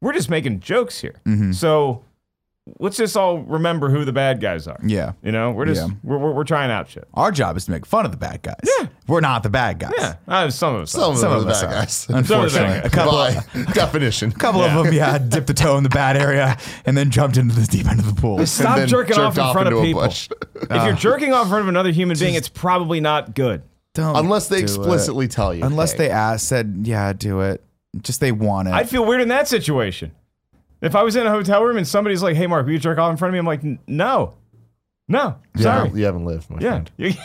We're 0.00 0.12
just 0.12 0.30
making 0.30 0.60
jokes 0.60 1.00
here. 1.00 1.20
So 1.52 2.04
let's 2.80 2.96
just 2.96 3.16
all 3.16 3.38
remember 3.38 3.88
who 3.90 4.04
the 4.04 4.12
bad 4.12 4.40
guys 4.40 4.66
are. 4.68 4.78
Yeah. 4.84 5.12
You 5.22 5.32
know, 5.32 5.52
we're 5.52 5.66
just 5.66 5.80
Yeah. 5.88 5.94
we're, 6.02 6.18
we're, 6.18 6.32
we're 6.32 6.44
trying 6.44 6.70
out 6.70 6.88
shit. 6.90 7.06
Our 7.14 7.30
job 7.32 7.56
is 7.56 7.64
to 7.66 7.70
make 7.70 7.86
fun 7.86 8.04
of 8.04 8.10
the 8.10 8.16
bad 8.18 8.42
guys. 8.42 8.56
Yeah. 8.80 8.88
We're 9.08 9.20
not 9.20 9.42
the 9.44 9.50
bad 9.50 9.78
guys. 9.78 9.92
Yeah, 9.96 10.16
uh, 10.28 10.50
some 10.50 10.74
of 10.74 10.82
us. 10.82 10.90
Some 10.90 11.12
of 11.12 11.18
Some 11.18 11.30
them 11.30 11.38
of 11.38 11.44
the 11.46 11.50
us 11.52 11.62
bad 11.62 11.70
are. 11.70 11.74
guys. 11.74 11.92
Some 11.92 12.14
of 12.16 12.26
the 12.28 12.34
Unfortunately, 12.34 12.74
bad 12.80 12.86
a 12.86 12.90
couple 12.90 13.12
By 13.12 13.30
of, 13.30 13.66
definition. 13.74 14.32
couple 14.32 14.62
of 14.62 14.84
them, 14.84 14.92
yeah, 14.92 15.16
dipped 15.28 15.46
the 15.46 15.54
toe 15.54 15.76
in 15.78 15.84
the 15.84 15.88
bad 15.88 16.16
area 16.16 16.58
and 16.84 16.96
then 16.96 17.10
jumped 17.10 17.36
into 17.36 17.54
the 17.54 17.66
deep 17.66 17.86
end 17.88 18.00
of 18.00 18.06
the 18.14 18.20
pool. 18.20 18.44
Stop 18.46 18.86
jerking 18.88 19.16
off 19.16 19.34
jerked 19.34 19.38
in 19.38 19.44
off 19.44 19.52
front 19.52 19.68
of 19.72 19.82
people. 19.82 20.02
if 20.02 20.28
you're 20.70 20.92
jerking 20.96 21.32
off 21.32 21.44
in 21.44 21.48
front 21.50 21.62
of 21.62 21.68
another 21.68 21.92
human 21.92 22.18
being, 22.18 22.34
it's 22.34 22.48
probably 22.48 23.00
not 23.00 23.34
good. 23.34 23.62
Don't 23.96 24.14
Unless 24.16 24.48
they 24.48 24.58
do 24.58 24.64
it. 24.64 24.68
explicitly 24.76 25.26
tell 25.28 25.52
you. 25.54 25.64
Unless 25.64 25.92
hey. 25.92 25.98
they 25.98 26.10
asked, 26.10 26.46
said, 26.48 26.80
yeah, 26.82 27.12
do 27.12 27.40
it. 27.40 27.62
Just 28.02 28.20
they 28.20 28.30
want 28.30 28.68
it. 28.68 28.74
I'd 28.74 28.88
feel 28.90 29.04
weird 29.06 29.22
in 29.22 29.28
that 29.28 29.48
situation. 29.48 30.12
If 30.82 30.94
I 30.94 31.02
was 31.02 31.16
in 31.16 31.26
a 31.26 31.30
hotel 31.30 31.64
room 31.64 31.78
and 31.78 31.88
somebody's 31.88 32.22
like, 32.22 32.36
"Hey, 32.36 32.46
Mark, 32.46 32.66
will 32.66 32.72
you 32.74 32.78
jerk 32.78 32.98
off 32.98 33.10
in 33.10 33.16
front 33.16 33.30
of 33.30 33.32
me?" 33.32 33.38
I'm 33.38 33.46
like, 33.46 33.62
"No, 33.88 34.34
no, 35.08 35.36
You 35.56 35.62
sorry." 35.62 35.78
haven't- 35.84 35.98
you 35.98 36.04
haven't 36.04 36.24
lived, 36.26 36.50
my 36.50 36.58
Yeah, 36.60 36.82
friend. 36.84 36.90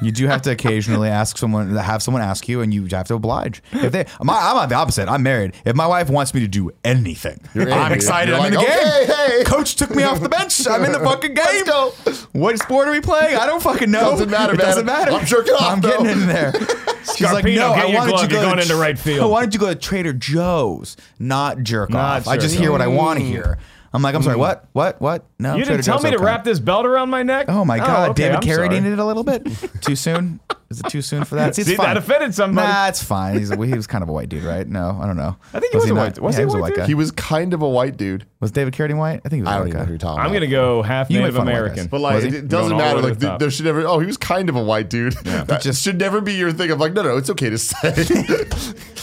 You- 0.00 0.06
You 0.10 0.12
do 0.12 0.26
have 0.26 0.42
to 0.42 0.50
occasionally 0.50 1.08
ask 1.08 1.38
someone, 1.38 1.74
have 1.76 2.02
someone 2.02 2.22
ask 2.22 2.48
you, 2.48 2.62
and 2.62 2.74
you 2.74 2.86
have 2.90 3.06
to 3.08 3.14
oblige. 3.14 3.62
If 3.72 3.92
they, 3.92 4.06
my, 4.22 4.34
I'm 4.36 4.56
on 4.56 4.68
the 4.68 4.74
opposite. 4.74 5.08
I'm 5.08 5.22
married. 5.22 5.54
If 5.64 5.76
my 5.76 5.86
wife 5.86 6.10
wants 6.10 6.34
me 6.34 6.40
to 6.40 6.48
do 6.48 6.70
anything, 6.84 7.38
You're 7.54 7.70
I'm 7.70 7.88
dude. 7.90 7.96
excited. 7.96 8.30
You're 8.32 8.40
I'm 8.40 8.52
in 8.52 8.54
like, 8.58 8.66
the 8.66 8.72
"Okay, 8.72 9.06
game. 9.06 9.16
hey." 9.38 9.44
Coach 9.44 9.76
took 9.76 9.94
me 9.94 10.02
off 10.02 10.20
the 10.20 10.28
bench. 10.28 10.66
I'm 10.70 10.84
in 10.84 10.92
the 10.92 10.98
fucking 11.00 11.34
game. 11.34 11.44
Let's 11.44 11.62
go. 11.68 11.92
What 12.32 12.58
sport 12.58 12.88
are 12.88 12.90
we 12.92 13.00
playing? 13.00 13.36
I 13.36 13.46
don't 13.46 13.62
fucking 13.62 13.90
know. 13.90 14.10
Doesn't 14.10 14.30
matter, 14.30 14.54
It 14.54 14.58
man. 14.58 14.66
doesn't 14.66 14.86
matter. 14.86 15.12
I'm 15.12 15.26
jerking 15.26 15.54
off, 15.54 15.62
I'm 15.74 15.80
though. 15.80 15.90
getting 15.90 16.06
in 16.06 16.26
there. 16.26 16.52
She's 17.16 17.32
like, 17.32 17.44
no, 17.44 17.72
I 17.72 17.84
your 17.86 17.98
wanted 17.98 18.10
glove. 18.10 18.22
you 18.22 18.28
to 18.28 18.34
go 18.34 18.42
going 18.42 18.56
to 18.56 18.62
into 18.62 18.76
right 18.76 18.98
field. 18.98 19.20
I 19.22 19.26
wanted 19.26 19.54
you 19.54 19.60
to 19.60 19.66
go 19.66 19.68
to 19.74 19.78
Trader 19.78 20.12
Joe's, 20.12 20.96
not 21.18 21.62
jerk 21.62 21.90
Not 21.90 22.22
off. 22.22 22.28
I 22.28 22.36
just 22.36 22.54
jerk 22.54 22.62
hear 22.62 22.72
what 22.72 22.80
I 22.82 22.86
want 22.88 23.18
to 23.20 23.24
mm. 23.24 23.28
hear. 23.28 23.58
I'm 23.92 24.02
like, 24.02 24.14
I'm 24.14 24.22
sorry, 24.22 24.36
what? 24.36 24.68
What? 24.72 25.00
What? 25.00 25.24
No. 25.38 25.56
you 25.56 25.64
Trader 25.64 25.78
didn't 25.78 25.84
tell 25.84 25.96
Joe's 25.96 26.04
me 26.04 26.10
to 26.10 26.16
okay. 26.16 26.24
wrap 26.24 26.44
this 26.44 26.60
belt 26.60 26.86
around 26.86 27.10
my 27.10 27.22
neck. 27.22 27.46
Oh 27.48 27.64
my 27.64 27.78
oh, 27.78 27.86
God, 27.86 28.10
okay, 28.10 28.22
David 28.22 28.36
I'm 28.36 28.42
Carradine 28.42 28.82
sorry. 28.82 28.92
it 28.92 28.98
a 28.98 29.04
little 29.04 29.24
bit. 29.24 29.46
too 29.80 29.96
soon? 29.96 30.40
Is 30.70 30.78
it 30.80 30.86
too 30.88 31.02
soon 31.02 31.24
for 31.24 31.34
that? 31.34 31.54
See, 31.56 31.62
it's 31.62 31.70
See, 31.70 31.76
fine. 31.76 31.86
that 31.86 31.96
offended 31.96 32.32
somebody. 32.34 32.68
Nah, 32.68 32.86
it's 32.86 33.02
fine. 33.02 33.36
He's 33.38 33.50
a, 33.50 33.56
he 33.66 33.74
was 33.74 33.88
kind 33.88 34.02
of 34.04 34.08
a 34.08 34.12
white 34.12 34.28
dude, 34.28 34.44
right? 34.44 34.64
No, 34.66 34.96
I 35.02 35.06
don't 35.06 35.16
know. 35.16 35.36
I 35.52 35.58
think 35.58 35.72
he 35.72 35.76
was 35.78 35.90
a 35.90 35.94
not? 35.94 36.00
white- 36.00 36.18
was 36.20 36.38
yeah, 36.38 36.46
he 36.46 36.52
a 36.54 36.60
white 36.60 36.68
dude? 36.68 36.76
guy. 36.76 36.86
He 36.86 36.94
was 36.94 37.10
kind 37.10 37.52
of 37.54 37.62
a 37.62 37.68
white 37.68 37.96
dude. 37.96 38.24
was 38.38 38.52
David 38.52 38.72
Carradine 38.74 38.96
white? 38.96 39.20
I 39.24 39.28
think 39.28 39.32
he 39.38 39.40
was 39.42 39.48
a 39.48 39.50
I 39.50 39.54
don't 39.54 39.62
white 39.62 39.68
even 39.70 39.78
know 39.80 39.84
who 39.86 39.90
you're 39.92 39.98
talking 39.98 40.20
I'm 40.20 40.26
about. 40.26 40.34
gonna 40.34 40.46
go 40.46 40.82
half 40.82 41.10
You 41.10 41.16
make 41.18 41.22
Native 41.24 41.34
fun 41.36 41.48
of 41.48 41.52
white 41.52 41.58
American. 41.60 41.86
But 41.88 42.00
like, 42.02 42.22
it 42.24 42.46
doesn't 42.48 42.48
Going 42.48 42.62
all 42.62 42.78
the 42.78 42.84
matter. 42.84 43.00
Like, 43.02 43.18
the 43.18 43.26
th- 43.30 43.38
there 43.40 43.50
should 43.50 43.64
never. 43.64 43.80
Oh, 43.84 43.98
he 43.98 44.06
was 44.06 44.16
kind 44.16 44.48
of 44.48 44.54
a 44.54 44.62
white 44.62 44.88
dude. 44.88 45.14
That 45.24 45.60
just- 45.60 45.82
should 45.82 45.98
never 45.98 46.20
be 46.20 46.34
your 46.34 46.52
thing. 46.52 46.70
of 46.70 46.78
like, 46.78 46.92
no, 46.92 47.02
no, 47.02 47.16
it's 47.16 47.30
okay 47.30 47.50
to 47.50 47.58
say. 47.58 47.92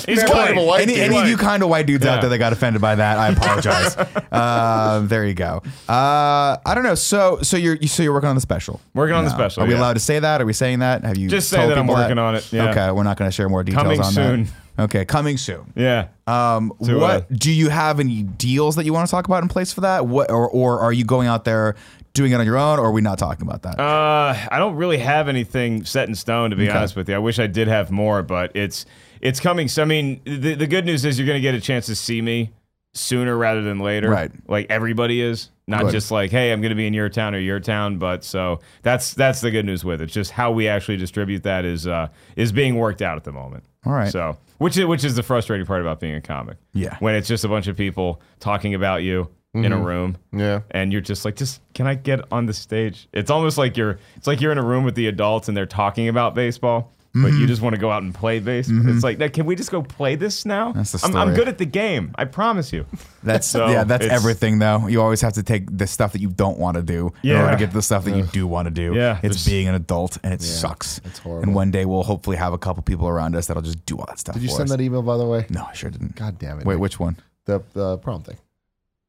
He's 0.07 0.23
kind 0.23 0.29
white. 0.33 0.51
of 0.51 0.57
a 0.57 0.63
white 0.65 0.81
Any, 0.83 0.93
dude. 0.93 1.03
any 1.03 1.17
of 1.17 1.27
you 1.27 1.35
kind 1.35 1.61
of 1.63 1.67
white 1.69 1.85
dudes 1.85 2.05
Yeah. 2.05 2.13
out 2.15 2.21
there 2.21 2.29
that 2.29 2.37
got 2.37 2.53
offended 2.53 2.81
by 2.81 2.95
that, 2.95 3.17
I 3.17 3.29
apologize. 3.29 3.97
uh, 4.31 5.01
there 5.05 5.25
you 5.25 5.33
go. 5.33 5.61
Uh, 5.89 6.55
I 6.65 6.73
don't 6.75 6.83
know. 6.83 6.95
So, 6.95 7.39
so 7.41 7.57
you're 7.57 7.75
so 7.87 8.03
you're 8.03 8.13
working 8.13 8.29
on 8.29 8.35
the 8.35 8.41
special. 8.41 8.79
Working 8.93 9.15
on 9.15 9.25
the 9.25 9.31
special, 9.31 9.63
Are 9.63 9.67
we 9.67 9.73
allowed 9.73 9.95
to 9.95 9.99
say 9.99 10.19
that? 10.19 10.41
Are 10.41 10.45
we 10.45 10.53
saying 10.53 10.79
that? 10.79 11.03
Have 11.03 11.17
you 11.17 11.27
Just 11.27 11.49
say 11.61 11.67
that 11.67 11.77
I'm 11.77 11.87
working 11.87 12.17
on 12.17 12.35
it, 12.35 12.51
yeah. 12.51 12.69
Okay, 12.71 12.91
we're 12.91 13.03
not 13.03 13.17
going 13.17 13.29
to 13.29 13.35
share 13.35 13.49
more 13.49 13.63
details 13.63 13.83
Coming 13.83 14.01
on 14.01 14.11
soon. 14.13 14.43
that. 14.77 14.83
Okay, 14.83 15.05
coming 15.05 15.37
soon. 15.37 15.73
Yeah. 15.75 16.09
Um, 16.27 16.71
To, 16.83 16.99
what 16.99 17.09
uh, 17.09 17.21
do 17.31 17.51
you 17.51 17.69
have 17.69 17.99
any 17.99 18.23
deals 18.23 18.75
that 18.75 18.85
you 18.85 18.93
want 18.93 19.07
to 19.07 19.11
talk 19.11 19.25
about 19.25 19.41
in 19.41 19.49
place 19.49 19.73
for 19.73 19.81
that? 19.81 20.05
What 20.05 20.29
or, 20.29 20.47
or 20.49 20.79
are 20.81 20.93
you 20.93 21.03
going 21.03 21.27
out 21.27 21.45
there 21.45 21.75
doing 22.13 22.31
it 22.31 22.35
on 22.35 22.45
your 22.45 22.57
own, 22.57 22.79
or 22.79 22.85
are 22.85 22.91
we 22.91 23.01
not 23.01 23.17
talking 23.19 23.47
about 23.47 23.63
that? 23.63 23.79
Uh, 23.79 24.35
I 24.51 24.57
don't 24.59 24.75
really 24.75 24.97
have 24.97 25.29
anything 25.29 25.83
set 25.85 26.07
in 26.09 26.15
stone 26.15 26.49
to 26.51 26.55
be 26.55 26.69
honest 26.69 26.95
with 26.95 27.09
you. 27.09 27.15
I 27.15 27.19
wish 27.19 27.39
I 27.39 27.47
did 27.47 27.67
have 27.67 27.91
more, 27.91 28.21
but 28.23 28.51
it's 28.55 28.85
it's 29.21 29.39
coming. 29.39 29.67
So 29.67 29.81
I 29.81 29.85
mean, 29.85 30.21
the 30.25 30.53
the 30.55 30.67
good 30.67 30.85
news 30.85 31.05
is 31.05 31.17
you're 31.17 31.27
gonna 31.27 31.39
get 31.39 31.55
a 31.55 31.61
chance 31.61 31.85
to 31.87 31.95
see 31.95 32.21
me 32.21 32.51
sooner 32.93 33.35
rather 33.35 33.61
than 33.61 33.79
later. 33.79 34.09
Right. 34.09 34.31
Like 34.47 34.67
everybody 34.69 35.21
is, 35.21 35.49
not 35.67 35.83
Good. 35.83 35.91
just 35.91 36.11
like, 36.11 36.31
hey, 36.31 36.51
I'm 36.51 36.61
gonna 36.61 36.75
be 36.75 36.87
in 36.87 36.93
your 36.93 37.09
town 37.09 37.35
or 37.35 37.39
your 37.39 37.59
town. 37.59 37.97
But 37.97 38.23
so 38.23 38.59
that's 38.83 39.13
that's 39.13 39.41
the 39.41 39.51
good 39.51 39.65
news 39.65 39.83
with 39.83 40.01
it. 40.01 40.05
It's 40.05 40.13
just 40.13 40.31
how 40.31 40.51
we 40.51 40.67
actually 40.67 40.97
distribute 40.97 41.43
that 41.43 41.65
is 41.65 41.87
uh 41.87 42.07
is 42.35 42.51
being 42.51 42.75
worked 42.75 43.01
out 43.01 43.17
at 43.17 43.23
the 43.23 43.31
moment. 43.31 43.65
All 43.85 43.93
right. 43.93 44.11
So 44.11 44.37
which 44.57 44.77
is 44.77 44.85
which 44.85 45.03
is 45.03 45.15
the 45.15 45.23
frustrating 45.23 45.65
part 45.65 45.81
about 45.81 45.99
being 45.99 46.15
a 46.15 46.21
comic. 46.21 46.57
Yeah. 46.73 46.97
When 46.99 47.15
it's 47.15 47.27
just 47.27 47.43
a 47.43 47.49
bunch 47.49 47.67
of 47.67 47.75
people 47.75 48.21
talking 48.39 48.73
about 48.73 49.03
you 49.03 49.29
in 49.65 49.73
a 49.73 49.77
room 49.77 50.17
yeah. 50.31 50.61
and 50.71 50.91
you're 50.91 51.01
just 51.01 51.25
like, 51.25 51.35
just 51.35 51.61
can 51.73 51.87
I 51.87 51.95
get 51.95 52.21
on 52.31 52.45
the 52.45 52.53
stage? 52.53 53.07
It's 53.13 53.31
almost 53.31 53.57
like 53.57 53.77
you're, 53.77 53.99
it's 54.15 54.27
like 54.27 54.41
you're 54.41 54.51
in 54.51 54.57
a 54.57 54.63
room 54.63 54.83
with 54.83 54.95
the 54.95 55.07
adults 55.07 55.47
and 55.47 55.57
they're 55.57 55.65
talking 55.65 56.07
about 56.07 56.35
baseball, 56.35 56.93
but 57.21 57.31
Mm-hmm. 57.31 57.41
you 57.41 57.47
just 57.47 57.61
want 57.61 57.73
to 57.75 57.79
go 57.81 57.89
out 57.91 58.03
and 58.03 58.13
play 58.13 58.39
baseball. 58.39 58.87
It's 58.89 59.03
like, 59.03 59.17
"Now, 59.17 59.27
can 59.27 59.45
we 59.45 59.55
just 59.55 59.71
go 59.71 59.81
play 59.81 60.15
this 60.15 60.45
now? 60.45 60.71
That's 60.71 60.91
the 60.91 60.99
I'm, 61.03 61.15
I'm 61.15 61.27
story. 61.27 61.35
good 61.35 61.47
at 61.47 61.57
the 61.57 61.65
game. 61.65 62.11
I 62.15 62.25
promise 62.25 62.71
you. 62.73 62.85
That's 63.23 63.47
So, 63.47 63.67
yeah, 63.67 63.83
that's 63.83 64.05
it's- 64.05 64.17
everything 64.21 64.59
though. 64.59 64.87
You 64.87 65.01
always 65.01 65.19
have 65.21 65.33
to 65.33 65.43
take 65.43 65.75
the 65.75 65.85
stuff 65.87 66.13
that 66.13 66.21
you 66.21 66.29
don't 66.29 66.57
want 66.57 66.75
to 66.77 66.83
do 66.83 67.07
in 67.23 67.29
Yeah. 67.31 67.41
order 67.43 67.51
to 67.53 67.57
get 67.59 67.69
to 67.71 67.73
the 67.75 67.81
stuff 67.81 68.05
that 68.05 68.15
you 68.15 68.23
do 68.23 68.47
want 68.47 68.67
to 68.67 68.71
do. 68.71 68.93
Yeah, 68.95 69.15
it's 69.15 69.21
there's- 69.21 69.45
being 69.45 69.67
an 69.67 69.75
adult 69.75 70.17
and 70.23 70.33
it 70.33 70.41
sucks. 70.41 70.99
it's 71.03 71.19
horrible. 71.19 71.43
And 71.43 71.53
one 71.55 71.69
day 71.71 71.85
we'll 71.85 72.03
hopefully 72.03 72.37
have 72.37 72.53
a 72.53 72.57
couple 72.57 72.83
people 72.83 73.07
around 73.07 73.35
us 73.35 73.47
that'll 73.47 73.63
just 73.63 73.85
do 73.85 73.97
all 73.97 74.05
that 74.07 74.19
stuff. 74.19 74.35
Did 74.35 74.43
you 74.43 74.49
for 74.49 74.55
send 74.55 74.69
us. 74.69 74.77
that 74.77 74.81
email 74.81 75.01
by 75.01 75.17
the 75.17 75.25
way? 75.25 75.45
No, 75.49 75.65
I 75.69 75.73
sure 75.73 75.89
didn't. 75.89 76.15
God 76.15 76.39
damn 76.39 76.59
it. 76.59 76.65
Wait, 76.65 76.75
Nick. 76.75 76.81
which 76.81 76.99
one? 76.99 77.17
the 77.45 77.61
the 77.73 77.97
prom 77.97 78.21
thing? 78.23 78.37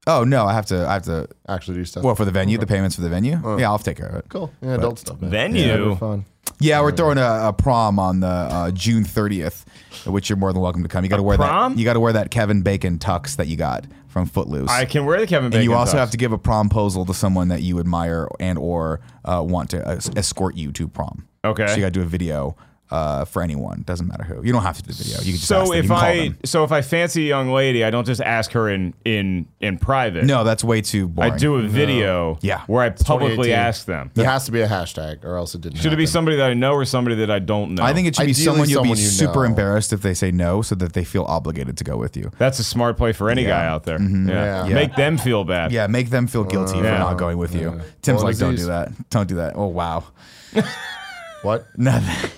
Oh 0.09 0.25
no, 0.25 0.47
I 0.47 0.55
have 0.55 0.67
to. 0.67 0.89
I 0.89 0.95
have 0.95 1.03
to. 1.05 1.29
Actually, 1.49 1.77
do 1.77 1.85
stuff. 1.85 2.03
Well, 2.03 2.15
for 2.15 2.25
the 2.25 2.31
venue, 2.31 2.57
the 2.57 2.67
payments 2.67 2.97
for 2.97 3.03
the 3.03 3.11
venue. 3.11 3.39
Oh. 3.45 3.59
Yeah, 3.59 3.71
I'll 3.71 3.79
take 3.79 3.99
care 3.99 4.07
of 4.07 4.15
it. 4.17 4.25
cool. 4.31 4.51
Yeah, 4.63 4.75
adult 4.75 4.99
stuff. 4.99 5.21
Man. 5.21 5.31
Venue? 5.31 5.61
Yeah, 5.61 5.77
that'd 5.77 5.89
be 5.89 5.95
fun. 5.97 6.25
Yeah, 6.61 6.81
we're 6.81 6.93
throwing 6.93 7.19
a, 7.19 7.49
a 7.49 7.53
prom 7.53 7.99
on 7.99 8.21
the 8.21 8.27
uh, 8.27 8.71
June 8.71 9.05
30th, 9.05 9.65
which 10.07 10.31
you're 10.31 10.39
more 10.39 10.53
than 10.53 10.63
welcome 10.63 10.83
to 10.83 10.89
come. 10.89 11.05
You 11.05 11.11
got 11.11 11.19
to 11.19 11.23
wear 11.23 11.37
prom? 11.37 11.75
that. 11.75 11.79
You 11.79 11.85
got 11.85 11.93
to 11.93 12.01
wear 12.01 12.15
that 12.15 12.31
Kevin 12.31 12.63
Bacon 12.63 12.99
tux 12.99 13.37
that 13.37 13.49
you 13.49 13.57
got 13.57 13.85
from 14.09 14.27
Footloose. 14.27 14.71
I 14.71 14.87
can 14.87 15.05
wear 15.05 15.21
the 15.21 15.27
Kevin 15.27 15.51
Bacon. 15.51 15.61
and 15.61 15.71
you 15.71 15.77
also 15.77 15.97
tux. 15.97 16.01
have 16.01 16.11
to 16.13 16.17
give 16.17 16.33
a 16.33 16.39
promposal 16.39 17.07
to 17.07 17.15
someone 17.15 17.49
that 17.49 17.63
you 17.63 17.79
admire 17.79 18.29
and 18.41 18.59
or 18.59 19.01
uh, 19.27 19.45
want 19.47 19.71
to 19.71 19.87
uh, 19.87 20.01
escort 20.17 20.57
you 20.57 20.73
to 20.73 20.89
prom. 20.89 21.29
Okay. 21.45 21.67
So 21.67 21.75
you 21.75 21.81
got 21.81 21.89
to 21.89 21.91
do 21.93 22.03
a 22.03 22.07
video 22.07 22.57
uh, 22.91 23.25
for 23.25 23.43
anyone. 23.43 23.83
Doesn't 23.87 24.07
matter 24.07 24.25
who. 24.25 24.43
You 24.45 24.53
don't 24.53 24.63
have 24.63 24.77
to 24.77 24.83
do 24.83 24.93
the 24.93 25.03
video. 25.03 25.19
You 25.19 25.25
can 25.25 25.33
just 25.35 25.47
So 25.47 25.61
ask 25.61 25.65
them. 25.71 25.73
You 25.75 25.79
if 25.81 25.87
can 25.87 25.97
call 25.97 26.05
I, 26.09 26.17
them. 26.29 26.39
so 26.45 26.65
if 26.65 26.73
I 26.73 26.81
fancy 26.83 27.25
a 27.27 27.29
young 27.29 27.51
lady, 27.51 27.85
I 27.85 27.91
don't 27.91 28.07
just 28.07 28.21
ask 28.21 28.53
her 28.53 28.69
in 28.69 28.95
in 29.05 29.47
in 29.61 29.79
private. 29.79 30.25
no, 30.25 30.45
that's 30.45 30.65
way 30.65 30.81
too 30.81 31.09
boring. 31.09 31.33
I 31.33 31.37
do 31.37 31.57
a 31.57 31.63
video. 31.63 32.39
Yeah. 32.41 32.63
Where 32.67 32.83
I 32.83 32.91
publicly 32.91 33.49
2018. 33.49 33.55
ask 33.55 33.85
them. 33.87 34.11
There 34.15 34.25
has 34.25 34.47
to 34.47 34.53
be 34.53 34.61
a 34.63 34.69
hashtag, 34.69 35.25
or 35.25 35.37
else 35.37 35.55
it 35.55 35.61
didn't. 35.61 35.79
Should 35.79 35.93
it 35.93 35.97
be 35.97 36.03
happen. 36.03 36.13
somebody 36.13 36.37
that 36.39 36.51
I 36.51 36.55
know 36.55 36.73
or 36.73 36.85
somebody 36.85 37.17
that 37.17 37.31
I 37.31 37.39
don't 37.39 37.75
know? 37.75 37.83
I 37.83 37.93
think 37.93 38.09
it 38.09 38.17
should 38.17 38.25
be 38.27 38.31
Ideally 38.31 38.45
someone 38.45 38.69
you'll 38.69 38.83
be 38.83 38.89
someone 38.89 38.99
you 38.99 39.05
super 39.05 39.33
know. 39.41 39.43
embarrassed 39.43 39.93
if 39.93 40.03
they 40.03 40.15
say 40.15 40.31
no, 40.31 40.63
so 40.63 40.75
that 40.77 40.93
they 40.95 41.05
feel 41.05 41.25
obligated 41.25 41.77
to 41.79 41.85
go 41.85 41.97
with 41.97 42.17
you. 42.17 42.31
that's 42.39 42.59
a 42.59 42.65
smart 42.65 42.97
play 42.97 43.13
for 43.13 43.29
any 43.31 43.43
Yeah. 43.43 43.49
guy 43.49 43.67
out 43.67 43.85
there. 43.85 43.99
Mm-hmm. 43.99 44.29
Yeah. 44.29 44.67
Yeah. 44.67 44.75
Make 44.75 44.95
them 44.97 45.19
feel 45.19 45.45
bad. 45.45 45.73
Yeah, 45.73 45.87
make 45.87 46.11
them 46.11 46.27
feel 46.27 46.45
guilty 46.45 46.79
for 46.79 46.85
Yeah. 46.85 46.99
not 46.99 47.19
going 47.19 47.39
with 47.39 47.55
you. 47.55 47.81
Tim's 48.03 48.17
Well, 48.19 48.25
like, 48.27 48.39
don't 48.39 48.55
Aziz. 48.55 48.67
do 48.67 48.73
that. 48.73 49.11
Don't 49.11 49.29
do 49.29 49.35
that. 49.37 49.55
Oh 49.57 49.67
wow. 49.67 50.05
what? 51.43 51.67
Nothing. 51.77 52.31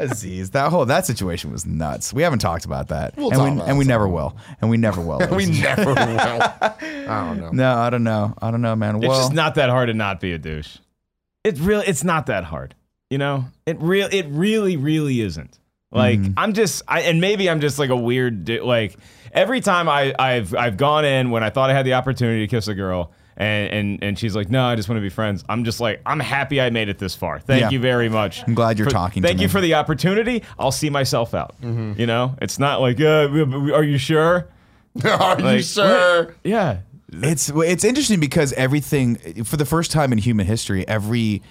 Aziz, 0.00 0.50
that 0.50 0.70
whole 0.70 0.86
that 0.86 1.06
situation 1.06 1.52
was 1.52 1.66
nuts. 1.66 2.12
We 2.12 2.22
haven't 2.22 2.38
talked 2.40 2.64
about 2.64 2.88
that, 2.88 3.16
We'll 3.16 3.28
and 3.28 3.36
talk 3.36 3.44
we 3.44 3.56
about 3.56 3.68
and 3.68 3.78
we 3.78 3.84
never 3.84 4.08
will, 4.08 4.36
and 4.60 4.70
we 4.70 4.76
never 4.76 5.00
will. 5.00 5.18
We 5.30 5.46
never 5.46 5.94
will. 5.94 5.96
I 6.00 6.74
don't 7.08 7.40
know. 7.40 7.50
no, 7.52 7.74
I 7.76 7.90
don't 7.90 8.04
know. 8.04 8.34
I 8.40 8.50
don't 8.50 8.62
know, 8.62 8.74
man. 8.76 8.96
It's 8.96 9.06
well, 9.06 9.18
just 9.20 9.32
not 9.32 9.54
that 9.56 9.70
hard 9.70 9.88
to 9.88 9.94
not 9.94 10.20
be 10.20 10.32
a 10.32 10.38
douche. 10.38 10.78
It 11.44 11.58
really, 11.58 11.86
it's 11.86 12.04
not 12.04 12.26
that 12.26 12.44
hard. 12.44 12.74
You 13.08 13.18
know, 13.18 13.46
it 13.66 13.80
real, 13.80 14.08
it 14.10 14.26
really, 14.28 14.76
really 14.76 15.20
isn't. 15.20 15.58
Like 15.92 16.20
Mm-hmm. 16.20 16.34
I'm 16.36 16.52
just, 16.52 16.82
I 16.86 17.00
and 17.02 17.20
maybe 17.20 17.50
I'm 17.50 17.60
just 17.60 17.78
like 17.78 17.90
a 17.90 17.96
weird. 17.96 18.48
Like 18.48 18.96
every 19.32 19.60
time 19.60 19.88
I, 19.88 20.14
I've, 20.18 20.54
I've 20.54 20.76
gone 20.76 21.04
in 21.04 21.30
when 21.30 21.42
I 21.42 21.50
thought 21.50 21.70
I 21.70 21.72
had 21.72 21.84
the 21.84 21.94
opportunity 21.94 22.46
to 22.46 22.50
kiss 22.50 22.68
a 22.68 22.74
girl. 22.74 23.12
And, 23.36 23.72
and 23.72 24.04
and 24.04 24.18
she's 24.18 24.36
like, 24.36 24.50
no, 24.50 24.64
I 24.64 24.76
just 24.76 24.88
want 24.88 24.98
to 24.98 25.02
be 25.02 25.08
friends. 25.08 25.44
I'm 25.48 25.64
just 25.64 25.80
like, 25.80 26.02
I'm 26.04 26.20
happy 26.20 26.60
I 26.60 26.68
made 26.70 26.88
it 26.90 26.98
this 26.98 27.14
far. 27.14 27.38
Thank 27.40 27.60
Yeah. 27.62 27.70
you 27.70 27.80
very 27.80 28.08
much. 28.10 28.42
I'm 28.46 28.54
glad 28.54 28.78
you're 28.78 28.86
For- 28.86 28.92
talking 28.92 29.22
to 29.22 29.28
Thank 29.28 29.40
you 29.40 29.46
me. 29.48 29.52
for 29.52 29.60
the 29.62 29.74
opportunity. 29.74 30.42
I'll 30.58 30.72
see 30.72 30.90
myself 30.90 31.32
out. 31.32 31.54
Mm-hmm. 31.62 31.98
You 31.98 32.06
know, 32.06 32.36
it's 32.42 32.58
not 32.58 32.80
like, 32.82 33.00
uh, 33.00 33.28
are 33.74 33.82
you 33.84 33.96
sure? 33.98 34.48
Are 35.04 35.38
you 35.38 35.44
Like, 35.44 35.64
sure? 35.64 36.34
Yeah. 36.44 36.78
it's 37.12 37.48
it's 37.54 37.84
interesting 37.84 38.18
because 38.20 38.52
everything 38.54 39.16
for 39.44 39.56
the 39.56 39.64
first 39.64 39.90
time 39.92 40.12
in 40.12 40.18
human 40.18 40.46
history, 40.46 40.86
every 40.88 41.42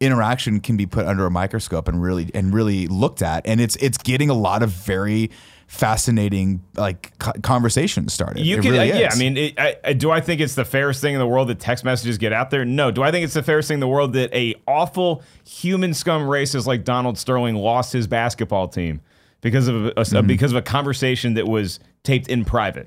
interaction 0.00 0.60
can 0.60 0.76
be 0.76 0.86
put 0.86 1.06
under 1.06 1.26
a 1.26 1.30
microscope 1.30 1.88
and 1.88 2.02
really 2.02 2.30
and 2.34 2.52
really 2.54 2.86
looked 2.88 3.22
at, 3.22 3.46
and 3.46 3.60
it's 3.60 3.76
it's 3.76 3.98
getting 3.98 4.30
a 4.30 4.34
lot 4.34 4.62
of 4.62 4.70
very 4.70 5.30
fascinating 5.66 6.62
like 6.76 7.16
co- 7.18 7.32
conversations 7.42 8.12
started. 8.12 8.44
You 8.46 8.58
It 8.58 8.62
can, 8.62 8.72
really 8.72 8.92
uh, 8.92 8.98
yeah. 8.98 9.08
I 9.12 9.16
mean, 9.16 9.36
it, 9.36 9.58
I, 9.58 9.76
I, 9.84 9.92
do 9.92 10.10
I 10.10 10.20
think 10.20 10.40
it's 10.40 10.54
the 10.54 10.64
fairest 10.64 11.00
thing 11.00 11.14
in 11.14 11.20
the 11.20 11.26
world 11.26 11.48
that 11.48 11.58
text 11.60 11.84
messages 11.84 12.18
get 12.18 12.32
out 12.32 12.50
there? 12.50 12.64
No. 12.64 12.90
Do 12.90 13.02
I 13.02 13.10
think 13.10 13.24
it's 13.24 13.34
the 13.34 13.42
fairest 13.42 13.68
thing 13.68 13.76
in 13.76 13.80
the 13.80 13.88
world 13.88 14.12
that 14.14 14.32
a 14.34 14.54
awful 14.66 15.22
human 15.44 15.92
scum 15.94 16.22
racist 16.22 16.66
like 16.66 16.84
Donald 16.84 17.18
Sterling 17.18 17.56
lost 17.56 17.92
his 17.92 18.06
basketball 18.06 18.68
team 18.68 19.00
because 19.40 19.68
of 19.68 19.86
a, 19.86 19.90
Mm-hmm. 19.92 20.26
because 20.26 20.52
of 20.52 20.56
a 20.56 20.62
conversation 20.62 21.34
that 21.34 21.46
was 21.46 21.78
taped 22.04 22.28
in 22.28 22.44
private? 22.44 22.86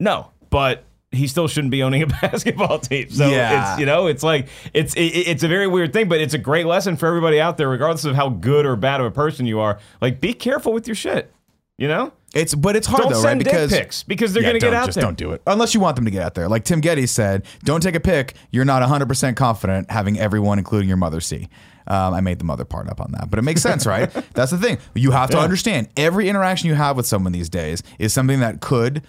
No, 0.00 0.30
but 0.50 0.84
he 1.10 1.26
still 1.26 1.48
shouldn't 1.48 1.70
be 1.70 1.82
owning 1.82 2.02
a 2.02 2.06
basketball 2.22 2.78
team. 2.78 3.08
So 3.10 3.28
Yeah. 3.28 3.72
it's 3.72 3.80
you 3.80 3.86
know 3.86 4.06
it's 4.06 4.22
like 4.22 4.48
it's 4.74 4.94
it, 4.94 5.00
it's 5.00 5.42
a 5.42 5.48
very 5.48 5.66
weird 5.66 5.92
thing, 5.92 6.08
but 6.08 6.20
it's 6.20 6.34
a 6.34 6.38
great 6.38 6.66
lesson 6.66 6.96
for 6.96 7.06
everybody 7.06 7.40
out 7.40 7.56
there, 7.56 7.68
regardless 7.68 8.04
of 8.04 8.14
how 8.14 8.28
good 8.28 8.66
or 8.66 8.76
bad 8.76 9.00
of 9.00 9.06
a 9.06 9.10
person 9.10 9.46
you 9.46 9.58
are. 9.58 9.78
Like, 10.02 10.20
be 10.20 10.34
careful 10.34 10.72
with 10.72 10.86
your 10.86 10.94
shit. 10.94 11.32
You 11.78 11.86
know, 11.86 12.12
It's 12.34 12.56
but 12.56 12.74
it's 12.74 12.88
hard 12.88 13.04
don't 13.04 13.12
though, 13.12 13.22
send 13.22 13.38
right? 13.40 13.44
Because 13.44 13.70
pics 13.72 14.02
because 14.02 14.32
they're 14.32 14.42
Yeah, 14.42 14.48
gonna 14.48 14.58
get 14.58 14.74
out 14.74 14.86
just 14.86 14.96
there. 14.96 15.04
don't 15.04 15.16
do 15.16 15.30
it 15.30 15.40
unless 15.46 15.74
you 15.74 15.80
want 15.80 15.94
them 15.94 16.04
to 16.06 16.10
get 16.10 16.22
out 16.22 16.34
there. 16.34 16.48
Like 16.48 16.64
Tim 16.64 16.80
Gettys 16.82 17.10
said, 17.10 17.44
don't 17.62 17.80
take 17.80 17.94
a 17.94 18.00
pic. 18.00 18.34
You're 18.50 18.64
not 18.64 18.82
100 18.82 19.06
percent 19.08 19.36
confident 19.36 19.88
having 19.90 20.18
everyone, 20.18 20.58
including 20.58 20.88
your 20.88 20.96
mother, 20.96 21.20
see. 21.20 21.48
Um, 21.86 22.12
I 22.14 22.20
made 22.20 22.40
the 22.40 22.44
mother 22.44 22.64
part 22.64 22.88
up 22.90 23.00
on 23.00 23.12
that, 23.12 23.30
but 23.30 23.38
it 23.38 23.42
makes 23.42 23.62
sense, 23.62 23.86
right? 23.86 24.10
That's 24.34 24.50
the 24.50 24.58
thing. 24.58 24.78
You 24.94 25.12
have 25.12 25.30
to 25.30 25.36
Yeah. 25.38 25.42
understand 25.44 25.88
every 25.96 26.28
interaction 26.28 26.68
you 26.68 26.74
have 26.74 26.96
with 26.96 27.06
someone 27.06 27.32
these 27.32 27.48
days 27.48 27.82
is 28.00 28.12
something 28.12 28.40
that 28.40 28.60
could 28.60 29.02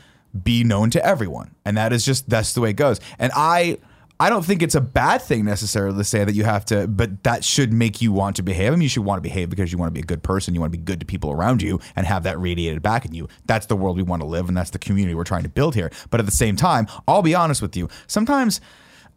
be 0.43 0.63
known 0.63 0.91
to 0.91 1.03
everyone, 1.03 1.55
and 1.65 1.75
that 1.75 1.91
is 1.91 2.05
just 2.05 2.29
that's 2.29 2.53
the 2.53 2.61
way 2.61 2.69
it 2.69 2.73
goes. 2.77 2.99
And 3.17 3.31
I. 3.35 3.79
I 4.21 4.29
don't 4.29 4.43
think 4.43 4.61
it's 4.61 4.75
a 4.75 4.81
bad 4.81 5.21
thing 5.21 5.45
necessarily 5.45 5.97
to 5.97 6.03
say 6.03 6.25
that 6.25 6.35
you 6.35 6.43
have 6.43 6.65
to, 6.65 6.87
but 6.87 7.23
that 7.23 7.45
should 7.45 7.71
make 7.71 8.01
you 8.01 8.11
want 8.11 8.35
to 8.35 8.43
behave. 8.43 8.73
I 8.73 8.75
mean, 8.75 8.81
you 8.81 8.89
should 8.89 9.05
want 9.05 9.17
to 9.17 9.21
behave 9.21 9.49
because 9.49 9.71
you 9.71 9.77
want 9.77 9.91
to 9.91 9.93
be 9.93 10.01
a 10.01 10.05
good 10.05 10.23
person. 10.23 10.53
You 10.53 10.59
want 10.59 10.73
to 10.73 10.77
be 10.77 10.83
good 10.83 10.99
to 10.99 11.05
people 11.05 11.31
around 11.31 11.61
you 11.61 11.79
and 11.95 12.05
have 12.05 12.23
that 12.23 12.37
radiated 12.37 12.81
back 12.81 13.05
at 13.05 13.13
you. 13.13 13.29
That's 13.45 13.67
the 13.67 13.77
world 13.77 13.95
we 13.95 14.03
want 14.03 14.21
to 14.21 14.27
live, 14.27 14.49
and 14.49 14.57
that's 14.57 14.71
the 14.71 14.79
community 14.79 15.15
we're 15.15 15.23
trying 15.23 15.43
to 15.43 15.49
build 15.49 15.73
here. 15.73 15.89
But 16.09 16.19
at 16.19 16.25
the 16.25 16.33
same 16.33 16.57
time, 16.57 16.87
I'll 17.07 17.21
be 17.21 17.33
honest 17.33 17.61
with 17.61 17.77
you. 17.77 17.87
Sometimes 18.07 18.59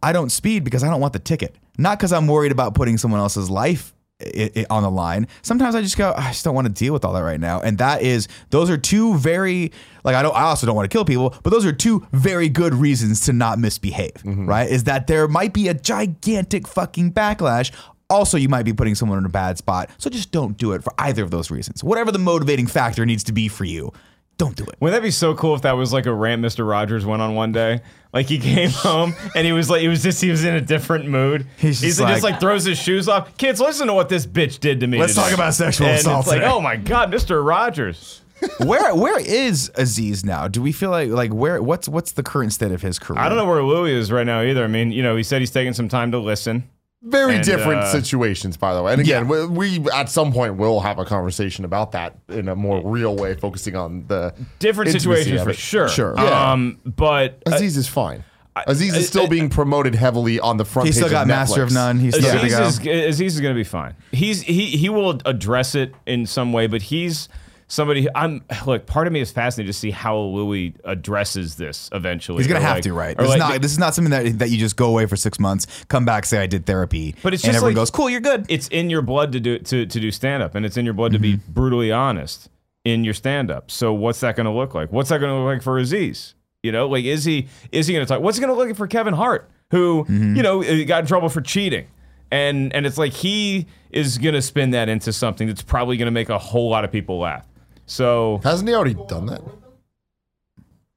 I 0.04 0.12
don't 0.12 0.30
speed 0.30 0.62
because 0.62 0.84
I 0.84 0.88
don't 0.88 1.00
want 1.00 1.14
the 1.14 1.18
ticket, 1.18 1.56
not 1.78 1.98
because 1.98 2.12
I'm 2.12 2.28
worried 2.28 2.52
about 2.52 2.74
putting 2.74 2.96
someone 2.96 3.18
else's 3.18 3.50
life 3.50 3.92
i 4.36 4.50
i 4.56 4.66
on 4.70 4.82
the 4.82 4.90
line. 4.90 5.26
Sometimes 5.42 5.74
I 5.74 5.82
just 5.82 5.96
go, 5.96 6.14
I 6.16 6.28
just 6.28 6.44
don't 6.44 6.54
want 6.54 6.66
to 6.66 6.72
deal 6.72 6.92
with 6.92 7.04
all 7.04 7.12
that 7.14 7.22
right 7.22 7.40
now. 7.40 7.60
And 7.60 7.78
that 7.78 8.02
is, 8.02 8.28
those 8.50 8.70
are 8.70 8.76
two 8.76 9.16
very, 9.18 9.72
like, 10.04 10.14
I 10.14 10.22
don't, 10.22 10.34
I 10.34 10.42
also 10.42 10.66
don't 10.66 10.76
want 10.76 10.90
to 10.90 10.94
kill 10.94 11.04
people, 11.04 11.34
but 11.42 11.50
those 11.50 11.64
are 11.66 11.72
two 11.72 12.06
very 12.12 12.48
good 12.48 12.74
reasons 12.74 13.20
to 13.26 13.32
not 13.32 13.58
misbehave, 13.58 14.14
mm-hmm. 14.14 14.46
right? 14.46 14.68
Is 14.68 14.84
that 14.84 15.06
there 15.06 15.28
might 15.28 15.52
be 15.52 15.68
a 15.68 15.74
gigantic 15.74 16.66
fucking 16.66 17.12
backlash. 17.12 17.72
Also, 18.10 18.36
you 18.36 18.48
might 18.48 18.64
be 18.64 18.72
putting 18.72 18.94
someone 18.94 19.18
in 19.18 19.24
a 19.24 19.30
bad 19.30 19.58
spot. 19.58 19.90
So 19.98 20.10
just 20.10 20.32
don't 20.32 20.56
do 20.56 20.72
it 20.72 20.84
for 20.84 20.92
either 20.98 21.22
of 21.22 21.30
those 21.30 21.50
reasons. 21.50 21.82
Whatever 21.82 22.12
the 22.12 22.18
motivating 22.18 22.66
factor 22.66 23.06
needs 23.06 23.24
to 23.24 23.32
be 23.32 23.48
for 23.48 23.64
you, 23.64 23.92
don't 24.38 24.56
do 24.56 24.64
it. 24.64 24.76
Wouldn't 24.80 25.00
that 25.00 25.06
be 25.06 25.10
so 25.10 25.34
cool 25.34 25.54
if 25.54 25.62
that 25.62 25.72
was 25.72 25.92
like 25.92 26.06
a 26.06 26.12
rant 26.12 26.42
Mr. 26.42 26.68
Rogers 26.68 27.06
went 27.06 27.22
on 27.22 27.34
one 27.34 27.52
day? 27.52 27.80
Like 28.12 28.26
he 28.26 28.38
came 28.38 28.70
home 28.72 29.14
and 29.34 29.46
he 29.46 29.52
was 29.52 29.70
like, 29.70 29.80
he 29.82 29.88
was 29.88 30.02
just, 30.02 30.20
he 30.20 30.30
was 30.30 30.44
in 30.44 30.54
a 30.54 30.60
different 30.60 31.06
mood. 31.06 31.46
He's 31.59 31.80
just 31.80 31.98
just, 31.98 32.00
like- 32.00 32.22
like 32.22 32.40
throws 32.40 32.64
his 32.64 32.78
shoes 32.78 33.09
off. 33.09 33.36
Kids, 33.36 33.60
listen 33.60 33.86
to 33.86 33.94
what 33.94 34.09
this 34.09 34.26
bitch 34.26 34.59
did 34.60 34.80
to 34.80 34.86
me. 34.86 34.98
Let's 34.98 35.14
today." 35.14 35.26
talk 35.26 35.34
about 35.34 35.54
sexual 35.54 35.86
and 35.86 35.98
assault 35.98 36.26
It's 36.26 36.28
like, 36.28 36.42
oh 36.42 36.60
my 36.60 36.76
God, 36.76 37.12
Mr. 37.12 37.44
Rogers. 37.44 38.20
where 38.59 38.92
where 38.94 39.20
is 39.20 39.70
Aziz 39.76 40.24
now? 40.24 40.48
Do 40.48 40.60
we 40.60 40.72
feel 40.72 40.90
like 40.90 41.10
like 41.10 41.32
where 41.32 41.62
what's 41.62 41.88
what's 41.88 42.10
the 42.12 42.24
current 42.24 42.52
state 42.52 42.72
of 42.72 42.82
his 42.82 42.98
career? 42.98 43.20
I 43.20 43.28
don't 43.28 43.38
know 43.38 43.46
where 43.46 43.62
Louis 43.62 43.92
is 43.92 44.10
right 44.10 44.26
now 44.26 44.42
either. 44.42 44.64
I 44.64 44.66
mean, 44.66 44.90
you 44.90 45.02
know, 45.02 45.14
he 45.14 45.22
said 45.22 45.40
he's 45.40 45.52
taking 45.52 45.72
some 45.72 45.88
time 45.88 46.10
to 46.10 46.18
listen. 46.18 46.68
Very 47.04 47.36
And, 47.36 47.44
different 47.44 47.80
uh, 47.80 47.92
situations, 47.92 48.56
by 48.56 48.74
the 48.74 48.82
way. 48.82 48.92
And 48.92 49.00
again, 49.00 49.28
Yeah. 49.28 49.46
we, 49.46 49.78
we 49.78 49.90
at 49.90 50.08
some 50.08 50.32
point 50.32 50.56
will 50.56 50.80
have 50.80 50.98
a 51.00 51.04
conversation 51.04 51.64
about 51.64 51.92
that 51.92 52.16
in 52.28 52.48
a 52.48 52.54
more 52.54 52.80
real 52.84 53.16
way, 53.16 53.34
focusing 53.34 53.74
on 53.74 54.06
the 54.06 54.32
Different 54.60 54.92
situations 54.92 55.42
for 55.42 55.52
sure. 55.52 55.88
Sure. 55.88 56.14
Yeah. 56.16 56.52
Um, 56.52 56.78
but 56.84 57.42
uh, 57.46 57.54
Aziz 57.56 57.76
is 57.76 57.88
fine. 57.88 58.22
Aziz 58.66 58.94
is 58.94 59.08
still 59.08 59.24
I- 59.24 59.28
being 59.28 59.48
promoted 59.48 59.94
heavily 59.94 60.38
on 60.38 60.58
the 60.58 60.64
front. 60.64 60.86
He's 60.86 60.96
page 60.96 61.04
still 61.06 61.10
got 61.10 61.22
of 61.22 61.28
Master 61.28 61.62
of 61.62 61.72
None. 61.72 61.98
He's 61.98 62.14
still 62.14 62.30
good 62.32 62.40
to 62.50 62.64
Aziz 62.64 62.78
go. 62.78 62.90
is, 62.92 63.08
Aziz 63.14 63.34
is 63.34 63.40
going 63.40 63.54
to 63.54 63.58
be 63.58 63.64
fine. 63.64 63.94
He's 64.12 64.42
he 64.42 64.66
he 64.76 64.88
will 64.90 65.18
address 65.24 65.74
it 65.74 65.94
in 66.06 66.26
some 66.26 66.52
way, 66.52 66.66
but 66.66 66.82
he's 66.82 67.28
somebody. 67.72 68.06
I'm 68.14 68.42
look. 68.66 68.86
Part 68.86 69.06
of 69.06 69.12
me 69.12 69.20
is 69.20 69.30
fascinated 69.30 69.72
to 69.72 69.78
see 69.78 69.90
how 69.90 70.16
Louis 70.18 70.74
addresses 70.84 71.56
this 71.56 71.88
eventually. 71.92 72.38
He's 72.38 72.46
gonna 72.46 72.60
Or 72.60 72.62
have 72.64 72.76
like- 72.76 72.84
to, 72.84 72.92
right? 72.92 73.16
This, 73.16 73.28
like 73.28 73.36
is 73.36 73.40
not, 73.40 73.62
this 73.62 73.72
is 73.72 73.78
not 73.78 73.94
something 73.94 74.10
that 74.10 74.38
that 74.40 74.50
you 74.50 74.58
just 74.58 74.76
go 74.76 74.88
away 74.88 75.06
for 75.06 75.16
six 75.16 75.38
months, 75.40 75.66
come 75.88 76.04
back, 76.04 76.24
say 76.26 76.38
I 76.38 76.46
did 76.46 76.66
therapy, 76.66 77.14
But 77.22 77.34
it's 77.34 77.42
and 77.44 77.48
just 77.52 77.56
everyone 77.56 77.74
like- 77.74 77.80
goes, 77.80 77.90
"Cool, 77.90 78.10
you're 78.10 78.20
good." 78.20 78.46
it's 78.48 78.68
in 78.68 78.90
your 78.90 79.02
blood 79.02 79.32
to 79.32 79.40
do 79.40 79.58
to 79.58 79.86
to 79.86 80.00
do 80.00 80.10
stand 80.10 80.42
up, 80.42 80.54
and 80.54 80.64
it's 80.66 80.76
in 80.76 80.84
your 80.84 80.94
blood 80.94 81.12
to 81.12 81.18
Mm-hmm. 81.18 81.36
be 81.38 81.52
brutally 81.52 81.90
honest 81.90 82.48
in 82.84 83.04
your 83.04 83.14
stand 83.14 83.50
up. 83.50 83.70
So 83.70 83.92
what's 83.92 84.20
that 84.20 84.34
going 84.36 84.46
to 84.46 84.52
look 84.52 84.74
like? 84.74 84.90
What's 84.92 85.08
that 85.10 85.18
going 85.18 85.30
to 85.32 85.38
look 85.38 85.46
like 85.54 85.62
for 85.62 85.78
Aziz? 85.78 86.34
You 86.62 86.72
know, 86.72 86.88
like 86.88 87.04
is 87.04 87.24
he 87.24 87.48
is 87.72 87.86
he 87.86 87.94
going 87.94 88.04
to 88.04 88.08
talk? 88.12 88.20
What's 88.22 88.38
it 88.38 88.40
going 88.40 88.52
to 88.52 88.56
look 88.58 88.68
like 88.68 88.76
for 88.76 88.86
Kevin 88.86 89.14
Hart, 89.14 89.50
who 89.70 90.04
Mm-hmm. 90.04 90.36
you 90.36 90.42
know 90.42 90.62
uh, 90.62 90.84
got 90.84 91.00
in 91.00 91.06
trouble 91.06 91.28
for 91.28 91.40
cheating? 91.40 91.86
And 92.30 92.72
and 92.74 92.86
it's 92.86 92.98
like 92.98 93.12
he 93.12 93.66
is 93.90 94.16
going 94.18 94.34
to 94.34 94.42
spin 94.42 94.70
that 94.70 94.88
into 94.88 95.12
something 95.12 95.46
that's 95.46 95.62
probably 95.62 95.96
going 95.96 96.06
to 96.06 96.12
make 96.12 96.28
a 96.28 96.38
whole 96.38 96.70
lot 96.70 96.82
of 96.84 96.90
people 96.90 97.18
laugh. 97.18 97.46
So 97.93 98.40
Hasn't 98.43 98.69
he 98.69 98.74
already 98.74 98.94
done 99.09 99.27
that? 99.27 99.43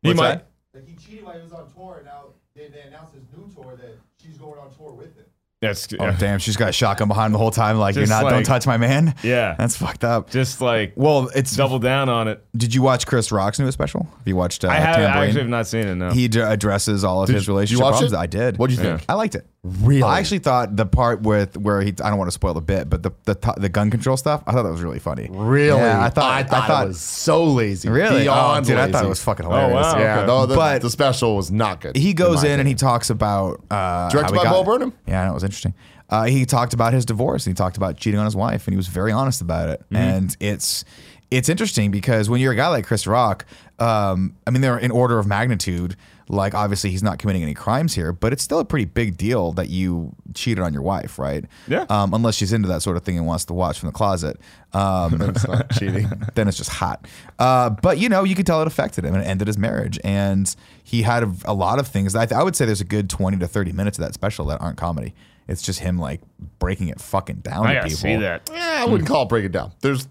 he 0.02 0.10
What's 0.10 0.18
might. 0.18 0.28
that? 0.30 0.48
Like 0.74 0.88
he 0.88 0.96
cheated 0.96 1.26
while 1.26 1.36
he 1.36 1.44
was 1.44 1.52
on 1.52 1.70
tour, 1.74 1.96
and 1.98 2.06
now 2.06 2.26
they, 2.56 2.68
they 2.68 2.82
announced 2.88 3.14
his 3.16 3.24
new 3.36 3.50
tour 3.54 3.76
that 3.76 3.98
she's 4.22 4.38
going 4.38 4.60
on 4.60 4.74
tour 4.74 4.94
with 4.94 5.16
him. 5.16 5.26
That's 5.62 5.88
Oh 6.00 6.16
damn, 6.20 6.40
she's 6.40 6.58
got 6.58 6.70
a 6.70 6.72
shotgun 6.72 7.08
behind 7.08 7.28
him 7.28 7.32
the 7.34 7.38
whole 7.40 7.50
time. 7.52 7.78
Like 7.80 7.96
you're 7.96 8.06
not, 8.08 8.24
like- 8.24 8.34
don't 8.34 8.44
touch 8.46 8.68
my 8.68 8.78
man. 8.78 9.16
yeah. 9.24 9.56
That's 9.58 9.76
fucked 9.76 10.04
up. 10.04 10.30
just 10.30 10.62
like 10.62 10.94
Well, 10.96 11.30
it's 11.36 11.56
double 11.56 11.80
down 11.80 12.08
on 12.08 12.28
it. 12.28 12.46
Did 12.56 12.74
you 12.76 12.82
watch 12.82 13.08
Chris 13.08 13.32
Rock's 13.32 13.58
newest 13.60 13.74
special? 13.76 14.04
Have 14.04 14.28
you 14.28 14.36
watched? 14.36 14.64
Uh, 14.64 14.68
I 14.70 14.76
have 14.76 14.96
I 14.96 15.00
Tamborine? 15.00 15.24
actually 15.28 15.42
have 15.42 15.50
not 15.50 15.68
seen 15.68 15.88
it. 15.88 15.96
No. 15.96 16.12
He 16.12 16.28
d- 16.28 16.40
addresses 16.42 17.04
all 17.04 17.24
of 17.24 17.28
Did 17.28 17.36
his 17.36 17.48
you- 17.48 17.54
did 17.60 17.72
you 17.72 17.78
relationship 17.78 17.84
watch 17.84 17.92
problems. 17.94 18.14
it? 18.14 18.18
I 18.18 18.26
did. 18.28 18.58
What'd 18.58 18.78
you 18.78 18.84
Yeah. 18.84 18.98
think? 18.98 19.06
I 19.10 19.14
liked 19.16 19.36
it. 19.36 19.48
Really? 19.66 20.04
I 20.04 20.20
actually 20.20 20.40
thought 20.40 20.76
the 20.76 20.86
part 20.86 21.22
with 21.22 21.58
where 21.58 21.82
he 21.82 21.90
I 21.90 22.10
don't 22.10 22.20
want 22.20 22.28
to 22.28 22.34
spoil 22.34 22.54
the 22.54 22.62
bit, 22.62 22.88
but 22.88 23.02
the 23.02 23.12
the, 23.24 23.54
the 23.58 23.68
gun 23.68 23.90
control 23.90 24.16
stuff, 24.16 24.44
I 24.46 24.52
thought 24.52 24.62
that 24.62 24.72
was 24.72 24.84
really 24.84 25.00
funny. 25.00 25.28
Really? 25.32 25.80
Yeah, 25.80 26.04
I 26.04 26.10
thought 26.10 26.32
I 26.32 26.44
thought, 26.44 26.86
it 26.86 26.88
was 26.90 27.02
so 27.02 27.44
lazy. 27.46 27.90
really. 27.90 28.24
Beyond 28.24 28.66
oh, 28.66 28.68
dude, 28.68 28.78
I 28.78 28.92
thought 28.92 29.04
it 29.04 29.10
was 29.10 29.24
fucking 29.24 29.44
hilarious. 29.46 29.72
Oh, 29.88 29.94
wow. 29.94 30.00
Yeah, 30.00 30.18
Okay. 30.20 30.28
no, 30.28 30.46
the, 30.46 30.56
But- 30.56 30.82
the 30.84 30.90
special 30.92 31.36
was 31.36 31.52
not 31.52 31.82
good. 31.82 31.96
He 31.96 32.14
goes 32.14 32.44
in 32.44 32.60
and 32.60 32.68
he 32.70 32.76
talks 32.76 33.10
about 33.10 33.64
uh, 33.72 34.10
Directed 34.10 34.36
how 34.36 34.44
by 34.44 34.44
got- 34.44 34.54
Bo 34.54 34.64
Burnham? 34.64 34.94
Yeah, 35.08 35.24
that 35.26 35.34
was 35.34 35.44
interesting. 35.44 35.74
Uh, 36.12 36.26
he 36.26 36.46
talked 36.46 36.74
about 36.76 36.94
his 36.94 37.04
divorce 37.04 37.48
and 37.48 37.56
he 37.56 37.56
talked 37.58 37.78
about 37.78 37.98
cheating 37.98 38.20
on 38.20 38.26
his 38.26 38.36
wife 38.36 38.68
and 38.68 38.74
he 38.74 38.78
was 38.78 38.88
very 38.88 39.12
honest 39.12 39.42
about 39.42 39.70
it. 39.70 39.80
Mm-hmm. 39.86 39.96
And 39.96 40.38
it's 40.40 40.86
it's 41.32 41.50
interesting 41.50 41.90
because 41.90 42.30
when 42.30 42.40
you're 42.40 42.54
a 42.54 42.56
guy 42.56 42.68
like 42.68 42.86
Chris 42.86 43.08
Rock, 43.08 43.48
um, 43.80 44.36
I 44.46 44.52
mean, 44.52 44.62
they're 44.62 44.78
in 44.78 44.92
order 44.92 45.18
of 45.18 45.26
magnitude. 45.26 45.96
Like 46.28 46.56
obviously 46.56 46.90
he's 46.90 47.04
not 47.04 47.20
committing 47.20 47.44
any 47.44 47.54
crimes 47.54 47.94
here, 47.94 48.12
but 48.12 48.34
it's 48.34 48.42
still 48.42 48.58
a 48.60 48.66
pretty 48.66 48.86
big 48.86 49.16
deal 49.16 49.52
that 49.54 49.70
you 49.70 50.12
cheated 50.34 50.64
on 50.64 50.74
your 50.74 50.82
wife, 50.82 51.20
right? 51.20 51.46
Yeah. 51.68 51.86
Um, 51.90 52.14
unless 52.16 52.34
she's 52.36 52.52
into 52.52 52.68
that 52.70 52.82
sort 52.82 52.98
of 52.98 53.04
thing 53.04 53.18
and 53.18 53.28
wants 53.28 53.46
to 53.46 53.54
watch 53.54 53.80
from 53.80 53.88
the 53.88 53.94
closet. 53.94 54.40
Um, 54.74 55.22
It's 55.22 55.48
not 55.48 55.70
cheating. 55.72 56.10
then 56.36 56.48
it's 56.48 56.58
just 56.58 56.72
hot. 56.72 57.08
Uh, 57.38 57.70
but 57.70 58.00
you 58.00 58.10
know, 58.10 58.24
you 58.24 58.34
could 58.34 58.48
tell 58.48 58.60
it 58.62 58.68
affected 58.68 59.06
him 59.06 59.14
and 59.14 59.24
it 59.24 59.28
ended 59.28 59.48
his 59.48 59.58
marriage. 59.58 60.00
And 60.04 60.54
he 60.84 61.04
had 61.04 61.24
a, 61.24 61.32
a 61.46 61.54
lot 61.54 61.78
of 61.78 61.88
things. 61.88 62.14
That 62.14 62.34
I, 62.34 62.40
I 62.40 62.44
would 62.44 62.56
say 62.56 62.66
there's 62.66 62.82
a 62.82 62.86
good 62.86 63.08
20 63.10 63.38
to 63.38 63.48
30 63.48 63.72
minutes 63.74 64.00
of 64.00 64.04
that 64.06 64.14
special 64.16 64.46
that 64.48 64.60
aren't 64.62 64.78
comedy. 64.78 65.14
It's 65.48 65.62
just 65.62 65.80
him 65.80 66.00
like 66.00 66.22
breaking 66.58 66.88
it 66.88 67.00
fucking 67.00 67.38
down 67.42 67.68
I 67.68 67.74
to 67.74 67.80
gotta 67.82 67.86
people. 67.90 67.98
see 68.02 68.16
that. 68.18 68.50
Yeah, 68.52 68.84
I 68.84 68.86
wouldn't 68.90 69.08
call 69.08 69.24
it 69.24 69.30
break 69.30 69.46
it 69.46 69.52
down. 69.52 69.74
There's 69.82 70.08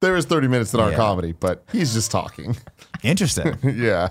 there 0.00 0.14
is 0.14 0.26
30 0.26 0.46
minutes 0.46 0.70
that 0.72 0.78
aren't 0.80 0.92
Yeah. 0.92 0.98
comedy, 0.98 1.32
but 1.32 1.64
he's 1.72 1.92
just 1.94 2.10
talking. 2.12 2.56
Interesting. 3.02 3.58
yeah. 3.64 4.10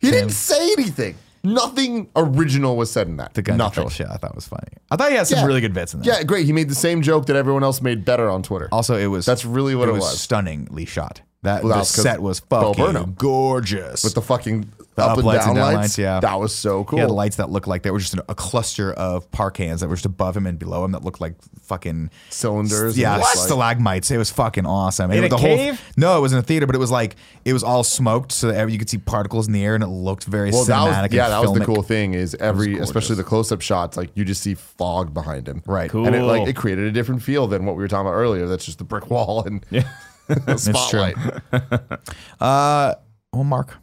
He 0.00 0.10
didn't 0.10 0.30
say 0.30 0.72
anything. 0.72 1.14
Nothing 1.42 2.08
original 2.16 2.76
was 2.76 2.90
said 2.90 3.06
in 3.06 3.16
that. 3.16 3.32
The 3.32 3.40
gun 3.42 3.56
Nothing. 3.56 3.74
control 3.84 3.88
shit 3.90 4.06
I 4.10 4.16
thought 4.16 4.34
was 4.34 4.46
funny. 4.46 4.68
I 4.90 4.96
thought 4.96 5.10
he 5.10 5.16
had 5.16 5.26
some 5.26 5.38
Yeah. 5.38 5.46
really 5.46 5.60
good 5.62 5.72
bits 5.72 5.94
in 5.94 6.00
there. 6.02 6.14
Yeah, 6.18 6.22
great. 6.22 6.44
He 6.44 6.52
made 6.52 6.68
the 6.68 6.74
same 6.74 7.00
joke 7.00 7.26
that 7.26 7.36
everyone 7.36 7.62
else 7.62 7.80
made 7.80 8.04
better 8.04 8.28
on 8.28 8.42
Twitter. 8.42 8.68
Also, 8.72 8.96
it 8.98 9.06
was 9.06 9.24
That's 9.24 9.44
really 9.46 9.74
what 9.74 9.88
it 9.88 9.92
was, 9.92 10.02
was. 10.02 10.20
stunningly 10.20 10.84
shot. 10.84 11.22
That 11.42 11.64
Well, 11.64 11.78
the 11.78 11.84
set 11.84 12.20
was 12.20 12.40
fucking 12.40 13.14
gorgeous. 13.16 14.04
With 14.04 14.14
the 14.14 14.20
fucking 14.20 14.70
The 14.94 15.02
up, 15.04 15.12
up 15.12 15.16
and 15.18 15.26
lights 15.26 15.38
down 15.46 15.48
and 15.50 15.56
down 15.56 15.66
lights. 15.74 15.76
lights, 15.78 15.98
yeah. 15.98 16.20
That 16.20 16.38
was 16.38 16.54
so 16.54 16.84
cool. 16.84 16.98
He 16.98 17.00
had 17.00 17.10
lights 17.10 17.36
that 17.36 17.48
looked 17.48 17.66
like 17.66 17.82
they 17.82 17.90
were 17.90 17.98
just 17.98 18.14
a 18.28 18.34
cluster 18.34 18.92
of 18.92 19.30
par 19.30 19.50
cans 19.50 19.80
that 19.80 19.88
were 19.88 19.94
just 19.94 20.04
above 20.04 20.36
him 20.36 20.46
and 20.46 20.58
below 20.58 20.84
him 20.84 20.92
that 20.92 21.02
looked 21.02 21.18
like 21.22 21.34
fucking 21.62 22.10
Cylinders. 22.28 22.98
Yeah, 22.98 23.14
and 23.14 23.22
just 23.22 23.36
like- 23.36 23.46
stalagmites. 23.46 24.10
It 24.10 24.18
was 24.18 24.28
fucking 24.30 24.66
awesome. 24.66 25.10
In 25.12 25.18
And 25.24 25.26
a 25.26 25.28
the 25.30 25.36
cave? 25.38 25.76
Whole, 25.76 25.78
no, 25.96 26.18
it 26.18 26.20
was 26.20 26.34
in 26.34 26.38
a 26.38 26.42
theater, 26.42 26.66
but 26.66 26.74
it 26.74 26.78
was 26.80 26.90
like 26.90 27.16
it 27.46 27.54
was 27.54 27.62
all 27.62 27.84
smoked, 27.84 28.32
so 28.32 28.48
that 28.52 28.70
you 28.70 28.78
could 28.78 28.90
see 28.90 28.98
particles 28.98 29.46
in 29.46 29.54
the 29.54 29.64
air, 29.64 29.74
and 29.74 29.82
it 29.82 29.86
looked 29.88 30.24
very 30.24 30.50
Well, 30.50 30.64
that 30.66 30.74
cinematic. 30.76 31.02
was 31.08 31.12
yeah, 31.14 31.24
and 31.24 31.32
that 31.32 31.42
was 31.50 31.58
the 31.58 31.64
cool 31.64 31.82
thing 31.82 32.12
is 32.12 32.34
every, 32.34 32.76
especially 32.78 33.16
the 33.16 33.24
close-up 33.24 33.62
shots, 33.62 33.96
like 33.96 34.10
you 34.14 34.26
just 34.26 34.42
see 34.42 34.54
fog 34.54 35.14
behind 35.14 35.48
him. 35.48 35.62
Right. 35.64 35.90
Cool. 35.90 36.06
And 36.06 36.14
it 36.14 36.22
like 36.22 36.46
it 36.46 36.54
created 36.56 36.84
a 36.84 36.92
different 36.92 37.22
feel 37.22 37.46
than 37.46 37.64
what 37.64 37.76
we 37.76 37.82
were 37.82 37.88
talking 37.88 38.06
about 38.08 38.16
earlier. 38.16 38.46
That's 38.46 38.66
just 38.66 38.76
the 38.76 38.84
brick 38.84 39.08
wall 39.08 39.42
and 39.44 39.64
a 39.72 39.84
spotlight. 40.56 41.16
Uh, 42.40 42.94
well, 43.32 43.44
Mark, 43.44 43.76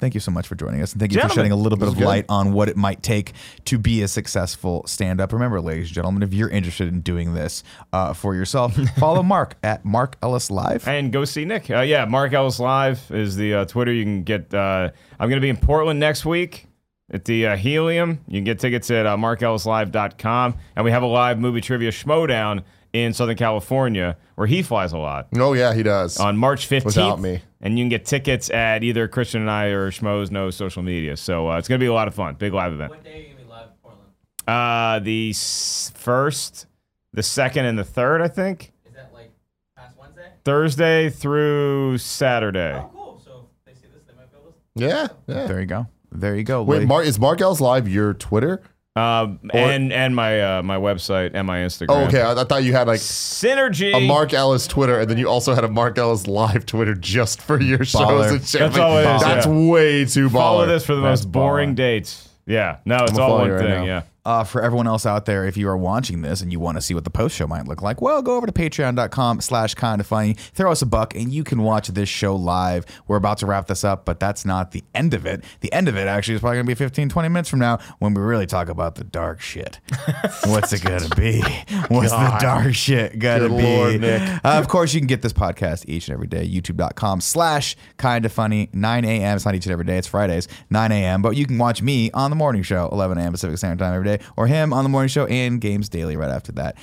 thank 0.00 0.14
you 0.14 0.20
so 0.20 0.30
much 0.30 0.46
for 0.48 0.54
joining 0.54 0.82
us, 0.82 0.92
and 0.92 1.00
thank 1.00 1.12
you 1.12 1.20
for 1.20 1.28
shedding 1.28 1.52
a 1.52 1.56
little 1.56 1.78
bit 1.78 1.88
of 1.88 1.96
good. 1.96 2.04
light 2.06 2.24
on 2.28 2.52
what 2.52 2.68
it 2.68 2.76
might 2.76 3.02
take 3.02 3.32
to 3.66 3.78
be 3.78 4.02
a 4.02 4.08
successful 4.08 4.84
stand-up. 4.86 5.32
Remember, 5.32 5.60
ladies 5.60 5.88
and 5.88 5.94
gentlemen, 5.94 6.22
if 6.22 6.32
you're 6.32 6.48
interested 6.48 6.88
in 6.88 7.00
doing 7.00 7.34
this 7.34 7.62
uh, 7.92 8.12
for 8.12 8.34
yourself, 8.34 8.74
follow 8.98 9.22
Mark 9.22 9.56
at 9.62 9.84
Mark 9.84 10.16
Ellis 10.22 10.50
Live. 10.50 10.88
and 10.88 11.12
go 11.12 11.24
see 11.24 11.44
Nick. 11.44 11.70
Uh, 11.70 11.80
yeah, 11.80 12.04
Mark 12.06 12.32
Ellis 12.32 12.58
Live 12.58 13.10
is 13.10 13.36
the 13.36 13.54
uh, 13.54 13.64
Twitter. 13.66 13.92
You 13.92 14.04
can 14.04 14.22
get. 14.22 14.52
Uh, 14.52 14.90
I'm 15.20 15.28
going 15.28 15.40
to 15.40 15.44
be 15.44 15.50
in 15.50 15.56
Portland 15.58 16.00
next 16.00 16.24
week 16.24 16.66
at 17.12 17.24
the 17.24 17.46
uh, 17.46 17.56
Helium. 17.56 18.20
You 18.26 18.38
can 18.38 18.44
get 18.44 18.58
tickets 18.58 18.90
at 18.90 19.06
uh, 19.06 19.16
markellislive.com. 19.16 20.54
And 20.76 20.84
we 20.84 20.90
have 20.90 21.02
a 21.02 21.06
live 21.06 21.38
movie 21.38 21.60
trivia 21.60 21.90
schmoedown 21.90 22.62
in 22.92 23.12
Southern 23.12 23.36
California 23.36 24.16
where 24.34 24.46
he 24.46 24.62
flies 24.62 24.92
a 24.92 24.98
lot 24.98 25.28
Oh 25.36 25.52
yeah, 25.52 25.74
he 25.74 25.82
does. 25.82 26.18
on 26.18 26.36
March 26.36 26.68
15th. 26.68 26.84
Without 26.86 27.20
me. 27.20 27.40
And 27.60 27.78
you 27.78 27.82
can 27.82 27.88
get 27.88 28.04
tickets 28.04 28.50
at 28.50 28.82
either 28.84 29.08
Christian 29.08 29.40
and 29.42 29.50
I 29.50 29.66
or 29.66 29.90
Schmoes 29.90 30.30
Know 30.30 30.50
social 30.50 30.82
media. 30.82 31.16
So 31.16 31.50
uh, 31.50 31.58
it's 31.58 31.66
going 31.68 31.78
to 31.80 31.82
be 31.82 31.88
a 31.88 31.92
lot 31.92 32.06
of 32.08 32.14
fun. 32.14 32.34
Big 32.36 32.52
live 32.54 32.72
event. 32.72 32.90
What 32.90 33.02
day 33.04 33.14
are 33.14 33.16
you 33.18 33.24
gonna 33.34 33.42
be 33.44 33.48
live 33.50 33.66
in 33.66 33.72
Portland? 33.82 34.10
Uh, 34.46 35.00
the 35.00 35.30
s- 35.30 35.92
first, 35.96 36.66
the 37.12 37.22
second, 37.22 37.64
and 37.64 37.76
the 37.78 37.84
third, 37.84 38.22
I 38.22 38.28
think. 38.28 38.72
Is 38.86 38.94
that 38.94 39.10
like 39.12 39.32
Past 39.76 39.96
Wednesday. 39.98 40.30
Thursday 40.44 41.10
through 41.10 41.98
Saturday. 41.98 42.74
Oh, 42.80 42.90
cool. 42.94 43.20
So 43.24 43.48
if 43.66 43.74
they 43.74 43.80
see 43.80 43.88
this, 43.92 44.04
they 44.06 44.14
might 44.14 44.30
be 44.30 44.38
able 44.38 44.52
to. 44.52 44.56
Yeah, 44.74 45.08
yeah. 45.26 45.46
There 45.48 45.58
you 45.60 45.66
go. 45.66 45.86
There 46.12 46.36
you 46.36 46.44
go. 46.44 46.62
Wait, 46.62 46.80
Lee. 46.80 46.86
Mark 46.86 47.06
is 47.06 47.18
Mark 47.18 47.40
Ellis 47.40 47.60
live 47.60 47.88
your 47.88 48.14
Twitter? 48.14 48.62
Um, 48.98 49.38
and 49.52 49.92
and 49.92 50.16
my 50.16 50.58
uh, 50.58 50.62
my 50.62 50.76
website 50.76 51.30
and 51.34 51.46
my 51.46 51.58
Instagram. 51.58 51.86
Oh, 51.90 52.04
okay. 52.06 52.20
I, 52.20 52.32
I 52.32 52.44
thought 52.44 52.64
you 52.64 52.72
had 52.72 52.86
like 52.86 53.00
Synergy. 53.00 53.94
a 53.94 54.00
Mark 54.06 54.32
Ellis 54.34 54.66
Twitter, 54.66 54.98
and 55.00 55.08
then 55.10 55.18
you 55.18 55.28
also 55.28 55.54
had 55.54 55.64
a 55.64 55.68
Mark 55.68 55.98
Ellis 55.98 56.26
live 56.26 56.66
Twitter 56.66 56.94
just 56.94 57.40
for 57.40 57.60
your 57.60 57.84
shows 57.84 58.30
and 58.32 58.46
shit. 58.46 58.60
That's 58.60 58.78
all 58.78 58.96
it 58.98 59.14
is, 59.16 59.22
That's 59.22 59.46
yeah. 59.46 59.52
way 59.70 60.04
too 60.04 60.28
baller. 60.28 60.32
Follow 60.32 60.66
this 60.66 60.84
for 60.84 60.94
the 60.94 61.02
That's 61.02 61.22
most 61.24 61.32
boring 61.32 61.72
baller. 61.72 61.76
dates. 61.76 62.28
Yeah. 62.46 62.78
No, 62.84 62.96
it's 63.02 63.12
gonna 63.12 63.22
all 63.22 63.28
follow 63.28 63.38
one 63.40 63.48
you 63.48 63.54
right 63.54 63.62
thing. 63.62 63.70
now. 63.70 63.84
Yeah. 63.84 64.02
Uh, 64.28 64.44
for 64.44 64.60
everyone 64.60 64.86
else 64.86 65.06
out 65.06 65.24
there, 65.24 65.46
if 65.46 65.56
you 65.56 65.66
are 65.66 65.76
watching 65.78 66.20
this 66.20 66.42
and 66.42 66.52
you 66.52 66.60
want 66.60 66.76
to 66.76 66.82
see 66.82 66.92
what 66.92 67.02
the 67.02 67.08
post 67.08 67.34
show 67.34 67.46
might 67.46 67.66
look 67.66 67.80
like, 67.80 68.02
well, 68.02 68.20
go 68.20 68.36
over 68.36 68.46
to 68.46 68.52
patreon.com 68.52 69.40
slash 69.40 69.72
kind 69.72 70.02
of 70.02 70.06
funny, 70.06 70.34
throw 70.34 70.70
us 70.70 70.82
a 70.82 70.86
buck, 70.86 71.14
and 71.14 71.32
you 71.32 71.42
can 71.42 71.62
watch 71.62 71.88
this 71.88 72.10
show 72.10 72.36
live. 72.36 72.84
We're 73.06 73.16
about 73.16 73.38
to 73.38 73.46
wrap 73.46 73.68
this 73.68 73.84
up, 73.84 74.04
but 74.04 74.20
that's 74.20 74.44
not 74.44 74.72
the 74.72 74.84
end 74.94 75.14
of 75.14 75.24
it. 75.24 75.44
The 75.60 75.72
end 75.72 75.88
of 75.88 75.96
it 75.96 76.08
actually 76.08 76.34
is 76.34 76.40
probably 76.42 76.56
going 76.56 76.66
to 76.66 76.70
be 76.70 76.74
15, 76.74 77.08
20 77.08 77.28
minutes 77.30 77.48
from 77.48 77.60
now 77.60 77.78
when 78.00 78.12
we 78.12 78.20
really 78.20 78.44
talk 78.44 78.68
about 78.68 78.96
the 78.96 79.04
dark 79.04 79.40
shit. 79.40 79.80
What's 80.44 80.74
it 80.74 80.84
going 80.84 81.00
to 81.00 81.16
be? 81.16 81.40
What's 81.88 82.10
the 82.10 82.36
dark 82.38 82.74
shit 82.74 83.18
going 83.18 83.48
to 83.48 83.48
be? 83.48 83.62
Lord. 83.62 84.04
Uh, 84.04 84.40
of 84.44 84.68
course, 84.68 84.92
you 84.92 85.00
can 85.00 85.06
get 85.06 85.22
this 85.22 85.32
podcast 85.32 85.86
each 85.88 86.06
and 86.06 86.12
every 86.12 86.26
day. 86.26 86.46
YouTube.com 86.46 87.22
slash 87.22 87.76
kind 87.96 88.26
of 88.26 88.32
funny, 88.32 88.68
9 88.74 89.04
a.m. 89.06 89.36
It's 89.36 89.46
not 89.46 89.54
each 89.54 89.64
and 89.64 89.72
every 89.72 89.86
day, 89.86 89.96
it's 89.96 90.06
Fridays, 90.06 90.48
9 90.68 90.92
a.m. 90.92 91.22
But 91.22 91.30
you 91.30 91.46
can 91.46 91.56
watch 91.56 91.80
me 91.80 92.10
on 92.12 92.28
the 92.28 92.36
morning 92.36 92.62
show, 92.62 92.90
11 92.92 93.16
a.m. 93.16 93.32
Pacific 93.32 93.56
Standard 93.56 93.82
Time 93.82 93.94
every 93.94 94.04
day, 94.04 94.17
or 94.36 94.46
him 94.46 94.72
on 94.72 94.84
the 94.84 94.88
morning 94.88 95.08
show 95.08 95.26
and 95.26 95.60
Games 95.60 95.88
Daily 95.88 96.16
right 96.16 96.30
after 96.30 96.52
that. 96.52 96.76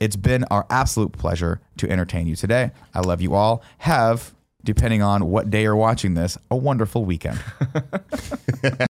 It's 0.00 0.16
been 0.16 0.44
our 0.50 0.66
absolute 0.68 1.12
pleasure 1.12 1.60
to 1.76 1.88
entertain 1.88 2.26
you 2.26 2.34
today. 2.34 2.72
I 2.94 3.00
love 3.00 3.20
you 3.20 3.34
all. 3.34 3.62
Have, 3.78 4.34
depending 4.64 5.00
on 5.02 5.30
what 5.30 5.48
day 5.50 5.62
you're 5.62 5.76
watching 5.76 6.14
this, 6.14 6.36
a 6.50 6.56
wonderful 6.56 7.04
weekend. 7.04 7.38